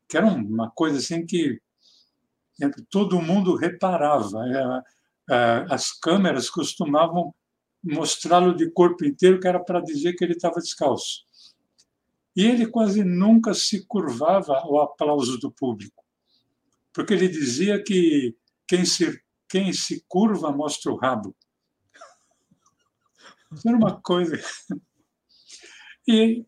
que 0.08 0.16
era 0.16 0.26
uma 0.26 0.70
coisa 0.70 0.98
assim 0.98 1.24
que 1.24 1.58
todo 2.90 3.20
mundo 3.20 3.56
reparava. 3.56 4.38
É, 4.46 5.34
é, 5.34 5.66
as 5.70 5.90
câmeras 5.90 6.50
costumavam 6.50 7.34
mostrá-lo 7.82 8.54
de 8.54 8.70
corpo 8.70 9.04
inteiro, 9.04 9.40
que 9.40 9.48
era 9.48 9.62
para 9.62 9.80
dizer 9.80 10.14
que 10.14 10.24
ele 10.24 10.34
estava 10.34 10.60
descalço. 10.60 11.24
E 12.36 12.44
ele 12.44 12.66
quase 12.66 13.04
nunca 13.04 13.54
se 13.54 13.86
curvava 13.86 14.56
ao 14.56 14.80
aplauso 14.80 15.38
do 15.38 15.50
público, 15.50 16.03
porque 16.94 17.12
ele 17.12 17.28
dizia 17.28 17.82
que 17.82 18.36
quem 18.66 18.84
se, 18.84 19.20
quem 19.48 19.72
se 19.72 20.04
curva 20.08 20.52
mostra 20.52 20.92
o 20.92 20.96
rabo. 20.96 21.36
Era 23.66 23.76
uma 23.76 24.00
coisa. 24.00 24.40
E 26.06 26.44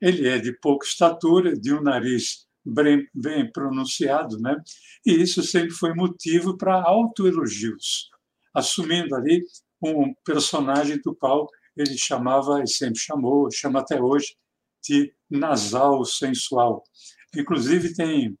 ele 0.00 0.28
é 0.28 0.38
de 0.38 0.52
pouca 0.52 0.86
estatura, 0.86 1.54
de 1.54 1.72
um 1.72 1.82
nariz 1.82 2.46
bem, 2.64 3.08
bem 3.14 3.50
pronunciado, 3.50 4.38
né? 4.38 4.56
e 5.04 5.12
isso 5.12 5.42
sempre 5.42 5.70
foi 5.70 5.92
motivo 5.94 6.56
para 6.56 6.82
autoelogios, 6.82 8.08
assumindo 8.54 9.14
ali 9.14 9.42
um 9.82 10.14
personagem 10.24 11.00
do 11.02 11.14
qual 11.14 11.48
ele 11.76 11.98
chamava 11.98 12.62
e 12.62 12.68
sempre 12.68 12.98
chamou, 13.00 13.50
chama 13.50 13.80
até 13.80 14.00
hoje, 14.00 14.36
de 14.82 15.12
nasal 15.30 16.04
sensual. 16.04 16.84
Inclusive, 17.34 17.94
tem 17.94 18.38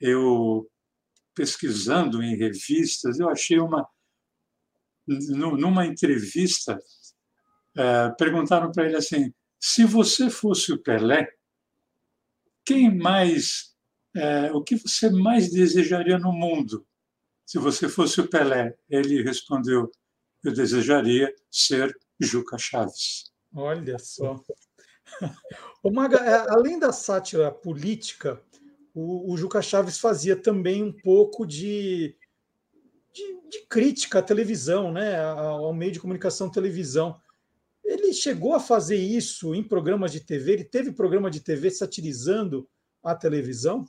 eu 0.00 0.69
pesquisando 1.40 2.22
em 2.22 2.36
revistas, 2.36 3.18
eu 3.18 3.30
achei 3.30 3.58
uma. 3.58 3.88
Numa 5.06 5.86
entrevista, 5.86 6.78
é, 7.74 8.10
perguntaram 8.10 8.70
para 8.70 8.84
ele 8.84 8.96
assim: 8.96 9.32
se 9.58 9.86
você 9.86 10.28
fosse 10.28 10.70
o 10.70 10.82
Pelé, 10.82 11.26
quem 12.62 12.94
mais. 12.94 13.74
É, 14.14 14.52
o 14.52 14.62
que 14.62 14.76
você 14.76 15.08
mais 15.08 15.50
desejaria 15.50 16.18
no 16.18 16.30
mundo? 16.30 16.86
Se 17.46 17.58
você 17.58 17.88
fosse 17.88 18.20
o 18.20 18.28
Pelé, 18.28 18.76
ele 18.90 19.22
respondeu: 19.22 19.90
eu 20.44 20.52
desejaria 20.52 21.34
ser 21.50 21.96
Juca 22.20 22.58
Chaves. 22.58 23.32
Olha 23.54 23.98
só. 23.98 24.38
Maga, 25.90 26.18
é, 26.18 26.50
além 26.50 26.78
da 26.78 26.92
sátira 26.92 27.50
política, 27.50 28.44
o, 28.94 29.32
o 29.32 29.36
Juca 29.36 29.62
Chaves 29.62 29.98
fazia 29.98 30.36
também 30.36 30.82
um 30.82 30.92
pouco 30.92 31.46
de, 31.46 32.16
de, 33.12 33.48
de, 33.48 33.66
crítica 33.68 34.18
à 34.18 34.22
televisão, 34.22 34.92
né? 34.92 35.20
ao 35.20 35.72
meio 35.72 35.92
de 35.92 36.00
comunicação 36.00 36.50
televisão. 36.50 37.18
Ele 37.84 38.12
chegou 38.12 38.54
a 38.54 38.60
fazer 38.60 38.96
isso 38.96 39.54
em 39.54 39.62
programas 39.62 40.12
de 40.12 40.20
TV? 40.20 40.52
Ele 40.52 40.64
teve 40.64 40.92
programa 40.92 41.30
de 41.30 41.40
TV 41.40 41.70
satirizando 41.70 42.68
a 43.02 43.14
televisão? 43.14 43.84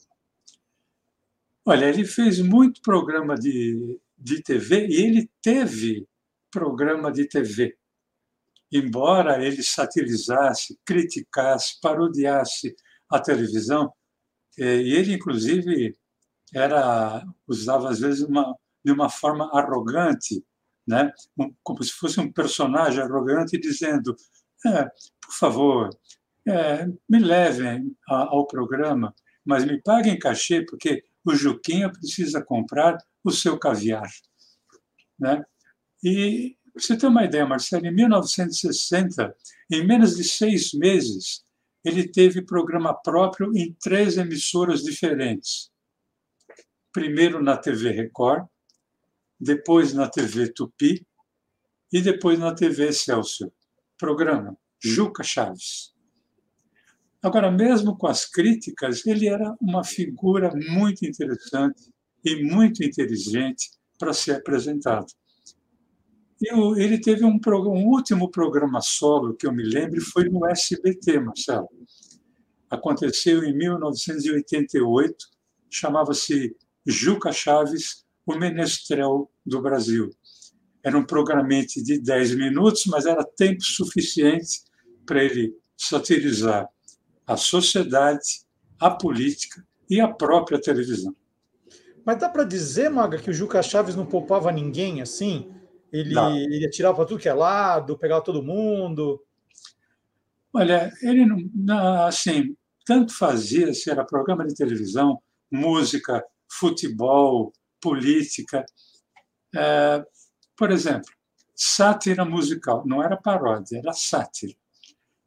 Olha, 1.65 1.85
ele 1.85 2.05
fez 2.05 2.39
muito 2.39 2.81
programa 2.81 3.35
de, 3.35 3.99
de 4.17 4.41
TV 4.41 4.87
e 4.87 4.95
ele 5.03 5.29
teve 5.41 6.07
programa 6.49 7.11
de 7.11 7.25
TV. 7.25 7.77
Embora 8.71 9.43
ele 9.45 9.61
satirizasse, 9.61 10.79
criticasse, 10.85 11.79
parodiasse 11.81 12.75
a 13.09 13.19
televisão, 13.19 13.93
e 14.57 14.93
ele, 14.93 15.13
inclusive, 15.13 15.97
era 16.53 17.23
usava 17.47 17.89
às 17.89 17.99
vezes 17.99 18.21
uma, 18.21 18.55
de 18.83 18.91
uma 18.91 19.09
forma 19.09 19.49
arrogante, 19.53 20.43
né? 20.87 21.11
como 21.63 21.83
se 21.83 21.91
fosse 21.93 22.19
um 22.19 22.31
personagem 22.31 23.01
arrogante, 23.01 23.59
dizendo: 23.59 24.15
é, 24.65 24.83
por 24.85 25.33
favor, 25.39 25.89
é, 26.47 26.85
me 27.09 27.19
levem 27.19 27.95
ao 28.07 28.45
programa, 28.47 29.13
mas 29.45 29.65
me 29.65 29.81
paguem 29.81 30.19
cachê, 30.19 30.65
porque 30.65 31.03
o 31.25 31.35
Juquinha 31.35 31.91
precisa 31.91 32.43
comprar 32.43 32.97
o 33.23 33.31
seu 33.31 33.57
caviar. 33.57 34.09
Né? 35.19 35.43
E 36.03 36.57
você 36.73 36.97
tem 36.97 37.09
uma 37.09 37.23
ideia, 37.23 37.45
Marcelo, 37.45 37.85
em 37.85 37.93
1960, 37.93 39.35
em 39.71 39.85
menos 39.85 40.15
de 40.15 40.23
seis 40.23 40.73
meses, 40.73 41.43
ele 41.83 42.07
teve 42.07 42.41
programa 42.41 42.93
próprio 42.93 43.51
em 43.55 43.75
três 43.81 44.17
emissoras 44.17 44.81
diferentes. 44.83 45.71
Primeiro 46.91 47.41
na 47.41 47.57
TV 47.57 47.91
Record, 47.91 48.45
depois 49.39 49.93
na 49.93 50.07
TV 50.07 50.51
Tupi 50.53 51.05
e 51.91 52.01
depois 52.01 52.37
na 52.37 52.53
TV 52.53 52.89
Excelsior. 52.89 53.51
Programa 53.97 54.57
Juca 54.83 55.23
Chaves. 55.23 55.93
Agora, 57.23 57.51
mesmo 57.51 57.95
com 57.95 58.07
as 58.07 58.25
críticas, 58.25 59.05
ele 59.05 59.27
era 59.27 59.55
uma 59.61 59.83
figura 59.83 60.51
muito 60.55 61.05
interessante 61.05 61.91
e 62.25 62.43
muito 62.43 62.83
inteligente 62.83 63.69
para 63.99 64.11
ser 64.11 64.37
apresentado. 64.37 65.05
E 66.41 66.81
ele 66.81 66.99
teve 66.99 67.23
um, 67.23 67.39
um, 67.47 67.87
último 67.87 68.29
programa 68.31 68.81
solo 68.81 69.35
que 69.35 69.45
eu 69.45 69.53
me 69.53 69.63
lembro 69.63 70.01
foi 70.01 70.27
no 70.27 70.47
SBT, 70.47 71.19
Marcelo. 71.19 71.69
Aconteceu 72.67 73.43
em 73.43 73.55
1988, 73.55 75.15
chamava-se 75.69 76.55
Juca 76.83 77.31
Chaves, 77.31 78.03
o 78.25 78.35
Menestrel 78.35 79.29
do 79.45 79.61
Brasil. 79.61 80.09
Era 80.83 80.97
um 80.97 81.05
programete 81.05 81.83
de 81.83 81.99
10 81.99 82.35
minutos, 82.35 82.87
mas 82.87 83.05
era 83.05 83.23
tempo 83.23 83.61
suficiente 83.61 84.61
para 85.05 85.23
ele 85.23 85.55
satirizar 85.77 86.67
a 87.27 87.37
sociedade, 87.37 88.41
a 88.79 88.89
política 88.89 89.63
e 89.87 90.01
a 90.01 90.07
própria 90.07 90.59
televisão. 90.59 91.15
Mas 92.03 92.17
dá 92.17 92.27
para 92.27 92.43
dizer, 92.43 92.89
Maga, 92.89 93.19
que 93.19 93.29
o 93.29 93.33
Juca 93.33 93.61
Chaves 93.61 93.95
não 93.95 94.07
poupava 94.07 94.51
ninguém 94.51 95.01
assim? 95.03 95.51
Ele, 95.91 96.17
ele 96.17 96.65
atirava 96.65 96.95
para 96.95 97.05
tudo 97.05 97.19
que 97.19 97.27
é 97.27 97.33
lado, 97.33 97.97
pegava 97.97 98.23
todo 98.23 98.43
mundo. 98.43 99.21
Olha, 100.53 100.91
ele 101.01 101.25
não, 101.53 102.05
assim, 102.05 102.55
tanto 102.85 103.13
fazia 103.15 103.73
se 103.73 103.89
era 103.89 104.05
programa 104.05 104.45
de 104.45 104.55
televisão, 104.55 105.21
música, 105.49 106.23
futebol, 106.49 107.53
política. 107.81 108.65
É, 109.55 110.05
por 110.57 110.71
exemplo, 110.71 111.09
sátira 111.55 112.25
musical, 112.25 112.83
não 112.85 113.03
era 113.03 113.17
paródia, 113.17 113.79
era 113.79 113.93
sátira. 113.93 114.53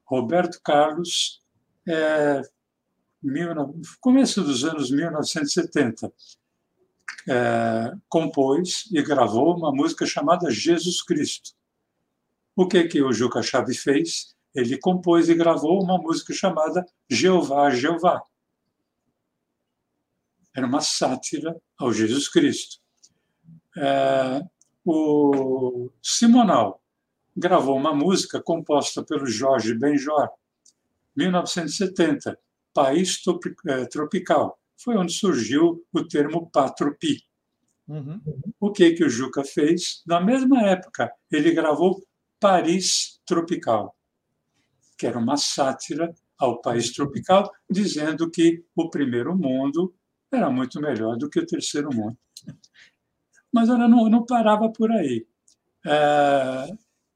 Roberto 0.05 0.61
Carlos, 0.63 1.43
é, 1.89 2.43
mil, 3.23 3.49
começo 4.01 4.43
dos 4.43 4.65
anos 4.65 4.91
1970, 4.91 6.13
é, 7.29 7.93
compôs 8.09 8.89
e 8.93 9.03
gravou 9.03 9.57
uma 9.57 9.73
música 9.73 10.07
chamada 10.07 10.51
Jesus 10.51 11.03
Cristo. 11.03 11.53
O 12.57 12.67
que 12.67 12.85
que 12.85 13.03
o 13.03 13.13
Juca 13.13 13.43
Chaves 13.43 13.79
fez? 13.79 14.35
Ele 14.55 14.79
compôs 14.79 15.29
e 15.29 15.35
gravou 15.35 15.83
uma 15.83 15.99
música 15.99 16.33
chamada 16.33 16.87
Jeová, 17.09 17.71
Jeová. 17.71 18.23
Era 20.55 20.67
uma 20.67 20.81
sátira 20.81 21.61
ao 21.77 21.93
Jesus 21.93 22.29
Cristo. 22.29 22.79
É, 23.77 24.41
o 24.85 25.91
Simonal 26.01 26.81
gravou 27.37 27.77
uma 27.77 27.93
música 27.93 28.41
composta 28.41 29.03
pelo 29.03 29.27
Jorge 29.27 29.75
Benjor, 29.75 30.31
1970, 31.17 32.39
País 32.73 33.21
é, 33.67 33.87
Tropical 33.87 34.59
foi 34.77 34.97
onde 34.97 35.13
surgiu 35.13 35.85
o 35.93 36.05
termo 36.07 36.51
patropi. 36.51 37.23
Uhum. 37.87 38.21
O 38.59 38.73
que 38.73 38.93
que 38.93 39.05
o 39.05 39.11
Juca 39.11 39.45
fez? 39.45 40.03
Na 40.07 40.21
mesma 40.21 40.63
época, 40.63 41.13
ele 41.31 41.53
gravou 41.53 42.03
Paris 42.41 43.21
Tropical, 43.27 43.95
que 44.99 45.07
era 45.07 45.19
uma 45.19 45.37
sátira 45.37 46.15
ao 46.39 46.61
país 46.61 46.93
tropical, 46.93 47.51
dizendo 47.71 48.31
que 48.31 48.65
o 48.75 48.91
primeiro 48.91 49.37
mundo 49.37 49.95
era 50.33 50.51
muito 50.51 50.81
melhor 50.81 51.17
do 51.17 51.31
que 51.31 51.39
o 51.39 51.47
terceiro 51.47 51.89
mundo. 51.95 52.17
Mas 53.53 53.69
ela 53.69 53.87
não, 53.89 54.09
não 54.09 54.27
parava 54.27 54.71
por 54.71 54.91
aí. 54.91 55.27
É, 55.87 56.67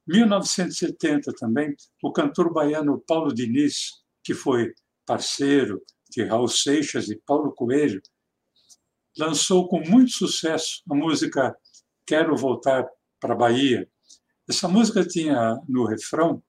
1970 0.07 1.33
também, 1.35 1.75
o 2.03 2.13
cantor 2.13 2.53
baiano 2.53 3.03
Paulo 3.07 3.35
Diniz, 3.35 4.03
que 4.23 4.35
foi 4.35 4.73
parceiro 5.05 5.83
de 6.11 6.25
Raul 6.25 6.49
Seixas 6.49 7.09
e 7.09 7.17
Paulo 7.17 7.53
Coelho, 7.53 8.01
lançou 9.17 9.69
com 9.69 9.81
muito 9.81 10.13
sucesso 10.13 10.83
a 10.91 10.95
música 10.95 11.57
Quero 12.07 12.37
Voltar 12.37 12.89
para 13.21 13.35
a 13.35 13.37
Bahia. 13.37 13.89
Essa 14.49 14.69
música 14.69 15.05
tinha 15.05 15.61
no 15.69 15.85
refrão 15.85 16.43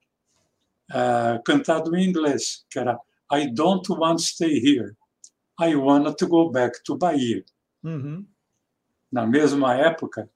uh, 0.90 1.42
cantado 1.44 1.94
em 1.96 2.08
inglês, 2.08 2.64
que 2.70 2.78
era 2.78 2.98
I 3.32 3.52
don't 3.52 3.90
want 3.92 4.16
to 4.16 4.22
stay 4.22 4.58
here. 4.58 4.96
I 5.60 5.74
want 5.74 6.16
to 6.16 6.26
go 6.26 6.50
back 6.50 6.82
to 6.84 6.96
Bahia. 6.96 7.44
Uhum. 7.82 8.26
Na 9.12 9.26
mesma 9.26 9.74
época, 9.74 10.30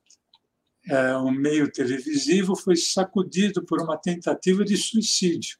uh, 0.90 1.24
o 1.24 1.30
meio 1.30 1.70
televisivo 1.72 2.54
foi 2.54 2.76
sacudido 2.76 3.64
por 3.64 3.80
uma 3.80 3.96
tentativa 3.96 4.64
de 4.64 4.76
suicídio 4.76 5.58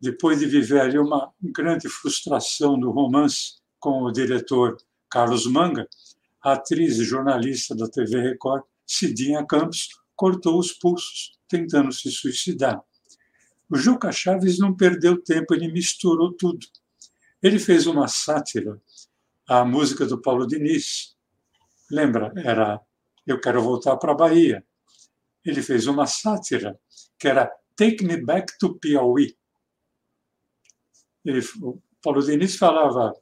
depois 0.00 0.38
de 0.38 0.46
viver 0.46 0.80
ali 0.80 0.98
uma 0.98 1.32
grande 1.42 1.88
frustração 1.88 2.76
no 2.76 2.90
romance 2.90 3.60
com 3.78 4.02
o 4.02 4.10
diretor 4.10 4.76
Carlos 5.10 5.46
Manga, 5.46 5.86
a 6.42 6.52
atriz 6.52 6.98
e 6.98 7.04
jornalista 7.04 7.74
da 7.74 7.88
TV 7.88 8.20
Record, 8.20 8.62
Cidinha 8.86 9.44
Campos, 9.44 9.88
cortou 10.16 10.58
os 10.58 10.72
pulsos, 10.72 11.38
tentando 11.48 11.92
se 11.92 12.10
suicidar. 12.10 12.80
O 13.68 13.76
Juca 13.76 14.10
Chaves 14.10 14.58
não 14.58 14.74
perdeu 14.74 15.22
tempo, 15.22 15.54
ele 15.54 15.70
misturou 15.70 16.32
tudo. 16.32 16.66
Ele 17.42 17.58
fez 17.58 17.86
uma 17.86 18.08
sátira 18.08 18.80
à 19.48 19.64
música 19.64 20.06
do 20.06 20.20
Paulo 20.20 20.46
Diniz. 20.46 21.16
Lembra? 21.90 22.32
Era 22.36 22.80
Eu 23.26 23.40
Quero 23.40 23.62
Voltar 23.62 23.96
para 23.96 24.12
a 24.12 24.16
Bahia. 24.16 24.64
Ele 25.44 25.62
fez 25.62 25.86
uma 25.86 26.06
sátira 26.06 26.78
que 27.18 27.28
era 27.28 27.50
Take 27.76 28.04
Me 28.04 28.16
Back 28.22 28.58
to 28.58 28.78
Piauí 28.78 29.36
ele, 31.24 31.40
o 31.62 31.80
Paulo 32.02 32.22
Diniz 32.22 32.56
falava 32.56 33.12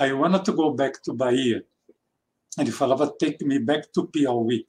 I 0.00 0.12
want 0.12 0.44
to 0.44 0.52
go 0.52 0.72
back 0.72 1.02
to 1.02 1.14
Bahia. 1.14 1.64
Ele 2.58 2.70
falava 2.70 3.06
Take 3.06 3.44
me 3.44 3.58
back 3.58 3.90
to 3.92 4.06
Piauí. 4.06 4.66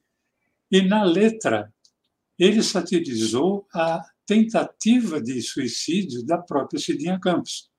E 0.70 0.82
na 0.82 1.04
letra, 1.04 1.74
ele 2.38 2.64
satirizou 2.64 3.68
a 3.74 4.02
tentativa 4.26 5.22
de 5.22 5.42
suicídio 5.42 6.26
da 6.26 6.38
própria 6.38 6.80
Cidinha 6.80 7.20
Campos. 7.20 7.70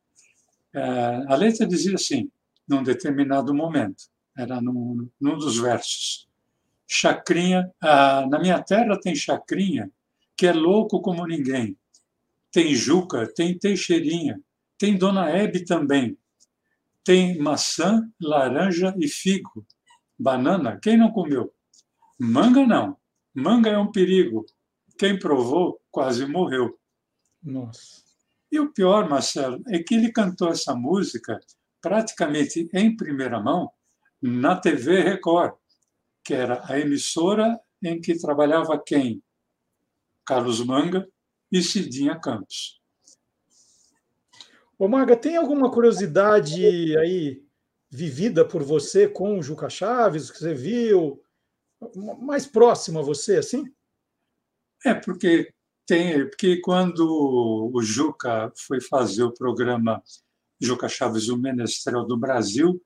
É, 0.75 0.81
a 1.29 1.35
letra 1.35 1.67
dizia 1.67 1.95
assim, 1.95 2.31
num 2.69 2.83
determinado 2.83 3.55
momento, 3.55 4.05
era 4.37 4.61
num, 4.61 5.09
num 5.21 5.37
dos 5.37 5.59
versos. 5.59 6.29
Chacrinha, 6.87 7.71
ah, 7.81 8.27
na 8.29 8.39
minha 8.39 8.63
terra 8.63 8.99
tem 9.01 9.15
chacrinha, 9.15 9.91
que 10.37 10.47
é 10.47 10.53
louco 10.53 11.01
como 11.01 11.27
ninguém. 11.27 11.77
Tem 12.51 12.75
Juca, 12.75 13.27
tem 13.35 13.59
Teixeirinha, 13.59 14.41
tem 14.83 14.99
Dona 14.99 15.31
Hebe 15.31 15.65
também. 15.65 16.19
Tem 17.05 17.39
maçã, 17.39 18.03
laranja 18.21 18.93
e 18.99 19.07
figo. 19.07 19.65
Banana, 20.19 20.77
quem 20.83 20.97
não 20.97 21.13
comeu? 21.13 21.55
Manga 22.19 22.67
não. 22.67 22.97
Manga 23.33 23.71
é 23.71 23.79
um 23.79 23.93
perigo. 23.93 24.45
Quem 24.99 25.17
provou 25.17 25.81
quase 25.89 26.27
morreu. 26.27 26.77
Nossa. 27.41 28.03
E 28.51 28.59
o 28.59 28.73
pior, 28.73 29.09
Marcelo, 29.09 29.63
é 29.69 29.79
que 29.79 29.95
ele 29.95 30.11
cantou 30.11 30.49
essa 30.49 30.75
música 30.75 31.39
praticamente 31.81 32.69
em 32.75 32.97
primeira 32.97 33.41
mão 33.41 33.71
na 34.21 34.57
TV 34.57 35.01
Record, 35.01 35.55
que 36.25 36.35
era 36.35 36.61
a 36.69 36.77
emissora 36.77 37.57
em 37.81 38.01
que 38.01 38.19
trabalhava 38.19 38.83
quem? 38.85 39.23
Carlos 40.27 40.61
Manga 40.65 41.09
e 41.53 41.63
Cidinha 41.63 42.19
Campos. 42.19 42.82
Ô 44.83 44.89
Maga, 44.89 45.17
tem 45.17 45.37
alguma 45.37 45.71
curiosidade 45.71 46.67
aí 46.97 47.41
vivida 47.89 48.45
por 48.45 48.65
você 48.65 49.07
com 49.07 49.39
o 49.39 49.43
Juca 49.43 49.71
Chaves, 49.71 50.29
que 50.29 50.39
você 50.39 50.53
viu, 50.53 51.23
mais 52.21 52.49
próximo 52.49 52.99
a 52.99 53.03
você, 53.03 53.37
assim? 53.37 53.63
É, 54.85 54.93
porque 54.93 55.55
tem, 55.87 56.29
porque 56.29 56.61
quando 56.61 57.71
o 57.73 57.81
Juca 57.81 58.53
foi 58.67 58.81
fazer 58.81 59.23
o 59.23 59.33
programa 59.33 60.03
Juca 60.61 60.89
Chaves, 60.89 61.29
o 61.29 61.39
Menestrel 61.39 62.05
do 62.05 62.19
Brasil, 62.19 62.83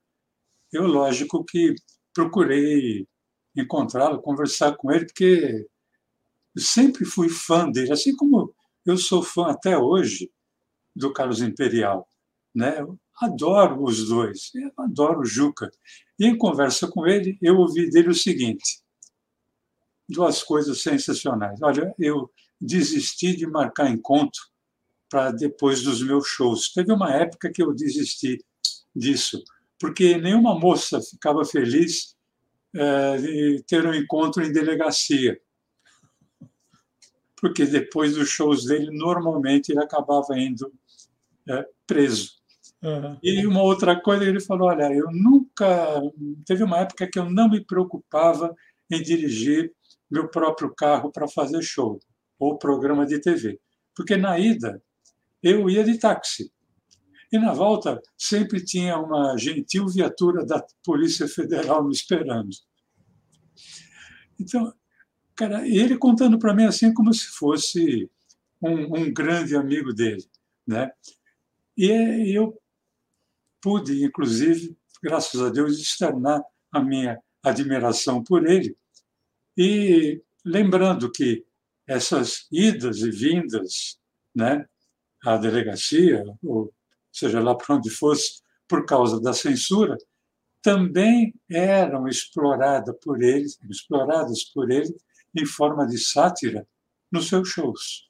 eu, 0.71 0.85
lógico, 0.85 1.43
que 1.43 1.73
procurei 2.13 3.07
encontrá-lo, 3.55 4.21
conversar 4.21 4.77
com 4.77 4.91
ele, 4.91 5.07
porque 5.07 5.67
eu 6.55 6.61
sempre 6.61 7.05
fui 7.05 7.27
fã 7.27 7.67
dele, 7.71 7.91
assim 7.91 8.15
como 8.15 8.53
eu 8.85 8.97
sou 8.97 9.23
fã 9.23 9.47
até 9.47 9.75
hoje 9.75 10.29
do 10.97 11.13
Carlos 11.13 11.41
Imperial. 11.41 12.07
Né? 12.53 12.79
Eu 12.79 12.99
adoro 13.21 13.83
os 13.83 14.07
dois, 14.07 14.51
eu 14.55 14.71
adoro 14.77 15.21
o 15.21 15.25
Juca. 15.25 15.69
E 16.19 16.25
em 16.25 16.37
conversa 16.37 16.87
com 16.87 17.05
ele, 17.05 17.37
eu 17.41 17.57
ouvi 17.57 17.89
dele 17.89 18.09
o 18.09 18.15
seguinte: 18.15 18.81
duas 20.09 20.43
coisas 20.43 20.81
sensacionais. 20.81 21.61
Olha, 21.61 21.93
eu 21.99 22.31
desisti 22.59 23.35
de 23.35 23.45
marcar 23.45 23.89
encontro 23.89 24.41
para 25.09 25.31
depois 25.31 25.83
dos 25.83 26.01
meus 26.01 26.27
shows. 26.27 26.73
Teve 26.73 26.91
uma 26.91 27.13
época 27.13 27.51
que 27.51 27.61
eu 27.61 27.73
desisti 27.73 28.43
disso, 28.95 29.43
porque 29.79 30.17
nenhuma 30.17 30.57
moça 30.59 30.99
ficava 31.01 31.45
feliz 31.45 32.15
é, 32.75 33.17
de 33.17 33.63
ter 33.67 33.85
um 33.85 33.93
encontro 33.93 34.43
em 34.43 34.51
delegacia. 34.51 35.39
Porque 37.39 37.65
depois 37.65 38.15
dos 38.15 38.29
shows 38.29 38.65
dele, 38.65 38.89
normalmente 38.91 39.71
ele 39.71 39.79
acabava 39.79 40.37
indo 40.37 40.73
é, 41.49 41.65
preso. 41.85 42.31
Uhum. 42.81 43.17
E 43.23 43.45
uma 43.45 43.61
outra 43.61 43.99
coisa, 43.99 44.23
ele 44.23 44.39
falou: 44.39 44.69
Olha, 44.69 44.93
eu 44.93 45.11
nunca. 45.11 46.01
Teve 46.45 46.63
uma 46.63 46.79
época 46.79 47.07
que 47.07 47.17
eu 47.17 47.29
não 47.29 47.49
me 47.49 47.63
preocupava 47.63 48.55
em 48.89 49.01
dirigir 49.01 49.73
meu 50.09 50.29
próprio 50.29 50.73
carro 50.73 51.11
para 51.11 51.27
fazer 51.27 51.61
show 51.61 51.99
ou 52.39 52.57
programa 52.57 53.05
de 53.05 53.19
TV. 53.19 53.59
Porque 53.95 54.15
na 54.15 54.37
ida 54.39 54.81
eu 55.41 55.69
ia 55.69 55.83
de 55.83 55.97
táxi. 55.97 56.51
E 57.31 57.37
na 57.37 57.53
volta 57.53 58.01
sempre 58.17 58.63
tinha 58.63 58.97
uma 58.97 59.37
gentil 59.37 59.87
viatura 59.87 60.45
da 60.45 60.65
Polícia 60.83 61.27
Federal 61.27 61.83
me 61.83 61.91
esperando. 61.91 62.49
Então, 64.39 64.73
cara, 65.35 65.67
ele 65.67 65.97
contando 65.97 66.39
para 66.39 66.53
mim 66.53 66.63
assim 66.63 66.93
como 66.93 67.13
se 67.13 67.25
fosse 67.25 68.09
um, 68.61 68.97
um, 68.97 69.13
grande 69.13 69.55
amigo 69.55 69.93
dele, 69.93 70.23
né? 70.65 70.89
E 71.77 72.35
eu 72.35 72.59
pude, 73.61 74.03
inclusive, 74.03 74.75
graças 75.01 75.39
a 75.41 75.49
Deus, 75.49 75.79
externar 75.79 76.41
a 76.71 76.81
minha 76.81 77.19
admiração 77.43 78.23
por 78.23 78.47
ele. 78.47 78.75
E 79.55 80.21
lembrando 80.43 81.11
que 81.11 81.45
essas 81.85 82.47
idas 82.51 82.99
e 82.99 83.11
vindas, 83.11 83.99
né, 84.35 84.65
à 85.23 85.37
delegacia, 85.37 86.23
ou 86.43 86.73
seja 87.11 87.39
lá 87.39 87.55
para 87.55 87.75
onde 87.75 87.89
fosse, 87.89 88.41
por 88.67 88.85
causa 88.85 89.21
da 89.21 89.33
censura, 89.33 89.97
também 90.61 91.33
eram 91.49 92.07
exploradas 92.07 92.95
por 93.01 93.21
ele, 93.21 93.45
exploradas 93.69 94.43
por 94.53 94.69
ele 94.69 94.93
em 95.35 95.45
forma 95.45 95.87
de 95.87 95.97
sátira 95.97 96.67
nos 97.11 97.27
seus 97.27 97.47
shows. 97.47 98.06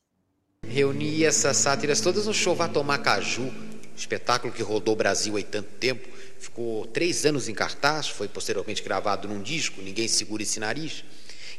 Reuni 0.77 1.23
essas 1.23 1.57
sátiras 1.57 2.01
todas 2.01 2.27
no 2.27 2.33
show 2.35 2.55
Vá 2.55 2.67
Tomar 2.67 2.99
Caju, 2.99 3.51
espetáculo 3.95 4.53
que 4.53 4.61
rodou 4.61 4.93
o 4.93 4.95
Brasil 4.95 5.35
há 5.35 5.41
tanto 5.41 5.69
tempo, 5.79 6.07
ficou 6.39 6.85
três 6.85 7.25
anos 7.25 7.49
em 7.49 7.53
cartaz, 7.55 8.07
foi 8.07 8.27
posteriormente 8.27 8.83
gravado 8.83 9.27
num 9.27 9.41
disco, 9.41 9.81
Ninguém 9.81 10.07
Segura 10.07 10.43
Esse 10.43 10.59
Nariz. 10.59 11.03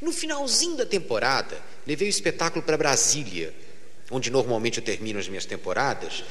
E 0.01 0.05
no 0.05 0.12
finalzinho 0.12 0.77
da 0.77 0.87
temporada, 0.87 1.61
levei 1.85 2.07
o 2.07 2.11
espetáculo 2.11 2.65
para 2.65 2.77
Brasília, 2.77 3.53
onde 4.09 4.31
normalmente 4.31 4.79
eu 4.79 4.85
termino 4.85 5.19
as 5.19 5.27
minhas 5.27 5.45
temporadas. 5.45 6.23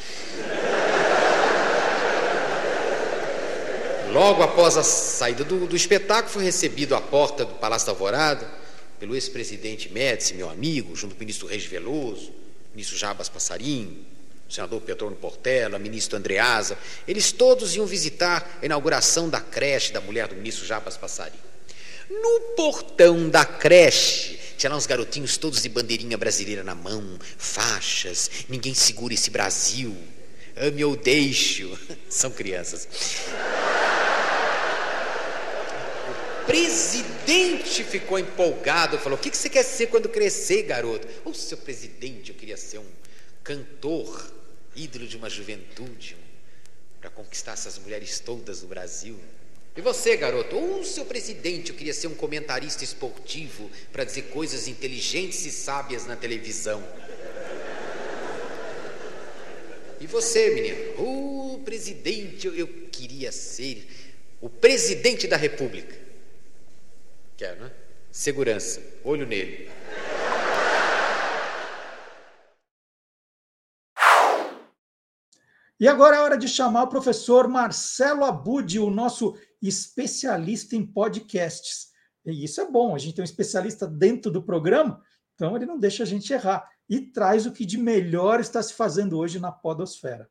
Logo 4.14 4.44
após 4.44 4.78
a 4.78 4.84
saída 4.84 5.44
do, 5.44 5.68
do 5.68 5.76
espetáculo, 5.76 6.32
fui 6.32 6.44
recebido 6.46 6.96
à 6.96 7.02
porta 7.02 7.44
do 7.44 7.56
Palácio 7.56 7.88
da 7.88 7.92
Alvorada 7.92 8.50
pelo 8.98 9.14
ex-presidente 9.14 9.92
Médici, 9.92 10.36
meu 10.36 10.50
amigo, 10.50 10.96
junto 10.96 11.16
com 11.16 11.20
o 11.20 11.24
ministro 11.24 11.48
Reis 11.48 11.66
Veloso, 11.66 12.47
ministro 12.78 12.96
Jabas 12.96 13.28
Passarinho, 13.28 14.06
o 14.48 14.54
senador 14.54 14.80
Petrônio 14.82 15.18
Portela, 15.18 15.80
ministro 15.80 16.16
Andreasa. 16.16 16.78
Eles 17.08 17.32
todos 17.32 17.76
iam 17.76 17.88
visitar 17.88 18.60
a 18.62 18.66
inauguração 18.68 19.28
da 19.28 19.42
creche 19.42 19.92
da 19.92 20.00
mulher 20.00 20.28
do 20.28 20.36
ministro 20.36 20.64
Jabas 20.64 20.96
Passarinho. 20.96 21.42
No 22.08 22.54
portão 22.56 23.28
da 23.30 23.44
creche, 23.44 24.40
tinha 24.60 24.70
lá 24.70 24.78
uns 24.78 24.86
garotinhos 24.86 25.38
todos 25.38 25.64
de 25.64 25.70
bandeirinha 25.70 26.20
brasileira 26.20 26.64
na 26.64 26.76
mão, 26.76 27.18
faixas, 27.36 28.30
ninguém 28.48 28.76
segura 28.76 29.16
esse 29.16 29.32
Brasil. 29.32 29.98
Ame 30.56 30.86
ou 30.86 30.96
deixo. 30.96 31.76
São 32.08 32.30
crianças 32.30 32.88
presidente 36.48 37.84
ficou 37.84 38.18
empolgado, 38.18 38.98
falou: 38.98 39.20
O 39.20 39.22
que 39.22 39.36
você 39.36 39.50
quer 39.50 39.64
ser 39.64 39.88
quando 39.88 40.10
crescer, 40.10 40.64
garoto? 40.64 41.08
Oh, 41.26 41.34
seu 41.34 41.58
presidente, 41.58 42.32
eu 42.32 42.36
queria 42.36 42.58
ser 42.58 42.80
um 42.80 42.90
cantor, 43.44 44.34
ídolo 44.76 45.06
de 45.06 45.18
uma 45.18 45.30
juventude, 45.30 46.16
para 47.00 47.10
conquistar 47.10 47.54
essas 47.54 47.78
mulheres 47.78 48.20
todas 48.20 48.62
do 48.62 48.68
Brasil. 48.68 49.20
E 49.76 49.82
você, 49.82 50.16
garoto? 50.16 50.58
Oh, 50.58 50.84
seu 50.84 51.06
presidente, 51.06 51.70
eu 51.70 51.76
queria 51.76 51.94
ser 51.94 52.08
um 52.08 52.16
comentarista 52.16 52.84
esportivo 52.84 53.70
para 53.92 54.06
dizer 54.06 54.24
coisas 54.24 54.68
inteligentes 54.68 55.46
e 55.46 55.52
sábias 55.52 56.08
na 56.08 56.16
televisão. 56.16 56.84
E 60.00 60.08
você, 60.08 60.50
menino? 60.50 60.78
Oh, 60.98 61.60
presidente, 61.60 62.48
eu, 62.48 62.56
eu 62.56 62.68
queria 62.92 63.32
ser 63.32 63.86
o 64.40 64.50
presidente 64.50 65.28
da 65.28 65.36
República. 65.36 66.07
Quer, 67.38 67.56
né? 67.56 67.72
Segurança. 68.12 68.82
Olho 69.06 69.28
nele. 69.28 69.70
E 75.80 75.88
agora 75.88 76.16
é 76.16 76.20
hora 76.20 76.36
de 76.36 76.48
chamar 76.48 76.84
o 76.84 76.90
professor 76.90 77.48
Marcelo 77.48 78.26
Abud, 78.26 78.80
o 78.80 78.90
nosso 78.90 79.38
especialista 79.62 80.76
em 80.76 80.84
podcasts. 80.84 81.92
E 82.26 82.44
isso 82.44 82.60
é 82.60 82.72
bom, 82.72 82.96
a 82.96 82.98
gente 82.98 83.14
tem 83.14 83.22
um 83.22 83.24
especialista 83.24 83.86
dentro 83.86 84.32
do 84.32 84.42
programa, 84.42 85.00
então 85.36 85.56
ele 85.56 85.68
não 85.68 85.78
deixa 85.78 86.02
a 86.02 86.06
gente 86.08 86.34
errar 86.34 86.68
e 86.90 87.00
traz 87.00 87.46
o 87.46 87.52
que 87.52 87.68
de 87.68 87.78
melhor 87.78 88.40
está 88.40 88.64
se 88.64 88.74
fazendo 88.74 89.20
hoje 89.20 89.40
na 89.40 89.52
podosfera. 89.52 90.28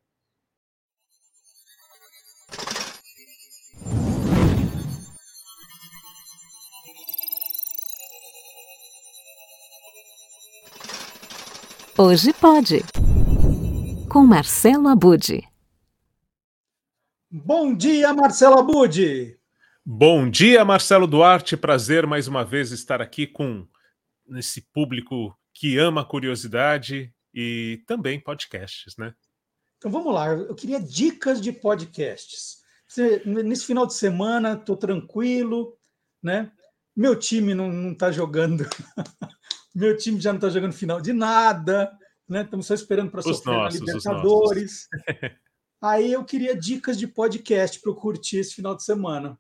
Hoje 11.99 12.31
pode. 12.35 12.85
Com 14.13 14.27
Marcelo 14.27 14.87
Abude. 14.87 15.43
Bom 17.31 17.75
dia, 17.75 18.13
Marcelo 18.13 18.59
Abude. 18.59 19.41
Bom 19.83 20.29
dia, 20.29 20.63
Marcelo 20.63 21.07
Duarte. 21.07 21.57
Prazer 21.57 22.07
mais 22.07 22.29
uma 22.29 22.45
vez 22.45 22.71
estar 22.71 23.01
aqui 23.01 23.27
com 23.27 23.67
esse 24.35 24.61
público 24.61 25.35
que 25.55 25.79
ama 25.79 26.05
curiosidade 26.05 27.15
e 27.33 27.83
também 27.87 28.21
podcasts, 28.21 28.95
né? 28.99 29.15
Então 29.79 29.91
vamos 29.91 30.13
lá. 30.13 30.27
Eu 30.27 30.55
queria 30.55 30.79
dicas 30.79 31.41
de 31.41 31.51
podcasts. 31.51 32.59
nesse 33.25 33.65
final 33.65 33.87
de 33.87 33.95
semana, 33.95 34.53
estou 34.53 34.77
tranquilo, 34.77 35.75
né? 36.23 36.53
Meu 36.95 37.17
time 37.17 37.55
não 37.55 37.93
está 37.93 38.13
jogando, 38.13 38.67
meu 39.77 39.95
time 39.97 40.19
já 40.19 40.33
não 40.33 40.39
está 40.39 40.49
jogando 40.49 40.73
final 40.73 41.01
de 41.03 41.13
nada, 41.13 41.93
né? 42.27 42.43
Estamos 42.43 42.67
só 42.67 42.73
esperando 42.73 43.11
para 43.11 43.21
sofrer 43.21 43.55
nossos, 43.55 43.81
na 43.81 43.87
Libertadores. 43.87 44.89
Aí 45.83 46.13
eu 46.13 46.25
queria 46.25 46.57
dicas 46.57 46.99
de 46.99 47.07
podcast 47.07 47.79
para 47.81 47.93
eu 47.93 47.95
curtir 47.95 48.39
esse 48.39 48.55
final 48.55 48.75
de 48.75 48.83
semana. 48.83 49.39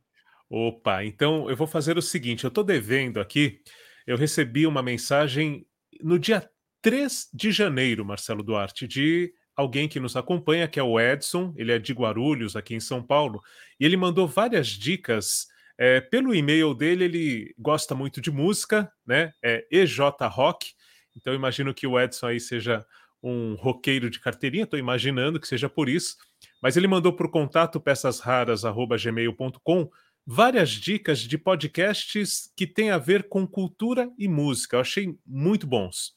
Opa, 0.48 1.02
então 1.04 1.48
eu 1.48 1.56
vou 1.56 1.66
fazer 1.66 1.96
o 1.96 2.02
seguinte: 2.02 2.44
eu 2.44 2.48
estou 2.48 2.62
devendo 2.62 3.18
aqui, 3.18 3.60
eu 4.06 4.16
recebi 4.16 4.66
uma 4.66 4.82
mensagem 4.82 5.66
no 6.02 6.18
dia 6.18 6.48
3 6.82 7.30
de 7.32 7.50
janeiro, 7.50 8.04
Marcelo 8.04 8.42
Duarte, 8.42 8.86
de 8.86 9.32
alguém 9.56 9.88
que 9.88 9.98
nos 9.98 10.16
acompanha, 10.16 10.68
que 10.68 10.78
é 10.78 10.82
o 10.82 11.00
Edson, 11.00 11.54
ele 11.56 11.72
é 11.72 11.78
de 11.78 11.94
Guarulhos, 11.94 12.54
aqui 12.54 12.74
em 12.74 12.80
São 12.80 13.02
Paulo, 13.02 13.42
e 13.80 13.86
ele 13.86 13.96
mandou 13.96 14.28
várias 14.28 14.68
dicas. 14.68 15.46
É, 15.78 16.00
pelo 16.00 16.34
e-mail 16.34 16.74
dele, 16.74 17.04
ele 17.04 17.54
gosta 17.58 17.94
muito 17.94 18.20
de 18.20 18.30
música, 18.30 18.90
né? 19.06 19.32
É 19.42 19.66
EJ 19.70 19.98
Rock, 20.30 20.72
então 21.14 21.34
imagino 21.34 21.74
que 21.74 21.86
o 21.86 22.00
Edson 22.00 22.26
aí 22.26 22.40
seja 22.40 22.84
um 23.22 23.54
roqueiro 23.54 24.10
de 24.10 24.20
carteirinha, 24.20 24.64
estou 24.64 24.78
imaginando 24.78 25.40
que 25.40 25.48
seja 25.48 25.68
por 25.68 25.88
isso. 25.88 26.16
Mas 26.62 26.76
ele 26.76 26.86
mandou 26.86 27.12
para 27.12 27.26
o 27.26 27.30
contato 27.30 27.80
peçasraras.gmail.com 27.80 29.90
várias 30.26 30.70
dicas 30.70 31.20
de 31.20 31.38
podcasts 31.38 32.52
que 32.56 32.66
têm 32.66 32.90
a 32.90 32.98
ver 32.98 33.28
com 33.28 33.46
cultura 33.46 34.10
e 34.18 34.28
música. 34.28 34.76
Eu 34.76 34.80
achei 34.80 35.16
muito 35.24 35.66
bons. 35.66 36.14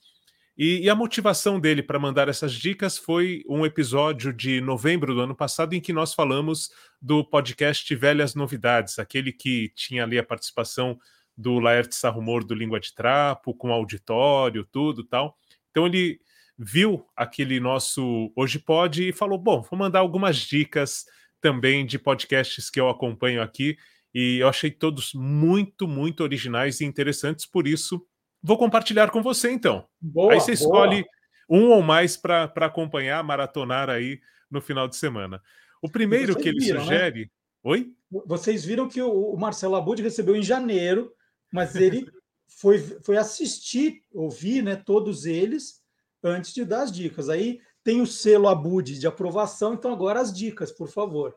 E, 0.61 0.81
e 0.81 0.89
a 0.89 0.95
motivação 0.95 1.57
dele 1.57 1.81
para 1.81 1.97
mandar 1.97 2.27
essas 2.27 2.53
dicas 2.53 2.97
foi 2.97 3.45
um 3.47 3.65
episódio 3.65 4.33
de 4.33 4.59
novembro 4.59 5.15
do 5.15 5.21
ano 5.21 5.33
passado 5.33 5.73
em 5.73 5.79
que 5.79 5.93
nós 5.93 6.13
falamos 6.13 6.69
do 7.01 7.23
podcast 7.23 7.95
Velhas 7.95 8.35
Novidades, 8.35 8.99
aquele 8.99 9.31
que 9.31 9.71
tinha 9.73 10.03
ali 10.03 10.19
a 10.19 10.23
participação 10.23 10.99
do 11.37 11.59
Laerte 11.59 11.95
Sarrumor 11.95 12.43
do 12.43 12.53
Língua 12.53 12.77
de 12.77 12.93
Trapo, 12.93 13.53
com 13.53 13.71
auditório, 13.71 14.67
tudo 14.69 15.01
tal. 15.01 15.37
Então 15.71 15.87
ele 15.87 16.19
viu 16.57 17.07
aquele 17.15 17.57
nosso 17.61 18.29
Hoje 18.35 18.59
Pode 18.59 19.07
e 19.07 19.13
falou: 19.13 19.37
bom, 19.37 19.61
vou 19.61 19.79
mandar 19.79 19.99
algumas 19.99 20.35
dicas 20.35 21.05
também 21.39 21.85
de 21.85 21.97
podcasts 21.97 22.69
que 22.69 22.81
eu 22.81 22.89
acompanho 22.89 23.41
aqui. 23.41 23.77
E 24.13 24.39
eu 24.39 24.49
achei 24.49 24.71
todos 24.71 25.13
muito, 25.13 25.87
muito 25.87 26.21
originais 26.21 26.81
e 26.81 26.85
interessantes, 26.85 27.45
por 27.45 27.65
isso 27.65 28.05
Vou 28.41 28.57
compartilhar 28.57 29.09
com 29.11 29.21
você, 29.21 29.51
então. 29.51 29.87
Boa, 30.01 30.33
aí 30.33 30.39
você 30.39 30.53
escolhe 30.53 31.05
boa. 31.49 31.61
um 31.61 31.69
ou 31.71 31.81
mais 31.81 32.15
para 32.15 32.51
acompanhar, 32.57 33.23
maratonar 33.23 33.89
aí 33.89 34.19
no 34.49 34.61
final 34.61 34.87
de 34.87 34.95
semana. 34.95 35.41
O 35.81 35.89
primeiro 35.89 36.35
que 36.35 36.49
ele 36.49 36.59
viram, 36.59 36.79
né? 36.79 36.85
sugere. 36.85 37.19
Né? 37.21 37.27
Oi? 37.63 37.93
Vocês 38.25 38.65
viram 38.65 38.87
que 38.87 39.01
o 39.01 39.35
Marcelo 39.35 39.75
Abud 39.75 40.01
recebeu 40.01 40.35
em 40.35 40.41
janeiro, 40.41 41.11
mas 41.51 41.75
ele 41.75 42.09
foi, 42.59 42.79
foi 42.79 43.17
assistir, 43.17 44.03
ouvir 44.11 44.63
né, 44.63 44.75
todos 44.75 45.25
eles 45.25 45.81
antes 46.23 46.53
de 46.53 46.65
dar 46.65 46.83
as 46.83 46.91
dicas. 46.91 47.29
Aí 47.29 47.59
tem 47.83 48.01
o 48.01 48.07
selo 48.07 48.47
Abud 48.47 48.97
de 48.97 49.07
aprovação, 49.07 49.73
então 49.73 49.91
agora 49.91 50.19
as 50.19 50.33
dicas, 50.33 50.71
por 50.71 50.89
favor. 50.89 51.35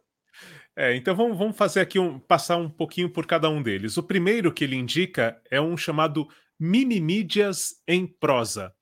É, 0.74 0.96
então 0.96 1.14
vamos, 1.14 1.36
vamos 1.36 1.56
fazer 1.56 1.80
aqui 1.80 1.98
um 1.98 2.18
passar 2.18 2.56
um 2.56 2.68
pouquinho 2.68 3.10
por 3.10 3.26
cada 3.26 3.48
um 3.50 3.62
deles. 3.62 3.96
O 3.96 4.02
primeiro 4.02 4.52
que 4.52 4.64
ele 4.64 4.76
indica 4.76 5.40
é 5.50 5.60
um 5.60 5.76
chamado 5.76 6.26
Mini-mídias 6.64 7.82
em 7.88 8.06
prosa. 8.06 8.72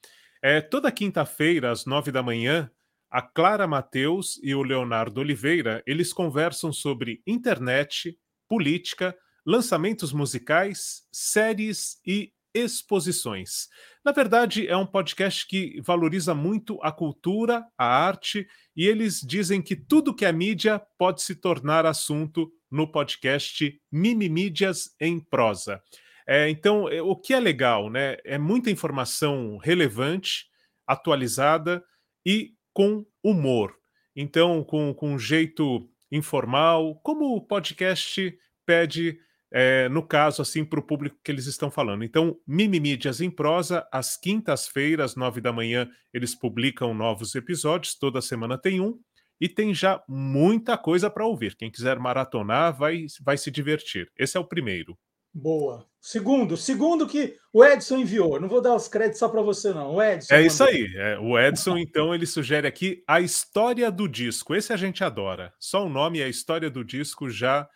É, 0.43 0.61
toda 0.61 0.93
quinta-feira, 0.93 1.71
às 1.71 1.87
nove 1.87 2.13
da 2.13 2.23
manhã, 2.23 2.71
a 3.11 3.23
Clara 3.23 3.67
Mateus 3.67 4.39
e 4.43 4.55
o 4.55 4.63
Leonardo 4.63 5.19
Oliveira, 5.19 5.83
eles 5.87 6.13
conversam 6.13 6.75
sobre 6.75 7.23
internet, 7.27 8.19
política, 8.47 9.17
lançamentos 9.47 10.13
musicais, 10.13 11.09
séries 11.11 11.99
e 12.07 12.35
exposições. 12.53 13.69
Na 14.05 14.13
verdade, 14.13 14.69
é 14.69 14.77
um 14.77 14.87
podcast 14.87 15.47
que 15.47 15.81
valoriza 15.81 16.35
muito 16.35 16.79
a 16.83 16.93
cultura, 16.93 17.65
a 17.79 17.87
arte, 17.87 18.47
e 18.77 18.87
eles 18.87 19.23
dizem 19.23 19.63
que 19.63 19.75
tudo 19.75 20.15
que 20.15 20.27
é 20.27 20.33
mídia 20.33 20.79
pode 20.99 21.23
se 21.23 21.35
tornar 21.35 21.87
assunto 21.87 22.53
no 22.71 22.93
podcast 22.93 23.75
Mini 23.91 24.29
Mídias 24.29 24.95
em 25.01 25.19
Prosa. 25.19 25.83
É, 26.31 26.49
então, 26.49 26.89
é, 26.89 27.03
o 27.03 27.17
que 27.17 27.35
é 27.35 27.41
legal, 27.41 27.91
né? 27.91 28.17
É 28.25 28.39
muita 28.39 28.71
informação 28.71 29.57
relevante, 29.57 30.45
atualizada 30.87 31.83
e 32.25 32.53
com 32.73 33.05
humor. 33.21 33.75
Então, 34.15 34.63
com, 34.63 34.95
com 34.95 35.15
um 35.15 35.19
jeito 35.19 35.91
informal, 36.09 36.95
como 37.03 37.35
o 37.35 37.45
podcast 37.45 38.33
pede, 38.65 39.19
é, 39.53 39.89
no 39.89 40.07
caso, 40.07 40.41
assim, 40.41 40.65
para 40.65 40.79
o 40.79 40.87
público 40.87 41.19
que 41.25 41.33
eles 41.33 41.47
estão 41.47 41.69
falando. 41.69 42.05
Então, 42.05 42.39
Mimimídias 42.47 43.21
em 43.21 43.29
Prosa, 43.29 43.85
às 43.91 44.17
quintas-feiras, 44.17 45.17
nove 45.17 45.41
da 45.41 45.53
manhã, 45.53 45.91
eles 46.15 46.33
publicam 46.33 46.95
novos 46.95 47.35
episódios, 47.35 47.99
toda 47.99 48.23
semana 48.23 48.57
tem 48.57 48.81
um, 48.81 49.01
e 49.41 49.49
tem 49.49 49.75
já 49.75 50.01
muita 50.09 50.79
coisa 50.79 51.11
para 51.11 51.27
ouvir. 51.27 51.57
Quem 51.57 51.73
quiser 51.73 51.99
maratonar 51.99 52.73
vai, 52.79 53.07
vai 53.21 53.37
se 53.37 53.51
divertir. 53.51 54.09
Esse 54.17 54.37
é 54.37 54.41
o 54.41 54.47
primeiro. 54.47 54.97
Boa. 55.33 55.87
Segundo, 56.01 56.57
segundo 56.57 57.07
que 57.07 57.37
o 57.53 57.65
Edson 57.65 57.99
enviou. 57.99 58.41
Não 58.41 58.49
vou 58.49 58.61
dar 58.61 58.75
os 58.75 58.89
créditos 58.89 59.19
só 59.19 59.29
para 59.29 59.43
você, 59.43 59.73
não. 59.73 59.95
O 59.95 60.03
Edson. 60.03 60.35
É 60.35 60.43
isso 60.43 60.65
aí. 60.65 60.91
É, 60.97 61.19
o 61.19 61.39
Edson, 61.39 61.77
então, 61.77 62.15
ele 62.15 62.27
sugere 62.27 62.67
aqui 62.67 63.03
a 63.07 63.21
história 63.21 63.91
do 63.91 64.09
disco. 64.09 64.55
Esse 64.55 64.73
a 64.73 64.77
gente 64.77 65.05
adora. 65.05 65.53
Só 65.59 65.85
o 65.85 65.91
nome 65.91 66.19
e 66.19 66.23
a 66.23 66.29
história 66.29 66.71
do 66.71 66.85
disco 66.85 67.29
já 67.29 67.69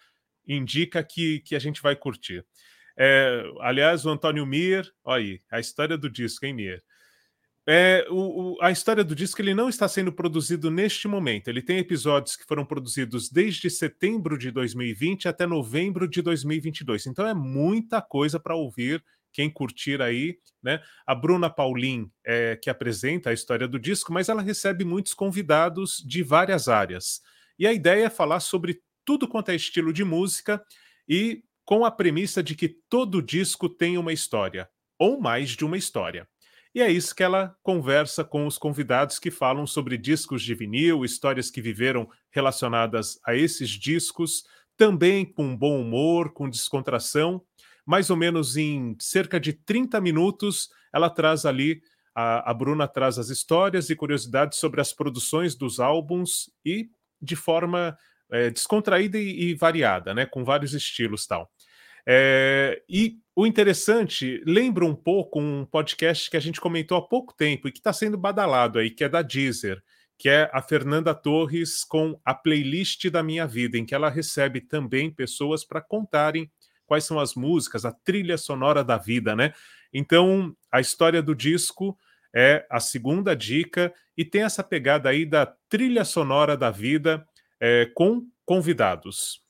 indica 0.47 1.05
que, 1.05 1.40
que 1.40 1.55
a 1.55 1.59
gente 1.59 1.82
vai 1.82 1.94
curtir. 1.94 2.44
É, 2.97 3.44
aliás, 3.60 4.06
o 4.06 4.10
Antônio 4.10 4.47
Mir, 4.47 4.90
olha 5.05 5.22
aí, 5.22 5.40
a 5.51 5.60
história 5.60 5.98
do 5.98 6.09
disco, 6.09 6.47
hein, 6.47 6.55
Mir? 6.55 6.82
É, 7.66 8.07
o, 8.11 8.57
o, 8.57 8.62
a 8.62 8.70
história 8.70 9.03
do 9.03 9.15
disco 9.15 9.41
ele 9.41 9.55
não 9.55 9.70
está 9.70 9.89
sendo 9.89 10.12
produzido 10.12 10.70
neste 10.70 11.09
momento. 11.09 11.49
Ele 11.49 11.62
tem 11.62 11.78
episódios 11.78 12.36
que 12.36 12.45
foram 12.45 12.65
produzidos 12.65 13.31
desde 13.31 13.70
setembro 13.70 14.36
de 14.36 14.51
2020 14.51 15.28
até 15.28 15.47
novembro 15.47 16.07
de 16.07 16.20
2022. 16.20 17.07
Então 17.07 17.27
é 17.27 17.32
muita 17.32 18.03
coisa 18.03 18.39
para 18.39 18.55
ouvir. 18.55 19.03
Quem 19.32 19.51
curtir 19.51 20.01
aí, 20.01 20.39
né? 20.62 20.81
A 21.07 21.15
Bruna 21.15 21.51
Paulin, 21.51 22.09
é, 22.24 22.57
que 22.57 22.70
apresenta 22.70 23.31
a 23.31 23.32
história 23.32 23.66
do 23.66 23.81
disco, 23.81 24.12
mas 24.12 24.28
ela 24.28 24.43
recebe 24.43 24.85
muitos 24.85 25.12
convidados 25.12 26.05
de 26.07 26.23
várias 26.23 26.69
áreas. 26.69 27.20
E 27.59 27.66
a 27.66 27.73
ideia 27.73 28.07
é 28.07 28.11
falar 28.11 28.41
sobre 28.41 28.81
tudo 29.05 29.27
quanto 29.27 29.51
é 29.51 29.57
estilo 29.57 29.93
de 29.93 30.05
música 30.05 30.62
e 31.09 31.43
com 31.65 31.85
a 31.85 31.91
premissa 31.91 32.43
de 32.43 32.55
que 32.55 32.69
todo 32.89 33.23
disco 33.23 33.69
tem 33.69 33.97
uma 33.99 34.12
história, 34.12 34.69
ou 34.99 35.20
mais 35.20 35.51
de 35.51 35.65
uma 35.65 35.77
história. 35.77 36.28
E 36.74 36.82
é 36.82 36.90
isso 36.90 37.14
que 37.14 37.22
ela 37.22 37.56
conversa 37.62 38.24
com 38.24 38.46
os 38.46 38.59
convidados 38.59 39.20
que 39.20 39.30
falam 39.30 39.64
sobre 39.64 39.96
discos 39.96 40.42
de 40.42 40.55
vinil, 40.56 41.05
histórias 41.05 41.48
que 41.48 41.62
viveram 41.62 42.09
relacionadas 42.32 43.20
a 43.24 43.34
esses 43.34 43.70
discos, 43.70 44.44
também 44.76 45.24
com 45.24 45.56
bom 45.56 45.80
humor, 45.80 46.32
com 46.32 46.51
descontração. 46.51 47.40
Mais 47.86 48.10
ou 48.10 48.16
menos 48.16 48.56
em 48.56 48.96
cerca 48.98 49.38
de 49.38 49.52
30 49.52 50.01
minutos, 50.01 50.68
ela 50.92 51.09
traz 51.09 51.46
ali, 51.46 51.80
a, 52.12 52.51
a 52.51 52.52
Bruna 52.52 52.88
traz 52.88 53.18
as 53.20 53.28
histórias 53.28 53.88
e 53.88 53.94
curiosidades 53.94 54.59
sobre 54.59 54.80
as 54.80 54.92
produções 54.92 55.55
dos 55.55 55.78
álbuns 55.78 56.51
e 56.64 56.88
de 57.22 57.36
forma 57.36 57.96
é, 58.32 58.51
descontraída 58.51 59.16
e, 59.16 59.51
e, 59.51 59.55
variada, 59.55 60.12
né, 60.12 60.26
com 60.26 60.44
vários 60.44 60.74
estilos 60.74 61.24
tal. 61.24 61.48
É, 62.06 62.82
e 62.88 63.18
o 63.36 63.47
interessante 63.47 64.43
lembra 64.47 64.85
um 64.85 64.94
pouco 64.94 65.40
um 65.40 65.66
podcast 65.66 66.31
que 66.31 66.36
a 66.36 66.40
gente 66.40 66.61
comentou 66.61 66.97
há 66.97 67.02
pouco 67.02 67.35
tempo 67.35 67.66
e 67.66 67.73
que 67.73 67.78
está 67.78 67.93
sendo 67.93 68.16
badalado 68.16 68.78
aí, 68.78 68.90
que 68.90 69.02
é 69.02 69.09
da 69.09 69.23
Deezer, 69.23 69.82
que 70.16 70.28
é 70.28 70.48
a 70.52 70.62
Fernanda 70.62 71.15
Torres 71.15 71.82
com 71.85 72.20
a 72.24 72.32
playlist 72.32 73.11
da 73.11 73.23
minha 73.23 73.47
vida, 73.47 73.77
em 73.77 73.85
que 73.85 73.94
ela 73.94 74.09
recebe 74.09 74.61
também 74.61 75.11
pessoas 75.11 75.65
para 75.65 75.81
contarem 75.81 76.51
quais 76.86 77.05
são 77.05 77.19
as 77.19 77.35
músicas, 77.35 77.85
a 77.85 77.93
trilha 77.93 78.39
sonora 78.39 78.85
da 78.85 78.97
vida, 78.97 79.35
né? 79.35 79.52
Então, 79.93 80.55
a 80.70 80.81
história 80.81 81.23
do 81.23 81.35
disco 81.35 81.98
é 82.35 82.66
a 82.70 82.78
segunda 82.78 83.35
dica 83.35 83.93
e 84.16 84.24
tem 84.24 84.43
essa 84.43 84.62
pegada 84.62 85.09
aí 85.09 85.24
da 85.27 85.47
trilha 85.69 86.05
sonora 86.05 86.56
da 86.56 86.70
vida 86.70 87.27
é, 87.61 87.90
com 87.94 88.27
convidados. 88.44 89.43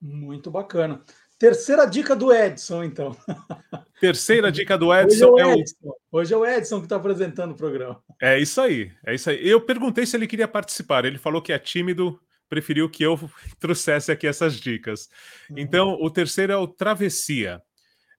Muito 0.00 0.50
bacana. 0.50 1.02
Terceira 1.42 1.86
dica 1.86 2.14
do 2.14 2.32
Edson, 2.32 2.84
então. 2.84 3.16
Terceira 4.00 4.52
dica 4.52 4.78
do 4.78 4.94
Edson 4.94 5.26
Hoje 5.26 5.42
é 5.42 5.46
o 5.46 5.52
Edson, 5.52 5.76
é 5.82 5.88
o... 5.88 5.96
Hoje 6.12 6.34
é 6.34 6.36
o 6.36 6.46
Edson 6.46 6.78
que 6.78 6.86
está 6.86 6.94
apresentando 6.94 7.50
o 7.50 7.56
programa. 7.56 8.00
É 8.20 8.38
isso 8.38 8.60
aí, 8.60 8.92
é 9.04 9.12
isso 9.12 9.28
aí. 9.28 9.44
Eu 9.44 9.60
perguntei 9.60 10.06
se 10.06 10.16
ele 10.16 10.28
queria 10.28 10.46
participar. 10.46 11.04
Ele 11.04 11.18
falou 11.18 11.42
que 11.42 11.52
é 11.52 11.58
tímido, 11.58 12.16
preferiu 12.48 12.88
que 12.88 13.02
eu 13.02 13.18
trouxesse 13.58 14.12
aqui 14.12 14.28
essas 14.28 14.54
dicas. 14.54 15.08
Uhum. 15.50 15.56
Então, 15.58 15.98
o 16.00 16.08
terceiro 16.08 16.52
é 16.52 16.56
o 16.56 16.68
Travessia, 16.68 17.60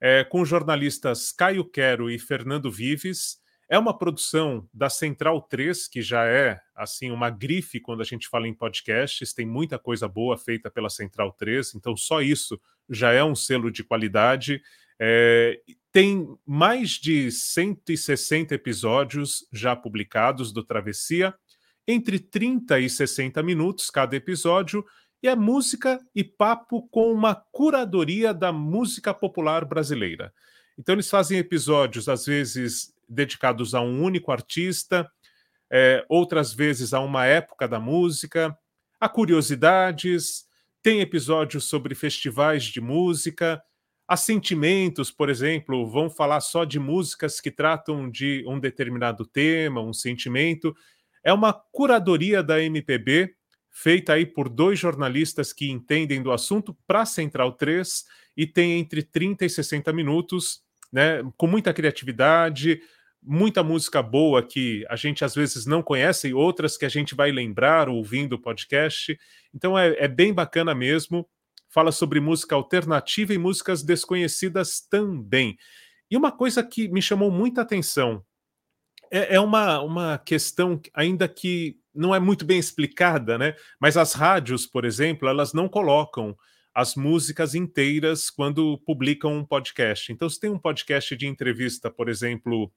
é, 0.02 0.26
com 0.26 0.42
os 0.42 0.50
jornalistas 0.50 1.32
Caio 1.32 1.64
Quero 1.64 2.12
e 2.12 2.20
Fernando 2.20 2.70
Vives. 2.70 3.38
É 3.70 3.80
uma 3.80 3.98
produção 3.98 4.68
da 4.74 4.90
Central 4.90 5.42
3, 5.44 5.88
que 5.88 6.02
já 6.02 6.26
é 6.26 6.60
assim 6.76 7.10
uma 7.10 7.30
grife 7.30 7.80
quando 7.80 8.02
a 8.02 8.06
gente 8.06 8.28
fala 8.28 8.50
em 8.50 8.54
podcasts, 8.54 9.34
tem 9.34 9.46
muita 9.46 9.80
coisa 9.80 10.10
boa 10.10 10.38
feita 10.38 10.70
pela 10.70 10.90
Central 10.90 11.32
3, 11.32 11.74
então 11.76 11.96
só 11.96 12.22
isso 12.22 12.60
já 12.90 13.12
é 13.12 13.24
um 13.24 13.36
selo 13.36 13.72
de 13.72 13.84
qualidade. 13.84 14.62
É, 15.00 15.60
tem 15.92 16.28
mais 16.46 16.92
de 16.92 17.32
160 17.32 18.56
episódios 18.56 19.48
já 19.52 19.76
publicados 19.76 20.52
do 20.52 20.64
Travessia, 20.64 21.34
entre 21.88 22.20
30 22.20 22.80
e 22.80 22.90
60 22.90 23.44
minutos 23.44 23.90
cada 23.90 24.16
episódio, 24.16 24.86
e 25.22 25.28
é 25.28 25.36
música 25.36 26.00
e 26.14 26.24
papo 26.24 26.88
com 26.90 27.12
uma 27.12 27.36
curadoria 27.52 28.34
da 28.34 28.52
música 28.52 29.14
popular 29.14 29.64
brasileira. 29.64 30.34
Então, 30.78 30.94
eles 30.96 31.10
fazem 31.10 31.38
episódios, 31.38 32.10
às 32.10 32.26
vezes, 32.26 32.94
dedicados 33.08 33.74
a 33.74 33.82
um 33.82 34.02
único 34.02 34.32
artista, 34.32 35.10
é, 35.72 36.06
outras 36.10 36.54
vezes 36.54 36.94
a 36.94 37.00
uma 37.00 37.26
época 37.26 37.68
da 37.68 37.80
música, 37.80 38.58
a 39.00 39.08
curiosidades, 39.08 40.46
tem 40.84 41.00
episódios 41.00 41.64
sobre 41.64 41.96
festivais 41.96 42.66
de 42.66 42.82
música, 42.82 43.64
a 44.06 44.18
sentimentos, 44.18 45.10
por 45.10 45.30
exemplo, 45.30 45.90
vão 45.90 46.10
falar 46.10 46.42
só 46.42 46.66
de 46.66 46.78
músicas 46.78 47.40
que 47.40 47.50
tratam 47.50 48.12
de 48.12 48.44
um 48.46 48.60
determinado 48.60 49.26
tema, 49.26 49.82
um 49.82 49.94
sentimento. 49.94 50.76
É 51.24 51.32
uma 51.32 51.54
curadoria 51.54 52.44
da 52.44 52.62
MPB, 52.62 53.34
feita 53.72 54.14
aí 54.14 54.26
por 54.26 54.50
dois 54.50 54.78
jornalistas 54.78 55.54
que 55.54 55.72
entendem 55.72 56.22
do 56.22 56.34
assunto 56.34 56.78
para 56.86 57.06
Central 57.06 57.54
3 57.54 58.04
e 58.36 58.46
tem 58.46 58.78
entre 58.78 59.02
30 59.02 59.46
e 59.46 59.50
60 59.50 59.94
minutos, 59.94 60.62
né, 60.92 61.24
com 61.38 61.48
muita 61.48 61.74
criatividade, 61.74 62.82
muita 63.26 63.64
música 63.64 64.02
boa 64.02 64.44
que 64.44 64.86
a 64.90 64.96
gente 64.96 65.24
às 65.24 65.34
vezes 65.34 65.66
não 65.66 65.82
conhece 65.82 66.30
e 66.30 66.34
outras 66.34 66.78
que 66.78 66.86
a 66.86 66.90
gente 66.90 67.16
vai 67.16 67.32
lembrar 67.32 67.90
ouvindo 67.90 68.34
o 68.34 68.40
podcast. 68.40 69.18
Então 69.54 69.78
é, 69.78 69.96
é 69.98 70.08
bem 70.08 70.34
bacana 70.34 70.76
mesmo. 70.76 71.28
Fala 71.70 71.92
sobre 71.92 72.20
música 72.20 72.56
alternativa 72.56 73.34
e 73.34 73.38
músicas 73.38 73.82
desconhecidas 73.82 74.82
também. 74.82 75.58
E 76.10 76.18
uma 76.18 76.32
coisa 76.32 76.64
que 76.64 76.88
me 76.90 77.02
chamou 77.02 77.32
muita 77.32 77.62
atenção 77.62 78.24
é, 79.12 79.36
é 79.36 79.40
uma, 79.40 79.80
uma 79.82 80.18
questão 80.18 80.80
ainda 80.94 81.28
que 81.28 81.78
não 81.94 82.14
é 82.14 82.20
muito 82.20 82.44
bem 82.44 82.58
explicada, 82.58 83.38
né? 83.38 83.56
Mas 83.80 83.96
as 83.96 84.14
rádios, 84.14 84.66
por 84.66 84.86
exemplo, 84.86 85.28
elas 85.28 85.54
não 85.54 85.70
colocam 85.70 86.36
as 86.74 86.96
músicas 86.96 87.54
inteiras 87.54 88.32
quando 88.32 88.80
publicam 88.80 89.38
um 89.38 89.46
podcast. 89.46 90.12
Então, 90.12 90.28
se 90.28 90.40
tem 90.40 90.50
um 90.50 90.58
podcast 90.58 91.16
de 91.16 91.28
entrevista, 91.28 91.92
por 91.92 92.10
exemplo, 92.10 92.72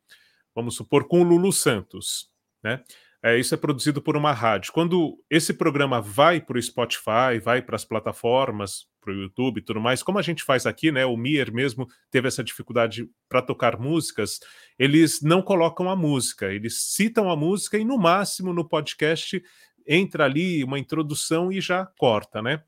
vamos 0.56 0.74
supor, 0.74 1.06
com 1.06 1.20
o 1.20 1.22
Lulu 1.22 1.52
Santos, 1.52 2.30
né? 2.64 2.82
É, 3.22 3.38
isso 3.38 3.54
é 3.54 3.58
produzido 3.58 4.00
por 4.00 4.16
uma 4.16 4.32
rádio. 4.32 4.72
Quando 4.72 5.18
esse 5.28 5.52
programa 5.52 6.00
vai 6.00 6.40
para 6.40 6.58
o 6.58 6.62
Spotify, 6.62 7.38
vai 7.42 7.60
para 7.60 7.76
as 7.76 7.84
plataformas, 7.84 8.86
para 9.00 9.12
o 9.12 9.16
YouTube 9.16 9.58
e 9.58 9.62
tudo 9.62 9.80
mais, 9.80 10.02
como 10.02 10.18
a 10.18 10.22
gente 10.22 10.42
faz 10.42 10.64
aqui, 10.64 10.90
né? 10.90 11.04
O 11.04 11.16
Mier 11.16 11.52
mesmo 11.52 11.86
teve 12.10 12.28
essa 12.28 12.42
dificuldade 12.42 13.08
para 13.28 13.42
tocar 13.42 13.78
músicas, 13.78 14.40
eles 14.78 15.20
não 15.22 15.42
colocam 15.42 15.90
a 15.90 15.96
música, 15.96 16.52
eles 16.52 16.82
citam 16.92 17.30
a 17.30 17.36
música 17.36 17.76
e, 17.76 17.84
no 17.84 17.98
máximo, 17.98 18.52
no 18.52 18.66
podcast, 18.66 19.42
entra 19.86 20.24
ali 20.24 20.64
uma 20.64 20.78
introdução 20.78 21.52
e 21.52 21.60
já 21.60 21.86
corta, 21.98 22.40
né? 22.40 22.62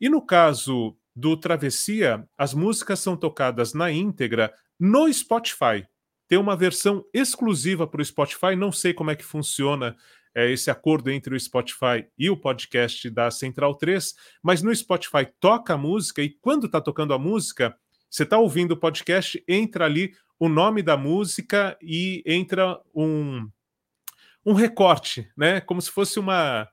E 0.00 0.08
no 0.08 0.24
caso 0.24 0.96
do 1.14 1.36
Travessia, 1.36 2.26
as 2.36 2.54
músicas 2.54 3.00
são 3.00 3.16
tocadas 3.16 3.74
na 3.74 3.90
íntegra 3.90 4.52
no 4.78 5.12
Spotify 5.12 5.86
tem 6.32 6.38
uma 6.38 6.56
versão 6.56 7.04
exclusiva 7.12 7.86
para 7.86 8.00
o 8.00 8.04
Spotify. 8.04 8.56
Não 8.56 8.72
sei 8.72 8.94
como 8.94 9.10
é 9.10 9.14
que 9.14 9.22
funciona 9.22 9.94
é, 10.34 10.50
esse 10.50 10.70
acordo 10.70 11.10
entre 11.10 11.34
o 11.34 11.38
Spotify 11.38 12.06
e 12.18 12.30
o 12.30 12.38
podcast 12.38 13.10
da 13.10 13.30
Central 13.30 13.74
3, 13.74 14.14
mas 14.42 14.62
no 14.62 14.74
Spotify 14.74 15.26
toca 15.38 15.74
a 15.74 15.76
música 15.76 16.22
e 16.22 16.30
quando 16.30 16.64
está 16.64 16.80
tocando 16.80 17.12
a 17.12 17.18
música, 17.18 17.76
você 18.08 18.22
está 18.22 18.38
ouvindo 18.38 18.72
o 18.72 18.76
podcast, 18.78 19.44
entra 19.46 19.84
ali 19.84 20.14
o 20.40 20.48
nome 20.48 20.82
da 20.82 20.96
música 20.96 21.76
e 21.82 22.22
entra 22.24 22.80
um, 22.94 23.46
um 24.42 24.54
recorte, 24.54 25.30
né? 25.36 25.60
Como 25.60 25.82
se 25.82 25.90
fosse 25.90 26.18
uma. 26.18 26.66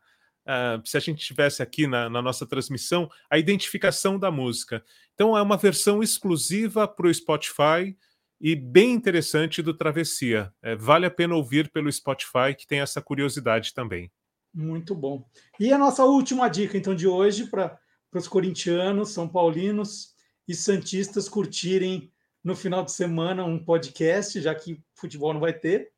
Uh, 0.47 0.87
se 0.87 0.95
a 0.95 1.01
gente 1.01 1.25
tivesse 1.25 1.61
aqui 1.61 1.85
na, 1.85 2.09
na, 2.09 2.21
nossa 2.21 2.47
transmissão, 2.47 3.11
a 3.29 3.37
identificação 3.37 4.17
da 4.17 4.31
música. 4.31 4.81
Então, 5.13 5.37
é 5.37 5.41
uma 5.41 5.57
versão 5.57 6.01
exclusiva 6.01 6.87
para 6.87 7.07
o 7.07 7.13
Spotify 7.13 7.93
e 8.39 8.55
bem 8.55 8.93
interessante 8.93 9.61
do 9.61 9.73
Travessia. 9.73 10.53
É, 10.61 10.75
vale 10.75 11.05
a 11.05 11.11
pena 11.11 11.35
ouvir 11.35 11.71
pelo 11.71 11.91
Spotify, 11.91 12.55
que 12.57 12.65
tem 12.65 12.79
essa 12.79 13.01
curiosidade 13.01 13.73
também. 13.73 14.11
Muito 14.53 14.95
bom. 14.95 15.25
E 15.59 15.71
a 15.71 15.77
nossa 15.77 16.03
última 16.05 16.47
dica, 16.47 16.77
então, 16.77 16.95
de 16.95 17.07
hoje, 17.07 17.47
para 17.47 17.79
os 18.13 18.27
corintianos, 18.27 19.09
são 19.09 19.27
paulinos 19.27 20.15
e 20.47 20.55
santistas 20.55 21.29
curtirem 21.29 22.11
no 22.43 22.55
final 22.55 22.83
de 22.83 22.91
semana 22.91 23.45
um 23.45 23.63
podcast, 23.63 24.41
já 24.41 24.55
que 24.55 24.81
futebol 24.95 25.33
não 25.33 25.41
vai 25.41 25.53
ter. 25.53 25.91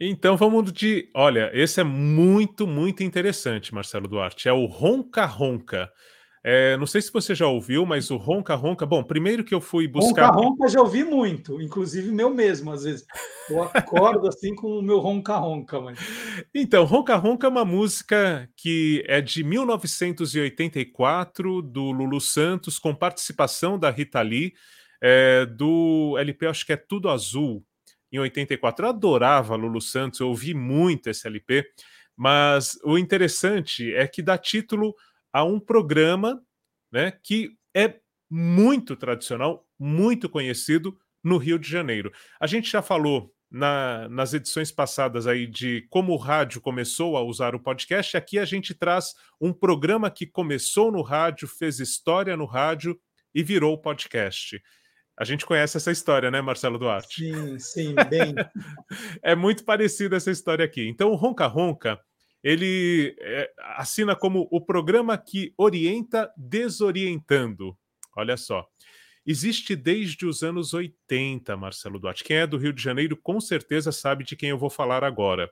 Então 0.00 0.36
vamos 0.36 0.72
de. 0.72 1.10
Olha, 1.12 1.50
esse 1.52 1.80
é 1.80 1.84
muito, 1.84 2.66
muito 2.66 3.02
interessante, 3.02 3.74
Marcelo 3.74 4.06
Duarte. 4.06 4.48
É 4.48 4.52
o 4.52 4.66
Ronca 4.66 5.24
Ronca. 5.24 5.90
É, 6.50 6.78
não 6.78 6.86
sei 6.86 7.02
se 7.02 7.12
você 7.12 7.34
já 7.34 7.46
ouviu, 7.46 7.84
mas 7.84 8.10
o 8.10 8.16
Ronca 8.16 8.54
Ronca. 8.54 8.86
Bom, 8.86 9.04
primeiro 9.04 9.44
que 9.44 9.54
eu 9.54 9.60
fui 9.60 9.86
buscar. 9.86 10.28
Ronca 10.28 10.48
Ronca 10.48 10.68
já 10.68 10.80
ouvi 10.80 11.04
muito, 11.04 11.60
inclusive 11.60 12.10
meu 12.10 12.30
mesmo, 12.30 12.72
às 12.72 12.84
vezes. 12.84 13.04
Eu 13.50 13.64
acordo 13.64 14.26
assim 14.32 14.54
com 14.54 14.78
o 14.78 14.82
meu 14.82 14.98
Ronca 14.98 15.36
Ronca. 15.36 15.78
Mas... 15.78 15.98
Então, 16.54 16.86
Ronca 16.86 17.16
Ronca 17.16 17.46
é 17.46 17.50
uma 17.50 17.66
música 17.66 18.48
que 18.56 19.04
é 19.06 19.20
de 19.20 19.44
1984, 19.44 21.60
do 21.60 21.90
Lulu 21.90 22.18
Santos, 22.18 22.78
com 22.78 22.94
participação 22.94 23.78
da 23.78 23.90
Rita 23.90 24.22
Lee, 24.22 24.54
é, 25.02 25.44
do 25.44 26.16
LP, 26.18 26.46
acho 26.46 26.64
que 26.64 26.72
é 26.72 26.78
Tudo 26.78 27.10
Azul, 27.10 27.62
em 28.10 28.20
84. 28.20 28.86
Eu 28.86 28.88
adorava 28.88 29.54
Lulu 29.54 29.82
Santos, 29.82 30.20
eu 30.20 30.28
ouvi 30.28 30.54
muito 30.54 31.10
esse 31.10 31.28
LP, 31.28 31.62
mas 32.16 32.78
o 32.82 32.96
interessante 32.96 33.92
é 33.92 34.08
que 34.08 34.22
dá 34.22 34.38
título 34.38 34.94
a 35.38 35.44
um 35.44 35.60
programa 35.60 36.42
né, 36.92 37.12
que 37.22 37.52
é 37.72 38.00
muito 38.28 38.96
tradicional, 38.96 39.64
muito 39.78 40.28
conhecido 40.28 40.98
no 41.22 41.36
Rio 41.36 41.60
de 41.60 41.70
Janeiro. 41.70 42.10
A 42.40 42.46
gente 42.48 42.68
já 42.68 42.82
falou 42.82 43.32
na, 43.48 44.08
nas 44.08 44.34
edições 44.34 44.72
passadas 44.72 45.28
aí 45.28 45.46
de 45.46 45.86
como 45.90 46.12
o 46.12 46.16
rádio 46.16 46.60
começou 46.60 47.16
a 47.16 47.22
usar 47.22 47.54
o 47.54 47.60
podcast. 47.60 48.16
Aqui 48.16 48.36
a 48.36 48.44
gente 48.44 48.74
traz 48.74 49.14
um 49.40 49.52
programa 49.52 50.10
que 50.10 50.26
começou 50.26 50.90
no 50.90 51.02
rádio, 51.02 51.46
fez 51.46 51.78
história 51.78 52.36
no 52.36 52.44
rádio 52.44 52.98
e 53.32 53.40
virou 53.40 53.80
podcast. 53.80 54.60
A 55.16 55.24
gente 55.24 55.46
conhece 55.46 55.76
essa 55.76 55.92
história, 55.92 56.32
né, 56.32 56.40
Marcelo 56.40 56.80
Duarte? 56.80 57.22
Sim, 57.22 57.58
sim, 57.60 57.94
bem. 58.10 58.34
é 59.22 59.36
muito 59.36 59.64
parecida 59.64 60.16
essa 60.16 60.32
história 60.32 60.64
aqui. 60.64 60.88
Então, 60.88 61.12
o 61.12 61.14
Ronca 61.14 61.46
Ronca 61.46 62.00
ele 62.42 63.16
é, 63.20 63.50
assina 63.76 64.14
como 64.14 64.48
o 64.50 64.60
programa 64.60 65.16
que 65.18 65.52
orienta 65.56 66.32
desorientando. 66.36 67.76
Olha 68.16 68.36
só. 68.36 68.66
Existe 69.26 69.76
desde 69.76 70.24
os 70.24 70.42
anos 70.42 70.72
80, 70.72 71.54
Marcelo 71.56 71.98
Duarte. 71.98 72.24
Quem 72.24 72.38
é 72.38 72.46
do 72.46 72.56
Rio 72.56 72.72
de 72.72 72.82
Janeiro 72.82 73.16
com 73.16 73.40
certeza 73.40 73.92
sabe 73.92 74.24
de 74.24 74.34
quem 74.34 74.48
eu 74.48 74.58
vou 74.58 74.70
falar 74.70 75.04
agora. 75.04 75.50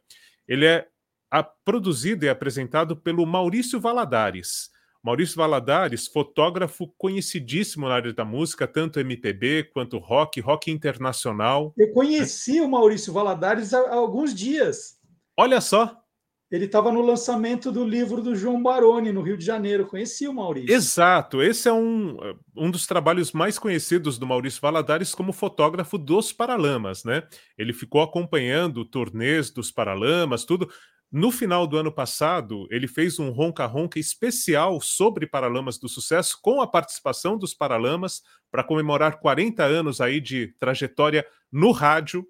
Ele 0.48 0.64
é 0.64 0.88
a, 1.30 1.42
produzido 1.42 2.24
e 2.24 2.28
apresentado 2.28 2.96
pelo 2.96 3.26
Maurício 3.26 3.78
Valadares. 3.78 4.70
Maurício 5.02 5.36
Valadares, 5.36 6.08
fotógrafo 6.08 6.92
conhecidíssimo 6.98 7.88
na 7.88 7.94
área 7.94 8.12
da 8.12 8.24
música, 8.24 8.66
tanto 8.66 8.98
MPB 8.98 9.70
quanto 9.72 9.98
rock, 9.98 10.40
rock 10.40 10.70
internacional. 10.70 11.72
Eu 11.76 11.92
conheci 11.92 12.60
o 12.60 12.68
Maurício 12.68 13.12
Valadares 13.12 13.72
há 13.72 13.94
alguns 13.94 14.34
dias. 14.34 14.98
Olha 15.36 15.60
só, 15.60 16.02
ele 16.50 16.66
estava 16.66 16.92
no 16.92 17.02
lançamento 17.02 17.72
do 17.72 17.84
livro 17.84 18.22
do 18.22 18.36
João 18.36 18.62
Baroni, 18.62 19.12
no 19.12 19.20
Rio 19.20 19.36
de 19.36 19.44
Janeiro. 19.44 19.86
Conheci 19.86 20.28
o 20.28 20.34
Maurício. 20.34 20.72
Exato. 20.72 21.42
Esse 21.42 21.68
é 21.68 21.72
um, 21.72 22.16
um 22.56 22.70
dos 22.70 22.86
trabalhos 22.86 23.32
mais 23.32 23.58
conhecidos 23.58 24.16
do 24.16 24.26
Maurício 24.26 24.60
Valadares 24.60 25.12
como 25.12 25.32
fotógrafo 25.32 25.98
dos 25.98 26.32
Paralamas, 26.32 27.02
né? 27.02 27.24
Ele 27.58 27.72
ficou 27.72 28.00
acompanhando 28.00 28.84
turnês 28.84 29.50
dos 29.50 29.72
Paralamas, 29.72 30.44
tudo. 30.44 30.68
No 31.10 31.30
final 31.30 31.66
do 31.66 31.78
ano 31.78 31.90
passado, 31.90 32.66
ele 32.70 32.86
fez 32.86 33.18
um 33.18 33.30
ronca-ronca 33.30 33.98
especial 33.98 34.80
sobre 34.80 35.26
Paralamas 35.26 35.78
do 35.78 35.88
Sucesso, 35.88 36.38
com 36.42 36.60
a 36.60 36.66
participação 36.66 37.38
dos 37.38 37.54
Paralamas, 37.54 38.22
para 38.50 38.64
comemorar 38.64 39.18
40 39.18 39.64
anos 39.64 40.00
aí 40.00 40.20
de 40.20 40.48
trajetória 40.58 41.24
no 41.50 41.70
rádio 41.70 42.26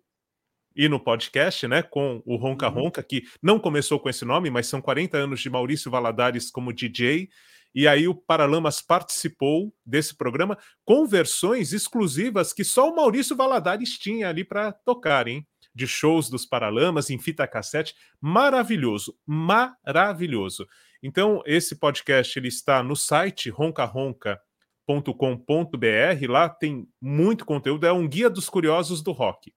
e 0.76 0.88
no 0.88 1.00
podcast, 1.00 1.66
né, 1.66 1.82
com 1.82 2.22
o 2.26 2.36
Ronca 2.36 2.68
uhum. 2.68 2.74
Ronca, 2.74 3.02
que 3.02 3.24
não 3.42 3.58
começou 3.58 3.98
com 3.98 4.10
esse 4.10 4.24
nome, 4.24 4.50
mas 4.50 4.66
são 4.66 4.80
40 4.80 5.16
anos 5.16 5.40
de 5.40 5.48
Maurício 5.48 5.90
Valadares 5.90 6.50
como 6.50 6.72
DJ. 6.72 7.28
E 7.74 7.88
aí 7.88 8.06
o 8.06 8.14
Paralamas 8.14 8.80
participou 8.80 9.72
desse 9.84 10.16
programa 10.16 10.56
com 10.84 11.06
versões 11.06 11.72
exclusivas 11.72 12.52
que 12.52 12.64
só 12.64 12.90
o 12.90 12.96
Maurício 12.96 13.36
Valadares 13.36 13.98
tinha 13.98 14.28
ali 14.28 14.44
para 14.44 14.72
tocar, 14.72 15.28
hein? 15.28 15.46
de 15.76 15.86
shows 15.86 16.30
dos 16.30 16.46
Paralamas 16.46 17.10
em 17.10 17.18
fita 17.18 17.46
cassete. 17.46 17.94
Maravilhoso, 18.18 19.14
maravilhoso. 19.26 20.66
Então, 21.02 21.42
esse 21.44 21.76
podcast 21.76 22.38
ele 22.38 22.48
está 22.48 22.82
no 22.82 22.96
site 22.96 23.50
roncaronca.com.br. 23.50 26.30
Lá 26.30 26.48
tem 26.48 26.88
muito 26.98 27.44
conteúdo, 27.44 27.86
é 27.86 27.92
um 27.92 28.08
guia 28.08 28.30
dos 28.30 28.48
curiosos 28.48 29.02
do 29.02 29.12
rock. 29.12 29.52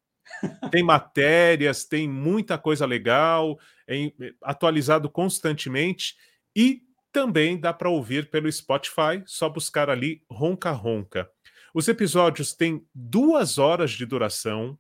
Tem 0.72 0.84
matérias, 0.84 1.84
tem 1.86 2.08
muita 2.08 2.58
coisa 2.58 2.86
legal, 2.86 3.60
é 3.88 4.12
atualizado 4.42 5.10
constantemente 5.10 6.16
e 6.56 6.82
também 7.12 7.60
dá 7.60 7.74
para 7.74 7.90
ouvir 7.90 8.30
pelo 8.30 8.52
Spotify, 8.52 9.24
só 9.26 9.50
buscar 9.50 9.90
ali 9.90 10.24
Ronca 10.30 10.72
Ronca. 10.72 11.30
Os 11.74 11.88
episódios 11.88 12.54
têm 12.54 12.86
duas 12.94 13.58
horas 13.58 13.92
de 13.92 14.06
duração, 14.06 14.78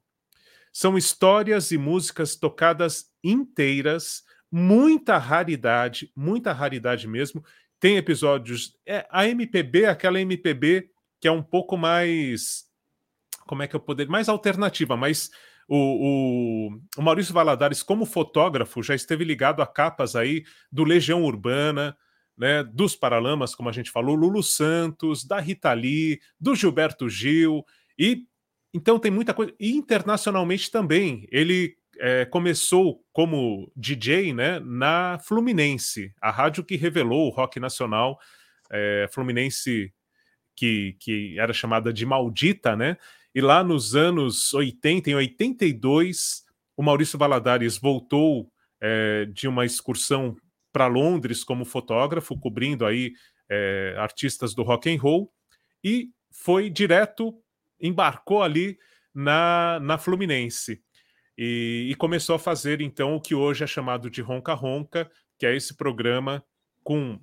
são 0.71 0.97
histórias 0.97 1.71
e 1.71 1.77
músicas 1.77 2.35
tocadas 2.35 3.11
inteiras, 3.23 4.23
muita 4.51 5.17
raridade, 5.17 6.11
muita 6.15 6.53
raridade 6.53 7.07
mesmo. 7.07 7.43
Tem 7.79 7.97
episódios. 7.97 8.77
É, 8.85 9.05
a 9.09 9.27
MPB, 9.27 9.85
aquela 9.85 10.19
MPB 10.19 10.89
que 11.19 11.27
é 11.27 11.31
um 11.31 11.43
pouco 11.43 11.77
mais. 11.77 12.68
Como 13.49 13.63
é 13.63 13.67
que 13.67 13.75
eu 13.75 13.79
poderia. 13.79 14.11
Mais 14.11 14.29
alternativa, 14.29 14.95
mas 14.95 15.31
o, 15.67 15.75
o, 15.75 16.79
o, 16.97 17.01
Maurício 17.01 17.33
Valadares, 17.33 17.81
como 17.81 18.05
fotógrafo, 18.05 18.83
já 18.83 18.93
esteve 18.93 19.23
ligado 19.23 19.63
a 19.63 19.65
capas 19.65 20.15
aí 20.15 20.43
do 20.71 20.83
Legião 20.83 21.23
Urbana, 21.23 21.97
né, 22.37 22.63
dos 22.63 22.95
Paralamas, 22.95 23.55
como 23.55 23.67
a 23.67 23.71
gente 23.71 23.89
falou, 23.89 24.15
Lulu 24.15 24.43
Santos, 24.43 25.25
da 25.25 25.39
Rita 25.39 25.73
Lee, 25.73 26.19
do 26.39 26.53
Gilberto 26.53 27.09
Gil, 27.09 27.65
e 27.97 28.27
então 28.71 28.99
tem 28.99 29.09
muita 29.09 29.33
coisa. 29.33 29.51
E 29.59 29.71
internacionalmente 29.71 30.69
também. 30.69 31.27
Ele 31.31 31.75
é, 31.97 32.25
começou 32.25 33.03
como 33.11 33.71
DJ 33.75 34.31
né, 34.31 34.59
na 34.59 35.17
Fluminense, 35.23 36.13
a 36.21 36.29
rádio 36.29 36.63
que 36.63 36.75
revelou 36.75 37.25
o 37.25 37.31
rock 37.31 37.59
nacional, 37.59 38.19
é, 38.71 39.09
Fluminense 39.11 39.91
que, 40.55 40.95
que 40.99 41.39
era 41.39 41.51
chamada 41.51 41.91
de 41.91 42.05
Maldita, 42.05 42.75
né? 42.75 42.95
E 43.33 43.41
lá 43.41 43.63
nos 43.63 43.95
anos 43.95 44.53
80, 44.53 45.11
em 45.11 45.15
82, 45.15 46.43
o 46.75 46.83
Maurício 46.83 47.19
Valadares 47.19 47.77
voltou 47.77 48.51
é, 48.81 49.25
de 49.25 49.47
uma 49.47 49.65
excursão 49.65 50.35
para 50.71 50.87
Londres 50.87 51.43
como 51.43 51.65
fotógrafo, 51.65 52.39
cobrindo 52.39 52.85
aí 52.85 53.13
é, 53.49 53.95
artistas 53.97 54.53
do 54.53 54.63
rock 54.63 54.89
and 54.89 54.99
roll, 54.99 55.31
e 55.83 56.09
foi 56.31 56.69
direto, 56.69 57.33
embarcou 57.81 58.41
ali 58.41 58.77
na, 59.13 59.79
na 59.81 59.97
Fluminense. 59.97 60.81
E, 61.37 61.87
e, 61.89 61.95
começou 61.95 62.35
a 62.35 62.39
fazer 62.39 62.81
então 62.81 63.15
o 63.15 63.21
que 63.21 63.33
hoje 63.33 63.63
é 63.63 63.67
chamado 63.67 64.09
de 64.09 64.21
Ronca 64.21 64.53
Ronca, 64.53 65.09
que 65.37 65.45
é 65.45 65.55
esse 65.55 65.75
programa 65.75 66.43
com, 66.83 67.19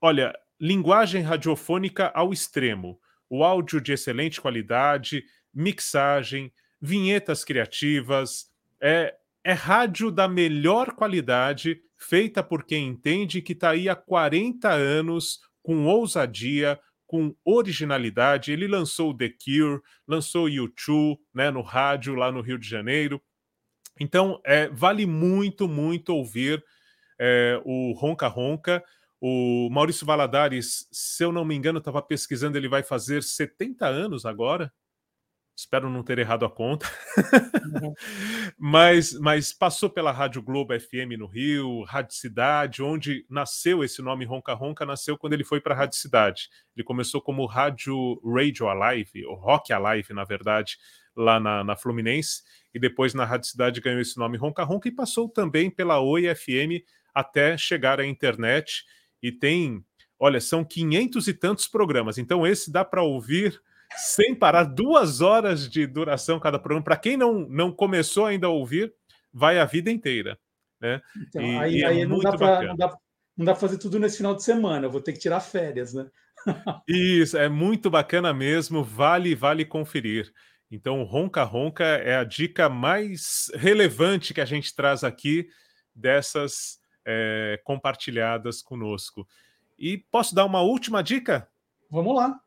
olha, 0.00 0.36
linguagem 0.60 1.22
radiofônica 1.22 2.08
ao 2.14 2.32
extremo, 2.32 3.00
o 3.28 3.44
áudio 3.44 3.80
de 3.80 3.92
excelente 3.92 4.40
qualidade, 4.40 5.24
mixagem, 5.52 6.52
vinhetas 6.80 7.44
criativas, 7.44 8.50
é, 8.80 9.14
é 9.44 9.52
rádio 9.52 10.10
da 10.10 10.28
melhor 10.28 10.92
qualidade, 10.94 11.80
feita 11.96 12.42
por 12.42 12.64
quem 12.64 12.88
entende 12.88 13.42
que 13.42 13.52
está 13.52 13.70
aí 13.70 13.88
há 13.88 13.96
40 13.96 14.70
anos 14.70 15.40
com 15.62 15.86
ousadia, 15.86 16.78
com 17.06 17.34
originalidade. 17.44 18.52
Ele 18.52 18.68
lançou 18.68 19.16
The 19.16 19.30
Cure, 19.30 19.80
lançou 20.06 20.46
U2 20.46 21.18
né, 21.34 21.50
no 21.50 21.62
rádio 21.62 22.14
lá 22.14 22.30
no 22.30 22.40
Rio 22.40 22.58
de 22.58 22.68
Janeiro. 22.68 23.20
Então, 23.98 24.40
é, 24.44 24.68
vale 24.68 25.06
muito, 25.06 25.66
muito 25.66 26.14
ouvir 26.14 26.64
é, 27.18 27.60
o 27.64 27.92
Ronca 27.92 28.28
Ronca. 28.28 28.84
O 29.20 29.68
Maurício 29.70 30.06
Valadares, 30.06 30.86
se 30.92 31.24
eu 31.24 31.32
não 31.32 31.44
me 31.44 31.54
engano, 31.54 31.78
estava 31.78 32.00
pesquisando, 32.00 32.56
ele 32.56 32.68
vai 32.68 32.82
fazer 32.82 33.22
70 33.22 33.86
anos 33.86 34.24
agora. 34.24 34.72
Espero 35.56 35.90
não 35.90 36.04
ter 36.04 36.20
errado 36.20 36.44
a 36.44 36.50
conta. 36.50 36.86
Uhum. 37.82 37.92
mas, 38.56 39.12
mas 39.14 39.52
passou 39.52 39.90
pela 39.90 40.12
Rádio 40.12 40.40
Globo 40.40 40.72
FM 40.78 41.18
no 41.18 41.26
Rio, 41.26 41.82
Rádio 41.82 42.14
Cidade, 42.14 42.80
onde 42.80 43.26
nasceu 43.28 43.82
esse 43.82 44.00
nome 44.00 44.24
Ronca 44.24 44.54
Ronca, 44.54 44.86
nasceu 44.86 45.18
quando 45.18 45.32
ele 45.32 45.42
foi 45.42 45.60
para 45.60 45.74
a 45.74 45.78
Rádio 45.78 45.98
Cidade. 45.98 46.48
Ele 46.76 46.84
começou 46.84 47.20
como 47.20 47.44
Rádio 47.44 48.20
Radio 48.24 48.68
Alive, 48.68 49.26
ou 49.26 49.34
Rock 49.34 49.72
Alive, 49.72 50.14
na 50.14 50.22
verdade, 50.22 50.78
lá 51.16 51.40
na, 51.40 51.64
na 51.64 51.74
Fluminense 51.74 52.42
e 52.72 52.78
depois 52.78 53.12
na 53.12 53.24
Rádio 53.24 53.48
Cidade 53.48 53.80
ganhou 53.80 54.00
esse 54.00 54.16
nome 54.16 54.38
Ronca 54.38 54.62
Ronca 54.62 54.88
e 54.88 54.92
passou 54.92 55.28
também 55.28 55.68
pela 55.68 56.00
Oi 56.00 56.32
FM 56.32 56.84
até 57.12 57.58
chegar 57.58 57.98
à 57.98 58.06
internet 58.06 58.84
e 59.22 59.32
tem, 59.32 59.84
olha, 60.18 60.40
são 60.40 60.64
500 60.64 61.28
e 61.28 61.34
tantos 61.34 61.66
programas, 61.66 62.18
então 62.18 62.46
esse 62.46 62.70
dá 62.70 62.84
para 62.84 63.02
ouvir 63.02 63.60
sem 63.96 64.34
parar, 64.34 64.64
duas 64.64 65.20
horas 65.20 65.68
de 65.68 65.86
duração 65.86 66.38
cada 66.38 66.58
programa. 66.58 66.84
Para 66.84 66.96
quem 66.96 67.16
não, 67.16 67.40
não 67.48 67.72
começou 67.72 68.26
ainda 68.26 68.46
a 68.46 68.50
ouvir, 68.50 68.92
vai 69.32 69.58
a 69.58 69.64
vida 69.64 69.90
inteira. 69.90 70.38
Né? 70.80 71.00
Então, 71.16 71.42
e, 71.42 71.58
aí, 71.58 71.74
e 71.76 71.82
é 71.82 71.86
aí 71.86 72.06
não, 72.06 72.18
dá 72.18 72.36
pra, 72.36 72.62
não, 72.62 72.76
dá, 72.76 72.98
não 73.36 73.44
dá 73.44 73.52
para 73.52 73.60
fazer 73.60 73.78
tudo 73.78 73.98
nesse 73.98 74.18
final 74.18 74.34
de 74.34 74.42
semana, 74.42 74.86
eu 74.86 74.90
vou 74.90 75.00
ter 75.00 75.12
que 75.12 75.18
tirar 75.18 75.40
férias, 75.40 75.94
né? 75.94 76.06
Isso, 76.86 77.36
é 77.36 77.48
muito 77.48 77.90
bacana 77.90 78.32
mesmo, 78.32 78.84
vale, 78.84 79.34
vale 79.34 79.64
conferir. 79.64 80.32
Então, 80.70 81.02
Ronca 81.02 81.42
Ronca 81.42 81.84
é 81.84 82.16
a 82.16 82.24
dica 82.24 82.68
mais 82.68 83.50
relevante 83.54 84.34
que 84.34 84.40
a 84.40 84.44
gente 84.44 84.74
traz 84.74 85.02
aqui 85.02 85.48
dessas 85.94 86.78
é, 87.08 87.58
compartilhadas 87.64 88.60
conosco. 88.60 89.26
E 89.78 89.96
posso 89.96 90.34
dar 90.34 90.44
uma 90.44 90.60
última 90.60 91.02
dica? 91.02 91.48
Vamos 91.90 92.14
lá. 92.14 92.38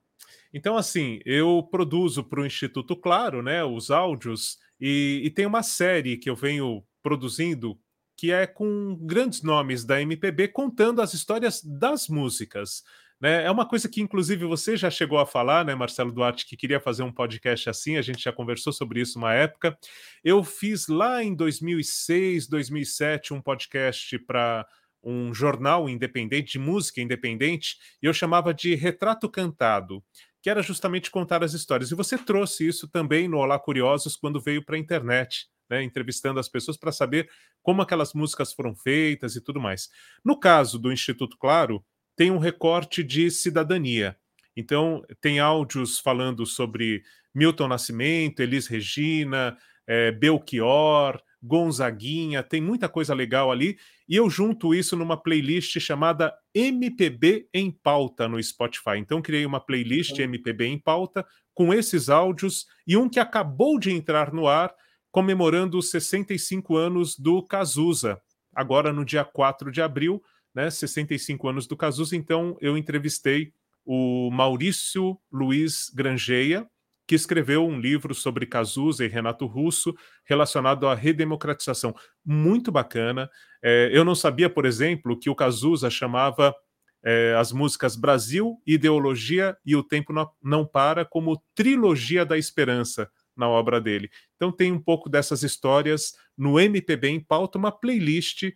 Então, 0.53 0.77
assim, 0.77 1.19
eu 1.25 1.67
produzo 1.71 2.23
para 2.23 2.41
o 2.41 2.45
Instituto 2.45 2.95
Claro, 2.95 3.41
né, 3.41 3.63
os 3.63 3.89
áudios, 3.89 4.59
e, 4.79 5.21
e 5.23 5.29
tem 5.31 5.45
uma 5.45 5.63
série 5.63 6.17
que 6.17 6.29
eu 6.29 6.35
venho 6.35 6.83
produzindo 7.01 7.79
que 8.15 8.31
é 8.31 8.45
com 8.45 8.95
grandes 9.01 9.41
nomes 9.41 9.83
da 9.83 9.99
MPB 9.99 10.49
contando 10.49 11.01
as 11.01 11.11
histórias 11.11 11.63
das 11.63 12.07
músicas. 12.07 12.83
Né? 13.21 13.43
É 13.43 13.51
uma 13.51 13.67
coisa 13.67 13.87
que, 13.87 14.01
inclusive, 14.01 14.45
você 14.45 14.75
já 14.75 14.89
chegou 14.89 15.19
a 15.19 15.27
falar, 15.27 15.63
né, 15.63 15.75
Marcelo 15.75 16.11
Duarte, 16.11 16.43
que 16.43 16.57
queria 16.57 16.79
fazer 16.79 17.03
um 17.03 17.11
podcast 17.11 17.69
assim, 17.69 17.95
a 17.95 18.01
gente 18.01 18.23
já 18.23 18.33
conversou 18.33 18.73
sobre 18.73 18.99
isso 18.99 19.19
uma 19.19 19.31
época. 19.31 19.77
Eu 20.23 20.43
fiz 20.43 20.87
lá 20.87 21.23
em 21.23 21.35
2006, 21.35 22.47
2007, 22.47 23.31
um 23.31 23.39
podcast 23.39 24.17
para 24.19 24.65
um 25.03 25.31
jornal 25.33 25.87
independente, 25.87 26.53
de 26.53 26.59
música 26.59 26.99
independente, 26.99 27.77
e 28.01 28.07
eu 28.07 28.13
chamava 28.13 28.53
de 28.53 28.73
Retrato 28.73 29.29
Cantado, 29.29 30.03
que 30.41 30.49
era 30.49 30.63
justamente 30.63 31.11
contar 31.11 31.43
as 31.43 31.53
histórias. 31.53 31.91
E 31.91 31.95
você 31.95 32.17
trouxe 32.17 32.67
isso 32.67 32.87
também 32.87 33.27
no 33.27 33.37
Olá 33.37 33.59
Curiosos 33.59 34.15
quando 34.15 34.41
veio 34.41 34.65
para 34.65 34.75
a 34.75 34.79
internet. 34.79 35.47
Né, 35.69 35.81
entrevistando 35.83 36.37
as 36.37 36.49
pessoas 36.49 36.75
para 36.75 36.91
saber 36.91 37.29
como 37.63 37.81
aquelas 37.81 38.13
músicas 38.13 38.51
foram 38.51 38.75
feitas 38.75 39.37
e 39.37 39.41
tudo 39.41 39.57
mais. 39.57 39.87
No 40.21 40.37
caso 40.37 40.77
do 40.77 40.91
Instituto 40.91 41.37
Claro, 41.37 41.81
tem 42.21 42.29
um 42.29 42.37
recorte 42.37 43.03
de 43.03 43.31
cidadania. 43.31 44.15
Então, 44.55 45.03
tem 45.19 45.39
áudios 45.39 45.97
falando 45.97 46.45
sobre 46.45 47.01
Milton 47.33 47.67
Nascimento, 47.67 48.41
Elis 48.41 48.67
Regina, 48.67 49.57
é, 49.87 50.11
Belchior, 50.11 51.19
Gonzaguinha, 51.41 52.43
tem 52.43 52.61
muita 52.61 52.87
coisa 52.87 53.15
legal 53.15 53.51
ali. 53.51 53.75
E 54.07 54.15
eu 54.15 54.29
junto 54.29 54.71
isso 54.71 54.95
numa 54.95 55.17
playlist 55.17 55.79
chamada 55.79 56.31
MPB 56.53 57.49
em 57.51 57.71
Pauta 57.71 58.27
no 58.27 58.43
Spotify. 58.43 58.99
Então, 58.99 59.19
criei 59.19 59.43
uma 59.43 59.59
playlist 59.59 60.19
MPB 60.19 60.67
em 60.67 60.77
Pauta 60.77 61.25
com 61.55 61.73
esses 61.73 62.07
áudios 62.07 62.67
e 62.85 62.95
um 62.95 63.09
que 63.09 63.19
acabou 63.19 63.79
de 63.79 63.89
entrar 63.89 64.31
no 64.31 64.47
ar, 64.47 64.71
comemorando 65.09 65.75
os 65.75 65.89
65 65.89 66.77
anos 66.77 67.17
do 67.17 67.41
Cazuza, 67.41 68.21
agora 68.55 68.93
no 68.93 69.03
dia 69.03 69.25
4 69.25 69.71
de 69.71 69.81
abril 69.81 70.21
né, 70.53 70.69
65 70.69 71.47
anos 71.47 71.67
do 71.67 71.77
Cazuza, 71.77 72.15
então 72.15 72.57
eu 72.61 72.77
entrevistei 72.77 73.53
o 73.85 74.29
Maurício 74.31 75.19
Luiz 75.31 75.89
Grangeia, 75.93 76.67
que 77.07 77.15
escreveu 77.15 77.67
um 77.67 77.79
livro 77.79 78.13
sobre 78.13 78.45
Cazuza 78.45 79.03
e 79.03 79.07
Renato 79.07 79.45
Russo 79.45 79.93
relacionado 80.23 80.87
à 80.87 80.95
redemocratização. 80.95 81.93
Muito 82.23 82.71
bacana. 82.71 83.29
É, 83.61 83.89
eu 83.91 84.05
não 84.05 84.15
sabia, 84.15 84.49
por 84.49 84.65
exemplo, 84.65 85.19
que 85.19 85.29
o 85.29 85.35
Cazuza 85.35 85.89
chamava 85.89 86.55
é, 87.03 87.35
as 87.37 87.51
músicas 87.51 87.95
Brasil, 87.95 88.61
Ideologia 88.65 89.57
e 89.65 89.75
O 89.75 89.83
Tempo 89.83 90.13
Não 90.41 90.65
Para 90.65 91.03
como 91.03 91.43
trilogia 91.55 92.25
da 92.25 92.37
esperança 92.37 93.09
na 93.35 93.49
obra 93.49 93.81
dele. 93.81 94.09
Então 94.35 94.51
tem 94.51 94.71
um 94.71 94.79
pouco 94.79 95.09
dessas 95.09 95.43
histórias 95.43 96.13
no 96.37 96.59
MPB 96.59 97.09
em 97.09 97.19
pauta, 97.19 97.57
uma 97.57 97.71
playlist 97.71 98.51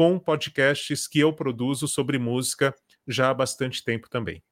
com 0.00 0.18
podcasts 0.18 1.06
que 1.06 1.20
eu 1.20 1.30
produzo 1.30 1.86
sobre 1.86 2.18
música 2.18 2.74
já 3.06 3.28
há 3.28 3.34
bastante 3.34 3.84
tempo 3.84 4.08
também. 4.08 4.42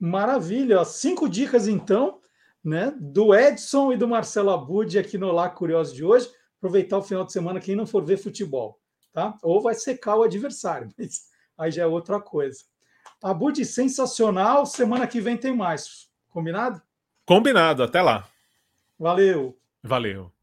Maravilha! 0.00 0.82
Cinco 0.82 1.28
dicas, 1.28 1.68
então, 1.68 2.22
né, 2.64 2.90
do 2.98 3.34
Edson 3.34 3.92
e 3.92 3.98
do 3.98 4.08
Marcelo 4.08 4.48
Abud 4.48 4.98
aqui 4.98 5.18
no 5.18 5.30
Lá 5.30 5.50
Curioso 5.50 5.94
de 5.94 6.02
hoje. 6.02 6.26
aproveitar 6.56 6.96
o 6.96 7.02
final 7.02 7.22
de 7.22 7.34
semana 7.34 7.60
quem 7.60 7.76
não 7.76 7.86
for 7.86 8.02
ver 8.02 8.16
futebol, 8.16 8.80
tá? 9.12 9.36
Ou 9.42 9.60
vai 9.60 9.74
secar 9.74 10.16
o 10.16 10.22
adversário, 10.22 10.88
mas 10.96 11.24
aí 11.58 11.70
já 11.70 11.82
é 11.82 11.86
outra 11.86 12.18
coisa. 12.18 12.60
Abud, 13.22 13.62
sensacional. 13.62 14.64
Semana 14.64 15.06
que 15.06 15.20
vem 15.20 15.36
tem 15.36 15.54
mais. 15.54 16.08
Combinado? 16.30 16.80
Combinado. 17.26 17.82
Até 17.82 18.00
lá. 18.00 18.26
Valeu. 18.98 19.54
Valeu. 19.82 20.33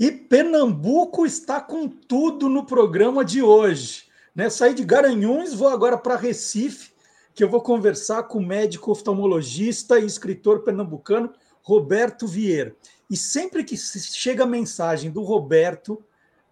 E 0.00 0.10
Pernambuco 0.10 1.26
está 1.26 1.60
com 1.60 1.86
tudo 1.86 2.48
no 2.48 2.64
programa 2.64 3.24
de 3.24 3.42
hoje. 3.42 4.04
Né? 4.34 4.48
Saí 4.48 4.74
de 4.74 4.84
Garanhuns, 4.84 5.52
vou 5.52 5.68
agora 5.68 5.98
para 5.98 6.16
Recife, 6.16 6.92
que 7.34 7.44
eu 7.44 7.48
vou 7.48 7.60
conversar 7.60 8.24
com 8.24 8.38
o 8.38 8.46
médico 8.46 8.90
oftalmologista 8.90 9.98
e 9.98 10.06
escritor 10.06 10.62
pernambucano 10.62 11.32
Roberto 11.62 12.26
Vieira. 12.26 12.74
E 13.08 13.16
sempre 13.16 13.62
que 13.64 13.76
chega 13.76 14.44
a 14.44 14.46
mensagem 14.46 15.10
do 15.10 15.22
Roberto, 15.22 16.02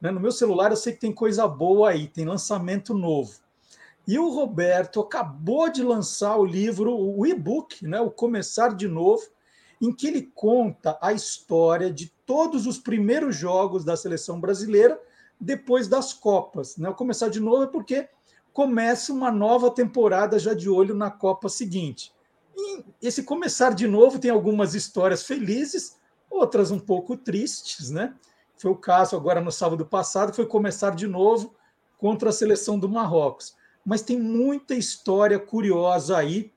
né, 0.00 0.10
no 0.10 0.20
meu 0.20 0.32
celular 0.32 0.70
eu 0.70 0.76
sei 0.76 0.92
que 0.92 1.00
tem 1.00 1.12
coisa 1.12 1.48
boa 1.48 1.90
aí, 1.90 2.06
tem 2.06 2.24
lançamento 2.24 2.94
novo. 2.94 3.38
E 4.06 4.18
o 4.18 4.28
Roberto 4.28 5.00
acabou 5.00 5.70
de 5.70 5.82
lançar 5.82 6.36
o 6.36 6.44
livro, 6.44 6.94
o 6.94 7.26
e-book, 7.26 7.86
né, 7.86 8.00
o 8.00 8.10
Começar 8.10 8.74
de 8.74 8.88
Novo, 8.88 9.22
em 9.80 9.92
que 9.92 10.06
ele 10.06 10.30
conta 10.34 10.98
a 11.00 11.12
história 11.12 11.90
de 11.90 12.12
todos 12.30 12.64
os 12.64 12.78
primeiros 12.78 13.34
jogos 13.34 13.84
da 13.84 13.96
seleção 13.96 14.40
brasileira 14.40 15.02
depois 15.40 15.88
das 15.88 16.12
Copas. 16.12 16.76
Né? 16.76 16.92
Começar 16.92 17.28
de 17.28 17.40
novo 17.40 17.64
é 17.64 17.66
porque 17.66 18.08
começa 18.52 19.12
uma 19.12 19.32
nova 19.32 19.68
temporada 19.68 20.38
já 20.38 20.54
de 20.54 20.70
olho 20.70 20.94
na 20.94 21.10
Copa 21.10 21.48
seguinte. 21.48 22.14
E 22.56 22.84
esse 23.02 23.24
começar 23.24 23.74
de 23.74 23.88
novo 23.88 24.16
tem 24.16 24.30
algumas 24.30 24.76
histórias 24.76 25.24
felizes, 25.24 25.96
outras 26.30 26.70
um 26.70 26.78
pouco 26.78 27.16
tristes, 27.16 27.90
né? 27.90 28.14
Foi 28.56 28.70
o 28.70 28.76
caso 28.76 29.16
agora 29.16 29.40
no 29.40 29.50
sábado 29.50 29.84
passado, 29.84 30.32
foi 30.32 30.46
começar 30.46 30.94
de 30.94 31.08
novo 31.08 31.52
contra 31.98 32.28
a 32.28 32.32
seleção 32.32 32.78
do 32.78 32.88
Marrocos. 32.88 33.56
Mas 33.84 34.02
tem 34.02 34.20
muita 34.20 34.76
história 34.76 35.36
curiosa 35.36 36.16
aí 36.16 36.52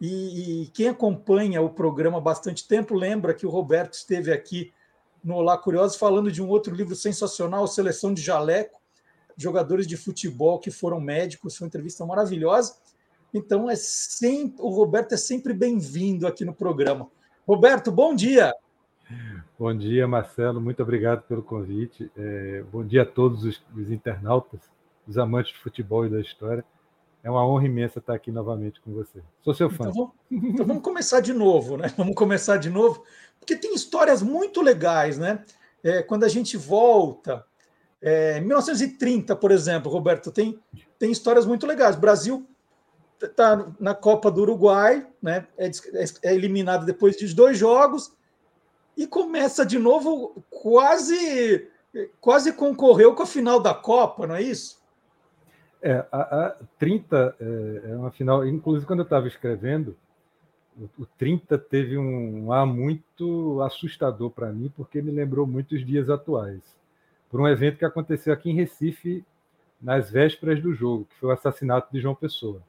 e, 0.00 0.62
e, 0.62 0.66
quem 0.70 0.88
acompanha 0.88 1.62
o 1.62 1.70
programa 1.70 2.18
há 2.18 2.20
bastante 2.20 2.66
tempo 2.66 2.92
lembra 2.92 3.32
que 3.32 3.46
o 3.46 3.50
Roberto 3.50 3.94
esteve 3.94 4.32
aqui 4.32 4.72
no 5.22 5.34
Olá 5.34 5.56
Curiosos 5.56 5.96
falando 5.96 6.30
de 6.30 6.42
um 6.42 6.48
outro 6.48 6.74
livro 6.74 6.94
sensacional, 6.94 7.66
Seleção 7.66 8.12
de 8.12 8.20
Jaleco, 8.20 8.80
jogadores 9.36 9.86
de 9.86 9.96
futebol 9.96 10.58
que 10.58 10.70
foram 10.70 11.00
médicos, 11.00 11.56
foi 11.56 11.64
uma 11.64 11.68
entrevista 11.68 12.04
maravilhosa. 12.04 12.76
Então 13.32 13.70
é 13.70 13.76
sempre 13.76 14.60
o 14.60 14.68
Roberto 14.68 15.12
é 15.12 15.16
sempre 15.16 15.54
bem-vindo 15.54 16.26
aqui 16.26 16.44
no 16.44 16.54
programa. 16.54 17.08
Roberto, 17.46 17.90
bom 17.90 18.14
dia. 18.14 18.52
Bom 19.58 19.76
dia, 19.76 20.06
Marcelo. 20.06 20.60
Muito 20.60 20.82
obrigado 20.82 21.22
pelo 21.22 21.42
convite. 21.42 22.10
É, 22.16 22.64
bom 22.70 22.84
dia 22.84 23.02
a 23.02 23.06
todos 23.06 23.44
os, 23.44 23.62
os 23.76 23.90
internautas, 23.90 24.60
os 25.06 25.16
amantes 25.16 25.52
de 25.52 25.58
futebol 25.58 26.04
e 26.04 26.10
da 26.10 26.20
história. 26.20 26.64
É 27.22 27.30
uma 27.30 27.46
honra 27.46 27.66
imensa 27.66 28.00
estar 28.00 28.14
aqui 28.14 28.32
novamente 28.32 28.80
com 28.80 28.92
você. 28.92 29.22
Sou 29.42 29.54
seu 29.54 29.70
fã. 29.70 29.88
Então, 29.88 29.92
vamos, 30.30 30.50
então 30.54 30.66
vamos 30.66 30.82
começar 30.82 31.20
de 31.20 31.32
novo, 31.32 31.76
né? 31.76 31.92
Vamos 31.96 32.14
começar 32.14 32.56
de 32.56 32.68
novo, 32.68 33.04
porque 33.38 33.54
tem 33.54 33.74
histórias 33.74 34.22
muito 34.22 34.60
legais, 34.60 35.18
né? 35.18 35.44
É, 35.84 36.02
quando 36.02 36.24
a 36.24 36.28
gente 36.28 36.56
volta, 36.56 37.44
é, 38.00 38.40
1930, 38.40 39.36
por 39.36 39.52
exemplo, 39.52 39.90
Roberto, 39.90 40.32
tem, 40.32 40.58
tem 40.98 41.12
histórias 41.12 41.46
muito 41.46 41.66
legais. 41.66 41.96
O 41.96 42.00
Brasil 42.00 42.46
está 43.22 43.72
na 43.78 43.94
Copa 43.94 44.30
do 44.30 44.42
Uruguai, 44.42 45.06
né? 45.22 45.46
É, 45.56 45.70
é 46.24 46.34
eliminado 46.34 46.84
depois 46.84 47.16
de 47.16 47.32
dois 47.32 47.56
jogos 47.56 48.12
e 48.96 49.06
começa 49.06 49.64
de 49.64 49.78
novo 49.78 50.44
quase 50.50 51.68
quase 52.20 52.52
concorreu 52.52 53.14
com 53.14 53.22
a 53.22 53.26
final 53.26 53.60
da 53.60 53.74
Copa, 53.74 54.26
não 54.26 54.34
é 54.34 54.42
isso? 54.42 54.81
É, 55.82 56.06
a, 56.12 56.46
a 56.46 56.56
30 56.78 57.36
é, 57.40 57.90
é, 57.90 57.96
uma 57.96 58.10
final. 58.12 58.46
Inclusive, 58.46 58.86
quando 58.86 59.00
eu 59.00 59.04
estava 59.04 59.26
escrevendo, 59.26 59.96
o, 60.78 61.02
o 61.02 61.06
30 61.18 61.58
teve 61.58 61.98
um, 61.98 62.46
um 62.46 62.52
ar 62.52 62.64
muito 62.64 63.60
assustador 63.62 64.30
para 64.30 64.52
mim, 64.52 64.72
porque 64.76 65.02
me 65.02 65.10
lembrou 65.10 65.46
muito 65.46 65.74
os 65.74 65.84
dias 65.84 66.08
atuais. 66.08 66.62
Por 67.28 67.40
um 67.40 67.48
evento 67.48 67.78
que 67.78 67.84
aconteceu 67.84 68.32
aqui 68.32 68.50
em 68.50 68.54
Recife, 68.54 69.24
nas 69.80 70.08
vésperas 70.08 70.62
do 70.62 70.72
jogo, 70.72 71.06
que 71.06 71.16
foi 71.16 71.30
o 71.30 71.32
assassinato 71.32 71.88
de 71.92 72.00
João 72.00 72.14
Pessoa. 72.14 72.62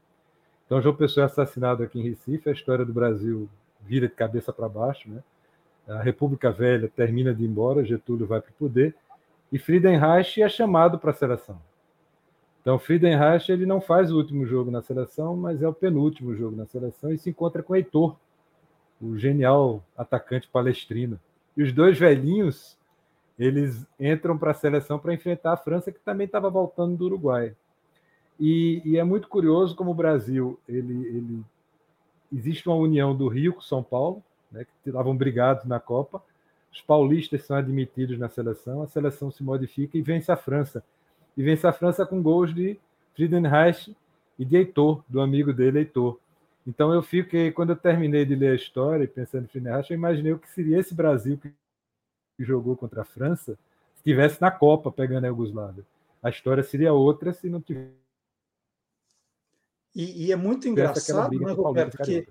Então, 0.65 0.81
João 0.81 0.95
Pessoa 0.95 1.26
é 1.26 1.27
assassinado 1.27 1.84
aqui 1.84 1.99
em 1.99 2.10
Recife, 2.10 2.49
a 2.49 2.53
história 2.53 2.84
do 2.84 2.94
Brasil 2.94 3.48
vira 3.81 4.07
de 4.07 4.15
cabeça 4.15 4.52
para 4.52 4.68
baixo, 4.68 5.10
né? 5.10 5.22
A 5.88 6.02
República 6.02 6.49
Velha 6.49 6.90
termina 6.95 7.34
de 7.34 7.44
ir 7.44 7.48
embora, 7.48 7.84
Getúlio 7.84 8.26
vai 8.26 8.41
para 8.41 8.52
o 8.52 8.53
poder, 8.53 8.95
e 9.52 9.60
Friedenreich 9.60 10.41
é 10.41 10.49
chamado 10.49 10.98
para 10.98 11.11
a 11.11 11.14
seleção. 11.14 11.61
Então, 12.64 12.80
Friedenreich 12.80 13.52
ele 13.52 13.65
não 13.65 13.81
faz 13.81 14.10
o 14.10 14.15
último 14.15 14.45
jogo 14.45 14.72
na 14.72 14.81
seleção, 14.81 15.35
mas 15.35 15.61
é 15.61 15.68
o 15.68 15.73
penúltimo 15.73 16.34
jogo 16.34 16.56
na 16.56 16.65
seleção 16.65 17.11
e 17.11 17.18
se 17.18 17.30
encontra 17.30 17.61
com 17.61 17.76
Heitor, 17.76 18.15
o 19.02 19.18
genial 19.18 19.84
atacante 19.98 20.48
palestrino. 20.48 21.19
E 21.57 21.61
os 21.61 21.73
dois 21.73 21.99
velhinhos, 21.99 22.77
eles 23.38 23.85
entram 23.99 24.38
para 24.38 24.52
a 24.52 24.53
seleção 24.53 24.98
para 24.98 25.14
enfrentar 25.14 25.52
a 25.52 25.57
França, 25.57 25.91
que 25.91 25.99
também 25.99 26.26
estava 26.26 26.49
voltando 26.49 26.95
do 26.95 27.03
Uruguai. 27.03 27.53
E, 28.40 28.81
e, 28.85 28.98
é 28.98 29.03
muito 29.03 29.27
curioso 29.27 29.76
como 29.76 29.91
o 29.91 29.95
Brasil, 29.95 30.57
ele, 30.65 31.06
ele 31.07 31.44
existe 32.31 32.68
uma 32.69 32.77
união 32.77 33.14
do 33.14 33.27
Rio 33.27 33.53
com 33.53 33.61
São 33.61 33.84
Paulo, 33.84 34.23
né, 34.49 34.64
que 34.64 34.90
estavam 34.90 35.15
brigados 35.15 35.65
na 35.65 35.81
Copa. 35.81 36.23
Os 36.72 36.81
paulistas 36.81 37.44
são 37.45 37.57
admitidos 37.57 38.18
na 38.18 38.30
seleção, 38.30 38.81
a 38.81 38.88
seleção 38.88 39.30
se 39.30 39.44
modifica 39.44 39.98
e 39.98 40.02
vence 40.02 40.31
a 40.31 40.38
França 40.38 40.81
e 41.35 41.43
vence 41.43 41.65
a 41.65 41.73
França 41.73 42.05
com 42.05 42.22
gols 42.22 42.53
de 42.53 42.80
Friedenreich 43.14 43.95
e 44.38 44.45
de 44.45 44.55
Heitor, 44.57 45.03
do 45.07 45.22
amigo 45.22 45.53
dele, 45.53 45.80
Heitor. 45.80 46.19
Então 46.65 46.93
eu 46.93 47.01
fiquei, 47.01 47.51
quando 47.51 47.72
eu 47.72 47.76
terminei 47.76 48.26
de 48.26 48.35
ler 48.35 48.51
a 48.51 48.55
história, 48.55 49.07
pensando 49.07 49.45
em 49.45 49.47
Friedenreich, 49.47 49.91
eu 49.91 49.97
imaginei 49.97 50.34
o 50.34 50.39
que 50.39 50.49
seria 50.49 50.80
esse 50.80 50.93
Brasil 50.93 51.38
que 51.38 51.53
jogou 52.39 52.76
contra 52.76 53.01
a 53.01 53.05
França 53.05 53.57
se 53.93 53.99
estivesse 53.99 54.41
na 54.41 54.51
Copa 54.51 54.91
pegando 54.91 55.26
a 55.26 55.27
Iugoslávia. 55.27 55.85
A 56.22 56.30
história 56.30 56.64
seria 56.64 56.93
outra 56.93 57.34
se 57.34 57.49
não 57.49 57.61
tivesse. 57.61 57.91
E, 59.95 60.26
e 60.26 60.31
é 60.31 60.35
muito 60.35 60.68
engraçado, 60.68 61.38
né, 61.39 61.51
Roberto, 61.51 61.97
porque 61.97 62.27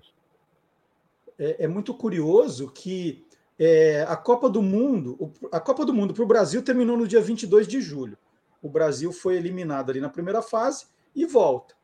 é, 1.37 1.63
é, 1.63 1.67
muito 1.67 1.93
curioso 1.93 2.69
que 2.69 3.25
é, 3.57 4.03
a 4.03 4.17
Copa 4.17 4.49
do 4.49 4.61
Mundo, 4.61 5.31
a 5.51 5.59
Copa 5.59 5.85
do 5.85 5.93
Mundo 5.93 6.13
para 6.13 6.23
o 6.23 6.27
Brasil 6.27 6.61
terminou 6.61 6.97
no 6.97 7.07
dia 7.07 7.21
22 7.21 7.67
de 7.67 7.79
julho 7.79 8.17
o 8.63 8.69
Brasil 8.69 9.11
foi 9.11 9.35
eliminado 9.35 9.91
ali 9.91 9.99
na 9.99 10.09
primeira 10.09 10.41
fase 10.41 10.85
e 11.13 11.25
volta. 11.25 11.75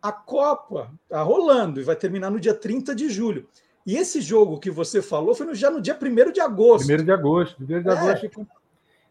A 0.00 0.12
Copa 0.12 0.92
está 1.02 1.20
rolando 1.20 1.80
e 1.80 1.84
vai 1.84 1.96
terminar 1.96 2.30
no 2.30 2.38
dia 2.38 2.54
30 2.54 2.94
de 2.94 3.10
julho. 3.10 3.48
E 3.84 3.96
esse 3.96 4.20
jogo 4.20 4.60
que 4.60 4.70
você 4.70 5.02
falou 5.02 5.34
foi 5.34 5.46
no, 5.46 5.54
já 5.54 5.68
no 5.68 5.80
dia 5.80 5.98
1 6.00 6.32
de 6.32 6.40
agosto. 6.40 6.92
1 6.92 7.04
de 7.04 7.10
agosto. 7.10 7.62
1 7.62 7.66
de 7.66 7.74
é. 7.74 7.78
agosto. 7.78 8.46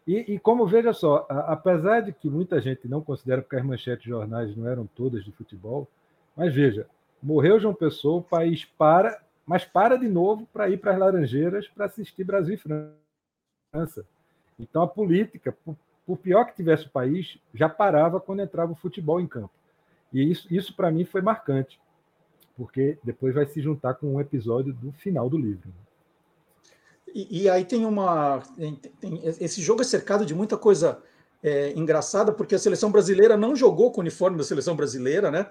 E, 0.06 0.34
e, 0.34 0.38
como 0.38 0.66
veja 0.66 0.94
só, 0.94 1.26
a, 1.28 1.52
apesar 1.52 2.00
de 2.00 2.12
que 2.12 2.30
muita 2.30 2.58
gente 2.62 2.88
não 2.88 3.02
considera 3.02 3.42
porque 3.42 3.56
as 3.56 3.64
manchetes 3.64 4.04
de 4.04 4.08
jornais 4.08 4.56
não 4.56 4.66
eram 4.66 4.86
todas 4.86 5.22
de 5.22 5.30
futebol, 5.32 5.86
mas 6.34 6.54
veja, 6.54 6.86
morreu 7.22 7.60
João 7.60 7.74
Pessoa, 7.74 8.20
o 8.20 8.22
país 8.22 8.64
para, 8.64 9.20
mas 9.44 9.66
para 9.66 9.98
de 9.98 10.08
novo 10.08 10.48
para 10.50 10.70
ir 10.70 10.78
para 10.78 10.92
as 10.92 10.98
Laranjeiras 10.98 11.68
para 11.68 11.84
assistir 11.84 12.24
Brasil 12.24 12.54
e 12.54 12.56
França. 12.56 14.06
Então 14.58 14.80
a 14.80 14.88
política, 14.88 15.54
por 16.08 16.16
pior 16.16 16.46
que 16.46 16.56
tivesse 16.56 16.86
o 16.86 16.90
país, 16.90 17.36
já 17.52 17.68
parava 17.68 18.18
quando 18.18 18.40
entrava 18.40 18.72
o 18.72 18.74
futebol 18.74 19.20
em 19.20 19.26
campo. 19.26 19.50
E 20.10 20.32
isso, 20.32 20.48
isso 20.50 20.74
para 20.74 20.90
mim 20.90 21.04
foi 21.04 21.20
marcante, 21.20 21.78
porque 22.56 22.96
depois 23.04 23.34
vai 23.34 23.44
se 23.44 23.60
juntar 23.60 23.92
com 23.92 24.14
um 24.14 24.18
episódio 24.18 24.72
do 24.72 24.90
final 24.90 25.28
do 25.28 25.36
livro. 25.36 25.68
E, 27.14 27.42
e 27.42 27.50
aí 27.50 27.62
tem 27.62 27.84
uma. 27.84 28.40
Tem, 28.56 28.74
tem, 28.98 29.20
esse 29.22 29.60
jogo 29.60 29.82
é 29.82 29.84
cercado 29.84 30.24
de 30.24 30.34
muita 30.34 30.56
coisa 30.56 30.98
é, 31.42 31.74
engraçada, 31.76 32.32
porque 32.32 32.54
a 32.54 32.58
seleção 32.58 32.90
brasileira 32.90 33.36
não 33.36 33.54
jogou 33.54 33.92
com 33.92 34.00
o 34.00 34.00
uniforme 34.00 34.38
da 34.38 34.44
seleção 34.44 34.74
brasileira, 34.74 35.30
né? 35.30 35.50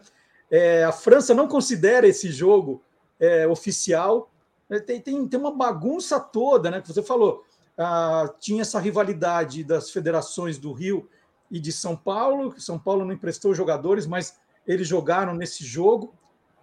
É, 0.50 0.84
a 0.84 0.92
França 0.92 1.36
não 1.36 1.48
considera 1.48 2.08
esse 2.08 2.32
jogo 2.32 2.82
é, 3.20 3.48
oficial. 3.48 4.32
É, 4.72 4.80
tem, 4.80 5.00
tem, 5.00 5.28
tem 5.28 5.40
uma 5.40 5.52
bagunça 5.52 6.20
toda, 6.20 6.72
né? 6.72 6.82
Que 6.82 6.88
você 6.88 7.04
falou 7.04 7.46
ah, 7.78 8.34
tinha 8.40 8.62
essa 8.62 8.80
rivalidade 8.80 9.64
das 9.64 9.92
federações 9.92 10.58
do 10.58 10.72
Rio 10.74 11.08
e 11.50 11.60
de 11.60 11.72
São 11.72 11.96
Paulo. 11.96 12.60
São 12.60 12.80
Paulo 12.80 13.06
não 13.06 13.14
emprestou 13.14 13.54
jogadores, 13.54 14.08
mas 14.08 14.40
eles 14.66 14.88
jogaram 14.88 15.34
nesse 15.34 15.64
jogo. 15.64 16.14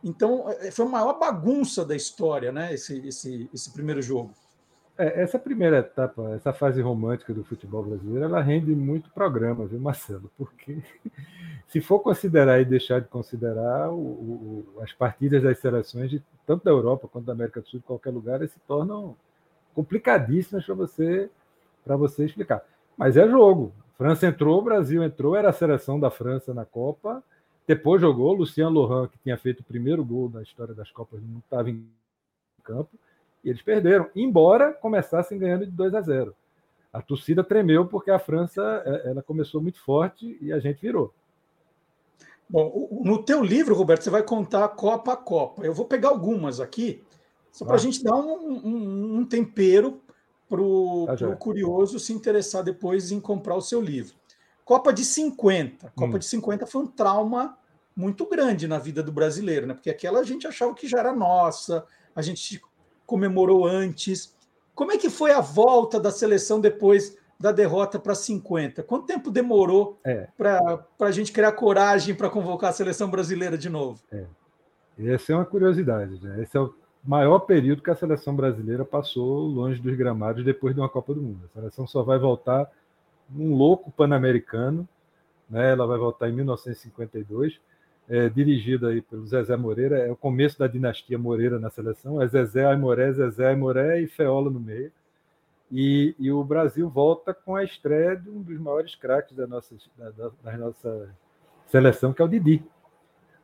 Então, 0.03 0.51
é, 0.61 0.71
foi 0.71 0.85
a 0.85 0.89
maior 0.89 1.19
bagunça 1.19 1.85
da 1.85 1.97
história, 1.97 2.53
né? 2.53 2.75
Esse, 2.75 3.07
esse, 3.07 3.49
esse 3.55 3.73
primeiro 3.73 4.03
jogo. 4.03 4.35
É, 4.99 5.23
essa 5.23 5.39
primeira 5.39 5.79
etapa, 5.79 6.35
essa 6.35 6.53
fase 6.53 6.81
romântica 6.81 7.33
do 7.33 7.43
futebol 7.43 7.83
brasileiro, 7.83 8.25
ela 8.25 8.41
rende 8.41 8.75
muito 8.75 9.11
programa, 9.11 9.67
viu, 9.67 9.81
Marcelo? 9.81 10.31
Porque 10.37 10.83
se 11.69 11.81
for 11.81 12.01
considerar 12.01 12.61
e 12.61 12.65
deixar 12.65 13.01
de 13.01 13.09
considerar 13.09 13.91
o, 13.91 13.97
o, 13.97 14.67
as 14.83 14.93
partidas 14.93 15.43
das 15.43 15.59
seleções, 15.59 16.11
de, 16.11 16.23
tanto 16.47 16.65
da 16.65 16.71
Europa 16.71 17.09
quanto 17.09 17.25
da 17.25 17.33
América 17.33 17.61
do 17.61 17.69
Sul, 17.69 17.81
de 17.81 17.87
qualquer 17.87 18.11
lugar, 18.11 18.47
se 18.47 18.61
tornam 18.69 19.17
complicadíssimas 19.75 20.65
para 20.65 20.75
você, 20.75 21.31
você 21.87 22.25
explicar. 22.25 22.63
Mas 22.97 23.17
é 23.17 23.29
jogo. 23.29 23.73
França 23.97 24.27
entrou, 24.27 24.63
Brasil 24.63 25.03
entrou, 25.03 25.37
era 25.37 25.51
a 25.51 25.53
seleção 25.53 25.99
da 25.99 26.11
França 26.11 26.53
na 26.53 26.65
Copa. 26.65 27.23
Depois 27.67 28.01
jogou, 28.01 28.33
Lucian 28.33 28.69
Lohan, 28.69 29.09
que 29.09 29.19
tinha 29.19 29.37
feito 29.39 29.61
o 29.61 29.65
primeiro 29.65 30.05
gol 30.05 30.29
da 30.29 30.43
história 30.43 30.75
das 30.75 30.91
Copas, 30.91 31.21
não 31.23 31.39
estava 31.39 31.71
em 31.71 31.87
campo, 32.63 32.91
e 33.43 33.51
eles 33.51 33.63
perderam, 33.63 34.09
embora 34.15 34.73
começassem 34.73 35.39
ganhando 35.39 35.67
de 35.67 35.73
2 35.73 35.95
a 35.95 36.01
0. 36.01 36.35
A 36.93 37.03
torcida 37.03 37.43
tremeu 37.43 37.87
porque 37.87 38.11
a 38.11 38.19
França 38.19 38.83
é, 38.87 39.11
ela 39.11 39.23
começou 39.23 39.61
muito 39.61 39.81
forte 39.81 40.39
e 40.41 40.53
a 40.53 40.59
gente 40.59 40.81
virou. 40.81 41.13
Bom, 42.49 43.03
no 43.05 43.23
teu 43.23 43.43
livro, 43.43 43.75
Roberto, 43.75 44.03
você 44.03 44.11
vai 44.11 44.23
contar 44.23 44.69
Copa 44.69 45.13
a 45.13 45.17
Copa. 45.17 45.65
Eu 45.65 45.75
vou 45.75 45.87
pegar 45.87 46.11
algumas 46.11 46.61
aqui, 46.61 47.03
só 47.55 47.65
para 47.65 47.75
a 47.75 47.77
ah. 47.77 47.81
gente 47.81 48.03
dar 48.03 48.17
um, 48.17 48.53
um, 48.65 49.19
um 49.19 49.25
tempero 49.25 50.03
para 50.49 50.61
o 50.61 51.07
tá 51.07 51.37
curioso 51.37 52.01
se 52.01 52.13
interessar 52.13 52.65
depois 52.65 53.13
em 53.13 53.21
comprar 53.21 53.55
o 53.55 53.61
seu 53.61 53.81
livro. 53.81 54.17
Copa 54.65 54.93
de 54.93 55.05
50. 55.05 55.93
Copa 55.95 56.17
hum. 56.17 56.19
de 56.19 56.25
50 56.25 56.67
foi 56.67 56.83
um 56.83 56.87
trauma 56.89 57.57
muito 57.95 58.29
grande 58.29 58.67
na 58.67 58.77
vida 58.77 59.05
do 59.05 59.13
brasileiro, 59.13 59.69
né? 59.69 59.75
Porque 59.75 59.89
aquela 59.89 60.19
a 60.19 60.25
gente 60.25 60.49
achava 60.49 60.75
que 60.75 60.89
já 60.89 60.99
era 60.99 61.15
nossa, 61.15 61.87
a 62.15 62.21
gente 62.21 62.61
comemorou 63.07 63.65
antes. 63.65 64.35
Como 64.75 64.91
é 64.91 64.99
que 64.99 65.09
foi 65.09 65.31
a 65.31 65.41
volta 65.41 66.01
da 66.01 66.11
seleção 66.11 66.61
depois 66.61 67.17
da 67.39 67.53
derrota 67.53 68.01
para 68.01 68.17
50? 68.17 68.83
Quanto 68.83 69.07
tempo 69.07 69.31
demorou 69.31 70.01
é. 70.05 70.27
para 70.37 70.85
a 70.99 71.11
gente 71.13 71.31
criar 71.31 71.53
coragem 71.53 72.17
para 72.17 72.29
convocar 72.29 72.71
a 72.71 72.73
seleção 72.73 73.09
brasileira 73.09 73.57
de 73.57 73.71
novo? 73.71 74.03
É. 74.11 74.27
Essa 74.99 75.33
é 75.33 75.37
uma 75.37 75.45
curiosidade. 75.45 76.21
Né? 76.21 76.43
Esse 76.43 76.57
é 76.57 76.61
o 76.61 76.75
maior 77.05 77.41
período 77.41 77.83
que 77.83 77.91
a 77.91 77.97
seleção 77.97 78.35
brasileira 78.35 78.85
passou 78.85 79.47
longe 79.47 79.81
dos 79.81 79.97
gramados 79.97 80.45
depois 80.45 80.75
de 80.75 80.81
uma 80.81 80.89
Copa 80.89 81.15
do 81.15 81.23
Mundo. 81.23 81.41
A 81.45 81.61
seleção 81.61 81.87
só 81.87 82.03
vai 82.03 82.19
voltar 82.19 82.71
num 83.29 83.55
louco 83.57 83.91
pan-americano, 83.91 84.89
né? 85.49 85.73
ela 85.73 85.87
vai 85.87 85.99
voltar 85.99 86.29
em 86.29 86.33
1952 86.33 87.61
é, 88.09 88.29
dirigido 88.29 88.87
aí 88.87 89.01
pelo 89.01 89.27
Zezé 89.27 89.57
Moreira, 89.57 89.99
é 89.99 90.11
o 90.11 90.17
começo 90.17 90.59
da 90.59 90.67
dinastia 90.67 91.19
Moreira 91.19 91.59
na 91.59 91.71
seleção, 91.71 92.21
é 92.21 92.27
Zezé 92.27 92.67
Aimoré, 92.67 93.13
Zezé 93.13 93.49
Aimoré 93.49 94.01
e 94.01 94.07
Feola 94.07 94.51
no 94.51 94.61
meio. 94.61 94.93
E, 95.73 96.15
e, 96.19 96.31
o 96.31 96.45
Brasil 96.45 96.89
volta 96.89 97.33
com 97.33 97.57
a 97.57 97.65
estreia 97.65 98.15
de 98.15 98.29
um 98.29 98.43
dos 98.43 98.59
maiores 98.61 98.95
craques 98.95 99.35
da 99.35 99.47
nossa, 99.47 99.75
da, 99.97 100.31
da, 100.43 100.59
nossa 100.59 101.09
seleção, 101.67 102.13
que 102.13 102.21
é 102.21 102.25
o 102.25 102.29
Didi. 102.29 102.63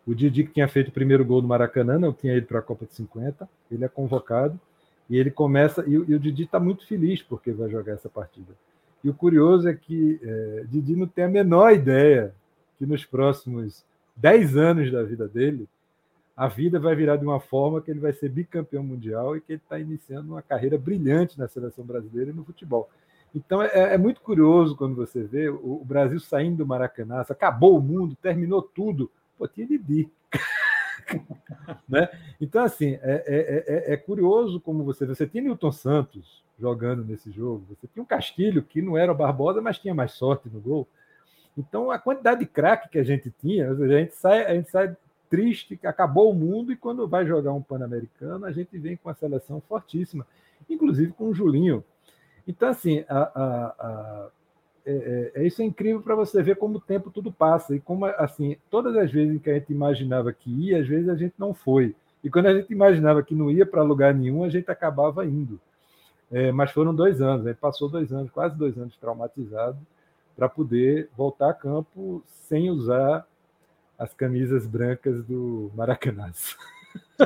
O 0.07 0.15
Didi 0.15 0.45
que 0.45 0.53
tinha 0.53 0.69
feito 0.69 0.89
o 0.89 0.93
primeiro 0.93 1.25
gol 1.25 1.43
no 1.43 1.49
Maracanã, 1.49 1.99
não 1.99 2.13
tinha 2.13 2.37
ido 2.37 2.47
para 2.47 2.59
a 2.59 2.63
Copa 2.63 2.87
de 2.87 2.95
50, 2.95 3.49
ele 3.71 3.85
é 3.85 3.89
convocado 3.89 4.59
e 5.09 5.17
ele 5.17 5.31
começa, 5.31 5.85
e, 5.87 5.93
e 5.93 6.15
o 6.15 6.19
Didi 6.19 6.45
está 6.45 6.59
muito 6.59 6.87
feliz 6.87 7.23
porque 7.23 7.53
vai 7.53 7.69
jogar 7.69 7.93
essa 7.93 8.09
partida. 8.09 8.55
E 9.03 9.09
o 9.09 9.15
curioso 9.15 9.69
é 9.69 9.75
que 9.75 10.21
é, 10.23 10.65
Didi 10.69 10.95
não 10.95 11.07
tem 11.07 11.25
a 11.25 11.29
menor 11.29 11.73
ideia 11.73 12.35
que 12.79 12.87
nos 12.87 13.05
próximos 13.05 13.85
10 14.17 14.57
anos 14.57 14.93
da 14.93 15.03
vida 15.03 15.27
dele, 15.27 15.69
a 16.37 16.49
vida 16.49 16.79
vai 16.79 16.95
virar 16.95 17.17
de 17.17 17.25
uma 17.25 17.41
forma 17.41 17.81
que 17.83 17.91
ele 17.91 18.01
vai 18.01 18.13
ser 18.13 18.31
bicampeão 18.31 18.83
mundial 18.83 19.37
e 19.37 19.41
que 19.41 19.53
ele 19.53 19.61
está 19.63 19.79
iniciando 19.79 20.33
uma 20.33 20.43
carreira 20.43 20.79
brilhante 20.79 21.39
na 21.39 21.47
seleção 21.47 21.85
brasileira 21.85 22.31
e 22.31 22.35
no 22.35 22.45
futebol. 22.45 22.89
Então 23.35 23.63
é, 23.63 23.95
é 23.95 23.99
muito 23.99 24.21
curioso 24.21 24.77
quando 24.77 24.95
você 24.95 25.23
vê 25.23 25.49
o, 25.49 25.81
o, 25.83 25.85
Brasil 25.85 26.19
saindo 26.19 26.59
do 26.59 26.67
Maracanã, 26.67 27.21
acabou 27.21 27.79
o 27.79 27.83
mundo, 27.83 28.17
terminou 28.21 28.63
tudo. 28.63 29.11
Pô, 29.41 29.49
tinha 29.49 29.67
Didi. 29.67 30.07
né? 31.89 32.11
Então, 32.39 32.63
assim, 32.63 32.99
é, 33.01 33.25
é, 33.27 33.95
é, 33.95 33.97
curioso 33.97 34.61
como 34.61 34.85
você. 34.85 35.07
Você 35.07 35.27
tinha 35.27 35.43
Newton 35.43 35.73
Santos 35.73 36.45
jogando 36.59 37.03
nesse 37.03 37.31
jogo, 37.31 37.65
você 37.71 37.87
tinha 37.87 38.03
um 38.03 38.07
Castilho, 38.07 38.63
que 38.63 38.83
não 38.83 38.99
era 38.99 39.11
o 39.11 39.15
Barbosa, 39.15 39.63
mas 39.63 39.79
tinha 39.79 39.95
mais 39.95 40.13
sorte 40.13 40.51
no 40.51 40.61
gol. 40.61 40.87
Então, 41.57 41.91
a 41.91 41.99
quantidade 41.99 42.41
de 42.41 42.47
craque 42.47 42.91
que 42.91 42.99
a 42.99 43.03
gente 43.03 43.31
tinha, 43.31 43.71
a 43.71 43.89
gente 43.89 44.15
sai, 44.15 44.45
a 44.45 44.55
gente 44.55 44.71
sai 44.71 44.95
triste, 45.31 45.81
acabou 45.85 46.31
o 46.31 46.35
mundo, 46.35 46.71
e 46.71 46.77
quando 46.77 47.09
vai 47.09 47.25
jogar 47.25 47.55
um 47.55 47.63
Pan-Americano, 47.63 48.45
a 48.45 48.53
gente 48.53 48.77
vem 48.77 48.95
com 48.95 49.09
uma 49.09 49.15
seleção 49.15 49.59
fortíssima, 49.67 50.27
inclusive 50.69 51.13
com 51.13 51.31
o 51.31 51.35
Julinho. 51.35 51.83
Então, 52.47 52.69
assim, 52.69 53.07
a, 53.09 53.19
a, 53.19 53.67
a, 53.79 54.31
é, 54.85 55.31
é, 55.35 55.43
é 55.43 55.47
isso 55.47 55.63
é 55.63 55.65
incrível 55.65 56.01
para 56.01 56.15
você 56.15 56.43
ver 56.43 56.57
como 56.57 56.79
o 56.79 56.81
tempo 56.81 57.11
tudo 57.11 57.31
passa, 57.33 57.75
e 57.75 57.81
como, 57.81 58.07
assim, 58.07 58.57
todas 58.71 58.97
as 58.97 59.11
vezes 59.11 59.41
que 59.41 59.51
a 59.51 59.55
gente 59.55 59.73
imaginava 59.73 60.33
que 60.33 60.51
ia, 60.51 60.81
às 60.81 60.87
vezes 60.87 61.09
a 61.09 61.15
gente 61.15 61.35
não 61.39 61.55
foi. 61.55 61.95
E 62.23 62.31
quando 62.31 62.47
a 62.47 62.55
gente 62.55 62.73
imaginava 62.73 63.23
que 63.23 63.35
não 63.35 63.51
ia 63.51 63.65
para 63.65 63.83
lugar 63.83 64.15
nenhum, 64.15 64.45
a 64.45 64.49
gente 64.49 64.71
acabava 64.71 65.25
indo. 65.25 65.61
É, 66.31 66.53
mas 66.53 66.71
foram 66.71 66.95
dois 66.95 67.21
anos, 67.21 67.47
a 67.47 67.51
gente 67.51 67.59
passou 67.59 67.89
dois 67.89 68.13
anos, 68.13 68.31
quase 68.31 68.57
dois 68.57 68.77
anos 68.79 68.97
traumatizado, 68.97 69.79
para 70.37 70.49
poder 70.49 71.09
voltar 71.17 71.51
a 71.51 71.55
campo 71.55 72.23
sem 72.27 72.71
usar 72.71 73.27
as 73.99 74.15
camisas 74.15 74.67
brancas 74.67 75.25
do 75.25 75.71
Maracanã. 75.75 76.33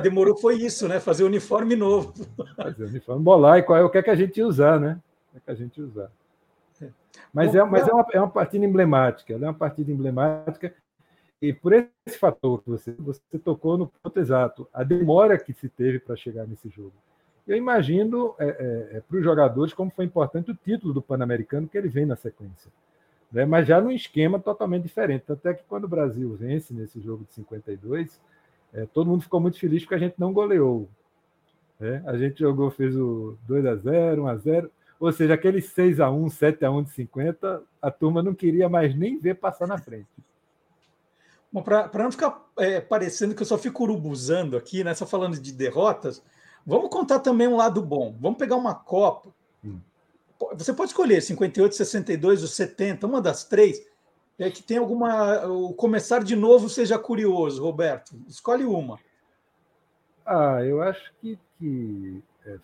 Demorou 0.03 0.37
foi 0.37 0.57
isso, 0.57 0.89
né? 0.89 1.01
Fazer 1.01 1.25
uniforme 1.25 1.77
novo. 1.77 2.13
Fazer 2.57 2.85
uniforme, 2.85 3.23
bolar 3.23 3.59
e 3.59 3.63
qual 3.63 3.79
é 3.79 3.85
o 3.85 3.91
que 3.91 3.99
é 3.99 4.03
que 4.03 4.11
a 4.11 4.17
gente 4.17 4.39
ia 4.39 4.47
usar, 4.47 4.81
né? 4.81 4.99
O 5.29 5.33
que 5.33 5.37
é 5.37 5.41
que 5.41 5.51
a 5.51 5.55
gente 5.55 5.79
ia 5.79 5.87
usar. 5.87 6.11
Mas, 7.33 7.55
é, 7.55 7.63
mas 7.65 7.87
é, 7.87 7.93
uma, 7.93 8.07
é 8.13 8.19
uma 8.19 8.31
partida 8.31 8.65
emblemática, 8.65 9.33
é 9.33 9.37
uma 9.37 9.55
partida 9.55 9.91
emblemática 9.91 10.75
e 11.41 11.53
por 11.53 11.73
esse 11.73 12.19
fator 12.19 12.63
que 12.63 12.71
você, 12.71 12.93
você 12.93 13.39
tocou 13.43 13.77
no 13.77 13.87
ponto 13.87 14.19
exato, 14.19 14.69
a 14.73 14.83
demora 14.83 15.39
que 15.39 15.53
se 15.53 15.69
teve 15.69 15.99
para 15.99 16.17
chegar 16.17 16.47
nesse 16.47 16.69
jogo. 16.69 16.93
Eu 17.47 17.57
imagino 17.57 18.35
é, 18.39 18.47
é, 18.47 18.97
é 18.97 19.01
para 19.01 19.19
os 19.19 19.25
jogadores 19.25 19.75
como 19.75 19.91
foi 19.91 20.05
importante 20.05 20.51
o 20.51 20.55
título 20.55 20.95
do 20.95 21.03
Pan-Americano 21.03 21.69
que 21.69 21.77
ele 21.77 21.89
vem 21.89 22.07
na 22.07 22.17
sequência 22.17 22.71
né? 23.35 23.45
mas 23.45 23.67
já 23.67 23.81
num 23.81 23.91
esquema 23.91 24.39
totalmente 24.39 24.85
diferente. 24.85 25.25
Tanto 25.27 25.47
é 25.49 25.55
que 25.55 25.65
quando 25.65 25.85
o 25.85 25.89
Brasil 25.89 26.35
vence 26.37 26.73
nesse 26.73 27.01
jogo 27.01 27.25
de 27.25 27.35
52, 27.35 28.21
é, 28.73 28.87
todo 28.87 29.09
mundo 29.09 29.23
ficou 29.23 29.41
muito 29.41 29.59
feliz 29.59 29.83
porque 29.83 29.97
a 29.97 29.99
gente 29.99 30.15
não 30.17 30.33
goleou. 30.33 30.89
Né? 31.81 32.01
A 32.07 32.17
gente 32.17 32.39
jogou, 32.39 32.71
fez 32.71 32.97
o 32.97 33.37
2 33.49 33.67
a 33.67 33.75
0 33.75 34.23
1 34.23 34.27
a 34.29 34.37
0 34.37 34.71
ou 34.99 35.13
seja, 35.13 35.35
aquele 35.35 35.61
6 35.61 36.01
a 36.01 36.11
1 36.11 36.31
7 36.31 36.65
a 36.65 36.71
1 36.71 36.83
de 36.85 36.91
50, 36.91 37.63
a 37.81 37.91
turma 37.91 38.23
não 38.23 38.35
queria 38.35 38.69
mais 38.69 38.95
nem 38.95 39.19
ver 39.19 39.35
passar 39.35 39.67
na 39.67 39.79
frente. 39.79 40.09
Para 41.65 42.03
não 42.03 42.11
ficar 42.11 42.45
é, 42.59 42.81
parecendo 42.81 43.35
que 43.35 43.43
eu 43.43 43.47
só 43.47 43.57
fico 43.57 43.85
urubuzando 43.85 44.57
aqui, 44.57 44.83
né, 44.83 44.93
só 44.95 45.07
falando 45.07 45.39
de 45.39 45.53
derrotas, 45.53 46.23
vamos 46.67 46.91
contar 46.91 47.21
também 47.21 47.47
um 47.47 47.57
lado 47.57 47.81
bom. 47.81 48.17
Vamos 48.21 48.39
pegar 48.39 48.57
uma 48.57 48.75
Copa 48.75 49.29
hum 49.65 49.79
você 50.53 50.73
pode 50.73 50.91
escolher 50.91 51.21
58, 51.21 51.75
62 51.75 52.43
ou 52.43 52.49
70, 52.49 53.07
uma 53.07 53.21
das 53.21 53.45
três, 53.45 53.81
é 54.39 54.51
que 54.51 54.63
tem 54.63 54.79
alguma. 54.79 55.47
O 55.47 55.73
começar 55.73 56.23
de 56.23 56.35
novo 56.35 56.69
seja 56.69 56.99
curioso, 56.99 57.63
Roberto. 57.63 58.17
Escolhe 58.29 58.65
uma. 58.65 58.99
Ah, 60.27 60.63
eu 60.65 60.83
acho 60.83 61.13
que, 61.21 61.39
que 61.59 62.23
é, 62.45 62.59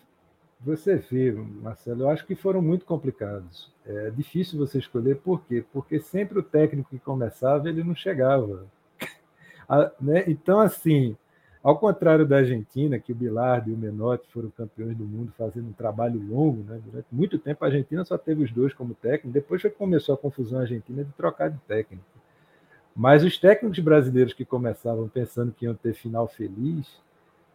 você 0.62 0.96
vê, 0.96 1.32
Marcelo, 1.32 2.02
eu 2.02 2.10
acho 2.10 2.26
que 2.26 2.34
foram 2.34 2.60
muito 2.60 2.84
complicados. 2.84 3.72
É 3.86 4.10
difícil 4.10 4.58
você 4.58 4.78
escolher, 4.78 5.16
por 5.16 5.42
quê? 5.44 5.64
Porque 5.72 5.98
sempre 5.98 6.38
o 6.38 6.42
técnico 6.42 6.90
que 6.90 6.98
começava, 6.98 7.68
ele 7.68 7.82
não 7.82 7.94
chegava. 7.94 8.66
ah, 9.68 9.90
né? 9.98 10.24
Então, 10.26 10.60
assim, 10.60 11.16
ao 11.62 11.78
contrário 11.78 12.26
da 12.26 12.38
Argentina, 12.38 12.98
que 12.98 13.12
o 13.12 13.14
Bilardo 13.14 13.70
e 13.70 13.74
o 13.74 13.76
Menotti 13.76 14.30
foram 14.32 14.50
campeões 14.50 14.96
do 14.96 15.04
mundo 15.04 15.32
fazendo 15.36 15.68
um 15.68 15.72
trabalho 15.72 16.20
longo, 16.20 16.62
né? 16.62 16.80
durante 16.84 17.08
muito 17.10 17.38
tempo 17.38 17.64
a 17.64 17.68
Argentina 17.68 18.04
só 18.04 18.18
teve 18.18 18.44
os 18.44 18.50
dois 18.50 18.74
como 18.74 18.94
técnico, 18.94 19.32
depois 19.32 19.62
que 19.62 19.70
começou 19.70 20.14
a 20.14 20.18
confusão 20.18 20.60
argentina 20.60 21.04
de 21.04 21.12
trocar 21.12 21.50
de 21.50 21.58
técnico. 21.60 22.04
Mas 22.94 23.22
os 23.24 23.38
técnicos 23.38 23.78
brasileiros 23.78 24.32
que 24.32 24.44
começavam 24.44 25.08
pensando 25.08 25.52
que 25.52 25.64
iam 25.64 25.74
ter 25.74 25.94
final 25.94 26.26
feliz, 26.28 26.86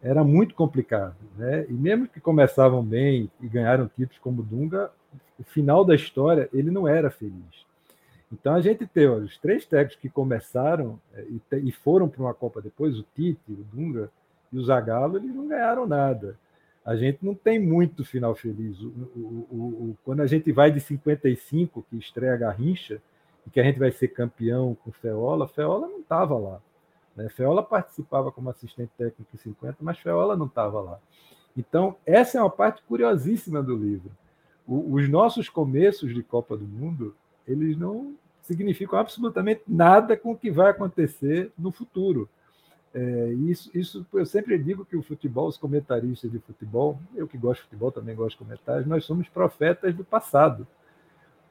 era 0.05 0.23
muito 0.23 0.53
complicado. 0.53 1.15
Né? 1.35 1.65
E 1.67 1.73
mesmo 1.73 2.07
que 2.07 2.19
começavam 2.19 2.83
bem 2.83 3.29
e 3.41 3.47
ganharam 3.47 3.87
títulos 3.87 4.19
como 4.19 4.43
Dunga, 4.43 4.91
o 5.39 5.43
final 5.43 5.83
da 5.83 5.95
história 5.95 6.47
ele 6.53 6.69
não 6.69 6.87
era 6.87 7.09
feliz. 7.09 7.65
Então 8.31 8.53
a 8.53 8.61
gente 8.61 8.85
tem 8.85 9.07
os 9.07 9.35
três 9.39 9.65
técnicos 9.65 9.99
que 9.99 10.07
começaram 10.07 10.99
é, 11.15 11.23
e, 11.23 11.41
e 11.69 11.71
foram 11.71 12.07
para 12.07 12.21
uma 12.21 12.35
Copa 12.35 12.61
depois, 12.61 12.99
o 12.99 13.05
Tite, 13.15 13.51
o 13.51 13.65
Dunga 13.73 14.11
e 14.53 14.59
o 14.59 14.63
Zagallo, 14.63 15.17
eles 15.17 15.33
não 15.33 15.47
ganharam 15.47 15.87
nada. 15.87 16.37
A 16.85 16.95
gente 16.95 17.25
não 17.25 17.33
tem 17.33 17.59
muito 17.59 18.05
final 18.05 18.35
feliz. 18.35 18.79
O, 18.79 18.87
o, 18.87 19.57
o, 19.57 19.97
quando 20.05 20.21
a 20.21 20.27
gente 20.27 20.51
vai 20.51 20.69
de 20.69 20.79
55, 20.79 21.83
que 21.89 21.97
estreia 21.97 22.35
a 22.35 22.37
Garrincha, 22.37 23.01
e 23.47 23.49
que 23.49 23.59
a 23.59 23.63
gente 23.63 23.79
vai 23.79 23.91
ser 23.91 24.09
campeão 24.09 24.77
com 24.83 24.91
Feola, 24.91 25.47
Feola 25.47 25.87
não 25.87 25.99
estava 25.99 26.37
lá. 26.37 26.61
Né? 27.15 27.29
Feola 27.29 27.63
participava 27.63 28.31
como 28.31 28.49
assistente 28.49 28.91
técnico 28.97 29.29
em 29.33 29.37
50, 29.37 29.77
mas 29.81 29.99
Feola 29.99 30.35
não 30.35 30.45
estava 30.45 30.81
lá. 30.81 30.99
Então, 31.57 31.95
essa 32.05 32.37
é 32.37 32.41
uma 32.41 32.49
parte 32.49 32.81
curiosíssima 32.83 33.63
do 33.63 33.75
livro. 33.75 34.11
os 34.67 35.07
nossos 35.07 35.47
começos 35.47 36.13
de 36.13 36.21
Copa 36.21 36.57
do 36.57 36.65
Mundo, 36.65 37.15
eles 37.47 37.77
não 37.77 38.15
significam 38.41 38.99
absolutamente 38.99 39.61
nada 39.67 40.17
com 40.17 40.31
o 40.31 40.37
que 40.37 40.51
vai 40.51 40.71
acontecer 40.71 41.51
no 41.57 41.71
futuro. 41.71 42.29
É, 42.93 43.33
isso, 43.49 43.69
isso 43.73 44.05
eu 44.13 44.25
sempre 44.25 44.57
digo 44.57 44.85
que 44.85 44.95
o 44.95 45.03
futebol, 45.03 45.47
os 45.47 45.57
comentaristas 45.57 46.31
de 46.31 46.39
futebol, 46.39 46.97
eu 47.13 47.27
que 47.27 47.37
gosto 47.37 47.61
de 47.61 47.63
futebol 47.65 47.91
também 47.91 48.15
gosto 48.15 48.37
de 48.37 48.45
comentários, 48.45 48.87
nós 48.87 49.03
somos 49.03 49.27
profetas 49.27 49.93
do 49.93 50.03
passado. 50.03 50.65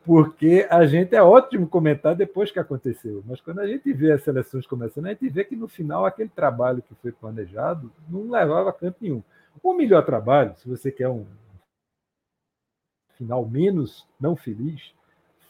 Porque 0.05 0.67
a 0.71 0.85
gente 0.85 1.15
é 1.15 1.23
ótimo 1.23 1.67
comentar 1.67 2.15
depois 2.15 2.51
que 2.51 2.59
aconteceu, 2.59 3.23
mas 3.27 3.41
quando 3.41 3.61
a 3.61 3.67
gente 3.67 3.91
vê 3.93 4.13
as 4.13 4.23
seleções 4.23 4.67
começando, 4.67 5.07
a 5.07 5.11
gente 5.11 5.29
vê 5.31 5.45
que 5.45 5.57
no 5.57 5.67
final 5.67 6.05
aquele 6.05 6.29
trabalho 6.29 6.83
que 6.83 6.95
foi 6.97 7.11
planejado 7.11 7.91
não 8.09 8.31
levava 8.31 8.69
a 8.69 8.73
canto 8.73 8.99
nenhum. 9.01 9.23
O 9.63 9.73
melhor 9.73 10.05
trabalho, 10.05 10.55
se 10.57 10.69
você 10.69 10.93
quer 10.93 11.09
um 11.09 11.25
final 13.17 13.47
menos 13.49 14.07
não 14.21 14.37
feliz, 14.37 14.93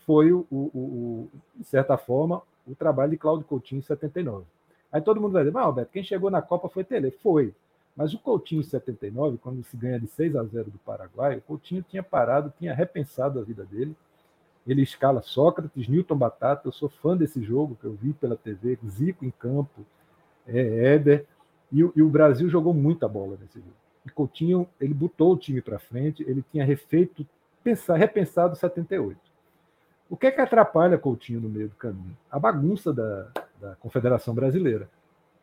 foi, 0.06 0.32
o, 0.32 0.47
o, 0.51 0.56
o, 0.56 1.31
de 1.56 1.64
certa 1.64 1.97
forma, 1.97 2.43
o 2.66 2.74
trabalho 2.74 3.10
de 3.10 3.18
Cláudio 3.18 3.47
Coutinho 3.47 3.81
em 3.81 3.82
79. 3.82 4.44
Aí 4.93 5.01
todo 5.01 5.20
mundo 5.20 5.32
vai 5.32 5.43
dizer, 5.43 5.52
mas 5.52 5.64
Alberto, 5.64 5.93
quem 5.93 6.05
chegou 6.05 6.31
na 6.31 6.40
Copa 6.40 6.68
foi 6.68 6.85
Tele. 6.85 7.10
Foi. 7.10 7.52
Mas 7.97 8.12
o 8.12 8.18
Coutinho 8.18 8.60
em 8.60 8.64
79, 8.64 9.39
quando 9.39 9.64
se 9.64 9.76
ganha 9.76 9.98
de 9.98 10.06
6 10.06 10.36
a 10.36 10.44
0 10.44 10.70
do 10.70 10.78
Paraguai, 10.78 11.36
o 11.36 11.43
Coutinho 11.43 11.85
tinha 11.89 12.02
parado, 12.02 12.52
tinha 12.59 12.74
repensado 12.74 13.40
a 13.40 13.43
vida 13.43 13.64
dele. 13.64 13.97
Ele 14.66 14.82
escala 14.82 15.20
Sócrates, 15.20 15.89
Newton 15.89 16.16
Batata. 16.16 16.69
Eu 16.69 16.73
sou 16.73 16.89
fã 16.89 17.16
desse 17.16 17.43
jogo 17.43 17.77
que 17.81 17.85
eu 17.85 17.95
vi 17.95 18.12
pela 18.12 18.36
TV, 18.36 18.78
Zico 18.86 19.24
em 19.24 19.31
campo, 19.31 19.85
é, 20.47 20.95
Éder. 20.95 21.27
E, 21.70 21.78
e 21.78 22.03
o 22.03 22.09
Brasil 22.09 22.49
jogou 22.49 22.73
muita 22.73 23.07
bola 23.09 23.36
nesse 23.41 23.59
jogo. 23.59 23.74
E 24.07 24.11
Coutinho, 24.11 24.69
ele 24.81 24.95
botou 24.95 25.32
o 25.32 25.36
time 25.36 25.61
para 25.61 25.78
frente, 25.78 26.23
ele 26.23 26.45
tinha 26.51 26.65
refeito, 26.65 27.27
pensar, 27.62 27.97
repensado 27.97 28.55
78. 28.55 29.19
O 30.09 30.16
que 30.16 30.27
é 30.27 30.31
que 30.31 30.41
atrapalha 30.41 30.99
Coutinho 30.99 31.41
no 31.41 31.49
meio 31.49 31.69
do 31.69 31.74
caminho? 31.74 32.16
A 32.31 32.39
bagunça 32.39 32.93
da, 32.93 33.31
da 33.61 33.74
Confederação 33.77 34.35
Brasileira. 34.35 34.89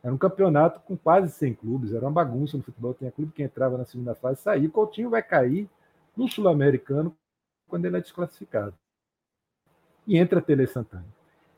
Era 0.03 0.13
um 0.13 0.17
campeonato 0.17 0.79
com 0.79 0.97
quase 0.97 1.31
100 1.31 1.53
clubes, 1.55 1.93
era 1.93 2.03
uma 2.05 2.11
bagunça 2.11 2.57
no 2.57 2.63
futebol. 2.63 2.93
Tinha 2.93 3.11
clube 3.11 3.31
que 3.33 3.43
entrava 3.43 3.77
na 3.77 3.85
segunda 3.85 4.15
fase 4.15 4.41
saía. 4.41 4.69
Coutinho 4.69 5.09
vai 5.09 5.21
cair 5.21 5.69
no 6.15 6.27
Sul-Americano 6.27 7.15
quando 7.67 7.85
ele 7.85 7.97
é 7.97 8.01
desclassificado. 8.01 8.73
E 10.11 10.17
entra 10.17 10.41
Tele 10.41 10.67
Santana. 10.67 11.05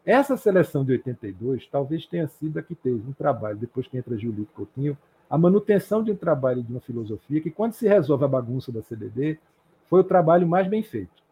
Essa 0.06 0.38
seleção 0.38 0.86
de 0.86 0.92
82 0.92 1.66
talvez 1.72 2.06
tenha 2.06 2.28
sido 2.28 2.60
a 2.60 2.62
que 2.62 2.76
teve 2.76 3.02
um 3.10 3.12
trabalho, 3.12 3.58
depois 3.58 3.88
que 3.88 3.98
entra 3.98 4.16
Julito 4.16 4.54
Coutinho, 4.54 4.96
a 5.28 5.40
manutenção 5.40 6.04
de 6.04 6.12
um 6.12 6.16
trabalho 6.16 6.62
de 6.62 6.72
uma 6.72 6.80
filosofia 6.80 7.42
que, 7.42 7.50
quando 7.50 7.74
se 7.74 7.88
resolve 7.88 8.26
a 8.26 8.28
bagunça 8.28 8.72
da 8.72 8.84
CBD, 8.84 9.40
foi 9.90 10.02
o 10.02 10.04
trabalho 10.04 10.48
mais 10.48 10.68
bem 10.68 10.84
feito. 10.84 11.24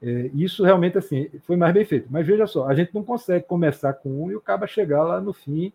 É, 0.00 0.30
isso 0.34 0.62
realmente 0.62 0.96
assim 0.96 1.28
foi 1.42 1.56
mais 1.56 1.74
bem 1.74 1.84
feito. 1.84 2.06
Mas 2.08 2.24
veja 2.24 2.46
só, 2.46 2.68
a 2.68 2.74
gente 2.76 2.94
não 2.94 3.02
consegue 3.02 3.44
começar 3.44 3.94
com 3.94 4.22
um 4.22 4.30
e 4.30 4.36
o 4.36 4.40
caba 4.40 4.68
chegar 4.68 5.02
lá 5.02 5.20
no 5.20 5.32
fim 5.32 5.72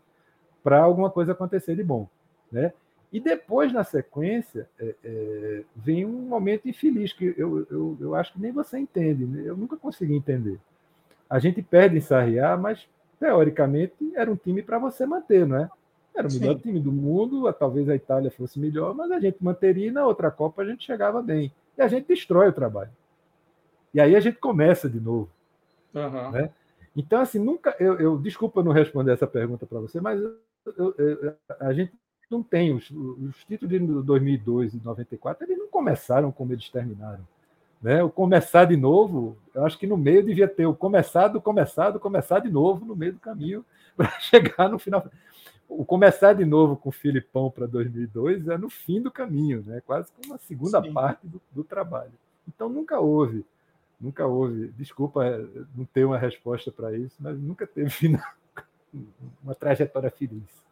para 0.64 0.80
alguma 0.80 1.11
coisa 1.11 1.34
acontecer 1.34 1.76
de 1.76 1.84
bom, 1.84 2.07
né? 2.49 2.72
E 3.11 3.19
depois, 3.19 3.73
na 3.73 3.84
sequência, 3.84 4.69
é, 4.80 4.95
é, 5.03 5.64
vem 5.76 6.05
um 6.05 6.27
momento 6.30 6.69
infeliz 6.69 7.11
que 7.11 7.34
eu, 7.38 7.68
eu, 7.69 7.97
eu 7.99 8.15
acho 8.15 8.31
que 8.31 8.39
nem 8.39 8.53
você 8.53 8.77
entende. 8.77 9.26
Né? 9.26 9.43
Eu 9.45 9.57
nunca 9.57 9.76
consegui 9.76 10.14
entender. 10.15 10.57
A 11.30 11.40
gente 11.40 11.62
perde 11.62 11.98
em 11.98 12.02
Sarriá, 12.02 12.56
mas 12.56 12.88
teoricamente 13.20 13.94
era 14.16 14.32
um 14.32 14.36
time 14.36 14.62
para 14.62 14.80
você 14.80 15.06
manter, 15.06 15.45
não 15.45 15.58
é? 15.58 15.70
Era 16.16 16.28
o 16.28 16.32
melhor 16.34 16.56
Sim. 16.56 16.62
time 16.62 16.80
do 16.80 16.91
mundo, 16.91 17.52
talvez 17.54 17.88
a 17.90 17.95
Itália 17.95 18.32
fosse 18.32 18.60
melhor, 18.60 18.95
mas 18.95 19.12
a 19.12 19.20
gente 19.20 19.38
manteria 19.40 19.88
e 19.88 19.91
na 19.91 20.06
outra 20.06 20.32
Copa 20.32 20.64
a 20.64 20.66
gente 20.66 20.84
chegava 20.84 21.22
bem. 21.22 21.54
E 21.78 21.82
a 21.82 21.88
gente 21.88 22.08
destrói 22.08 22.49
o 22.49 22.54
trabalho. 22.54 22.90
E 23.94 24.02
aí 24.02 24.16
a 24.16 24.20
gente 24.20 24.40
começa 24.40 24.90
de 24.90 24.99
novo. 24.99 25.30
Uhum. 25.94 26.32
Né? 26.32 26.49
Então, 26.95 27.22
assim, 27.22 27.38
nunca. 27.38 27.76
Eu, 27.80 27.99
eu 27.99 28.18
desculpa 28.18 28.64
não 28.64 28.72
responder 28.72 29.14
essa 29.14 29.28
pergunta 29.28 29.68
para 29.68 29.80
você, 29.80 30.02
mas 30.02 30.20
eu, 30.20 30.95
eu, 30.98 31.36
a 31.60 31.72
gente 31.72 31.94
não 32.30 32.41
tem. 32.41 32.74
Os, 32.74 32.90
os 32.90 33.44
títulos 33.45 33.72
de 33.72 33.80
2002 34.04 34.74
e 34.74 34.82
94, 34.84 35.45
eles 35.45 35.58
não 35.58 35.68
começaram 35.68 36.32
como 36.32 36.52
eles 36.52 36.68
terminaram. 36.70 37.26
Né? 37.82 38.02
O 38.04 38.10
começar 38.10 38.66
de 38.66 38.76
novo, 38.76 39.38
eu 39.54 39.66
acho 39.66 39.78
que 39.78 39.88
no 39.88 39.98
meio 39.98 40.24
devia 40.24 40.48
ter 40.48 40.66
o 40.66 40.76
começado, 40.76 41.40
começado, 41.40 41.99
começar 41.99 42.40
de 42.40 42.49
novo 42.49 42.86
no 42.86 42.95
meio 42.95 43.14
do 43.14 43.20
caminho 43.20 43.64
para 43.95 44.10
chegar 44.20 44.70
no 44.70 44.80
final. 44.80 45.06
O 45.70 45.84
começar 45.86 46.34
de 46.34 46.45
novo 46.45 46.78
com 46.78 46.90
o 46.90 46.94
Filipão 46.94 47.52
para 47.52 47.68
2002 47.68 48.48
é 48.48 48.58
no 48.58 48.70
fim 48.70 49.02
do 49.02 49.12
caminho, 49.12 49.64
né? 49.66 49.82
quase 49.86 50.12
como 50.12 50.34
uma 50.34 50.38
segunda 50.40 50.82
Sim. 50.82 50.94
parte 50.94 51.28
do, 51.28 51.41
do 51.52 51.64
trabalho. 51.64 52.14
Então 52.48 52.70
nunca 52.70 52.99
houve 52.99 53.45
nunca 53.99 54.26
houve. 54.26 54.70
Desculpa 54.78 55.26
é, 55.26 55.45
não 55.76 55.86
ter 55.86 56.06
uma 56.06 56.18
resposta 56.18 56.72
para 56.72 56.95
isso, 56.95 57.16
mas 57.20 57.38
nunca 57.40 57.66
teve 57.66 58.18
uma 59.44 59.56
trajetória 59.56 60.12
feliz. 60.12 60.66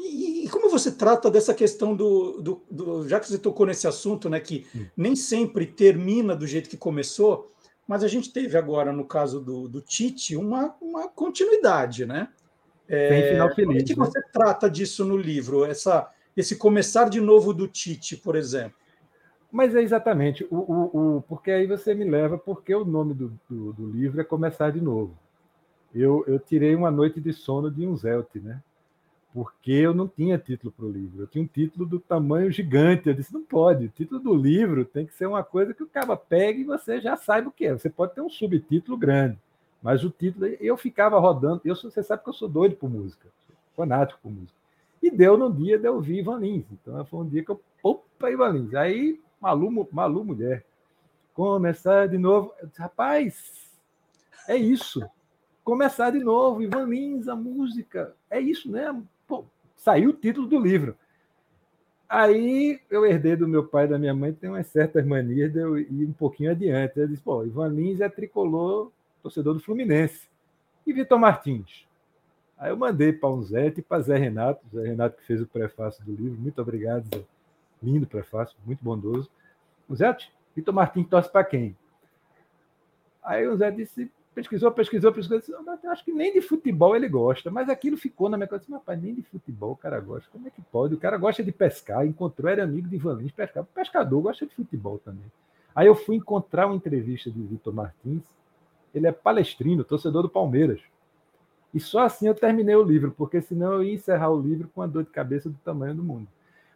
E, 0.00 0.46
e, 0.46 0.48
como 0.48 0.70
você 0.70 0.90
trata 0.90 1.30
dessa 1.30 1.52
questão 1.52 1.94
do, 1.94 2.40
do, 2.40 2.62
do, 2.70 3.08
Já 3.08 3.20
que 3.20 3.28
você 3.28 3.38
tocou 3.38 3.66
nesse 3.66 3.86
assunto, 3.86 4.30
né, 4.30 4.40
que 4.40 4.66
hum. 4.74 4.86
nem 4.96 5.14
sempre 5.14 5.66
termina 5.66 6.34
do 6.34 6.46
jeito 6.46 6.70
que 6.70 6.76
começou, 6.76 7.52
mas 7.86 8.02
a 8.02 8.08
gente 8.08 8.32
teve 8.32 8.56
agora, 8.56 8.92
no 8.92 9.04
caso 9.04 9.40
do, 9.40 9.68
do 9.68 9.80
Tite, 9.80 10.36
uma, 10.36 10.74
uma 10.80 11.08
continuidade, 11.08 12.06
né? 12.06 12.28
É, 12.88 13.08
Tem 13.08 13.32
final 13.32 13.54
feliz. 13.54 13.66
Como 13.66 13.78
é 13.78 13.82
que 13.82 13.98
né? 13.98 14.06
você 14.06 14.22
trata 14.32 14.70
disso 14.70 15.04
no 15.04 15.16
livro? 15.16 15.64
Essa, 15.64 16.10
esse 16.36 16.56
começar 16.56 17.10
de 17.10 17.20
novo 17.20 17.52
do 17.52 17.68
Tite, 17.68 18.16
por 18.16 18.36
exemplo? 18.36 18.78
Mas 19.52 19.74
é 19.74 19.82
exatamente, 19.82 20.46
o, 20.48 20.56
o, 20.56 21.16
o, 21.16 21.22
porque 21.22 21.50
aí 21.50 21.66
você 21.66 21.92
me 21.92 22.04
leva, 22.04 22.38
porque 22.38 22.72
o 22.72 22.84
nome 22.84 23.12
do, 23.14 23.32
do, 23.48 23.72
do, 23.72 23.90
livro 23.90 24.20
é 24.20 24.24
Começar 24.24 24.70
de 24.70 24.80
Novo. 24.80 25.18
Eu, 25.92 26.24
eu 26.28 26.38
tirei 26.38 26.74
uma 26.76 26.90
noite 26.90 27.20
de 27.20 27.32
sono 27.32 27.68
de 27.68 27.84
um 27.84 27.96
Zelt, 27.96 28.28
né? 28.36 28.62
Porque 29.32 29.70
eu 29.70 29.94
não 29.94 30.08
tinha 30.08 30.36
título 30.38 30.72
para 30.72 30.84
o 30.84 30.90
livro. 30.90 31.22
Eu 31.22 31.26
tinha 31.28 31.44
um 31.44 31.46
título 31.46 31.86
do 31.86 32.00
tamanho 32.00 32.50
gigante. 32.50 33.08
Eu 33.08 33.14
disse, 33.14 33.32
não 33.32 33.44
pode. 33.44 33.86
O 33.86 33.88
título 33.88 34.20
do 34.20 34.34
livro 34.34 34.84
tem 34.84 35.06
que 35.06 35.14
ser 35.14 35.26
uma 35.26 35.44
coisa 35.44 35.72
que 35.72 35.84
o 35.84 35.88
cara 35.88 36.16
pega 36.16 36.58
e 36.58 36.64
você 36.64 37.00
já 37.00 37.16
saiba 37.16 37.48
o 37.48 37.52
que 37.52 37.66
é. 37.66 37.72
Você 37.72 37.88
pode 37.88 38.14
ter 38.14 38.20
um 38.20 38.28
subtítulo 38.28 38.96
grande, 38.96 39.38
mas 39.80 40.02
o 40.02 40.10
título... 40.10 40.46
Eu 40.46 40.76
ficava 40.76 41.18
rodando... 41.20 41.60
Eu, 41.64 41.76
você 41.76 42.02
sabe 42.02 42.24
que 42.24 42.28
eu 42.28 42.34
sou 42.34 42.48
doido 42.48 42.74
por 42.74 42.90
música. 42.90 43.28
Fanático 43.76 44.18
por 44.20 44.32
música. 44.32 44.58
E 45.00 45.10
deu 45.10 45.38
no 45.38 45.52
dia 45.52 45.78
de 45.78 45.86
eu 45.86 45.94
ouvir 45.94 46.18
Ivan 46.18 46.40
Lins. 46.40 46.64
Então 46.72 47.04
foi 47.04 47.20
um 47.20 47.28
dia 47.28 47.44
que 47.44 47.50
eu... 47.52 47.60
Opa, 47.84 48.30
Ivan 48.30 48.48
Lins. 48.48 48.74
Aí 48.74 49.20
Malu, 49.40 49.88
Malu 49.92 50.24
mulher. 50.24 50.64
Começar 51.32 52.08
de 52.08 52.18
novo. 52.18 52.52
Rapaz, 52.76 53.70
é 54.48 54.56
isso. 54.56 55.00
Começar 55.62 56.10
de 56.10 56.18
novo. 56.18 56.62
Ivan 56.62 56.86
Lins, 56.86 57.28
a 57.28 57.36
música. 57.36 58.12
É 58.28 58.40
isso, 58.40 58.68
né? 58.70 59.00
Pô, 59.30 59.44
saiu 59.76 60.10
o 60.10 60.12
título 60.12 60.48
do 60.48 60.58
livro. 60.58 60.96
Aí 62.08 62.80
eu 62.90 63.06
herdei 63.06 63.36
do 63.36 63.46
meu 63.46 63.64
pai 63.64 63.84
e 63.84 63.88
da 63.88 63.98
minha 63.98 64.12
mãe, 64.12 64.32
tem 64.32 64.50
umas 64.50 64.66
certas 64.66 65.06
manias 65.06 65.52
de 65.52 65.60
eu 65.60 65.78
ir 65.78 66.04
um 66.04 66.12
pouquinho 66.12 66.50
adiante. 66.50 66.98
Eu 66.98 67.06
disse, 67.06 67.22
pô, 67.22 67.44
Ivan 67.44 67.68
Lins 67.68 68.00
é 68.00 68.08
tricolor, 68.08 68.90
torcedor 69.22 69.54
do 69.54 69.60
Fluminense. 69.60 70.28
E 70.84 70.92
Vitor 70.92 71.20
Martins. 71.20 71.86
Aí 72.58 72.70
eu 72.70 72.76
mandei 72.76 73.12
para 73.12 73.28
o 73.28 73.40
Zé 73.42 73.68
e 73.68 73.80
para 73.82 74.02
Zé 74.02 74.18
Renato, 74.18 74.60
Zé 74.74 74.88
Renato 74.88 75.16
que 75.16 75.24
fez 75.24 75.40
o 75.40 75.46
prefácio 75.46 76.04
do 76.04 76.10
livro. 76.10 76.38
Muito 76.38 76.60
obrigado, 76.60 77.06
Zé 77.14 77.24
lindo 77.82 78.06
prefácio, 78.06 78.56
muito 78.66 78.84
bondoso. 78.84 79.30
O 79.88 79.94
Zé, 79.94 80.14
Vitor 80.54 80.74
Martins 80.74 81.08
torce 81.08 81.30
para 81.30 81.44
quem? 81.44 81.76
Aí 83.22 83.46
o 83.46 83.56
Zé 83.56 83.70
disse, 83.70 84.10
pesquisou, 84.40 84.72
pesquisou, 84.72 85.12
pesquisou, 85.12 85.58
acho 85.90 86.04
que 86.04 86.12
nem 86.12 86.32
de 86.32 86.40
futebol 86.40 86.96
ele 86.96 87.08
gosta, 87.08 87.50
mas 87.50 87.68
aquilo 87.68 87.96
ficou 87.96 88.28
na 88.28 88.36
minha 88.36 88.48
cabeça, 88.48 88.72
rapaz, 88.72 89.00
nem 89.00 89.14
de 89.14 89.22
futebol 89.22 89.72
o 89.72 89.76
cara 89.76 90.00
gosta, 90.00 90.28
como 90.32 90.46
é 90.48 90.50
que 90.50 90.62
pode? 90.62 90.94
O 90.94 90.98
cara 90.98 91.18
gosta 91.18 91.42
de 91.42 91.52
pescar, 91.52 92.06
encontrou, 92.06 92.50
era 92.50 92.64
amigo 92.64 92.88
de 92.88 92.96
Ivan 92.96 93.14
Lins, 93.14 93.32
o 93.32 93.64
pescador 93.64 94.20
gosta 94.20 94.46
de 94.46 94.54
futebol 94.54 94.98
também. 94.98 95.30
Aí 95.74 95.86
eu 95.86 95.94
fui 95.94 96.16
encontrar 96.16 96.66
uma 96.66 96.76
entrevista 96.76 97.30
de 97.30 97.40
Vitor 97.42 97.72
Martins, 97.72 98.22
ele 98.94 99.06
é 99.06 99.12
palestrino, 99.12 99.84
torcedor 99.84 100.22
do 100.22 100.28
Palmeiras. 100.28 100.80
E 101.72 101.78
só 101.78 102.00
assim 102.00 102.26
eu 102.26 102.34
terminei 102.34 102.74
o 102.74 102.82
livro, 102.82 103.14
porque 103.16 103.40
senão 103.40 103.74
eu 103.74 103.84
ia 103.84 103.94
encerrar 103.94 104.30
o 104.30 104.40
livro 104.40 104.68
com 104.74 104.82
a 104.82 104.86
dor 104.86 105.04
de 105.04 105.10
cabeça 105.10 105.48
do 105.48 105.58
tamanho 105.58 105.94
do 105.94 106.02
mundo. 106.02 106.26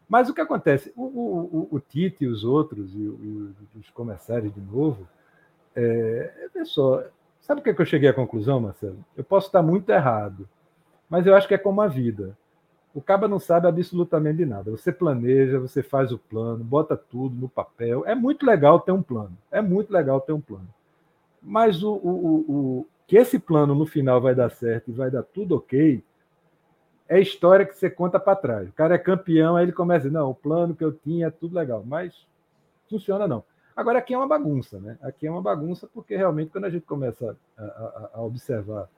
Mas 0.09 0.29
o 0.29 0.35
que 0.35 0.41
acontece? 0.41 0.93
O, 0.95 1.03
o, 1.03 1.69
o 1.73 1.81
Tite 1.81 2.25
e 2.25 2.29
os 2.29 2.45
outros, 2.45 2.95
e, 2.95 2.99
e 2.99 3.55
os 3.81 3.91
comerciários 3.91 4.55
de 4.55 4.61
novo, 4.61 5.09
é, 5.75 6.49
é 6.55 6.65
só. 6.65 7.03
Sabe 7.45 7.61
o 7.61 7.63
que, 7.63 7.69
é 7.69 7.75
que 7.75 7.83
eu 7.83 7.87
cheguei 7.87 8.09
à 8.09 8.15
conclusão, 8.15 8.59
Marcelo? 8.59 9.05
Eu 9.15 9.23
posso 9.23 9.49
estar 9.49 9.63
muito 9.63 9.91
errado, 9.91 10.49
mas 11.11 11.27
eu 11.27 11.35
acho 11.35 11.47
que 11.47 11.53
é 11.53 11.59
como 11.59 11.83
a 11.83 11.87
vida. 11.87 12.35
O 12.95 13.03
caba 13.03 13.29
não 13.29 13.39
sabe 13.39 13.69
absolutamente 13.69 14.39
de 14.39 14.47
nada. 14.47 14.71
Você 14.71 14.91
planeja, 14.91 15.61
você 15.61 15.83
faz 15.83 16.11
o 16.11 16.19
plano, 16.19 16.65
bota 16.65 16.97
tudo 16.97 17.39
no 17.39 17.47
papel. 17.47 18.03
É 18.07 18.15
muito 18.15 18.47
legal 18.47 18.81
ter 18.81 18.93
um 18.93 19.03
plano. 19.03 19.37
É 19.51 19.61
muito 19.61 19.93
legal 19.93 20.23
ter 20.23 20.33
um 20.33 20.41
plano. 20.41 20.67
Mas 21.43 21.83
o, 21.83 21.93
o, 21.93 22.45
o 22.49 22.87
que 23.07 23.19
esse 23.19 23.39
plano 23.39 23.75
no 23.75 23.85
final 23.85 24.23
vai 24.23 24.35
dar 24.35 24.49
certo 24.49 24.91
e 24.91 24.95
vai 24.95 25.11
dar 25.11 25.23
tudo 25.23 25.57
ok, 25.57 26.03
é 27.07 27.21
história 27.21 27.67
que 27.67 27.77
você 27.77 27.91
conta 27.91 28.19
para 28.19 28.37
trás. 28.37 28.71
O 28.71 28.73
cara 28.73 28.95
é 28.95 28.99
campeão, 28.99 29.55
aí 29.55 29.67
ele 29.67 29.73
começa 29.73 30.09
não, 30.09 30.31
o 30.31 30.35
plano 30.35 30.75
que 30.75 30.83
eu 30.83 30.93
tinha 30.93 31.27
é 31.27 31.31
tudo 31.31 31.57
legal, 31.57 31.85
mas 31.87 32.27
funciona 32.89 33.29
não. 33.29 33.45
Agora 33.77 33.99
aqui 33.99 34.15
é 34.15 34.17
uma 34.17 34.29
bagunça, 34.29 34.79
né? 34.79 34.97
Aqui 35.03 35.27
é 35.27 35.31
uma 35.31 35.43
bagunça 35.43 35.89
porque 35.93 36.17
realmente 36.17 36.51
quando 36.51 36.65
a 36.65 36.71
gente 36.71 36.87
começa 36.87 37.37
a, 37.57 37.63
a, 37.63 38.11
a 38.15 38.23
observar 38.23 38.89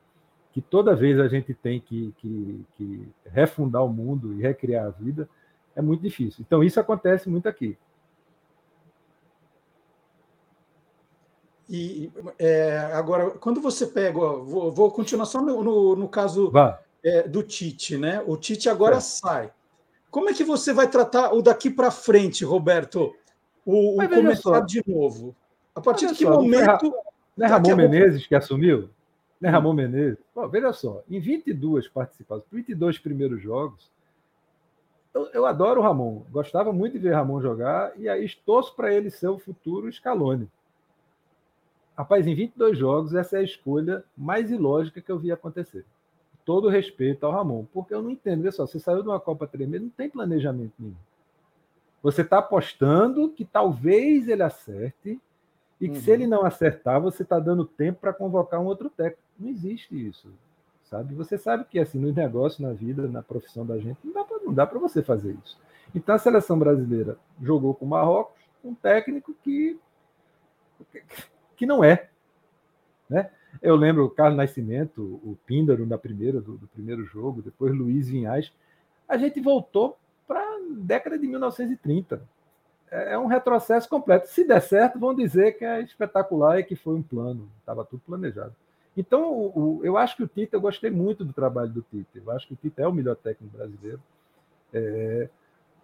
que 0.53 0.61
toda 0.63 0.97
vez 0.97 1.21
a 1.21 1.29
gente 1.29 1.53
tem 1.53 1.81
que, 1.81 2.15
que, 2.17 2.65
que 2.77 3.09
refundar 3.27 3.85
o 3.85 3.89
mundo 3.89 4.33
e 4.35 4.41
recriar 4.41 4.87
a 4.87 4.91
vida, 4.91 5.29
é 5.75 5.83
muito 5.83 6.01
difícil. 6.01 6.43
Então, 6.47 6.65
isso 6.65 6.81
acontece 6.81 7.29
muito 7.29 7.47
aqui. 7.47 7.77
E 11.69 12.11
é, 12.39 12.79
agora, 12.95 13.33
quando 13.33 13.61
você 13.61 13.87
pega, 13.87 14.19
ó, 14.19 14.43
vou, 14.43 14.73
vou, 14.73 14.91
continuar 14.91 15.27
só 15.27 15.43
no, 15.43 15.63
no, 15.63 15.97
no 15.97 16.09
caso 16.09 16.51
é, 17.05 17.29
do 17.29 17.43
Tite, 17.43 17.99
né? 17.99 18.23
O 18.27 18.37
Tite 18.37 18.71
agora 18.71 18.97
é. 18.97 19.01
sai. 19.01 19.53
Como 20.11 20.31
é 20.31 20.33
que 20.33 20.45
você 20.45 20.73
vai 20.73 20.89
tratar 20.89 21.35
o 21.35 21.43
daqui 21.43 21.69
para 21.69 21.91
frente, 21.91 22.45
Roberto? 22.47 23.15
O, 23.67 24.01
o 24.01 24.09
começar 24.09 24.61
de 24.61 24.81
novo? 24.87 25.35
A 25.75 25.81
partir 25.81 26.07
de 26.07 26.15
que 26.15 26.25
só, 26.25 26.41
momento. 26.41 26.95
Não 27.37 27.47
é 27.47 27.49
Ramon 27.49 27.77
Menezes 27.77 28.27
que 28.27 28.35
assumiu? 28.35 28.89
Não 29.41 29.51
é 29.51 29.53
Ramon 29.53 29.75
Menezes? 29.75 30.19
Bom, 30.35 30.49
veja 30.49 30.73
só, 30.73 31.03
em 31.11 31.19
22 31.21 31.89
participações, 31.89 32.47
22 32.51 32.99
primeiros 32.99 33.43
jogos, 33.43 33.91
eu, 35.13 35.27
eu, 35.33 35.47
adoro 35.47 35.81
o 35.81 35.83
Ramon, 35.83 36.23
gostava 36.31 36.73
muito 36.73 36.93
de 36.93 36.99
ver 36.99 37.15
Ramon 37.15 37.41
jogar 37.41 37.93
e 37.99 38.09
aí 38.09 38.29
torço 38.45 38.75
para 38.75 38.95
ele 38.95 39.11
ser 39.11 39.29
o 39.29 39.39
futuro 39.39 39.91
Scaloni. 39.91 40.49
Rapaz, 41.97 42.27
em 42.27 42.35
22 42.35 42.79
jogos, 42.79 43.15
essa 43.15 43.37
é 43.37 43.41
a 43.41 43.43
escolha 43.43 44.05
mais 44.17 44.51
ilógica 44.51 45.01
que 45.01 45.11
eu 45.11 45.19
vi 45.19 45.33
acontecer. 45.33 45.85
Todo 46.45 46.69
respeito 46.69 47.25
ao 47.25 47.33
Ramon, 47.33 47.65
porque 47.73 47.95
eu 47.95 48.03
não 48.03 48.11
entendo. 48.11 48.43
Olha 48.43 48.53
só, 48.53 48.67
você 48.67 48.79
saiu 48.79 49.03
de 49.03 49.09
uma 49.09 49.19
Copa 49.19 49.47
tremenda, 49.47 49.85
não 49.85 49.91
tem 49.91 50.09
planejamento 50.09 50.75
nenhum. 50.79 50.95
Você 52.07 52.23
está 52.23 52.39
apostando 52.39 53.31
que 53.31 53.45
talvez 53.45 54.29
ele 54.29 54.45
acerte 54.45 55.21
e 55.81 55.89
que 55.89 55.97
uhum. 55.97 56.01
se 56.01 56.09
ele 56.13 56.25
não 56.25 56.47
acertar, 56.47 57.01
você 57.01 57.25
está 57.25 57.41
dando 57.41 57.65
tempo 57.65 57.99
para 57.99 58.13
convocar 58.13 58.61
um 58.61 58.67
outro 58.67 58.89
técnico. 58.89 59.25
Não 59.37 59.49
existe 59.49 60.07
isso, 60.07 60.33
sabe? 60.85 61.17
Você 61.17 61.37
sabe 61.37 61.65
que 61.65 61.81
assim 61.81 61.99
no 61.99 62.13
negócio, 62.13 62.63
na 62.63 62.73
vida, 62.73 63.09
na 63.09 63.25
profissão 63.25 63.67
da 63.67 63.77
gente, 63.79 63.99
não 64.05 64.55
dá 64.55 64.65
para 64.65 64.79
você 64.79 65.03
fazer 65.03 65.37
isso. 65.45 65.59
Então 65.93 66.15
a 66.15 66.19
seleção 66.19 66.57
brasileira 66.57 67.19
jogou 67.43 67.75
com 67.75 67.85
o 67.85 67.89
Marrocos, 67.89 68.41
um 68.63 68.73
técnico 68.73 69.35
que 69.43 69.77
que 71.57 71.67
não 71.67 71.83
é. 71.83 72.09
Né? 73.11 73.29
Eu 73.61 73.75
lembro 73.75 74.05
o 74.05 74.11
Carlos 74.11 74.37
Nascimento, 74.37 75.03
o 75.25 75.37
Píndaro 75.45 75.85
na 75.85 75.99
primeira, 75.99 76.41
do, 76.41 76.57
do 76.57 76.69
primeiro 76.69 77.05
jogo, 77.05 77.43
depois 77.43 77.75
Luiz 77.75 78.09
Vinhais. 78.09 78.53
A 79.09 79.17
gente 79.17 79.41
voltou 79.41 79.97
década 80.75 81.19
de 81.19 81.27
1930. 81.27 82.23
É, 82.91 83.15
é 83.15 83.19
um 83.19 83.27
retrocesso 83.27 83.89
completo. 83.89 84.29
Se 84.29 84.45
der 84.45 84.61
certo, 84.61 84.99
vão 84.99 85.15
dizer 85.15 85.59
que 85.59 85.65
é 85.65 85.81
espetacular 85.81 86.59
e 86.59 86.65
que 86.65 86.77
foi 86.77 86.95
um 86.95 87.03
plano, 87.03 87.49
estava 87.61 87.85
tudo 87.85 88.03
planejado. 88.07 88.55
Então, 88.97 89.31
o, 89.31 89.79
o, 89.79 89.85
eu 89.85 89.97
acho 89.97 90.17
que 90.17 90.23
o 90.23 90.29
Tite, 90.29 90.55
eu 90.55 90.61
gostei 90.61 90.91
muito 90.91 91.25
do 91.25 91.33
trabalho 91.33 91.71
do 91.71 91.83
Tite. 91.83 92.09
Eu 92.15 92.31
acho 92.31 92.47
que 92.47 92.55
o 92.55 92.57
Tite 92.57 92.81
é 92.81 92.89
o 92.89 92.93
melhor 92.93 93.17
técnico 93.17 93.57
brasileiro. 93.57 94.01
É, 94.73 95.29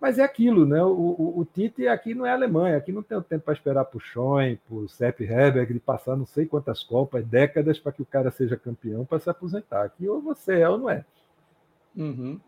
mas 0.00 0.18
é 0.18 0.24
aquilo, 0.24 0.66
né? 0.66 0.82
O, 0.82 0.88
o, 0.88 1.38
o, 1.40 1.44
Tite 1.44 1.86
aqui 1.86 2.14
não 2.14 2.26
é 2.26 2.32
Alemanha, 2.32 2.76
aqui 2.76 2.90
não 2.90 3.02
tem 3.02 3.16
o 3.16 3.22
tempo 3.22 3.44
para 3.44 3.54
esperar 3.54 3.84
para 3.84 3.98
o 3.98 4.00
Schoen, 4.00 4.59
para 4.66 4.76
o 4.76 4.88
Sepp 4.88 5.20
Herberg, 5.20 5.74
de 5.74 5.78
passar 5.78 6.16
não 6.16 6.26
sei 6.26 6.46
quantas 6.46 6.82
Copas, 6.82 7.24
décadas 7.24 7.78
para 7.78 7.92
que 7.92 8.02
o 8.02 8.06
cara 8.06 8.30
seja 8.30 8.56
campeão 8.56 9.04
para 9.04 9.20
se 9.20 9.30
aposentar. 9.30 9.84
Aqui 9.84 10.09
ou 10.09 10.20
você 10.20 10.60
é 10.60 10.68
ou 10.68 10.78
não 10.78 10.90
é. 10.90 11.04
Uhum. 11.94 12.40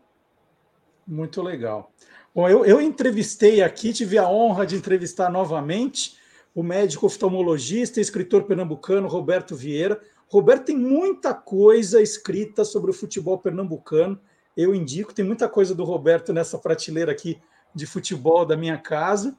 Muito 1.07 1.41
legal. 1.41 1.91
Bom, 2.35 2.49
eu, 2.49 2.65
eu 2.65 2.81
entrevistei 2.81 3.61
aqui, 3.61 3.93
tive 3.93 4.17
a 4.17 4.27
honra 4.27 4.65
de 4.65 4.75
entrevistar 4.75 5.31
novamente 5.31 6.17
o 6.53 6.61
médico 6.61 7.05
oftalmologista 7.05 7.97
e 7.97 8.01
escritor 8.01 8.43
pernambucano 8.43 9.07
Roberto 9.07 9.55
Vieira. 9.55 10.01
Roberto 10.27 10.65
tem 10.65 10.75
muita 10.75 11.33
coisa 11.33 12.01
escrita 12.01 12.65
sobre 12.65 12.91
o 12.91 12.93
futebol 12.93 13.37
pernambucano 13.37 14.19
eu 14.55 14.75
indico. 14.75 15.13
Tem 15.13 15.23
muita 15.23 15.47
coisa 15.47 15.73
do 15.73 15.85
Roberto 15.85 16.33
nessa 16.33 16.57
prateleira 16.57 17.09
aqui 17.09 17.41
de 17.73 17.85
futebol 17.85 18.45
da 18.45 18.57
minha 18.57 18.77
casa. 18.77 19.37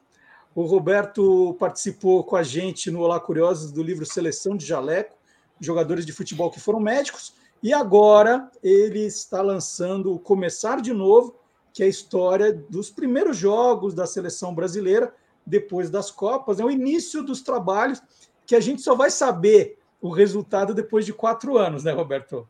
O 0.55 0.63
Roberto 0.63 1.55
participou 1.59 2.23
com 2.23 2.35
a 2.35 2.41
gente 2.41 2.89
no 2.89 3.01
Olá 3.01 3.19
Curiosos 3.19 3.71
do 3.71 3.83
livro 3.83 4.07
Seleção 4.07 4.57
de 4.57 4.65
Jaleco, 4.65 5.15
jogadores 5.59 6.03
de 6.03 6.11
futebol 6.11 6.49
que 6.49 6.59
foram 6.59 6.79
médicos, 6.79 7.35
e 7.61 7.71
agora 7.71 8.49
ele 8.63 9.05
está 9.05 9.39
lançando 9.43 10.15
o 10.15 10.19
Começar 10.19 10.81
de 10.81 10.93
Novo, 10.93 11.35
que 11.77 11.83
é 11.83 11.85
a 11.85 11.89
história 11.89 12.51
dos 12.51 12.89
primeiros 12.89 13.37
jogos 13.37 13.93
da 13.93 14.07
seleção 14.07 14.51
brasileira 14.51 15.13
depois 15.45 15.91
das 15.91 16.09
Copas, 16.09 16.59
é 16.59 16.65
o 16.65 16.71
início 16.71 17.21
dos 17.21 17.43
trabalhos 17.43 18.01
que 18.47 18.55
a 18.55 18.59
gente 18.59 18.81
só 18.81 18.95
vai 18.95 19.11
saber 19.11 19.77
o 20.01 20.09
resultado 20.09 20.73
depois 20.73 21.05
de 21.05 21.13
quatro 21.13 21.55
anos, 21.55 21.83
né, 21.83 21.91
Roberto? 21.91 22.49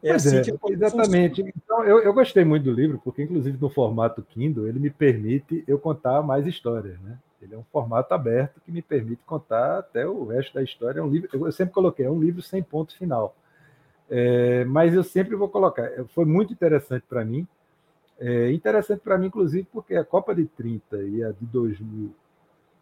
É 0.00 0.12
assim 0.12 0.36
é, 0.36 0.42
que 0.42 0.56
exatamente. 0.70 1.42
Então, 1.42 1.82
eu, 1.82 1.98
eu 1.98 2.14
gostei 2.14 2.44
muito 2.44 2.62
do 2.62 2.72
livro, 2.72 3.00
porque, 3.02 3.24
inclusive, 3.24 3.58
no 3.60 3.68
formato 3.68 4.22
Kindle, 4.22 4.68
ele 4.68 4.78
me 4.78 4.90
permite 4.90 5.64
eu 5.66 5.76
contar 5.76 6.22
mais 6.22 6.46
histórias. 6.46 7.00
Né? 7.00 7.18
Ele 7.42 7.56
é 7.56 7.58
um 7.58 7.64
formato 7.64 8.14
aberto 8.14 8.60
que 8.64 8.70
me 8.70 8.80
permite 8.80 9.22
contar 9.26 9.80
até 9.80 10.06
o 10.06 10.24
resto 10.26 10.54
da 10.54 10.62
história. 10.62 11.00
É 11.00 11.02
um 11.02 11.10
livro, 11.10 11.28
eu 11.32 11.50
sempre 11.50 11.74
coloquei, 11.74 12.06
é 12.06 12.10
um 12.10 12.20
livro 12.20 12.42
sem 12.42 12.62
ponto 12.62 12.96
final. 12.96 13.34
É, 14.08 14.64
mas 14.66 14.94
eu 14.94 15.02
sempre 15.02 15.34
vou 15.34 15.48
colocar. 15.48 15.90
Foi 16.14 16.24
muito 16.24 16.52
interessante 16.52 17.04
para 17.08 17.24
mim. 17.24 17.44
É, 18.20 18.50
interessante 18.52 19.00
para 19.00 19.16
mim, 19.16 19.26
inclusive, 19.26 19.66
porque 19.72 19.94
a 19.94 20.04
Copa 20.04 20.34
de 20.34 20.46
30 20.46 21.02
e 21.02 21.22
a 21.22 21.30
de 21.30 21.46
2000 21.46 22.12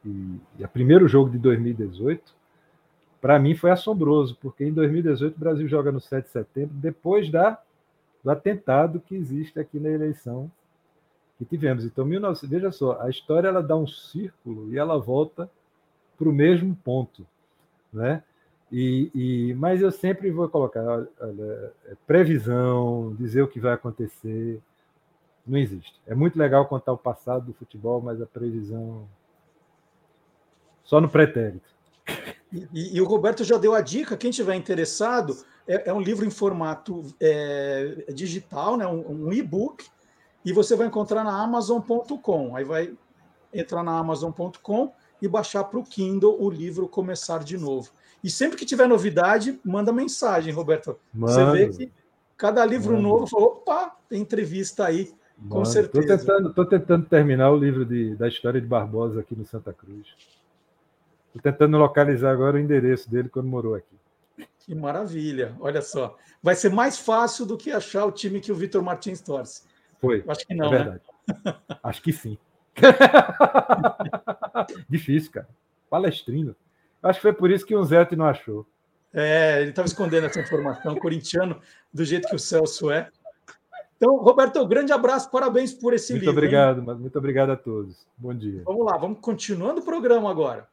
e, 0.04 0.40
e 0.58 0.64
a 0.64 0.68
primeiro 0.68 1.08
jogo 1.08 1.30
de 1.30 1.38
2018 1.38 2.34
para 3.20 3.38
mim 3.38 3.54
foi 3.54 3.70
assombroso, 3.70 4.36
porque 4.40 4.64
em 4.64 4.72
2018 4.72 5.34
o 5.34 5.40
Brasil 5.40 5.66
joga 5.66 5.90
no 5.90 6.00
7 6.00 6.26
de 6.26 6.30
setembro, 6.30 6.74
depois 6.76 7.30
da, 7.30 7.60
do 8.22 8.30
atentado 8.30 9.00
que 9.00 9.16
existe 9.16 9.58
aqui 9.58 9.80
na 9.80 9.90
eleição 9.90 10.50
que 11.36 11.44
tivemos. 11.44 11.84
Então, 11.84 12.08
19, 12.08 12.46
veja 12.46 12.70
só, 12.70 13.00
a 13.00 13.10
história 13.10 13.48
ela 13.48 13.62
dá 13.62 13.76
um 13.76 13.86
círculo 13.86 14.72
e 14.72 14.78
ela 14.78 14.98
volta 14.98 15.50
para 16.16 16.28
o 16.28 16.32
mesmo 16.32 16.76
ponto. 16.84 17.26
Né? 17.92 18.22
E, 18.70 19.10
e, 19.14 19.54
mas 19.54 19.82
eu 19.82 19.90
sempre 19.90 20.30
vou 20.30 20.48
colocar 20.48 20.82
olha, 20.82 21.72
é 21.86 21.96
previsão, 22.06 23.14
dizer 23.18 23.42
o 23.42 23.48
que 23.48 23.58
vai 23.58 23.72
acontecer, 23.72 24.60
não 25.47 25.59
existe. 25.59 25.94
É 26.06 26.14
muito 26.14 26.39
legal 26.39 26.66
contar 26.66 26.93
o 26.93 26.98
passado 26.98 27.47
do 27.47 27.52
futebol, 27.52 28.01
mas 28.01 28.20
a 28.20 28.27
previsão 28.27 29.06
só 30.85 31.01
no 31.01 31.09
pretérito. 31.09 31.68
E, 32.73 32.97
e, 32.97 33.01
o 33.01 33.05
Roberto 33.05 33.43
já 33.44 33.59
deu 33.59 33.74
a 33.74 33.81
dica, 33.81 34.16
quem 34.16 34.31
tiver 34.31 34.55
interessado, 34.55 35.36
é, 35.66 35.90
é 35.90 35.93
um 35.93 36.01
livro 36.01 36.24
em 36.24 36.31
formato 36.31 37.05
é, 37.20 38.06
digital, 38.14 38.77
né, 38.77 38.86
um, 38.86 39.27
um 39.27 39.32
e-book, 39.32 39.85
e 40.44 40.52
você 40.52 40.77
vai 40.77 40.86
encontrar 40.86 41.24
na 41.24 41.43
Amazon.com. 41.43 42.55
Aí 42.55 42.64
vai 42.64 42.94
entrar 43.52 43.82
na 43.82 43.98
Amazon.com 43.98 44.93
e 45.20 45.27
baixar 45.27 45.64
para 45.64 45.78
o 45.78 45.82
Kindle 45.82 46.40
o 46.40 46.48
livro 46.48 46.89
Começar 46.89 47.43
de 47.43 47.59
Novo. 47.59 47.90
E 48.23 48.31
sempre 48.31 48.56
que 48.56 48.64
tiver 48.64 48.86
novidade, 48.86 49.59
manda 49.64 49.93
mensagem, 49.93 50.52
Roberto. 50.52 50.97
Mano. 51.12 51.32
Você 51.32 51.44
vê 51.51 51.68
que 51.68 51.93
cada 52.36 52.64
livro 52.64 52.93
Mano. 52.93 53.09
novo, 53.09 53.27
falou, 53.27 53.48
opa, 53.48 53.97
tem 54.09 54.20
entrevista 54.20 54.86
aí, 54.86 55.12
Mano. 55.36 55.50
com 55.50 55.64
certeza. 55.64 56.14
Estou 56.14 56.16
tentando, 56.16 56.66
tentando 56.66 57.06
terminar 57.06 57.50
o 57.50 57.56
livro 57.56 57.84
de, 57.84 58.16
da 58.16 58.26
história 58.26 58.60
de 58.60 58.66
Barbosa 58.66 59.20
aqui 59.20 59.36
no 59.36 59.44
Santa 59.44 59.72
Cruz. 59.72 60.08
Estou 61.26 61.42
tentando 61.42 61.76
localizar 61.76 62.32
agora 62.32 62.56
o 62.56 62.58
endereço 62.58 63.10
dele 63.10 63.28
quando 63.28 63.46
morou 63.46 63.74
aqui. 63.74 63.96
Que 64.60 64.74
maravilha, 64.74 65.54
olha 65.60 65.82
só. 65.82 66.16
Vai 66.42 66.54
ser 66.54 66.70
mais 66.70 66.98
fácil 66.98 67.46
do 67.46 67.56
que 67.56 67.70
achar 67.70 68.06
o 68.06 68.12
time 68.12 68.40
que 68.40 68.50
o 68.50 68.54
Vitor 68.54 68.82
Martins 68.82 69.20
torce. 69.20 69.62
Foi. 70.00 70.24
Acho 70.26 70.46
que 70.46 70.54
não, 70.54 70.66
é 70.66 70.70
verdade. 70.70 71.02
Né? 71.44 71.54
Acho 71.82 72.02
que 72.02 72.12
sim. 72.12 72.38
Difícil, 74.88 75.30
cara. 75.30 75.48
Palestrino. 75.88 76.56
Acho 77.02 77.18
que 77.18 77.22
foi 77.22 77.32
por 77.32 77.50
isso 77.50 77.64
que 77.64 77.76
o 77.76 77.84
Zete 77.84 78.16
não 78.16 78.26
achou. 78.26 78.66
É, 79.12 79.60
ele 79.60 79.70
estava 79.70 79.86
escondendo 79.86 80.26
essa 80.26 80.40
informação, 80.40 80.96
corintiano, 80.96 81.60
do 81.92 82.04
jeito 82.04 82.28
que 82.28 82.36
o 82.36 82.38
Celso 82.38 82.90
é. 82.90 83.08
Então, 83.97 84.16
Roberto, 84.16 84.60
um 84.60 84.68
grande 84.68 84.93
abraço, 84.93 85.31
parabéns 85.31 85.73
por 85.73 85.94
esse 85.94 86.12
muito 86.12 86.23
livro. 86.23 86.35
Muito 86.35 86.44
obrigado, 86.44 86.78
hein? 86.81 86.98
muito 86.98 87.18
obrigado 87.18 87.51
a 87.51 87.56
todos. 87.56 88.06
Bom 88.16 88.35
dia. 88.35 88.62
Vamos 88.64 88.85
lá, 88.85 88.97
vamos 88.98 89.18
continuando 89.20 89.81
o 89.81 89.85
programa 89.85 90.31
agora. 90.31 90.68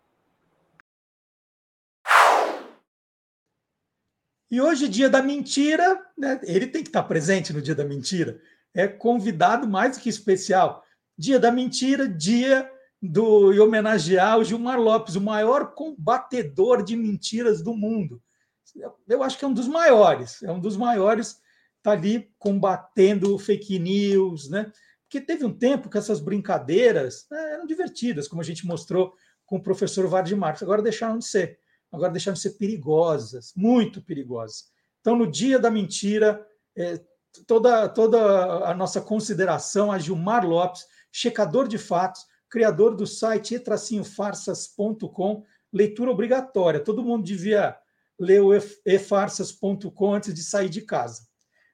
E 4.51 4.61
hoje, 4.61 4.87
dia 4.87 5.09
da 5.09 5.21
mentira, 5.21 5.99
né? 6.17 6.39
ele 6.43 6.67
tem 6.67 6.83
que 6.83 6.89
estar 6.89 7.03
presente 7.03 7.51
no 7.53 7.61
dia 7.61 7.73
da 7.73 7.85
mentira. 7.85 8.39
É 8.73 8.87
convidado 8.87 9.67
mais 9.67 9.97
do 9.97 10.03
que 10.03 10.09
especial. 10.09 10.83
Dia 11.17 11.39
da 11.39 11.51
mentira, 11.51 12.07
dia 12.07 12.69
do 13.01 13.51
e 13.51 13.59
homenagear 13.59 14.37
o 14.37 14.43
Gilmar 14.43 14.79
Lopes, 14.79 15.15
o 15.15 15.21
maior 15.21 15.73
combatedor 15.73 16.83
de 16.83 16.95
mentiras 16.95 17.61
do 17.61 17.73
mundo. 17.73 18.21
Eu 19.07 19.23
acho 19.23 19.37
que 19.37 19.45
é 19.45 19.47
um 19.47 19.53
dos 19.53 19.67
maiores, 19.67 20.41
é 20.43 20.51
um 20.51 20.59
dos 20.59 20.77
maiores, 20.77 21.41
está 21.83 21.91
ali 21.91 22.31
combatendo 22.39 23.37
fake 23.37 23.77
news, 23.77 24.49
né? 24.49 24.71
Porque 25.03 25.19
teve 25.19 25.43
um 25.43 25.53
tempo 25.53 25.89
que 25.89 25.97
essas 25.97 26.21
brincadeiras 26.21 27.27
né, 27.29 27.53
eram 27.55 27.67
divertidas, 27.67 28.27
como 28.27 28.41
a 28.41 28.45
gente 28.45 28.65
mostrou 28.65 29.13
com 29.45 29.57
o 29.57 29.61
professor 29.61 30.07
Vardy 30.07 30.35
Marques, 30.35 30.63
agora 30.63 30.81
deixaram 30.81 31.19
de 31.19 31.25
ser 31.25 31.59
agora 31.91 32.11
deixaram 32.11 32.33
de 32.33 32.41
ser 32.41 32.57
perigosas, 32.57 33.53
muito 33.55 34.01
perigosas. 34.01 34.65
Então, 34.99 35.15
no 35.15 35.29
dia 35.29 35.59
da 35.59 35.69
mentira, 35.69 36.43
é, 36.75 36.99
toda, 37.45 37.87
toda 37.87 38.17
a 38.67 38.73
nossa 38.73 38.99
consideração 38.99 39.91
a 39.91 39.99
Gilmar 39.99 40.43
Lopes, 40.43 40.87
checador 41.11 41.67
de 41.67 41.77
fatos, 41.77 42.25
criador 42.49 42.95
do 42.95 43.05
site 43.05 43.53
e-farsas.com, 43.55 45.43
leitura 45.71 46.09
obrigatória. 46.09 46.79
Todo 46.79 47.03
mundo 47.03 47.23
devia 47.23 47.77
ler 48.19 48.41
o 48.41 48.51
efarsas.com 48.85 50.15
antes 50.15 50.33
de 50.33 50.41
sair 50.41 50.69
de 50.69 50.81
casa. 50.81 51.27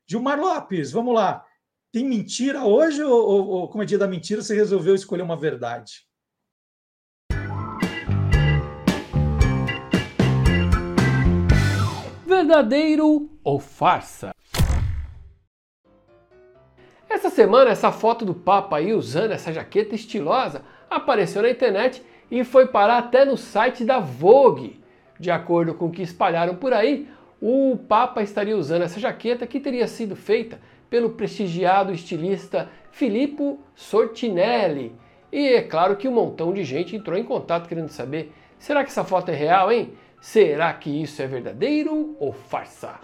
Gilmar 0.10 0.40
Lopes, 0.40 0.92
vamos 0.92 1.14
lá. 1.14 1.46
Tem 1.92 2.04
mentira 2.04 2.64
hoje 2.64 3.04
ou, 3.04 3.48
ou, 3.48 3.68
como 3.68 3.84
é 3.84 3.86
dia 3.86 3.98
da 4.00 4.08
mentira, 4.08 4.42
você 4.42 4.56
resolveu 4.56 4.96
escolher 4.96 5.22
uma 5.22 5.38
verdade? 5.38 6.08
Verdadeiro 12.26 13.30
ou 13.44 13.60
farsa? 13.60 14.32
Essa 17.08 17.30
semana, 17.30 17.70
essa 17.70 17.92
foto 17.92 18.26
do 18.26 18.34
Papa 18.34 18.78
aí 18.78 18.92
usando 18.94 19.32
essa 19.32 19.54
jaqueta 19.54 19.94
estilosa 19.94 20.64
apareceu 20.90 21.44
na 21.44 21.52
internet 21.52 22.04
e 22.32 22.44
foi 22.44 22.66
parar 22.66 22.98
até 22.98 23.26
no 23.26 23.38
site 23.38 23.86
da 23.86 24.00
Vogue. 24.00 24.84
De 25.20 25.30
acordo 25.30 25.76
com 25.76 25.86
o 25.86 25.92
que 25.92 26.02
espalharam 26.02 26.56
por 26.56 26.74
aí, 26.74 27.08
o 27.42 27.78
Papa 27.88 28.22
estaria 28.22 28.58
usando 28.58 28.82
essa 28.82 29.00
jaqueta 29.00 29.48
que 29.48 29.60
teria 29.60 29.88
sido 29.88 30.16
feita 30.16 30.60
pelo 30.90 31.12
prestigiado 31.12 31.94
estilista 31.94 32.70
Filippo 32.92 33.60
Sortinelli. 33.76 34.94
E 35.32 35.50
é 35.50 35.62
claro 35.62 35.96
que 35.96 36.08
um 36.08 36.12
montão 36.12 36.52
de 36.52 36.64
gente 36.64 36.96
entrou 36.96 37.18
em 37.18 37.24
contato 37.24 37.68
querendo 37.68 37.90
saber: 37.90 38.34
será 38.58 38.84
que 38.84 38.90
essa 38.90 39.04
foto 39.04 39.30
é 39.30 39.36
real, 39.36 39.72
hein? 39.72 39.94
Será 40.20 40.74
que 40.74 40.90
isso 40.90 41.22
é 41.22 41.28
verdadeiro 41.28 42.16
ou 42.20 42.34
farsa? 42.34 42.96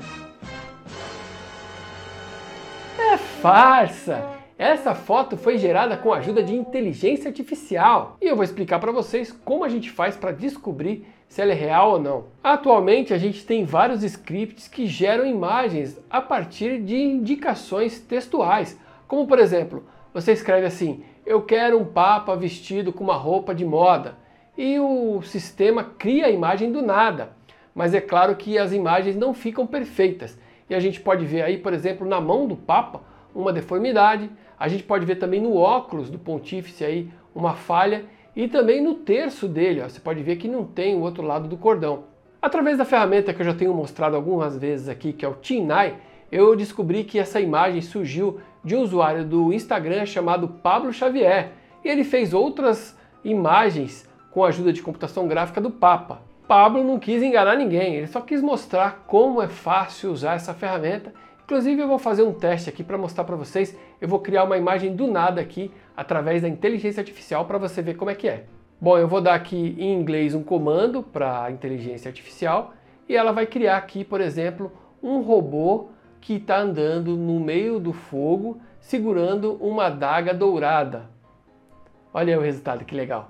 É 2.97 3.17
farsa! 3.17 4.35
Essa 4.57 4.95
foto 4.95 5.35
foi 5.35 5.57
gerada 5.57 5.97
com 5.97 6.13
a 6.13 6.17
ajuda 6.17 6.41
de 6.41 6.55
inteligência 6.55 7.27
artificial 7.27 8.17
e 8.21 8.25
eu 8.25 8.35
vou 8.35 8.43
explicar 8.43 8.79
para 8.79 8.91
vocês 8.91 9.29
como 9.43 9.65
a 9.65 9.69
gente 9.69 9.91
faz 9.91 10.15
para 10.15 10.31
descobrir 10.31 11.05
se 11.27 11.41
ela 11.41 11.51
é 11.51 11.55
real 11.55 11.93
ou 11.93 11.99
não. 11.99 12.25
Atualmente 12.43 13.13
a 13.13 13.17
gente 13.17 13.45
tem 13.45 13.65
vários 13.65 14.03
scripts 14.03 14.67
que 14.67 14.87
geram 14.87 15.25
imagens 15.25 15.99
a 16.09 16.21
partir 16.21 16.81
de 16.81 16.95
indicações 16.95 17.99
textuais, 17.99 18.79
como 19.07 19.27
por 19.27 19.39
exemplo, 19.39 19.83
você 20.13 20.31
escreve 20.31 20.65
assim: 20.65 21.03
"Eu 21.25 21.41
quero 21.41 21.79
um 21.79 21.85
papa 21.85 22.35
vestido 22.35 22.93
com 22.93 23.03
uma 23.03 23.15
roupa 23.15 23.53
de 23.53 23.65
moda" 23.65 24.17
e 24.57 24.79
o 24.79 25.21
sistema 25.21 25.83
cria 25.83 26.27
a 26.27 26.31
imagem 26.31 26.71
do 26.71 26.81
nada. 26.81 27.31
Mas 27.73 27.93
é 27.93 27.99
claro 27.99 28.35
que 28.35 28.57
as 28.57 28.71
imagens 28.71 29.15
não 29.15 29.33
ficam 29.33 29.67
perfeitas. 29.67 30.39
E 30.69 30.73
a 30.73 30.79
gente 30.79 31.01
pode 31.01 31.25
ver 31.25 31.41
aí, 31.41 31.57
por 31.57 31.73
exemplo, 31.73 32.07
na 32.07 32.21
mão 32.21 32.47
do 32.47 32.55
Papa, 32.55 33.01
uma 33.33 33.51
deformidade. 33.51 34.29
A 34.57 34.67
gente 34.67 34.83
pode 34.83 35.05
ver 35.05 35.17
também 35.17 35.41
no 35.41 35.55
óculos 35.55 36.09
do 36.09 36.17
pontífice 36.17 36.85
aí 36.85 37.09
uma 37.33 37.53
falha 37.53 38.05
e 38.35 38.47
também 38.47 38.81
no 38.81 38.95
terço 38.95 39.47
dele, 39.47 39.81
ó, 39.81 39.87
você 39.87 39.99
pode 39.99 40.21
ver 40.21 40.35
que 40.35 40.47
não 40.47 40.65
tem 40.65 40.95
o 40.95 41.01
outro 41.01 41.23
lado 41.23 41.47
do 41.47 41.55
cordão. 41.55 42.03
Através 42.41 42.77
da 42.77 42.85
ferramenta 42.85 43.33
que 43.33 43.41
eu 43.41 43.45
já 43.45 43.53
tenho 43.53 43.73
mostrado 43.73 44.15
algumas 44.15 44.57
vezes 44.57 44.89
aqui, 44.89 45.13
que 45.13 45.23
é 45.23 45.27
o 45.27 45.35
Tinai, 45.35 45.95
eu 46.31 46.55
descobri 46.55 47.03
que 47.03 47.17
essa 47.17 47.39
imagem 47.39 47.81
surgiu 47.81 48.39
de 48.63 48.75
um 48.75 48.81
usuário 48.81 49.23
do 49.23 49.53
Instagram 49.53 50.05
chamado 50.05 50.47
Pablo 50.47 50.91
Xavier. 50.91 51.51
E 51.83 51.87
ele 51.87 52.03
fez 52.03 52.33
outras 52.33 52.97
imagens 53.23 54.07
com 54.31 54.43
a 54.43 54.49
ajuda 54.49 54.73
de 54.73 54.81
computação 54.81 55.27
gráfica 55.27 55.61
do 55.61 55.71
Papa. 55.71 56.21
Pablo 56.47 56.83
não 56.83 56.99
quis 56.99 57.23
enganar 57.23 57.55
ninguém, 57.55 57.95
ele 57.95 58.07
só 58.07 58.21
quis 58.21 58.41
mostrar 58.41 59.05
como 59.07 59.41
é 59.41 59.47
fácil 59.47 60.11
usar 60.11 60.35
essa 60.35 60.53
ferramenta. 60.53 61.13
Inclusive 61.45 61.79
eu 61.79 61.87
vou 61.87 61.99
fazer 61.99 62.23
um 62.23 62.33
teste 62.33 62.69
aqui 62.69 62.83
para 62.83 62.97
mostrar 62.97 63.23
para 63.23 63.35
vocês. 63.35 63.77
Eu 64.01 64.07
vou 64.07 64.19
criar 64.19 64.43
uma 64.43 64.57
imagem 64.57 64.95
do 64.95 65.05
nada 65.05 65.39
aqui 65.39 65.71
através 65.95 66.41
da 66.41 66.49
inteligência 66.49 67.01
artificial 67.01 67.45
para 67.45 67.59
você 67.59 67.83
ver 67.83 67.93
como 67.93 68.09
é 68.09 68.15
que 68.15 68.27
é. 68.27 68.45
Bom, 68.81 68.97
eu 68.97 69.07
vou 69.07 69.21
dar 69.21 69.35
aqui 69.35 69.75
em 69.77 69.93
inglês 69.93 70.33
um 70.33 70.41
comando 70.41 71.03
para 71.03 71.43
a 71.43 71.51
inteligência 71.51 72.09
artificial 72.09 72.73
e 73.07 73.15
ela 73.15 73.31
vai 73.31 73.45
criar 73.45 73.77
aqui, 73.77 74.03
por 74.03 74.21
exemplo, 74.21 74.71
um 75.03 75.21
robô 75.21 75.89
que 76.19 76.33
está 76.33 76.57
andando 76.57 77.15
no 77.15 77.39
meio 77.39 77.79
do 77.79 77.93
fogo 77.93 78.59
segurando 78.79 79.53
uma 79.61 79.85
adaga 79.85 80.33
dourada. 80.33 81.11
Olha 82.11 82.33
aí 82.33 82.39
o 82.39 82.41
resultado, 82.41 82.83
que 82.85 82.95
legal. 82.95 83.29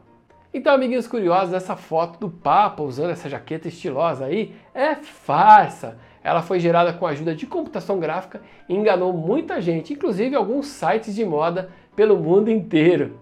Então, 0.53 0.73
amiguinhos 0.73 1.05
curiosos, 1.05 1.53
essa 1.53 1.75
foto 1.75 2.17
do 2.17 2.29
Papa 2.29 2.81
usando 2.81 3.09
essa 3.09 3.27
jaqueta 3.27 3.67
estilosa 3.67 4.23
aí 4.23 4.55
é 4.73 4.95
farsa. 4.95 5.97
Ela 6.25 6.41
foi 6.41 6.59
gerada 6.59 6.91
com 6.91 7.05
a 7.05 7.11
ajuda 7.11 7.33
de 7.35 7.45
computação 7.45 7.99
gráfica 7.99 8.41
e 8.67 8.73
enganou 8.73 9.13
muita 9.13 9.61
gente, 9.61 9.93
inclusive 9.93 10.35
alguns 10.35 10.65
sites 10.65 11.13
de 11.13 11.23
moda 11.23 11.71
pelo 11.95 12.17
mundo 12.17 12.49
inteiro. 12.49 13.19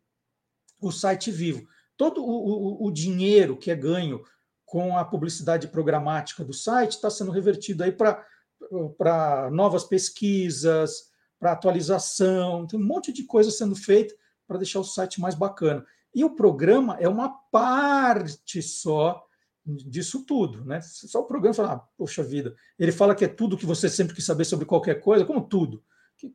o 0.80 0.92
site 0.92 1.32
vivo. 1.32 1.68
Todo 2.02 2.26
o, 2.26 2.84
o, 2.84 2.88
o 2.88 2.92
dinheiro 2.92 3.56
que 3.56 3.70
é 3.70 3.76
ganho 3.76 4.24
com 4.66 4.98
a 4.98 5.06
publicidade 5.06 5.68
programática 5.68 6.44
do 6.44 6.52
site 6.52 6.94
está 6.94 7.12
sendo 7.12 7.30
revertido 7.30 7.84
aí 7.84 7.92
para 7.92 9.52
novas 9.52 9.84
pesquisas, 9.84 11.12
para 11.40 11.52
atualização, 11.52 12.66
tem 12.66 12.80
um 12.80 12.84
monte 12.84 13.14
de 13.14 13.22
coisa 13.26 13.52
sendo 13.52 13.76
feita 13.76 14.16
para 14.48 14.58
deixar 14.58 14.80
o 14.80 14.84
site 14.84 15.22
mais 15.22 15.36
bacana. 15.36 15.86
E 16.12 16.24
o 16.24 16.36
programa 16.36 16.98
é 17.00 17.08
uma 17.08 17.30
parte 17.52 18.64
só 18.64 19.24
disso 19.64 20.26
tudo, 20.26 20.66
né? 20.66 20.82
Só 20.82 21.20
o 21.20 21.28
programa 21.28 21.54
fala, 21.54 21.74
ah, 21.74 21.88
poxa 21.96 22.24
vida, 22.24 22.56
ele 22.80 22.92
fala 22.92 23.14
que 23.14 23.26
é 23.26 23.28
tudo 23.28 23.56
que 23.56 23.66
você 23.68 23.88
sempre 23.88 24.16
quis 24.16 24.26
saber 24.26 24.46
sobre 24.46 24.66
qualquer 24.66 25.02
coisa, 25.02 25.24
como 25.24 25.48
tudo. 25.48 25.84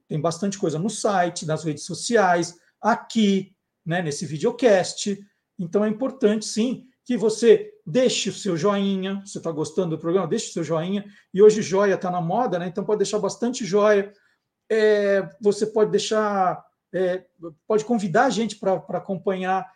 Tem 0.07 0.21
bastante 0.21 0.59
coisa 0.59 0.79
no 0.79 0.89
site, 0.89 1.45
nas 1.45 1.65
redes 1.65 1.83
sociais, 1.83 2.57
aqui, 2.81 3.53
né, 3.85 4.01
nesse 4.01 4.25
videocast. 4.25 5.19
Então 5.59 5.85
é 5.85 5.89
importante, 5.89 6.45
sim, 6.45 6.87
que 7.05 7.17
você 7.17 7.73
deixe 7.87 8.29
o 8.29 8.33
seu 8.33 8.57
joinha. 8.57 9.23
Você 9.25 9.39
está 9.39 9.51
gostando 9.51 9.97
do 9.97 10.01
programa? 10.01 10.27
Deixe 10.27 10.51
o 10.51 10.53
seu 10.53 10.65
joinha. 10.65 11.05
E 11.33 11.41
hoje 11.41 11.63
joia 11.63 11.95
está 11.95 12.11
na 12.11 12.21
moda, 12.21 12.59
né? 12.59 12.67
Então 12.67 12.85
pode 12.85 12.99
deixar 12.99 13.19
bastante 13.19 13.65
joia. 13.65 14.13
É, 14.69 15.29
você 15.41 15.67
pode 15.67 15.93
deixar, 15.93 16.65
é, 16.93 17.25
pode 17.67 17.85
convidar 17.85 18.25
a 18.25 18.31
gente 18.31 18.57
para 18.57 18.75
acompanhar. 18.75 19.71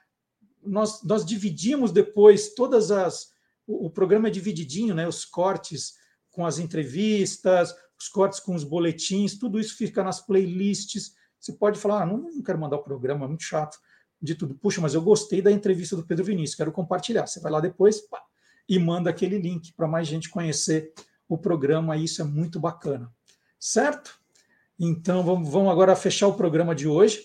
Nós, 0.62 1.02
nós 1.04 1.24
dividimos 1.24 1.92
depois 1.92 2.52
todas 2.54 2.90
as. 2.90 3.28
O, 3.66 3.86
o 3.86 3.90
programa 3.90 4.26
é 4.26 4.30
divididinho, 4.30 4.94
né? 4.94 5.06
Os 5.06 5.24
cortes 5.24 5.94
com 6.32 6.44
as 6.44 6.58
entrevistas, 6.58 7.74
os 7.98 8.08
cortes 8.08 8.40
com 8.40 8.54
os 8.54 8.64
boletins, 8.64 9.38
tudo 9.38 9.60
isso 9.60 9.76
fica 9.76 10.02
nas 10.02 10.20
playlists. 10.20 11.14
Você 11.38 11.52
pode 11.52 11.78
falar, 11.78 12.02
ah, 12.02 12.06
não, 12.06 12.18
não 12.18 12.42
quero 12.42 12.58
mandar 12.58 12.76
o 12.76 12.82
programa, 12.82 13.24
é 13.24 13.28
muito 13.28 13.44
chato 13.44 13.78
de 14.20 14.34
tudo. 14.34 14.54
Puxa, 14.54 14.80
mas 14.80 14.94
eu 14.94 15.02
gostei 15.02 15.40
da 15.40 15.50
entrevista 15.50 15.96
do 15.96 16.04
Pedro 16.04 16.24
Vinícius, 16.24 16.56
quero 16.56 16.72
compartilhar. 16.72 17.26
Você 17.26 17.40
vai 17.40 17.50
lá 17.50 17.60
depois 17.60 18.00
pá, 18.00 18.22
e 18.68 18.78
manda 18.78 19.10
aquele 19.10 19.38
link 19.38 19.72
para 19.72 19.88
mais 19.88 20.06
gente 20.06 20.28
conhecer 20.28 20.92
o 21.28 21.38
programa, 21.38 21.96
isso 21.96 22.20
é 22.20 22.24
muito 22.24 22.58
bacana. 22.58 23.10
Certo? 23.58 24.18
Então, 24.78 25.22
vamos, 25.22 25.48
vamos 25.48 25.70
agora 25.70 25.94
fechar 25.94 26.26
o 26.26 26.34
programa 26.34 26.74
de 26.74 26.88
hoje 26.88 27.22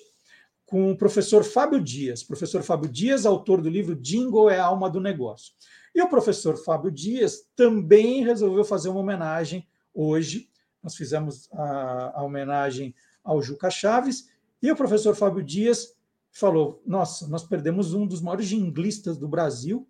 com 0.65 0.91
o 0.91 0.97
professor 0.97 1.43
Fábio 1.43 1.81
Dias. 1.81 2.23
Professor 2.23 2.61
Fábio 2.63 2.89
Dias, 2.89 3.25
autor 3.25 3.61
do 3.61 3.69
livro 3.69 3.95
Jingle 3.95 4.49
é 4.49 4.59
a 4.59 4.65
alma 4.65 4.89
do 4.89 4.99
negócio. 4.99 5.53
E 5.93 6.01
o 6.01 6.09
professor 6.09 6.57
Fábio 6.57 6.91
Dias 6.91 7.47
também 7.55 8.23
resolveu 8.23 8.65
fazer 8.65 8.89
uma 8.89 8.99
homenagem 8.99 9.67
hoje. 9.93 10.49
Nós 10.83 10.95
fizemos 10.95 11.49
a, 11.53 12.19
a 12.19 12.23
homenagem 12.23 12.93
ao 13.23 13.41
Juca 13.41 13.71
Chaves, 13.71 14.29
e 14.61 14.71
o 14.71 14.75
professor 14.75 15.15
Fábio 15.15 15.43
Dias 15.43 15.94
falou: 16.35 16.81
Nossa, 16.85 17.27
nós 17.27 17.43
perdemos 17.43 17.93
um 17.93 18.05
dos 18.05 18.21
maiores 18.21 18.45
jinglistas 18.45 19.17
do 19.17 19.27
Brasil. 19.27 19.87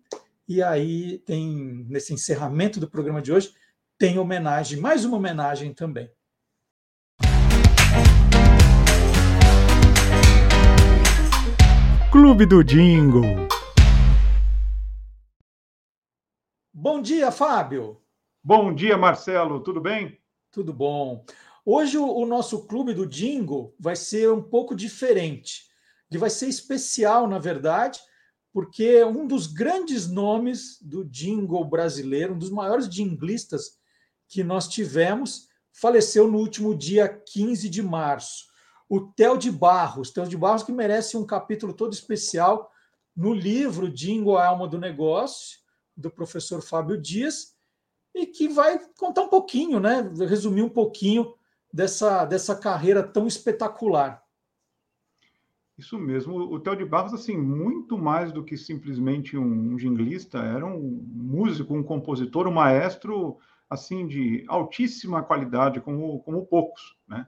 E 0.48 0.62
aí 0.62 1.18
tem, 1.18 1.84
nesse 1.88 2.14
encerramento 2.14 2.78
do 2.78 2.88
programa 2.88 3.20
de 3.20 3.32
hoje, 3.32 3.52
tem 3.98 4.16
homenagem, 4.18 4.78
mais 4.78 5.04
uma 5.04 5.16
homenagem 5.16 5.74
também. 5.74 6.08
Clube 12.12 12.46
do 12.46 12.62
Jingle. 12.62 13.48
Bom 16.72 17.02
dia, 17.02 17.32
Fábio. 17.32 18.00
Bom 18.42 18.72
dia, 18.72 18.96
Marcelo. 18.96 19.60
Tudo 19.60 19.80
bem? 19.80 20.16
Tudo 20.52 20.72
bom. 20.72 21.24
Hoje 21.64 21.98
o, 21.98 22.06
o 22.06 22.24
nosso 22.24 22.66
clube 22.68 22.94
do 22.94 23.04
Jingle 23.04 23.74
vai 23.78 23.96
ser 23.96 24.30
um 24.30 24.40
pouco 24.40 24.76
diferente. 24.76 25.66
Ele 26.10 26.18
vai 26.18 26.30
ser 26.30 26.48
especial, 26.48 27.26
na 27.26 27.38
verdade, 27.38 28.00
porque 28.52 29.04
um 29.04 29.26
dos 29.26 29.46
grandes 29.46 30.08
nomes 30.08 30.78
do 30.80 31.04
jingle 31.04 31.64
brasileiro, 31.64 32.34
um 32.34 32.38
dos 32.38 32.50
maiores 32.50 32.86
jinglistas 32.86 33.78
que 34.28 34.42
nós 34.42 34.66
tivemos, 34.66 35.48
faleceu 35.72 36.30
no 36.30 36.38
último 36.38 36.74
dia 36.74 37.08
15 37.08 37.68
de 37.68 37.82
março. 37.82 38.46
O 38.88 39.00
Theo 39.00 39.36
de 39.36 39.50
Barros, 39.50 40.10
Theo 40.10 40.26
de 40.26 40.36
Barros 40.36 40.62
que 40.62 40.72
merece 40.72 41.16
um 41.16 41.26
capítulo 41.26 41.74
todo 41.74 41.92
especial 41.92 42.70
no 43.14 43.32
livro 43.32 43.90
Jingle 43.90 44.38
a 44.38 44.46
Alma 44.46 44.68
do 44.68 44.78
Negócio, 44.78 45.58
do 45.96 46.10
professor 46.10 46.62
Fábio 46.62 47.00
Dias, 47.00 47.54
e 48.14 48.26
que 48.26 48.48
vai 48.48 48.78
contar 48.96 49.22
um 49.22 49.28
pouquinho, 49.28 49.78
né? 49.80 50.10
resumir 50.28 50.62
um 50.62 50.68
pouquinho 50.68 51.34
dessa, 51.72 52.24
dessa 52.24 52.54
carreira 52.56 53.02
tão 53.02 53.26
espetacular. 53.26 54.22
Isso 55.78 55.98
mesmo. 55.98 56.36
O 56.36 56.58
Theo 56.58 56.76
de 56.76 56.84
Barros, 56.84 57.12
assim, 57.12 57.36
muito 57.36 57.98
mais 57.98 58.32
do 58.32 58.42
que 58.42 58.56
simplesmente 58.56 59.36
um 59.36 59.78
jinglista, 59.78 60.38
era 60.38 60.64
um 60.64 61.04
músico, 61.12 61.74
um 61.74 61.82
compositor, 61.82 62.48
um 62.48 62.52
maestro, 62.52 63.36
assim, 63.68 64.06
de 64.06 64.44
altíssima 64.48 65.22
qualidade, 65.22 65.80
como, 65.80 66.20
como 66.20 66.46
poucos, 66.46 66.96
né? 67.06 67.26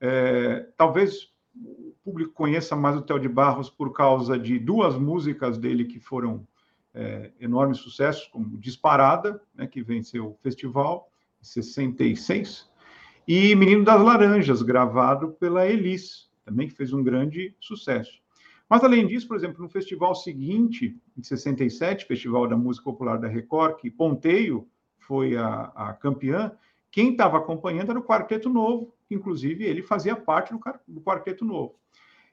É, 0.00 0.68
talvez 0.76 1.32
o 1.56 1.92
público 2.04 2.32
conheça 2.32 2.76
mais 2.76 2.96
o 2.96 3.02
Theo 3.02 3.18
de 3.18 3.28
Barros 3.28 3.68
por 3.68 3.92
causa 3.92 4.38
de 4.38 4.60
duas 4.60 4.96
músicas 4.96 5.58
dele 5.58 5.84
que 5.84 5.98
foram 5.98 6.46
é, 6.94 7.32
enormes 7.40 7.78
sucessos, 7.78 8.28
como 8.28 8.56
Disparada, 8.58 9.40
né, 9.54 9.66
que 9.66 9.82
venceu 9.82 10.28
o 10.28 10.38
festival 10.40 11.10
em 11.40 11.44
66, 11.44 12.70
e 13.26 13.54
Menino 13.54 13.84
das 13.84 14.00
Laranjas, 14.00 14.62
gravado 14.62 15.32
pela 15.32 15.66
Elis, 15.66 16.27
também 16.48 16.66
que 16.66 16.74
fez 16.74 16.92
um 16.92 17.02
grande 17.02 17.54
sucesso. 17.60 18.20
Mas, 18.68 18.82
além 18.82 19.06
disso, 19.06 19.28
por 19.28 19.36
exemplo, 19.36 19.62
no 19.62 19.68
festival 19.68 20.14
seguinte, 20.14 20.96
em 21.16 21.22
67, 21.22 22.06
Festival 22.06 22.48
da 22.48 22.56
Música 22.56 22.84
Popular 22.84 23.18
da 23.18 23.28
Record, 23.28 23.76
que 23.76 23.90
Ponteio 23.90 24.66
foi 24.98 25.36
a, 25.36 25.72
a 25.74 25.92
campeã, 25.92 26.52
quem 26.90 27.12
estava 27.12 27.38
acompanhando 27.38 27.90
era 27.90 27.98
o 27.98 28.04
Quarteto 28.04 28.48
Novo, 28.48 28.92
que 29.06 29.14
inclusive 29.14 29.64
ele 29.64 29.82
fazia 29.82 30.16
parte 30.16 30.52
do, 30.52 30.60
do 30.86 31.00
Quarteto 31.00 31.44
Novo. 31.44 31.74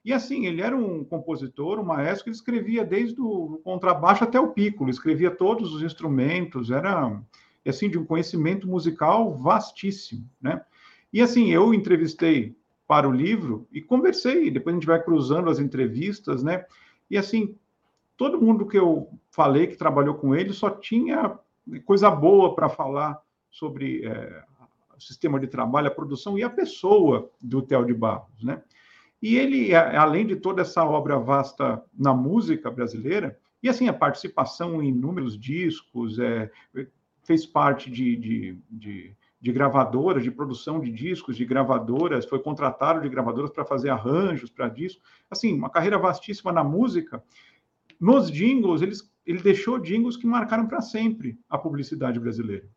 E 0.04 0.14
assim, 0.14 0.46
ele 0.46 0.62
era 0.62 0.76
um 0.76 1.04
compositor, 1.04 1.80
um 1.80 1.84
maestro 1.84 2.26
que 2.26 2.32
escrevia 2.32 2.86
desde 2.86 3.20
o 3.20 3.60
contrabaixo 3.64 4.24
até 4.24 4.40
o 4.40 4.52
piccolo, 4.52 4.90
escrevia 4.90 5.32
todos 5.32 5.74
os 5.74 5.82
instrumentos, 5.82 6.70
era 6.70 7.20
assim 7.66 7.90
de 7.90 7.98
um 7.98 8.06
conhecimento 8.06 8.68
musical 8.68 9.34
vastíssimo, 9.36 10.30
né? 10.40 10.62
E 11.12 11.22
assim, 11.22 11.50
eu 11.50 11.74
entrevistei 11.74 12.56
para 12.88 13.08
o 13.08 13.12
livro 13.12 13.68
e 13.72 13.82
conversei, 13.82 14.52
depois 14.52 14.76
a 14.76 14.78
gente 14.80 14.88
vai 14.88 15.02
cruzando 15.02 15.50
as 15.50 15.60
entrevistas, 15.60 16.44
né? 16.44 16.66
E 17.10 17.18
assim, 17.18 17.56
todo 18.16 18.42
mundo 18.42 18.68
que 18.68 18.78
eu 18.78 19.10
falei 19.32 19.68
que 19.68 19.76
trabalhou 19.76 20.16
com 20.16 20.36
ele 20.36 20.54
só 20.54 20.70
tinha 20.70 21.38
coisa 21.86 22.10
boa 22.12 22.56
para 22.56 22.70
falar 22.70 23.20
sobre 23.50 24.06
é, 24.06 24.44
o 24.96 25.02
sistema 25.02 25.40
de 25.40 25.48
trabalho, 25.48 25.88
a 25.88 25.92
produção 25.92 26.38
e 26.38 26.44
a 26.44 26.50
pessoa 26.50 27.30
do 27.42 27.62
Theo 27.62 27.86
de 27.86 27.94
Barros, 27.94 28.44
né? 28.44 28.62
E 29.22 29.38
ele, 29.38 29.74
além 29.74 30.28
de 30.28 30.36
toda 30.36 30.62
essa 30.62 30.84
obra 30.84 31.18
vasta 31.18 31.84
na 31.98 32.14
música 32.14 32.70
brasileira, 32.70 33.40
e 33.64 33.70
assim, 33.70 33.88
a 33.88 33.94
participação 33.94 34.84
em 34.84 34.90
inúmeros 34.90 35.40
discos, 35.40 36.20
é, 36.20 36.52
fez 37.24 37.46
parte 37.46 37.90
de, 37.90 38.16
de, 38.16 38.58
de, 38.70 39.16
de, 39.46 39.52
gravadoras, 39.52 40.24
de 40.24 40.32
produção 40.32 40.80
de 40.80 40.92
discos, 40.92 41.38
de 41.38 41.46
gravadoras, 41.46 42.26
foi 42.26 42.40
contratado 42.40 43.00
de 43.00 43.08
gravadoras 43.08 43.52
para 43.52 43.64
fazer 43.64 43.92
arranjos 43.92 44.50
para 44.50 44.68
discos. 44.68 45.04
Assim, 45.30 45.54
uma 45.54 45.70
carreira 45.70 46.00
vastíssima 46.00 46.52
na 46.52 46.64
música. 46.64 47.24
Nos 48.02 48.32
jingles, 48.32 48.82
eles, 48.82 49.08
ele 49.24 49.44
deixou 49.44 49.78
jingles 49.78 50.18
que 50.18 50.26
marcaram 50.26 50.66
para 50.66 50.82
sempre 50.82 51.38
a 51.48 51.60
publicidade 51.60 52.20
brasileira. 52.20 52.68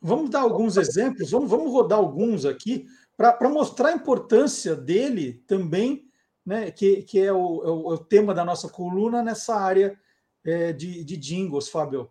Vamos 0.00 0.30
dar 0.30 0.40
alguns 0.40 0.76
exemplos, 0.76 1.30
vamos, 1.30 1.48
vamos 1.48 1.70
rodar 1.70 2.00
alguns 2.00 2.44
aqui 2.44 2.84
para 3.16 3.48
mostrar 3.48 3.90
a 3.90 3.94
importância 3.94 4.74
dele 4.74 5.44
também, 5.46 6.08
né, 6.44 6.72
que, 6.72 7.04
que 7.04 7.20
é, 7.20 7.32
o, 7.32 7.62
é 7.62 7.70
o, 7.70 7.94
é 7.94 7.98
tema 8.08 8.34
da 8.34 8.44
nossa 8.44 8.68
coluna 8.68 9.22
nessa 9.22 9.54
área 9.54 9.96
é, 10.44 10.72
de, 10.72 11.04
de 11.04 11.16
jingles, 11.16 11.68
Fábio. 11.68 12.10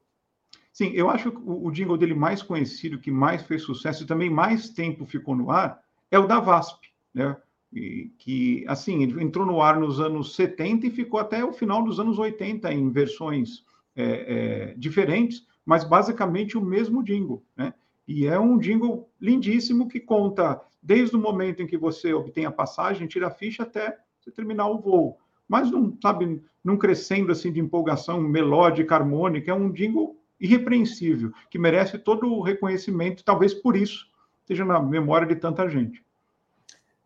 Sim, 0.72 0.92
eu 0.94 1.10
acho 1.10 1.32
que 1.32 1.38
o, 1.38 1.68
o 1.68 1.72
jingle 1.72 1.98
dele 1.98 2.14
mais 2.14 2.42
conhecido, 2.42 3.00
que 3.00 3.12
mais 3.12 3.44
fez 3.44 3.62
sucesso 3.64 4.04
e 4.04 4.08
também 4.08 4.30
mais 4.30 4.70
tempo 4.70 5.06
ficou 5.06 5.36
no 5.36 5.52
ar, 5.52 5.82
é 6.10 6.18
o 6.18 6.28
da 6.28 6.40
VASP, 6.40 6.88
né? 7.14 7.36
E, 7.74 8.12
que, 8.18 8.66
assim, 8.68 9.04
ele 9.04 9.24
entrou 9.24 9.46
no 9.46 9.62
ar 9.62 9.80
nos 9.80 10.00
anos 10.00 10.36
70 10.36 10.88
e 10.88 10.92
ficou 10.92 11.20
até 11.20 11.44
o 11.44 11.54
final 11.54 11.84
dos 11.84 12.00
anos 12.00 12.20
80 12.20 12.72
em 12.74 12.90
versões 12.90 13.64
é, 13.96 14.04
é, 14.04 14.74
diferentes, 14.78 15.46
mas 15.66 15.84
basicamente 15.84 16.58
o 16.58 16.62
mesmo 16.62 17.04
jingle, 17.04 17.44
né? 17.56 17.74
E 18.08 18.26
é 18.26 18.40
um 18.40 18.58
jingle 18.58 19.10
lindíssimo 19.20 19.88
que 19.88 20.00
conta 20.00 20.60
desde 20.82 21.16
o 21.16 21.20
momento 21.20 21.62
em 21.62 21.68
que 21.68 21.78
você 21.78 22.14
obtém 22.14 22.46
a 22.46 22.52
passagem, 22.52 23.08
tira 23.08 23.28
a 23.28 23.32
ficha 23.32 23.64
até 23.64 23.98
você 24.20 24.32
terminar 24.32 24.68
o 24.68 24.80
voo. 24.80 25.18
Mas 25.48 25.70
não, 25.70 25.96
sabe, 26.02 26.42
não 26.64 26.78
crescendo 26.78 27.32
assim 27.32 27.52
de 27.52 27.60
empolgação 27.60 28.22
melódica, 28.22 28.96
harmônica, 28.96 29.52
é 29.52 29.54
um 29.54 29.72
jingle 29.72 30.21
irrepreensível, 30.42 31.32
que 31.50 31.60
merece 31.60 32.00
todo 32.00 32.28
o 32.28 32.42
reconhecimento, 32.42 33.24
talvez 33.24 33.54
por 33.54 33.78
isso 33.78 34.08
esteja 34.42 34.66
na 34.66 34.82
memória 34.82 35.28
de 35.28 35.36
tanta 35.36 35.70
gente. 35.70 36.04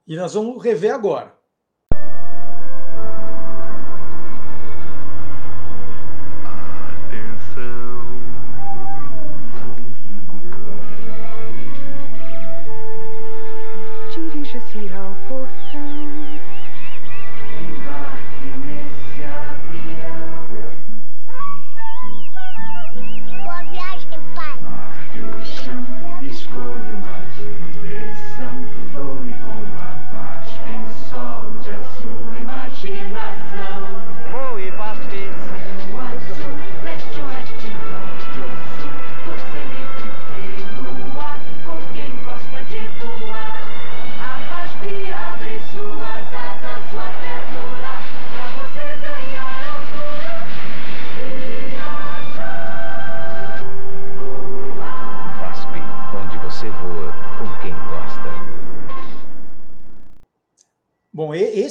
E 0.08 0.16
nós 0.16 0.34
vamos 0.34 0.64
rever 0.64 0.94
agora. 0.94 1.36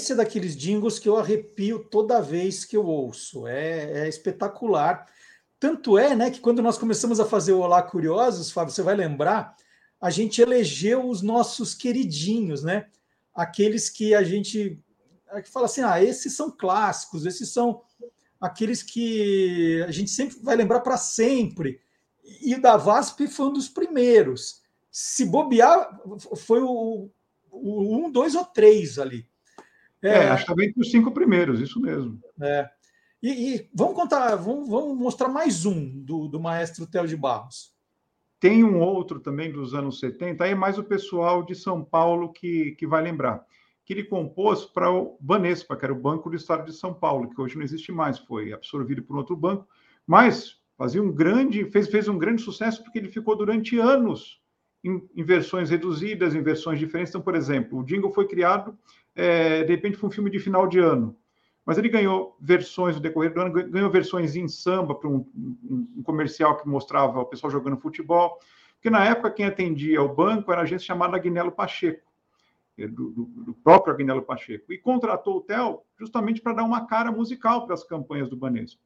Esse 0.04 0.12
é 0.12 0.16
daqueles 0.16 0.54
jingles 0.54 0.98
que 0.98 1.08
eu 1.08 1.16
arrepio 1.16 1.78
toda 1.78 2.20
vez 2.20 2.64
que 2.64 2.76
eu 2.76 2.84
ouço. 2.84 3.46
É, 3.46 4.04
é 4.04 4.08
espetacular. 4.08 5.06
tanto 5.58 5.96
é, 5.96 6.14
né, 6.14 6.30
que 6.30 6.40
quando 6.40 6.60
nós 6.60 6.76
começamos 6.76 7.18
a 7.18 7.24
fazer 7.24 7.54
o 7.54 7.60
Olá 7.60 7.82
Curiosos, 7.82 8.50
Fábio, 8.50 8.74
você 8.74 8.82
vai 8.82 8.94
lembrar, 8.94 9.56
a 9.98 10.10
gente 10.10 10.42
elegeu 10.42 11.08
os 11.08 11.22
nossos 11.22 11.74
queridinhos, 11.74 12.62
né? 12.62 12.86
Aqueles 13.34 13.88
que 13.88 14.14
a 14.14 14.22
gente 14.22 14.78
que 15.42 15.50
fala 15.50 15.66
assim, 15.66 15.80
ah, 15.82 16.00
esses 16.02 16.36
são 16.36 16.50
clássicos, 16.50 17.26
esses 17.26 17.52
são 17.52 17.82
aqueles 18.40 18.82
que 18.82 19.82
a 19.88 19.90
gente 19.90 20.10
sempre 20.10 20.38
vai 20.40 20.54
lembrar 20.54 20.80
para 20.80 20.96
sempre. 20.96 21.80
E 22.42 22.54
o 22.54 22.60
da 22.60 22.76
VASP 22.76 23.26
foi 23.26 23.46
um 23.46 23.52
dos 23.52 23.68
primeiros. 23.68 24.60
Se 24.92 25.24
bobear, 25.24 26.00
foi 26.36 26.60
o, 26.60 27.10
o 27.50 27.96
um, 27.96 28.12
dois 28.12 28.34
ou 28.36 28.44
três 28.44 28.98
ali. 28.98 29.26
É, 30.04 30.08
é 30.08 30.28
acho 30.28 30.44
que 30.44 30.52
está 30.52 30.64
entre 30.64 30.80
os 30.80 30.90
cinco 30.90 31.10
primeiros, 31.10 31.60
isso 31.60 31.80
mesmo. 31.80 32.20
É. 32.40 32.68
E, 33.22 33.54
e, 33.54 33.70
vamos 33.74 33.94
contar, 33.94 34.36
vamos, 34.36 34.68
vamos, 34.68 34.98
mostrar 34.98 35.28
mais 35.28 35.64
um 35.64 36.04
do, 36.04 36.28
do 36.28 36.38
maestro 36.38 36.86
Theo 36.86 37.08
de 37.08 37.16
Barros. 37.16 37.72
Tem 38.38 38.62
um 38.62 38.78
outro 38.80 39.18
também 39.18 39.50
dos 39.50 39.72
anos 39.72 39.98
70, 39.98 40.44
aí 40.44 40.50
é 40.50 40.54
mais 40.54 40.76
o 40.76 40.84
pessoal 40.84 41.42
de 41.42 41.54
São 41.54 41.82
Paulo 41.82 42.30
que, 42.30 42.72
que 42.72 42.86
vai 42.86 43.02
lembrar, 43.02 43.42
que 43.82 43.94
ele 43.94 44.04
compôs 44.04 44.66
para 44.66 44.92
o 44.92 45.16
Banespa, 45.18 45.74
que 45.74 45.86
era 45.86 45.94
o 45.94 45.98
Banco 45.98 46.28
do 46.28 46.36
Estado 46.36 46.66
de 46.66 46.76
São 46.76 46.92
Paulo, 46.92 47.30
que 47.30 47.40
hoje 47.40 47.56
não 47.56 47.62
existe 47.62 47.90
mais, 47.90 48.18
foi 48.18 48.52
absorvido 48.52 49.02
por 49.02 49.16
outro 49.16 49.34
banco, 49.34 49.66
mas 50.06 50.58
fazia 50.76 51.02
um 51.02 51.10
grande, 51.10 51.64
fez, 51.70 51.88
fez 51.88 52.08
um 52.08 52.18
grande 52.18 52.42
sucesso 52.42 52.84
porque 52.84 52.98
ele 52.98 53.08
ficou 53.08 53.34
durante 53.34 53.78
anos 53.78 54.43
em, 54.84 55.02
em 55.16 55.24
versões 55.24 55.70
reduzidas, 55.70 56.34
em 56.34 56.42
versões 56.42 56.78
diferentes. 56.78 57.10
Então, 57.10 57.22
por 57.22 57.34
exemplo, 57.34 57.78
o 57.78 57.84
Jingle 57.84 58.12
foi 58.12 58.28
criado, 58.28 58.78
é, 59.16 59.64
de 59.64 59.72
repente 59.72 59.96
foi 59.96 60.10
um 60.10 60.12
filme 60.12 60.30
de 60.30 60.38
final 60.38 60.68
de 60.68 60.78
ano, 60.78 61.16
mas 61.64 61.78
ele 61.78 61.88
ganhou 61.88 62.36
versões 62.38 62.94
no 62.94 63.00
decorrer 63.00 63.32
do 63.32 63.40
ano, 63.40 63.52
ganhou 63.52 63.90
versões 63.90 64.36
em 64.36 64.46
samba 64.46 64.94
para 64.94 65.08
um, 65.08 65.26
um, 65.34 65.88
um, 65.96 66.02
comercial 66.02 66.58
que 66.58 66.68
mostrava 66.68 67.20
o 67.20 67.24
pessoal 67.24 67.50
jogando 67.50 67.80
futebol, 67.80 68.38
porque 68.74 68.90
na 68.90 69.02
época 69.02 69.30
quem 69.30 69.46
atendia 69.46 70.02
o 70.02 70.14
banco 70.14 70.52
era 70.52 70.60
a 70.60 70.64
agência 70.64 70.86
chamada 70.86 71.16
Agnello 71.16 71.50
Pacheco, 71.50 72.12
é, 72.76 72.86
do, 72.86 73.10
do, 73.10 73.24
do 73.24 73.54
próprio 73.54 73.94
Agnello 73.94 74.22
Pacheco, 74.22 74.70
e 74.70 74.76
contratou 74.76 75.38
o 75.38 75.40
Theo 75.40 75.80
justamente 75.98 76.42
para 76.42 76.52
dar 76.52 76.64
uma 76.64 76.86
cara 76.86 77.10
musical 77.10 77.64
para 77.64 77.74
as 77.74 77.84
campanhas 77.84 78.28
do 78.28 78.36
Banespa. 78.36 78.82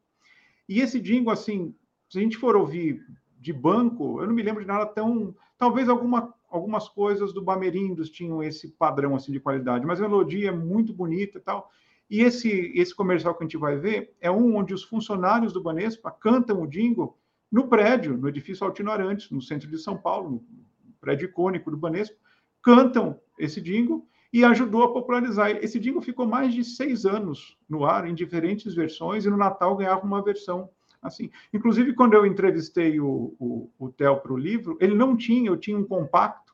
E 0.69 0.81
esse 0.81 1.01
jingle, 1.01 1.33
assim, 1.33 1.75
se 2.09 2.19
a 2.19 2.23
gente 2.23 2.37
for 2.37 2.55
ouvir 2.55 3.03
de 3.39 3.53
banco, 3.53 4.21
eu 4.21 4.27
não 4.27 4.35
me 4.35 4.43
lembro 4.43 4.61
de 4.61 4.69
nada 4.69 4.87
tão... 4.87 5.35
Talvez 5.57 5.89
alguma, 5.89 6.35
algumas 6.49 6.89
coisas 6.89 7.33
do 7.33 7.43
Bamerindos 7.43 8.11
tinham 8.11 8.43
esse 8.43 8.69
padrão 8.69 9.15
assim 9.15 9.33
de 9.33 9.41
qualidade, 9.41 9.87
mas 9.87 10.01
a 10.01 10.09
melodia 10.09 10.49
é 10.49 10.53
muito 10.53 10.93
bonita 10.93 11.39
e 11.39 11.41
tal. 11.41 11.71
E 12.11 12.23
esse, 12.23 12.73
esse 12.75 12.95
comercial 12.95 13.35
que 13.35 13.43
a 13.43 13.47
gente 13.47 13.57
vai 13.57 13.77
ver 13.77 14.15
é 14.21 14.31
um 14.31 14.57
onde 14.57 14.73
os 14.73 14.83
funcionários 14.83 15.53
do 15.53 15.63
Banespa 15.63 16.11
cantam 16.11 16.63
o 16.63 16.67
jingle 16.67 17.19
no 17.51 17.69
prédio, 17.69 18.17
no 18.17 18.29
edifício 18.29 18.67
Altino 18.67 18.91
Arantes, 18.91 19.31
no 19.31 19.43
centro 19.43 19.69
de 19.69 19.79
São 19.79 19.97
Paulo, 19.97 20.31
no 20.31 20.93
prédio 21.01 21.27
icônico 21.27 21.71
do 21.71 21.77
Banespa, 21.77 22.17
cantam 22.63 23.21
esse 23.39 23.61
jingle 23.61 24.07
e 24.33 24.45
ajudou 24.45 24.83
a 24.83 24.93
popularizar. 24.93 25.51
Esse 25.51 25.79
jingle 25.79 26.03
ficou 26.03 26.27
mais 26.27 26.55
de 26.55 26.65
seis 26.65 27.05
anos 27.05 27.59
no 27.69 27.85
ar, 27.85 28.07
em 28.07 28.15
diferentes 28.15 28.75
versões, 28.75 29.25
e 29.25 29.31
no 29.31 29.37
Natal 29.37 29.77
ganhava 29.77 30.05
uma 30.05 30.23
versão 30.23 30.71
assim. 31.03 31.31
Inclusive, 31.53 31.95
quando 31.95 32.15
eu 32.15 32.27
entrevistei 32.27 33.01
o, 33.01 33.35
o, 33.39 33.71
o 33.79 33.89
Theo 33.91 34.17
para 34.17 34.33
o 34.33 34.39
livro, 34.39 34.77
ele 34.81 34.95
não 34.95 35.17
tinha, 35.17 35.51
eu 35.51 35.57
tinha 35.57 35.79
um 35.79 35.85
compacto 35.85 36.49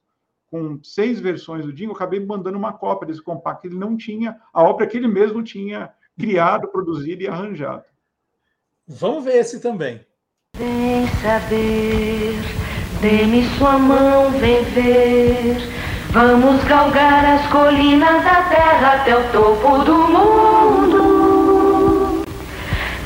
com 0.46 0.78
seis 0.82 1.18
versões 1.18 1.64
do 1.64 1.72
Dingo, 1.72 1.94
acabei 1.94 2.24
mandando 2.24 2.56
uma 2.56 2.72
cópia 2.72 3.08
desse 3.08 3.22
compacto. 3.22 3.66
Ele 3.66 3.76
não 3.76 3.96
tinha 3.96 4.40
a 4.52 4.62
obra 4.62 4.86
que 4.86 4.96
ele 4.96 5.08
mesmo 5.08 5.42
tinha 5.42 5.92
criado, 6.18 6.68
produzido 6.68 7.22
e 7.22 7.28
arranjado. 7.28 7.84
Vamos 8.86 9.24
ver 9.24 9.36
esse 9.36 9.60
também. 9.60 10.00
Vem 10.56 11.08
saber, 11.20 12.34
dê-me 13.00 13.44
sua 13.58 13.78
mão, 13.78 14.30
vem 14.32 14.62
ver. 14.62 15.56
Vamos 16.12 16.62
galgar 16.64 17.24
as 17.24 17.50
colinas 17.50 18.22
da 18.22 18.42
terra 18.48 19.00
até 19.00 19.18
o 19.18 19.32
topo 19.32 19.84
do 19.84 19.96
mundo. 19.96 20.63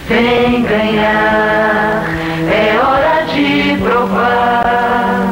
Vem 0.09 0.62
ganhar, 0.62 2.02
é 2.51 2.78
hora 2.78 3.26
de 3.26 3.76
provar. 3.76 5.28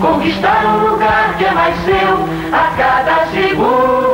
Conquistar 0.00 0.64
um 0.64 0.90
lugar 0.90 1.36
que 1.36 1.44
é 1.44 1.50
mais 1.50 1.74
seu 1.84 2.28
a 2.52 2.76
cada 2.76 3.26
segundo. 3.32 4.05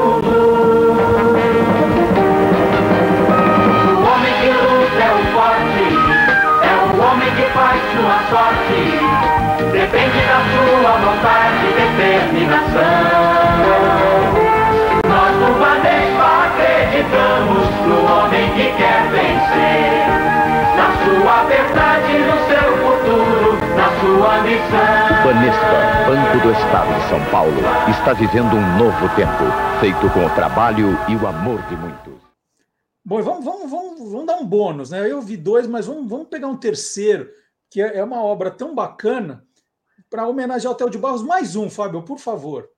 Sua 21.33 21.45
verdade, 21.45 22.13
no 22.19 22.37
seu 22.47 22.69
futuro, 22.77 23.53
na 23.75 23.89
sua 24.01 24.43
missão. 24.43 25.25
Banespa, 25.25 25.79
Banco 26.07 26.47
do 26.47 26.53
Estado 26.53 26.93
de 26.93 27.09
São 27.09 27.31
Paulo, 27.31 27.57
está 27.89 28.13
vivendo 28.13 28.55
um 28.55 28.77
novo 28.77 29.17
tempo, 29.17 29.45
feito 29.81 30.13
com 30.13 30.27
o 30.27 30.35
trabalho 30.35 30.89
e 31.09 31.17
o 31.17 31.27
amor 31.27 31.63
de 31.69 31.77
muitos. 31.77 32.21
Bom, 33.03 33.23
vamos, 33.23 33.47
vamos, 33.47 33.71
vamos, 33.71 34.13
vamos 34.13 34.27
dar 34.27 34.37
um 34.37 34.47
bônus, 34.47 34.91
né? 34.91 35.11
Eu 35.11 35.23
vi 35.23 35.39
dois, 35.39 35.67
mas 35.67 35.87
vamos, 35.87 36.07
vamos 36.07 36.29
pegar 36.29 36.49
um 36.49 36.57
terceiro, 36.59 37.31
que 37.71 37.81
é, 37.81 37.97
é 37.97 38.05
uma 38.05 38.23
obra 38.23 38.51
tão 38.51 38.75
bacana, 38.75 39.43
para 40.11 40.29
homenagear 40.29 40.75
o 40.75 40.77
Theo 40.77 40.91
de 40.91 40.99
Barros. 40.99 41.23
Mais 41.23 41.57
um, 41.57 41.71
Fábio, 41.71 42.03
por 42.03 42.19
favor. 42.19 42.69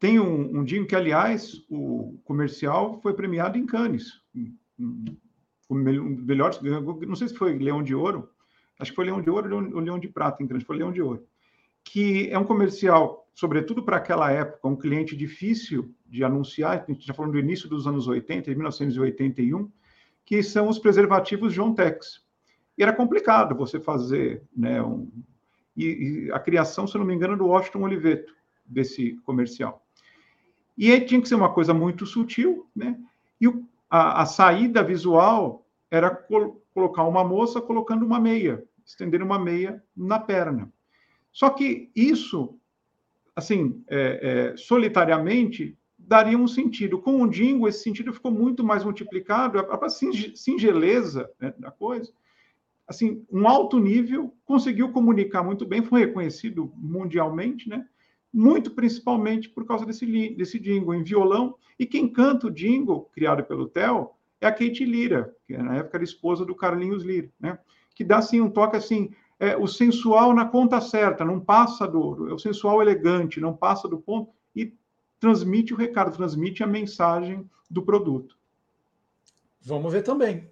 Tem 0.00 0.18
um, 0.18 0.58
um 0.58 0.64
dia 0.64 0.84
que, 0.84 0.96
aliás, 0.96 1.52
o 1.70 2.18
comercial 2.24 2.98
foi 3.00 3.14
premiado 3.14 3.56
em 3.56 3.64
Cannes. 3.64 4.20
O 5.72 5.74
melhor, 5.74 6.52
não 6.62 7.16
sei 7.16 7.28
se 7.28 7.34
foi 7.34 7.58
Leão 7.58 7.82
de 7.82 7.94
Ouro, 7.94 8.28
acho 8.78 8.90
que 8.90 8.96
foi 8.96 9.06
Leão 9.06 9.22
de 9.22 9.30
Ouro 9.30 9.74
ou 9.74 9.80
Leão 9.80 9.98
de 9.98 10.08
Prata 10.08 10.42
em 10.42 10.46
Cannes, 10.46 10.64
foi 10.64 10.76
Leão 10.76 10.92
de 10.92 11.00
Ouro 11.00 11.26
que 11.84 12.30
é 12.30 12.38
um 12.38 12.44
comercial, 12.44 13.28
sobretudo 13.34 13.82
para 13.82 13.96
aquela 13.96 14.30
época, 14.30 14.68
um 14.68 14.76
cliente 14.76 15.16
difícil 15.16 15.94
de 16.06 16.22
anunciar, 16.22 16.84
a 16.88 16.92
gente 16.92 17.00
está 17.00 17.14
falando 17.14 17.32
do 17.32 17.38
início 17.38 17.68
dos 17.68 17.86
anos 17.86 18.06
80, 18.06 18.50
de 18.50 18.56
1981, 18.56 19.70
que 20.24 20.42
são 20.42 20.68
os 20.68 20.78
preservativos 20.78 21.52
John 21.52 21.74
Tex. 21.74 22.22
E 22.78 22.82
era 22.82 22.92
complicado 22.92 23.56
você 23.56 23.80
fazer, 23.80 24.42
né, 24.56 24.82
um, 24.82 25.10
e, 25.76 26.26
e, 26.26 26.32
a 26.32 26.38
criação, 26.38 26.86
se 26.86 26.96
não 26.96 27.04
me 27.04 27.14
engano, 27.14 27.36
do 27.36 27.46
Washington 27.46 27.82
Oliveto, 27.82 28.32
desse 28.64 29.16
comercial. 29.24 29.84
E 30.76 30.90
aí 30.90 31.00
tinha 31.04 31.20
que 31.20 31.28
ser 31.28 31.34
uma 31.34 31.52
coisa 31.52 31.74
muito 31.74 32.06
sutil, 32.06 32.66
né? 32.74 32.98
E 33.40 33.46
a, 33.90 34.22
a, 34.22 34.26
saída 34.26 34.82
visual 34.82 35.61
era 35.92 36.08
col 36.08 36.64
colocar 36.72 37.04
uma 37.04 37.22
moça 37.22 37.60
colocando 37.60 38.02
uma 38.02 38.18
meia, 38.18 38.64
estender 38.82 39.22
uma 39.22 39.38
meia 39.38 39.84
na 39.94 40.18
perna. 40.18 40.72
Só 41.30 41.50
que 41.50 41.90
isso, 41.94 42.58
assim, 43.36 43.84
é, 43.86 44.52
é, 44.54 44.56
solitariamente, 44.56 45.76
daria 45.98 46.38
um 46.38 46.48
sentido. 46.48 46.98
Com 46.98 47.20
o 47.20 47.28
Dingo, 47.28 47.68
esse 47.68 47.82
sentido 47.82 48.10
ficou 48.10 48.32
muito 48.32 48.64
mais 48.64 48.82
multiplicado, 48.84 49.58
a 49.58 49.64
própria 49.64 49.90
singeleza 49.90 51.30
né, 51.38 51.52
da 51.58 51.70
coisa. 51.70 52.10
Assim, 52.88 53.22
um 53.30 53.46
alto 53.46 53.78
nível, 53.78 54.34
conseguiu 54.46 54.92
comunicar 54.92 55.42
muito 55.42 55.66
bem, 55.66 55.82
foi 55.82 56.00
reconhecido 56.00 56.72
mundialmente, 56.74 57.68
né? 57.68 57.86
muito 58.32 58.70
principalmente 58.70 59.50
por 59.50 59.66
causa 59.66 59.84
desse, 59.84 60.06
desse 60.30 60.58
jingle 60.58 60.94
em 60.94 61.02
violão. 61.02 61.54
E 61.78 61.84
quem 61.84 62.08
canta 62.08 62.46
o 62.46 62.50
jingle, 62.50 63.10
criado 63.12 63.44
pelo 63.44 63.68
Theo, 63.68 64.10
é 64.42 64.46
a 64.48 64.52
Kate 64.52 64.84
Lira, 64.84 65.34
que 65.46 65.56
na 65.56 65.76
época 65.76 65.96
era 65.96 66.04
esposa 66.04 66.44
do 66.44 66.54
Carlinhos 66.54 67.04
Lira, 67.04 67.30
né? 67.38 67.58
que 67.94 68.02
dá 68.02 68.18
assim, 68.18 68.40
um 68.40 68.50
toque 68.50 68.76
assim, 68.76 69.10
é, 69.38 69.56
o 69.56 69.68
sensual 69.68 70.34
na 70.34 70.44
conta 70.44 70.80
certa, 70.80 71.24
não 71.24 71.40
passa 71.40 71.86
do. 71.86 72.28
É 72.28 72.34
o 72.34 72.38
sensual 72.38 72.82
elegante, 72.82 73.40
não 73.40 73.56
passa 73.56 73.88
do 73.88 73.98
ponto 73.98 74.32
e 74.54 74.76
transmite 75.20 75.72
o 75.72 75.76
recado, 75.76 76.16
transmite 76.16 76.62
a 76.62 76.66
mensagem 76.66 77.48
do 77.70 77.82
produto. 77.82 78.36
Vamos 79.60 79.92
ver 79.92 80.02
também. 80.02 80.50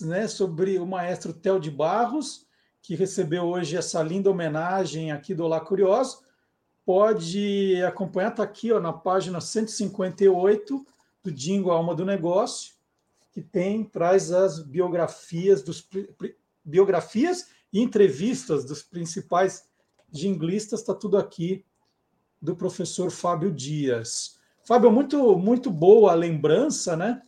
Né, 0.00 0.26
sobre 0.28 0.78
o 0.78 0.86
maestro 0.86 1.32
Theo 1.32 1.60
de 1.60 1.70
Barros, 1.70 2.46
que 2.82 2.94
recebeu 2.94 3.44
hoje 3.44 3.76
essa 3.76 4.02
linda 4.02 4.30
homenagem 4.30 5.12
aqui 5.12 5.34
do 5.34 5.44
Olá 5.44 5.60
Curioso, 5.60 6.22
pode 6.84 7.82
acompanhar, 7.86 8.30
está 8.30 8.42
aqui 8.42 8.72
ó, 8.72 8.80
na 8.80 8.92
página 8.92 9.40
158 9.40 10.84
do 11.22 11.30
Dingo 11.30 11.70
Alma 11.70 11.94
do 11.94 12.04
Negócio, 12.04 12.74
que 13.32 13.40
tem, 13.40 13.84
traz 13.84 14.32
as 14.32 14.62
biografias 14.62 15.62
dos 15.62 15.88
biografias 16.64 17.48
e 17.72 17.80
entrevistas 17.80 18.64
dos 18.64 18.82
principais 18.82 19.68
jinglistas, 20.10 20.80
está 20.80 20.94
tudo 20.94 21.16
aqui 21.16 21.64
do 22.40 22.56
professor 22.56 23.10
Fábio 23.10 23.52
Dias. 23.52 24.38
Fábio, 24.64 24.90
muito, 24.90 25.36
muito 25.36 25.70
boa 25.70 26.12
a 26.12 26.14
lembrança, 26.14 26.96
né? 26.96 27.22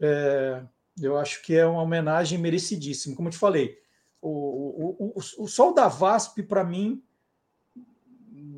É, 0.00 0.62
eu 1.00 1.16
acho 1.18 1.42
que 1.42 1.54
é 1.54 1.66
uma 1.66 1.82
homenagem 1.82 2.38
merecidíssima. 2.38 3.14
Como 3.14 3.28
eu 3.28 3.32
te 3.32 3.38
falei, 3.38 3.78
o, 4.20 4.28
o, 4.28 5.12
o, 5.16 5.44
o 5.44 5.48
Sol 5.48 5.74
da 5.74 5.88
VASP, 5.88 6.42
para 6.42 6.64
mim, 6.64 7.02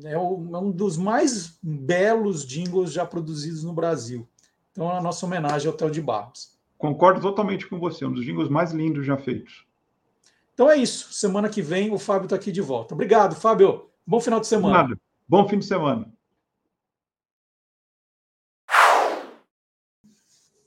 é, 0.03 0.13
é 0.13 0.17
um 0.17 0.71
dos 0.71 0.97
mais 0.97 1.57
belos 1.61 2.45
jingles 2.45 2.91
já 2.91 3.05
produzidos 3.05 3.63
no 3.63 3.73
Brasil. 3.73 4.27
Então, 4.71 4.89
a 4.89 5.01
nossa 5.01 5.25
homenagem 5.25 5.67
ao 5.67 5.75
Theo 5.75 5.91
de 5.91 6.01
Barros. 6.01 6.57
Concordo 6.77 7.19
totalmente 7.19 7.67
com 7.67 7.77
você, 7.77 8.05
um 8.05 8.13
dos 8.13 8.23
jingles 8.23 8.47
mais 8.47 8.71
lindos 8.71 9.05
já 9.05 9.17
feitos. 9.17 9.65
Então 10.53 10.69
é 10.69 10.77
isso. 10.77 11.11
Semana 11.13 11.49
que 11.49 11.61
vem 11.61 11.91
o 11.91 11.99
Fábio 11.99 12.25
está 12.25 12.35
aqui 12.35 12.51
de 12.51 12.61
volta. 12.61 12.93
Obrigado, 12.93 13.35
Fábio. 13.35 13.89
Bom 14.05 14.19
final 14.19 14.39
de 14.39 14.47
semana. 14.47 14.83
Nada. 14.83 14.99
Bom 15.27 15.47
fim 15.47 15.59
de 15.59 15.65
semana. 15.65 16.11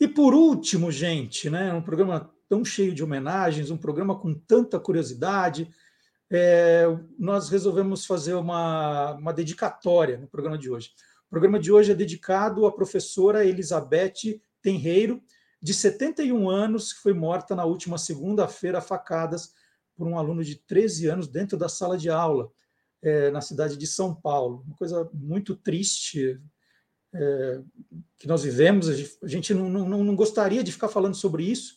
E 0.03 0.09
por 0.09 0.35
último, 0.35 0.91
gente, 0.91 1.49
né, 1.49 1.73
um 1.73 1.81
programa 1.81 2.29
tão 2.49 2.65
cheio 2.65 2.93
de 2.93 3.05
homenagens, 3.05 3.71
um 3.71 3.77
programa 3.77 4.19
com 4.19 4.35
tanta 4.35 4.81
curiosidade, 4.81 5.73
é, 6.29 6.87
nós 7.17 7.49
resolvemos 7.49 8.05
fazer 8.05 8.35
uma, 8.35 9.13
uma 9.13 9.33
dedicatória 9.33 10.19
no 10.19 10.27
programa 10.27 10.59
de 10.59 10.69
hoje. 10.69 10.91
O 11.29 11.31
programa 11.31 11.57
de 11.57 11.71
hoje 11.71 11.93
é 11.93 11.95
dedicado 11.95 12.67
à 12.67 12.73
professora 12.73 13.47
Elizabeth 13.47 14.41
Tenreiro, 14.61 15.23
de 15.63 15.73
71 15.73 16.51
anos, 16.51 16.93
que 16.93 17.01
foi 17.01 17.13
morta 17.13 17.55
na 17.55 17.65
última 17.65 17.97
segunda-feira 17.97 18.81
facadas 18.81 19.53
por 19.95 20.09
um 20.09 20.19
aluno 20.19 20.43
de 20.43 20.57
13 20.57 21.07
anos 21.07 21.29
dentro 21.29 21.57
da 21.57 21.69
sala 21.69 21.97
de 21.97 22.11
aula, 22.11 22.51
é, 23.01 23.31
na 23.31 23.41
cidade 23.41 23.77
de 23.77 23.87
São 23.87 24.13
Paulo. 24.13 24.65
Uma 24.67 24.75
coisa 24.77 25.09
muito 25.15 25.55
triste 25.55 26.41
é, 27.15 27.61
que 28.19 28.27
nós 28.27 28.43
vivemos, 28.43 28.89
a 29.23 29.27
gente 29.27 29.53
não, 29.53 29.69
não, 29.69 30.05
não 30.05 30.17
gostaria 30.17 30.65
de 30.65 30.73
ficar 30.73 30.89
falando 30.89 31.15
sobre 31.15 31.45
isso, 31.45 31.77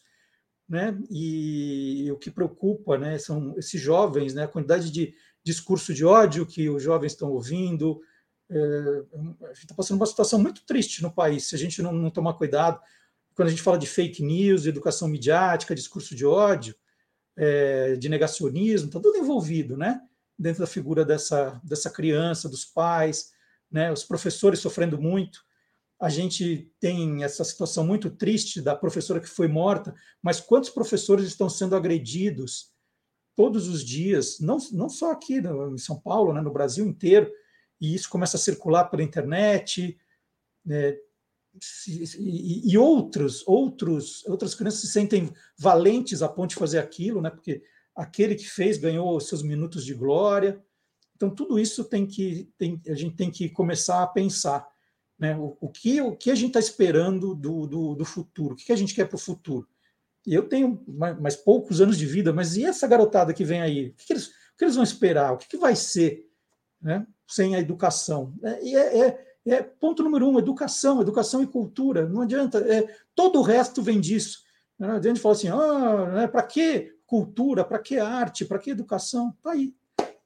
né? 0.68 0.98
E 1.12 2.10
o 2.12 2.18
que 2.18 2.32
preocupa, 2.32 2.98
né, 2.98 3.18
são 3.18 3.56
esses 3.58 3.80
jovens, 3.80 4.34
né, 4.34 4.44
a 4.44 4.48
quantidade 4.48 4.92
de 4.92 5.14
discurso 5.44 5.94
de 5.94 6.04
ódio 6.04 6.46
que 6.46 6.70
os 6.70 6.82
jovens 6.82 7.12
estão 7.12 7.32
ouvindo. 7.32 8.02
É, 8.50 8.58
a 9.44 9.54
gente 9.54 9.64
está 9.64 9.76
passando 9.76 9.98
uma 9.98 10.06
situação 10.06 10.40
muito 10.40 10.66
triste 10.66 11.04
no 11.04 11.12
país, 11.12 11.48
se 11.48 11.56
a 11.56 11.58
gente 11.58 11.82
não, 11.82 11.92
não, 11.92 12.10
tomar 12.10 12.34
cuidado. 12.34 12.80
Quando 13.36 13.50
a 13.50 13.52
gente 13.52 13.62
fala 13.62 13.78
de 13.78 13.86
fake 13.86 14.24
news, 14.24 14.66
educação 14.66 15.08
midiática, 15.08 15.76
discurso 15.76 16.16
de 16.16 16.26
ódio, 16.26 16.74
é, 17.38 17.96
de 17.96 18.10
negacionismo, 18.10 18.88
está 18.88 19.00
tudo 19.00 19.18
envolvido, 19.18 19.78
né? 19.78 20.02
Dentro 20.40 20.62
da 20.62 20.68
figura 20.68 21.06
dessa, 21.06 21.60
dessa 21.64 21.90
criança, 21.90 22.50
dos 22.50 22.66
pais, 22.66 23.35
né? 23.72 23.92
Os 23.92 24.04
professores 24.04 24.60
sofrendo 24.60 25.00
muito 25.00 25.46
a 26.00 26.10
gente 26.10 26.72
tem 26.80 27.24
essa 27.24 27.44
situação 27.44 27.86
muito 27.86 28.10
triste 28.10 28.62
da 28.62 28.76
professora 28.76 29.20
que 29.20 29.30
foi 29.30 29.48
morta, 29.48 29.96
mas 30.22 30.42
quantos 30.42 30.70
professores 30.70 31.26
estão 31.26 31.50
sendo 31.50 31.76
agredidos 31.76 32.74
todos 33.36 33.68
os 33.68 33.84
dias, 33.84 34.40
não, 34.40 34.58
não 34.72 34.90
só 34.90 35.12
aqui 35.12 35.42
no, 35.42 35.74
em 35.74 35.78
São 35.78 36.00
Paulo, 36.00 36.34
né, 36.34 36.42
no 36.42 36.52
Brasil 36.52 36.86
inteiro, 36.86 37.32
e 37.80 37.94
isso 37.94 38.10
começa 38.10 38.38
a 38.38 38.40
circular 38.40 38.86
pela 38.86 39.04
internet, 39.04 39.98
né, 40.66 40.98
e, 41.88 42.72
e, 42.72 42.78
outros, 42.78 43.46
outros, 43.48 44.26
outras 44.26 44.54
crianças 44.54 44.82
se 44.82 44.88
sentem 44.88 45.34
valentes 45.58 46.22
a 46.22 46.28
ponto 46.28 46.50
de 46.50 46.56
fazer 46.56 46.80
aquilo, 46.80 47.22
né, 47.22 47.30
porque 47.30 47.64
aquele 47.96 48.36
que 48.36 48.50
fez 48.50 48.78
ganhou 48.78 49.20
seus 49.22 49.42
minutos 49.42 49.86
de 49.86 49.94
glória. 49.94 50.62
Então, 51.16 51.30
tudo 51.30 51.60
isso 51.60 51.84
tem 51.84 52.06
que, 52.06 52.50
tem, 52.58 52.82
a 52.88 52.94
gente 52.94 53.16
tem 53.16 53.32
que 53.32 53.50
começar 53.50 54.04
a 54.04 54.08
pensar 54.08 54.68
né? 55.18 55.36
O, 55.38 55.58
o, 55.60 55.70
que, 55.70 56.02
o 56.02 56.16
que 56.16 56.30
a 56.30 56.36
gente 56.36 56.50
está 56.50 56.60
esperando 56.60 57.34
do, 57.34 57.66
do, 57.66 57.96
do, 57.96 58.06
futuro? 58.06 58.54
O 58.54 58.58
que 58.58 58.72
a 58.72 58.76
gente 58.76 58.94
quer 58.94 59.06
para 59.06 59.16
o 59.16 59.20
futuro? 59.20 59.68
Eu 60.26 60.48
tenho 60.48 60.84
mais, 60.88 61.20
mais, 61.20 61.36
poucos 61.36 61.80
anos 61.82 61.98
de 61.98 62.06
vida, 62.06 62.34
mas 62.34 62.58
e 62.58 62.66
essa 62.66 62.88
garotada 62.88 63.34
que 63.34 63.44
vem 63.44 63.62
aí? 63.62 63.90
O 63.90 63.94
que, 63.94 64.08
que, 64.08 64.14
eles, 64.14 64.28
o 64.28 64.58
que 64.58 64.66
eles, 64.66 64.76
vão 64.76 64.84
esperar? 64.84 65.34
O 65.34 65.38
que, 65.38 65.48
que 65.48 65.58
vai 65.58 65.76
ser 65.76 66.28
né? 66.82 67.06
sem 67.28 67.56
a 67.56 67.60
educação? 67.60 68.34
É, 68.44 68.70
é, 68.70 69.00
é, 69.00 69.26
é, 69.46 69.64
ponto 69.64 70.04
número 70.04 70.28
um: 70.28 70.40
educação, 70.40 71.02
educação 71.02 71.44
e 71.44 71.48
cultura. 71.48 72.08
Não 72.10 72.22
adianta, 72.22 72.60
é, 72.60 72.94
todo 73.14 73.40
o 73.40 73.44
resto 73.44 73.82
vem 73.82 74.02
disso. 74.02 74.44
Não 74.78 74.92
adianta 74.92 75.20
falar 75.20 75.36
assim: 75.36 75.50
ah, 75.50 76.12
né, 76.14 76.28
para 76.28 76.44
que 76.44 76.94
cultura, 77.06 77.64
para 77.64 77.80
que 77.80 78.00
arte, 78.00 78.46
para 78.46 78.60
que 78.60 78.72
educação? 78.72 79.30
Está 79.38 79.52
aí 79.52 79.74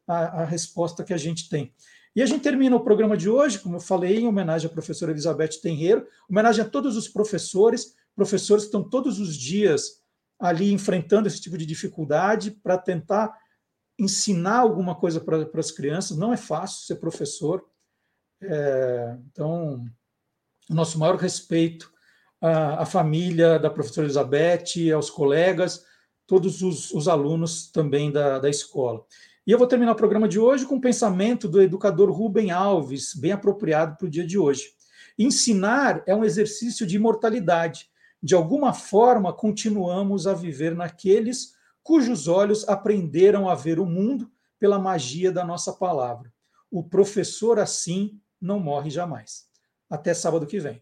a, 0.09 0.41
a 0.41 0.45
resposta 0.45 1.03
que 1.03 1.13
a 1.13 1.17
gente 1.17 1.47
tem. 1.47 1.71
E 2.15 2.21
a 2.21 2.25
gente 2.25 2.41
termina 2.41 2.75
o 2.75 2.83
programa 2.83 3.15
de 3.15 3.29
hoje, 3.29 3.59
como 3.59 3.75
eu 3.75 3.79
falei, 3.79 4.17
em 4.17 4.27
homenagem 4.27 4.67
à 4.67 4.73
professora 4.73 5.11
Elizabeth 5.11 5.61
Tenreiro, 5.61 6.07
homenagem 6.27 6.65
a 6.65 6.67
todos 6.67 6.97
os 6.97 7.07
professores, 7.07 7.93
professores 8.15 8.63
que 8.63 8.69
estão 8.69 8.83
todos 8.83 9.19
os 9.19 9.35
dias 9.35 9.99
ali 10.39 10.73
enfrentando 10.73 11.27
esse 11.27 11.39
tipo 11.39 11.57
de 11.57 11.65
dificuldade 11.65 12.51
para 12.51 12.77
tentar 12.77 13.37
ensinar 13.99 14.59
alguma 14.59 14.95
coisa 14.95 15.19
para, 15.19 15.47
as 15.55 15.71
crianças. 15.71 16.17
Não 16.17 16.33
é 16.33 16.37
fácil 16.37 16.87
ser 16.87 16.95
professor. 16.95 17.63
É, 18.41 19.17
então, 19.31 19.85
nosso 20.69 20.97
maior 20.97 21.17
respeito 21.17 21.91
à, 22.41 22.81
à, 22.81 22.85
família 22.85 23.59
da 23.59 23.69
professora 23.69 24.07
Elizabeth, 24.07 24.91
aos 24.95 25.09
colegas, 25.09 25.85
todos 26.25 26.61
os, 26.61 26.91
os 26.91 27.07
alunos 27.07 27.69
também 27.69 28.11
da, 28.11 28.39
da 28.39 28.49
escola. 28.49 29.05
E 29.49 29.51
eu 29.51 29.57
vou 29.57 29.65
terminar 29.65 29.93
o 29.93 29.95
programa 29.95 30.27
de 30.27 30.39
hoje 30.39 30.63
com 30.63 30.75
um 30.75 30.79
pensamento 30.79 31.47
do 31.47 31.59
educador 31.59 32.11
Rubem 32.11 32.51
Alves, 32.51 33.15
bem 33.15 33.31
apropriado 33.31 33.97
para 33.97 34.05
o 34.05 34.09
dia 34.09 34.23
de 34.23 34.37
hoje. 34.37 34.75
Ensinar 35.17 36.03
é 36.05 36.13
um 36.13 36.23
exercício 36.23 36.85
de 36.85 36.97
imortalidade. 36.97 37.89
De 38.21 38.35
alguma 38.35 38.73
forma, 38.73 39.33
continuamos 39.33 40.27
a 40.27 40.35
viver 40.35 40.75
naqueles 40.75 41.55
cujos 41.81 42.27
olhos 42.27 42.69
aprenderam 42.69 43.49
a 43.49 43.55
ver 43.55 43.79
o 43.79 43.87
mundo 43.87 44.29
pela 44.59 44.77
magia 44.77 45.31
da 45.31 45.43
nossa 45.43 45.73
palavra. 45.73 46.31
O 46.69 46.83
professor, 46.83 47.57
assim, 47.57 48.21
não 48.39 48.59
morre 48.59 48.91
jamais. 48.91 49.47
Até 49.89 50.13
sábado 50.13 50.45
que 50.45 50.59
vem. 50.59 50.79